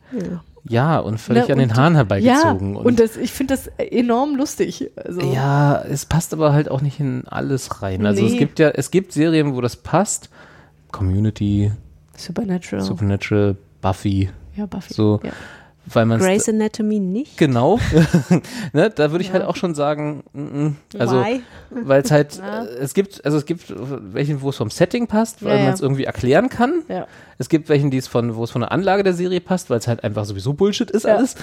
[0.63, 2.75] Ja, und völlig Ne, an den und- Haaren herbeigezogen.
[2.75, 4.91] Ja, und, das, ich finde das enorm lustig.
[4.95, 8.05] Also, Ja, es passt aber halt auch nicht in alles rein.
[8.05, 8.37] Also es Nee.
[8.37, 10.29] gibt ja, es gibt Serien, wo das passt.
[10.91, 11.71] Community,
[12.15, 12.83] Supernatural.
[12.83, 14.29] Supernatural, Buffy.
[14.55, 15.31] Ja, Buffy, So, ja.
[15.85, 17.37] weil man Grey's Anatomy nicht.
[17.37, 17.79] Genau.
[18.73, 21.23] ne, da würde ich halt auch schon sagen, mm, mm, also
[21.69, 22.63] weil es halt, Ja.
[22.63, 25.63] es gibt, also es gibt welche, wo es vom Setting passt, weil Ja, ja.
[25.65, 26.81] man es irgendwie erklären kann.
[26.89, 27.05] Ja.
[27.37, 29.77] Es gibt welchen, die es von, wo es von der Anlage der Serie passt, weil
[29.77, 31.17] es halt einfach sowieso Bullshit ist Ja.
[31.17, 31.35] alles.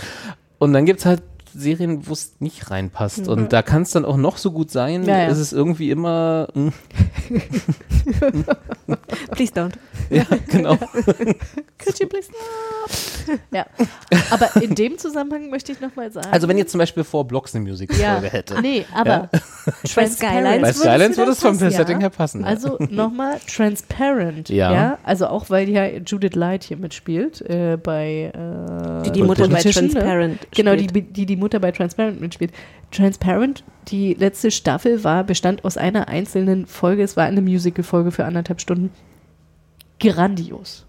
[0.59, 1.23] Und dann gibt es halt
[1.55, 3.22] Serien, wo es nicht reinpasst.
[3.26, 3.28] Mhm.
[3.28, 5.26] Und da kann es dann auch noch so gut sein, Ja, ja.
[5.28, 6.48] ist es irgendwie immer.
[6.55, 6.68] mm,
[9.32, 9.72] Please don't.
[10.10, 10.76] ja, genau.
[11.78, 13.39] Could you please stop?
[13.52, 13.66] Ja.
[14.31, 16.28] Aber in dem Zusammenhang möchte ich nochmal sagen.
[16.31, 18.32] Also wenn ihr zum Beispiel vor Blocks eine Musical-Folge ja.
[18.32, 18.60] hätte.
[18.60, 19.28] Nee, aber Ja.
[19.94, 22.47] Bei Skylines Bei Skylines würde es vom passen, Setting her passen, ja.
[22.47, 24.48] Also nochmal Transparent.
[24.51, 24.72] Ja.
[24.72, 24.98] Ja.
[25.05, 29.60] Also auch, weil ja Judith Light hier mitspielt äh, bei äh, Die die Mutter bei
[29.62, 30.48] Transparent Ne?
[30.55, 32.53] Genau, die, die die Mutter bei Transparent mitspielt.
[32.91, 37.03] Transparent, die letzte Staffel war, bestand aus einer einzelnen Folge.
[37.03, 38.91] Es war eine Musical-Folge für anderthalb Stunden.
[40.01, 40.85] Grandios.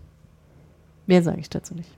[1.08, 1.90] Mehr sage ich dazu nicht.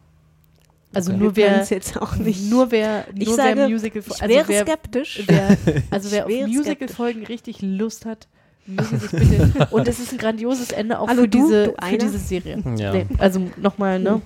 [0.93, 1.19] Also Okay.
[1.21, 2.49] nur wer können's jetzt auch nicht.
[2.49, 5.23] nur wer Ich nur sage, wer Musical ich also wäre wer, skeptisch.
[5.27, 5.57] Wer,
[5.91, 8.27] also wer Ich auf wäre Musical-Folgen richtig Lust hat,
[8.65, 9.67] möge sich bitte.
[9.71, 11.37] Und es ist ein grandioses Ende auch Hallo, für, du?
[11.43, 12.63] diese, Du für diese Serie.
[12.77, 12.93] Ja.
[12.93, 14.21] Nee, also nochmal, ne?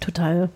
[0.00, 0.48] Total.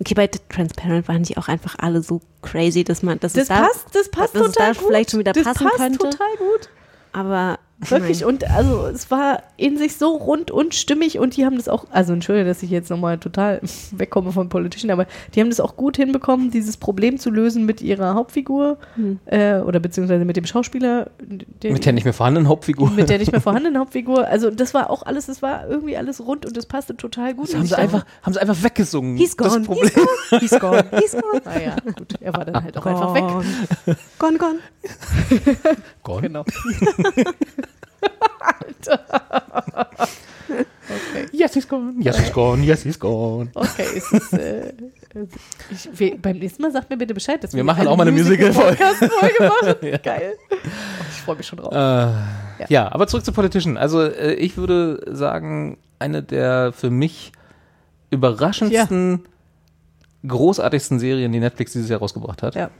[0.00, 3.48] Okay, bei Transparent waren die auch einfach alle so crazy, dass man, dass Das es
[3.48, 4.88] da, passt, das passt dass es total da gut.
[4.88, 5.98] vielleicht schon wieder das passen passt könnte.
[5.98, 6.68] total gut.
[7.12, 7.58] Aber
[7.90, 8.20] Wirklich.
[8.20, 8.28] nein.
[8.28, 11.86] Und also es war in sich so rund und stimmig und die haben das auch,
[11.90, 13.60] also entschuldige, dass ich jetzt nochmal total
[13.92, 17.80] wegkomme von Politician, aber die haben das auch gut hinbekommen, dieses Problem zu lösen mit
[17.82, 19.18] ihrer Hauptfigur Hm.
[19.26, 21.10] äh, oder beziehungsweise mit dem Schauspieler.
[21.62, 22.90] Der, Mit der nicht mehr vorhandenen Hauptfigur.
[22.90, 24.26] mit der nicht mehr vorhandenen Hauptfigur.
[24.26, 27.48] Also das war auch alles, das war irgendwie alles rund und das passte total gut.
[27.48, 29.16] Das haben sie, dachte, einfach, haben sie einfach weggesungen.
[29.16, 29.64] He's Das gone.
[29.64, 29.90] Problem.
[30.40, 30.84] He's gone.
[31.00, 31.42] He's gone.
[31.44, 32.14] Ah ja, gut.
[32.20, 33.24] Er war dann halt auch einfach weg.
[34.18, 34.58] Gone, gone.
[36.02, 36.22] Gone.
[36.22, 36.44] Genau.
[40.52, 41.28] okay.
[41.32, 41.94] Yes, he's gone.
[42.00, 42.62] Yes, he's gone.
[42.62, 43.50] Yes, he's gone.
[43.54, 44.72] Okay, es ist, äh,
[45.70, 48.12] ich, wir, beim nächsten Mal sagt mir bitte Bescheid, dass Wir machen auch mal eine
[48.12, 48.82] Musical-Folge.
[49.40, 49.74] Machen.
[49.82, 49.98] Ja.
[49.98, 50.34] Geil.
[50.50, 50.56] Oh,
[51.10, 51.72] ich freue mich schon drauf.
[51.72, 52.92] Äh, ja.
[52.92, 53.76] aber zurück zu Politician.
[53.76, 57.32] Also äh, ich würde sagen, eine der für mich
[58.10, 59.24] überraschendsten,
[60.26, 62.54] großartigsten Serien, die Netflix dieses Jahr rausgebracht hat.
[62.54, 62.70] Ja.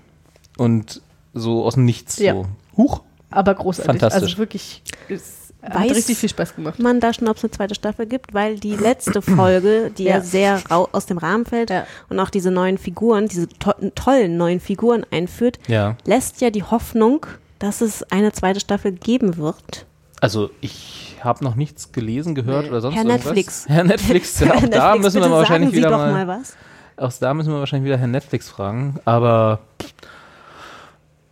[0.58, 1.02] Und
[1.34, 2.34] so aus dem Nichts Ja.
[2.34, 2.46] so.
[2.76, 3.02] Huch.
[3.32, 3.86] Aber großartig.
[4.00, 4.22] Fantastisch.
[4.22, 6.78] Also wirklich, es hat Weiß richtig viel Spaß gemacht.
[6.80, 10.16] man da schon, ob es eine zweite Staffel gibt, weil die letzte Folge, die ja,
[10.16, 10.20] Ja.
[10.20, 11.86] sehr rau aus dem Rahmen fällt Ja.
[12.08, 15.96] und auch diese neuen Figuren, diese to tollen neuen Figuren einführt, Ja.
[16.04, 17.26] lässt ja die Hoffnung,
[17.60, 19.86] dass es eine zweite Staffel geben wird.
[20.20, 23.24] Also ich habe noch nichts gelesen, gehört oder sonst Herr irgendwas.
[23.26, 23.64] Netflix.
[23.68, 25.90] Herr Netflix, ja, Herr auch da Netflix, müssen wir bitte mal wahrscheinlich sagen Sie wieder
[25.90, 26.56] doch mal, mal was.
[26.96, 28.96] auch da müssen wir wahrscheinlich wieder Herrn Netflix fragen.
[29.04, 29.60] Aber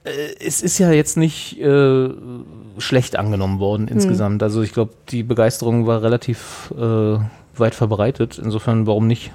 [0.05, 2.09] es ist ja jetzt nicht äh,
[2.78, 3.94] schlecht angenommen worden Hm.
[3.97, 4.43] insgesamt.
[4.43, 7.18] Also ich glaube, die Begeisterung war relativ äh,
[7.56, 8.40] weit verbreitet.
[8.43, 9.32] Insofern, warum nicht?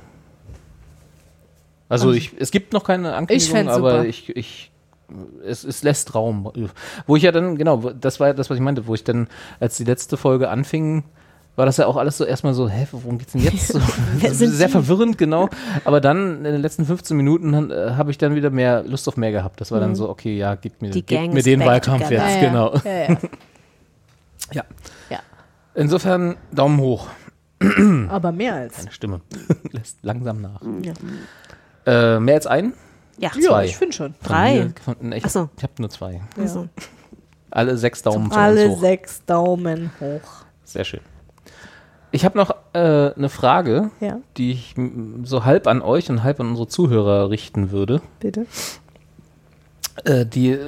[1.89, 4.05] Also Also- ich, es gibt noch keine Ankündigung, fänd's aber super.
[4.05, 4.71] ich, ich
[5.45, 6.51] es, es lässt Raum.
[7.05, 9.27] Wo ich ja dann, genau, das war ja das, was ich meinte, wo ich dann,
[9.59, 11.03] als die letzte Folge anfing,
[11.55, 13.67] war das ja auch alles so erstmal so, hä, worum geht's denn jetzt?
[13.73, 13.79] So,
[14.31, 15.49] sind sehr verwirrend, genau.
[15.85, 19.17] Aber dann in den letzten 15 Minuten äh, habe ich dann wieder mehr Lust auf
[19.17, 19.61] mehr gehabt.
[19.61, 19.95] Das war dann Mhm.
[19.95, 22.27] so, okay, ja, gib mir, gib mir den Wahlkampf together.
[22.27, 22.75] jetzt, Ja, genau.
[22.83, 23.17] Ja,
[24.51, 24.63] ja.
[25.09, 25.19] Ja.
[25.73, 27.07] Insofern Daumen hoch.
[28.09, 28.77] Aber mehr als.
[28.79, 29.21] Meine Stimme
[29.71, 30.61] lässt langsam nach.
[30.81, 30.93] Ja,
[32.15, 32.73] Äh, mehr als ein?
[33.17, 33.65] Ja, Zwei.
[33.65, 34.13] ich finde schon.
[34.21, 34.53] Von Drei.
[34.65, 35.49] mir- Von, ich so.
[35.61, 36.19] habe nur zwei.
[36.37, 36.67] Also,
[37.49, 38.81] Alle sechs Daumen von Alle hoch.
[38.81, 40.43] sechs Daumen hoch.
[40.65, 40.99] Sehr schön.
[42.15, 44.19] Ich habe noch äh, eine Frage, Ja.
[44.37, 44.73] die ich
[45.23, 48.01] so halb an euch und halb an unsere Zuhörer richten würde.
[48.21, 48.45] Bitte.
[50.05, 50.59] Äh, die äh,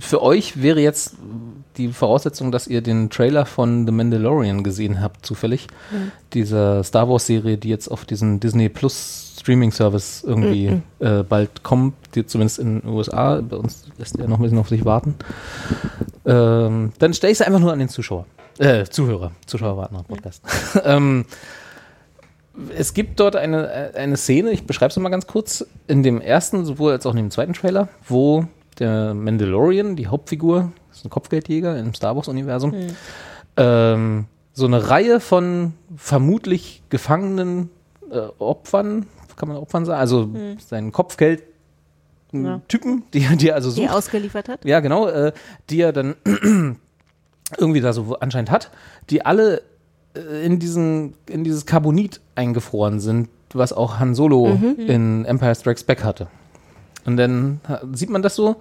[0.00, 1.16] für euch wäre jetzt
[1.78, 5.66] die Voraussetzung, dass ihr den Trailer von The Mandalorian gesehen habt, zufällig.
[6.34, 11.62] Dieser Star Wars Serie, die jetzt auf diesen Disney Plus Streaming Service irgendwie äh, bald
[11.62, 14.84] kommt, die zumindest in den USA, bei uns lässt er noch ein bisschen auf sich
[14.84, 15.14] warten.
[16.26, 18.26] Ähm, dann stelle ich es einfach nur an den Zuschauer.
[18.58, 19.32] Äh, Zuhörer.
[19.46, 20.42] Zuschauer warten am Podcast.
[20.84, 21.24] ähm,
[22.76, 26.64] es gibt dort eine, eine Szene, ich beschreibe es mal ganz kurz, in dem ersten,
[26.64, 28.44] sowohl als auch in dem zweiten Trailer, wo
[28.78, 32.74] der Mandalorian, die Hauptfigur, das ist ein Kopfgeldjäger im Star Wars-Universum,
[33.56, 37.70] ähm, so eine Reihe von vermutlich gefangenen
[38.10, 39.06] äh, Opfern,
[39.36, 40.58] kann man Opfern sagen, also Hm.
[40.58, 41.42] seinen Kopfgeld
[42.32, 42.60] Ja.
[42.68, 43.94] Typen, die, die er also die sucht.
[43.94, 44.64] ausgeliefert hat.
[44.66, 45.32] Ja, genau, äh,
[45.70, 46.16] die er dann
[47.58, 48.70] irgendwie da so anscheinend hat,
[49.10, 49.62] die alle
[50.14, 54.76] äh, in, diesen, in dieses Carbonit eingefroren sind, was auch Han Solo Mhm.
[54.86, 56.28] in Empire Strikes Back hatte.
[57.04, 57.60] Und dann
[57.92, 58.56] sieht man das so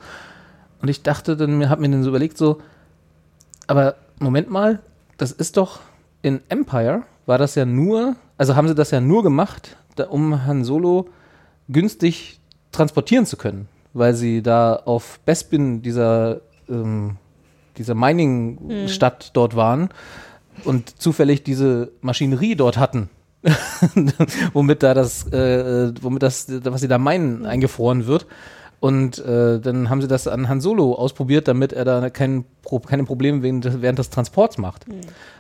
[0.82, 2.60] und ich dachte dann, mir habe mir dann so überlegt, so,
[3.68, 4.80] aber Moment mal,
[5.18, 5.80] das ist doch
[6.22, 10.46] in Empire war das ja nur, also haben sie das ja nur gemacht, da, um
[10.46, 11.08] Han Solo
[11.70, 12.40] günstig
[12.72, 17.18] transportieren zu können, weil sie da auf Bespin, dieser, ähm,
[17.82, 19.90] dieser Mining-Stadt dort waren
[20.66, 23.10] und zufällig diese Maschinerie dort hatten.
[24.54, 28.28] womit da das, äh, womit das, was sie da meinen, eingefroren wird.
[28.80, 32.46] Und äh, dann haben sie das an Han Solo ausprobiert, damit er da kein,
[32.88, 34.86] keine Probleme während, des- während des Transports macht.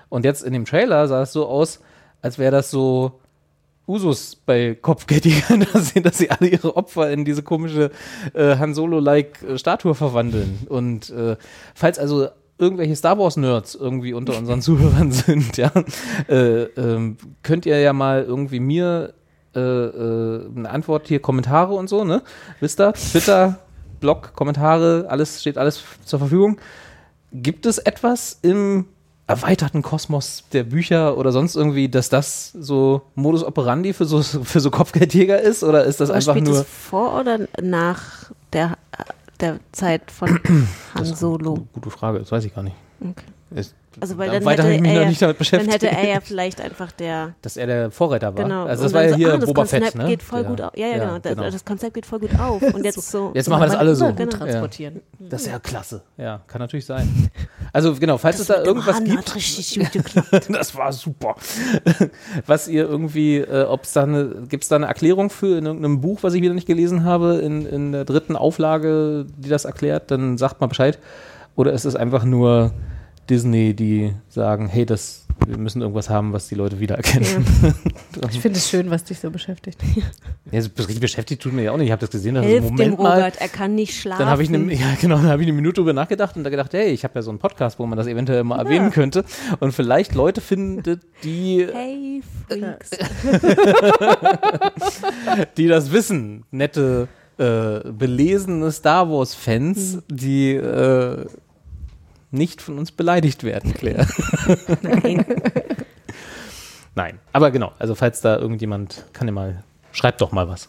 [0.09, 1.79] Und jetzt in dem Trailer sah es so aus,
[2.21, 3.19] als wäre das so
[3.87, 7.91] Usus bei Kopfgeldjägern, dass dass sie alle ihre Opfer in diese komische
[8.33, 10.59] äh, Han Solo-like äh, Statue verwandeln.
[10.69, 11.35] Und äh,
[11.73, 12.27] falls also
[12.57, 15.71] irgendwelche Star Wars-Nerds irgendwie unter unseren Zuhörern sind, ja,
[16.29, 19.13] äh, ähm, könnt ihr ja mal irgendwie mir
[19.55, 22.21] äh, äh, eine Antwort hier, Kommentare und so, ne?
[22.59, 22.93] Wisst ihr?
[22.93, 23.59] Twitter,
[23.99, 26.59] Blog, Kommentare, alles steht alles zur Verfügung.
[27.33, 28.85] Gibt es etwas im
[29.31, 34.59] erweiterten Kosmos der Bücher oder sonst irgendwie, dass das so Modus operandi für so, für
[34.59, 35.63] so Kopfgeldjäger ist?
[35.63, 36.59] Oder ist das Aber einfach spielt nur.
[36.61, 38.77] es vor oder nach der,
[39.39, 40.39] der Zeit von
[40.95, 41.67] Han Solo?
[41.73, 42.75] Gute Frage, das weiß ich gar nicht.
[43.01, 43.25] Okay.
[43.59, 46.59] Ist, Also weil da- dann hätte er ja, nicht damit dann hätte er ja vielleicht
[46.59, 48.43] einfach der dass er der Vorreiter war.
[48.43, 48.65] Genau.
[48.65, 50.05] Also das und war ja so, hier ah, das Boba Konzept Fett, ne?
[50.07, 50.71] geht voll Der- gut auf.
[50.75, 51.19] Ja, ja, genau.
[51.19, 51.49] Das, genau.
[51.51, 52.61] das Konzept geht voll gut auf.
[52.61, 53.31] Und jetzt so.
[53.35, 54.11] Jetzt machen wir das alle so.
[54.11, 54.29] Genau.
[54.31, 55.01] transportieren.
[55.19, 56.01] Das ist ja klasse.
[56.17, 57.29] Ja, kann natürlich sein.
[57.73, 59.17] Also genau, falls es da irgendwas Mann, gibt.
[59.19, 60.47] hat richtig gut geklappt.
[60.49, 61.35] das war super.
[62.45, 65.65] Was ihr irgendwie, äh, ob es da eine, gibt es da eine Erklärung für in
[65.65, 69.63] irgendeinem Buch, was ich wieder nicht gelesen habe, in, in der dritten Auflage, die das
[69.63, 70.99] erklärt, dann sagt mal Bescheid.
[71.55, 72.73] Oder ist es einfach nur
[73.29, 77.45] Disney, die sagen, hey, das, wir müssen irgendwas haben, was die Leute wiedererkennen.
[78.29, 79.79] Ich finde es schön, was dich so beschäftigt.
[80.51, 81.87] Ja, so richtig beschäftigt tut mir ja auch nicht.
[81.87, 83.17] Ich habe das gesehen, dass Hilf im dem Moment mal.
[83.19, 84.19] Robert, er kann nicht schlafen.
[84.19, 86.49] Dann habe ich eine, ja genau, dann habe ich eine Minute drüber nachgedacht und da
[86.49, 89.23] gedacht, hey, ich habe ja so einen Podcast, wo man das eventuell mal erwähnen könnte
[89.59, 92.91] und vielleicht Leute findet, die Hey, Freaks.
[95.57, 97.07] die das wissen, nette,
[97.37, 100.03] äh, belesene Star Wars-Fans, Hm.
[100.09, 101.25] die äh,
[102.31, 104.07] nicht von uns beleidigt werden, Claire.
[104.81, 105.25] Nein.
[106.95, 109.63] Nein, aber genau, also falls da irgendjemand, kann ja mal,
[109.93, 110.67] schreibt doch mal was.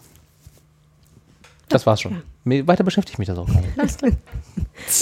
[1.69, 2.23] Das war's schon.
[2.45, 3.79] Mir- Weiter beschäftigt mich das auch gar nicht.
[3.79, 4.13] Alles klar.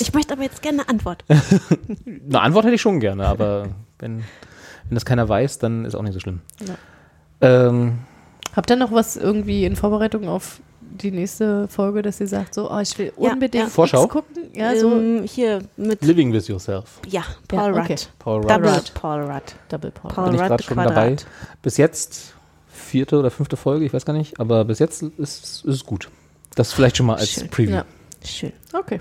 [0.01, 1.25] Ich möchte aber jetzt gerne eine Antwort.
[1.29, 3.69] Eine Antwort hätte ich schon gerne, aber
[3.99, 6.41] wenn, wenn das keiner weiß, dann ist auch nicht so schlimm.
[6.67, 6.75] Ja.
[7.69, 7.99] Ähm,
[8.55, 10.61] Habt ihr noch was irgendwie in Vorbereitung auf
[10.91, 13.71] die nächste Folge, dass ihr sagt, so, oh, ich will Ja, unbedingt ja.
[13.71, 14.05] Vorschau?
[14.05, 14.37] X gucken?
[14.55, 14.93] Ja, so.
[14.93, 16.03] Ähm, hier mit.
[16.03, 17.01] Living with Yourself.
[17.09, 17.93] Ja, Paul Ja, okay.
[17.95, 18.09] Rudd.
[18.19, 18.51] Paul Rudd.
[18.51, 18.95] Double Rudd.
[18.95, 19.43] Paul Rudd.
[19.69, 20.11] Double Paul.
[20.13, 20.97] Paul Bin ich Rudd gerade schon Quadrat.
[20.97, 21.17] dabei.
[21.63, 22.35] Bis jetzt
[22.69, 26.09] vierte oder fünfte Folge, ich weiß gar nicht, aber bis jetzt ist, ist es gut.
[26.57, 27.49] Das vielleicht schon mal als Schön.
[27.49, 27.75] Preview.
[27.77, 27.85] Ja.
[28.25, 28.53] Schön.
[28.73, 29.01] Okay.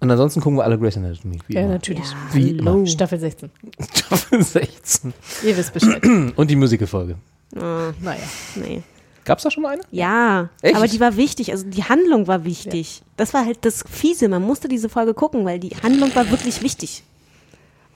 [0.00, 1.38] Und ansonsten gucken wir alle Grey's Anatomy.
[1.46, 1.74] Wie Ja, immer.
[1.74, 2.02] natürlich.
[2.10, 2.84] Ja, Wie immer.
[2.88, 3.50] Staffel 16.
[3.94, 5.14] Staffel 16.
[5.44, 6.04] Ihr wisst Bescheid.
[6.34, 7.14] Und die Musical-Folge.
[7.54, 8.18] Ah, naja.
[8.56, 8.82] nee.
[9.24, 9.82] Gab es da schon mal eine?
[9.90, 10.74] Ja, Echt?
[10.74, 11.52] aber die war wichtig.
[11.52, 13.02] Also die Handlung war wichtig.
[13.16, 14.28] Das war halt das Fiese.
[14.28, 17.04] Man musste diese Folge gucken, weil die Handlung war wirklich wichtig.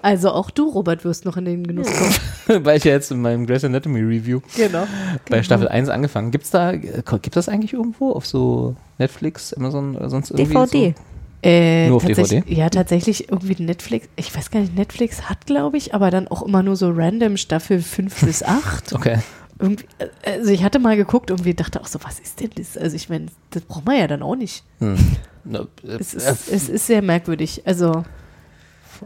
[0.03, 2.65] Also auch du, Robert, wirst noch in den Genuss kommen.
[2.65, 4.87] Weil ich ja jetzt in meinem Grey's Anatomy Review genau.
[5.29, 6.31] bei Staffel 1 angefangen.
[6.31, 10.53] Gibt's da, äh, gibt das eigentlich irgendwo auf so Netflix, Amazon oder sonst irgendwie?
[10.55, 10.95] DVD.
[11.43, 12.61] Äh, Nur auf tatsächlich- DVD?
[12.61, 14.09] Ja, tatsächlich irgendwie Netflix.
[14.17, 17.37] Ich weiß gar nicht, Netflix hat, glaube ich, aber dann auch immer nur so random
[17.37, 18.91] Staffel 5 bis 8.
[18.91, 18.97] So?
[18.97, 19.19] Okay.
[19.59, 20.09] Irgendwie, äh,
[20.39, 22.77] also ich hatte mal geguckt und dachte auch so, was ist denn das?
[22.77, 24.65] Also ich meine, das braucht man ja dann auch nicht.
[24.81, 24.97] Hm.
[25.45, 27.63] Na, äh, Es ist, es ist sehr merkwürdig.
[27.65, 28.05] Also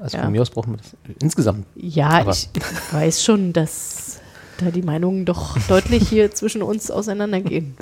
[0.00, 0.22] also ja.
[0.24, 1.66] von mir aus brauchen wir das insgesamt.
[1.74, 2.48] ja, Aber- ich
[2.92, 4.20] weiß schon, dass
[4.58, 7.76] da die Meinungen doch deutlich hier zwischen uns auseinandergehen.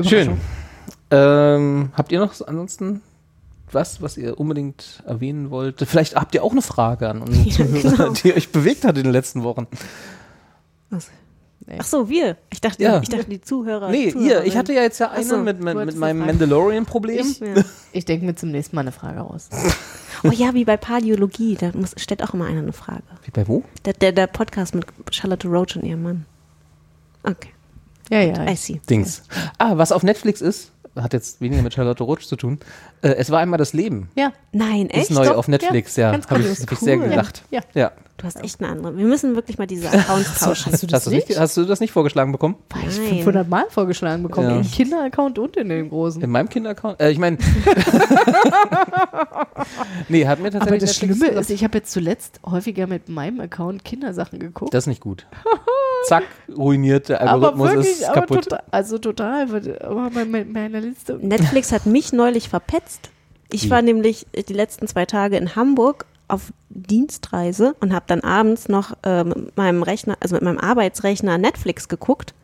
[0.00, 0.40] Schön.
[1.10, 3.02] Ähm, habt ihr noch ansonsten
[3.70, 5.82] was, was ihr unbedingt erwähnen wollt?
[5.86, 8.10] Vielleicht habt ihr auch eine Frage an unsere Ja, genau.
[8.12, 9.66] die euch bewegt hat in den letzten Wochen.
[11.78, 12.36] Ach so, wir.
[12.52, 13.00] Ich dachte, Ja.
[13.02, 13.90] ich dachte die Zuhörer.
[13.90, 16.18] Nee, ihr, ich hatte ja jetzt ja Ach eine so, mit, mit, mit meinem.
[16.26, 17.26] Mandalorian-Problem.
[17.26, 17.54] Ich, Ja.
[17.92, 19.48] ich denke mir zum nächsten Mal eine Frage raus.
[20.24, 21.56] Oh ja, wie bei Pardiologie.
[21.56, 23.02] Da muss, stellt auch immer einer eine Frage.
[23.24, 23.64] Wie bei wo?
[23.84, 26.26] Der, der, der Podcast mit Charlotte Roach und ihrem Mann.
[27.24, 27.48] Okay,
[28.08, 28.48] Ja, ja.
[28.48, 28.80] I see.
[28.88, 29.22] Dings.
[29.58, 32.58] Ah, was auf Netflix ist, hat jetzt weniger mit Charlotte Roach zu tun.
[33.00, 34.10] Äh, es war einmal das Leben.
[34.14, 34.32] Ja.
[34.52, 35.10] Nein, Ist echt?
[35.10, 36.12] neu Doch, auf Netflix, ja.
[36.12, 37.42] ganz Habe ich, hab ich sehr gelacht.
[37.50, 37.60] Ja.
[37.74, 37.92] Ja.
[38.18, 38.96] Du hast echt eine andere.
[38.96, 40.72] Wir müssen wirklich mal diese Accounts tauschen.
[40.72, 41.40] Hast du das Hast, du nicht, nicht?
[41.40, 42.56] hast du das nicht vorgeschlagen bekommen?
[42.72, 43.08] Habe ich Nein.
[43.08, 44.50] 500 Mal vorgeschlagen bekommen.
[44.50, 44.56] Ja.
[44.58, 46.22] Im Kinderaccount und in dem großen.
[46.22, 47.00] In meinem Kinderaccount?
[47.00, 47.38] Äh, ich meine.
[50.08, 50.68] nee, hat mir tatsächlich.
[50.68, 54.74] Aber das Netflix Schlimme ist, ich habe jetzt zuletzt häufiger mit meinem Account Kindersachen geguckt.
[54.74, 55.26] Das ist nicht gut.
[56.06, 56.24] Zack,
[56.56, 58.44] ruiniert, der aber Algorithmus wirklich, ist aber kaputt.
[58.44, 59.42] total, also total,
[59.82, 61.18] aber bei me- meiner Liste.
[61.20, 63.10] Netflix hat mich neulich verpetzt.
[63.50, 63.70] Ich Wie?
[63.70, 68.96] war nämlich die letzten zwei Tage in Hamburg auf Dienstreise und habe dann abends noch
[69.04, 72.34] äh, mit meinem Rechner, also mit meinem Arbeitsrechner Netflix geguckt.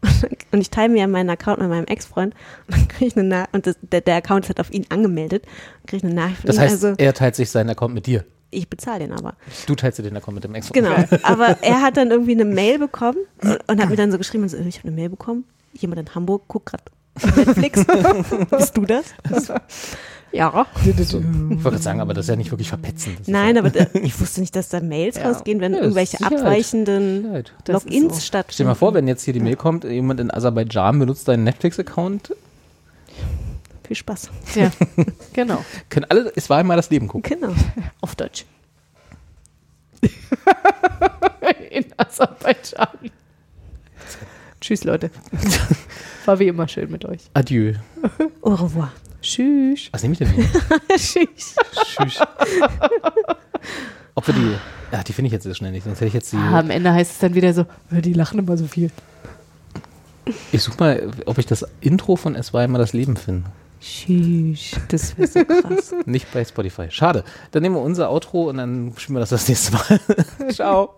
[0.52, 2.32] Und ich teile mir meinen Account mit meinem Ex-Freund
[2.68, 4.86] und dann kriege ich eine Nachricht, und das, der, der Account ist halt auf ihn
[4.90, 5.44] angemeldet,
[5.88, 8.24] kriege ich eine Nachricht Das heißt, also er teilt sich seinen Account mit dir.
[8.50, 9.34] Ich bezahle den aber.
[9.66, 12.44] Du teilst dir den Account mit dem ex Genau, aber er hat dann irgendwie eine
[12.46, 15.44] Mail bekommen und, hat mir dann so geschrieben, und so, ich habe eine Mail bekommen,
[15.74, 16.84] jemand in Hamburg guckt gerade
[17.36, 17.84] Netflix.
[18.50, 19.06] Bist du das?
[20.30, 20.66] ja.
[20.84, 23.16] Ich wollte gerade sagen, aber das ist ja nicht wirklich verpetzen.
[23.26, 25.28] Nein, ja, aber da, ich wusste nicht, dass da Mails Ja.
[25.30, 26.38] rausgehen, wenn Ja, irgendwelche Sicherheit.
[26.40, 27.52] abweichenden Sicherheit.
[27.66, 28.20] Logins so.
[28.20, 28.52] stattfinden.
[28.54, 31.44] Stell dir mal vor, wenn jetzt hier die Mail kommt, jemand in Aserbaidschan benutzt deinen
[31.44, 32.34] Netflix-Account,
[33.88, 34.30] Viel Spaß.
[34.54, 34.70] Ja,
[35.32, 35.64] genau.
[35.88, 37.40] können alle, es war einmal das Leben gucken.
[37.40, 37.54] Genau.
[38.02, 38.44] Auf Deutsch.
[41.70, 42.86] In Aserbaidschan.
[44.60, 45.10] Tschüss, Leute.
[46.26, 47.22] War wie immer schön mit euch.
[47.32, 47.74] Adieu.
[48.42, 48.92] Au revoir.
[49.22, 49.88] Tschüss.
[49.92, 50.44] Was nehme ich denn hier?
[50.96, 51.56] Tschüss.
[51.96, 52.20] Tschüss.
[54.14, 54.54] Ob wir die,
[54.92, 56.70] ja, die finde ich jetzt sehr schnell nicht, sonst hätte ich jetzt die, Ah, am
[56.70, 58.90] Ende heißt es dann wieder so, "Äh, die lachen immer so viel.
[60.52, 63.48] ich suche mal, ob ich das Intro von Es war einmal das Leben finde.
[63.80, 64.72] Tschüss.
[64.88, 65.94] Das wäre so krass.
[66.06, 66.90] Nicht bei Spotify.
[66.90, 67.24] Schade.
[67.50, 70.00] Dann nehmen wir unser Outro und dann spielen wir das das nächste Mal.
[70.52, 70.94] Ciao.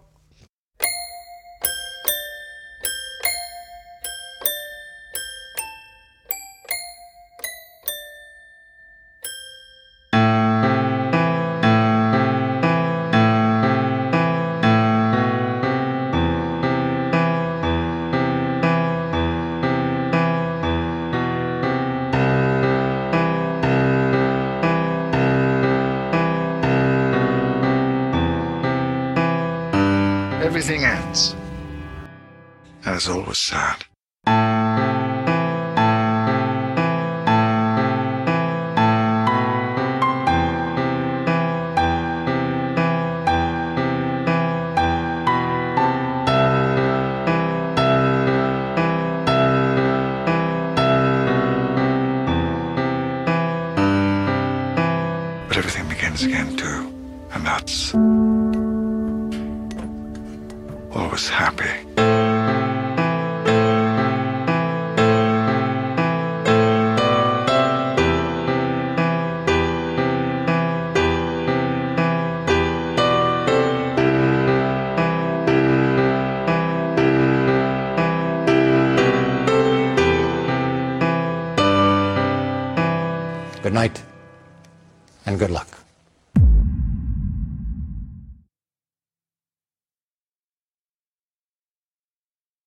[33.51, 33.90] Sad.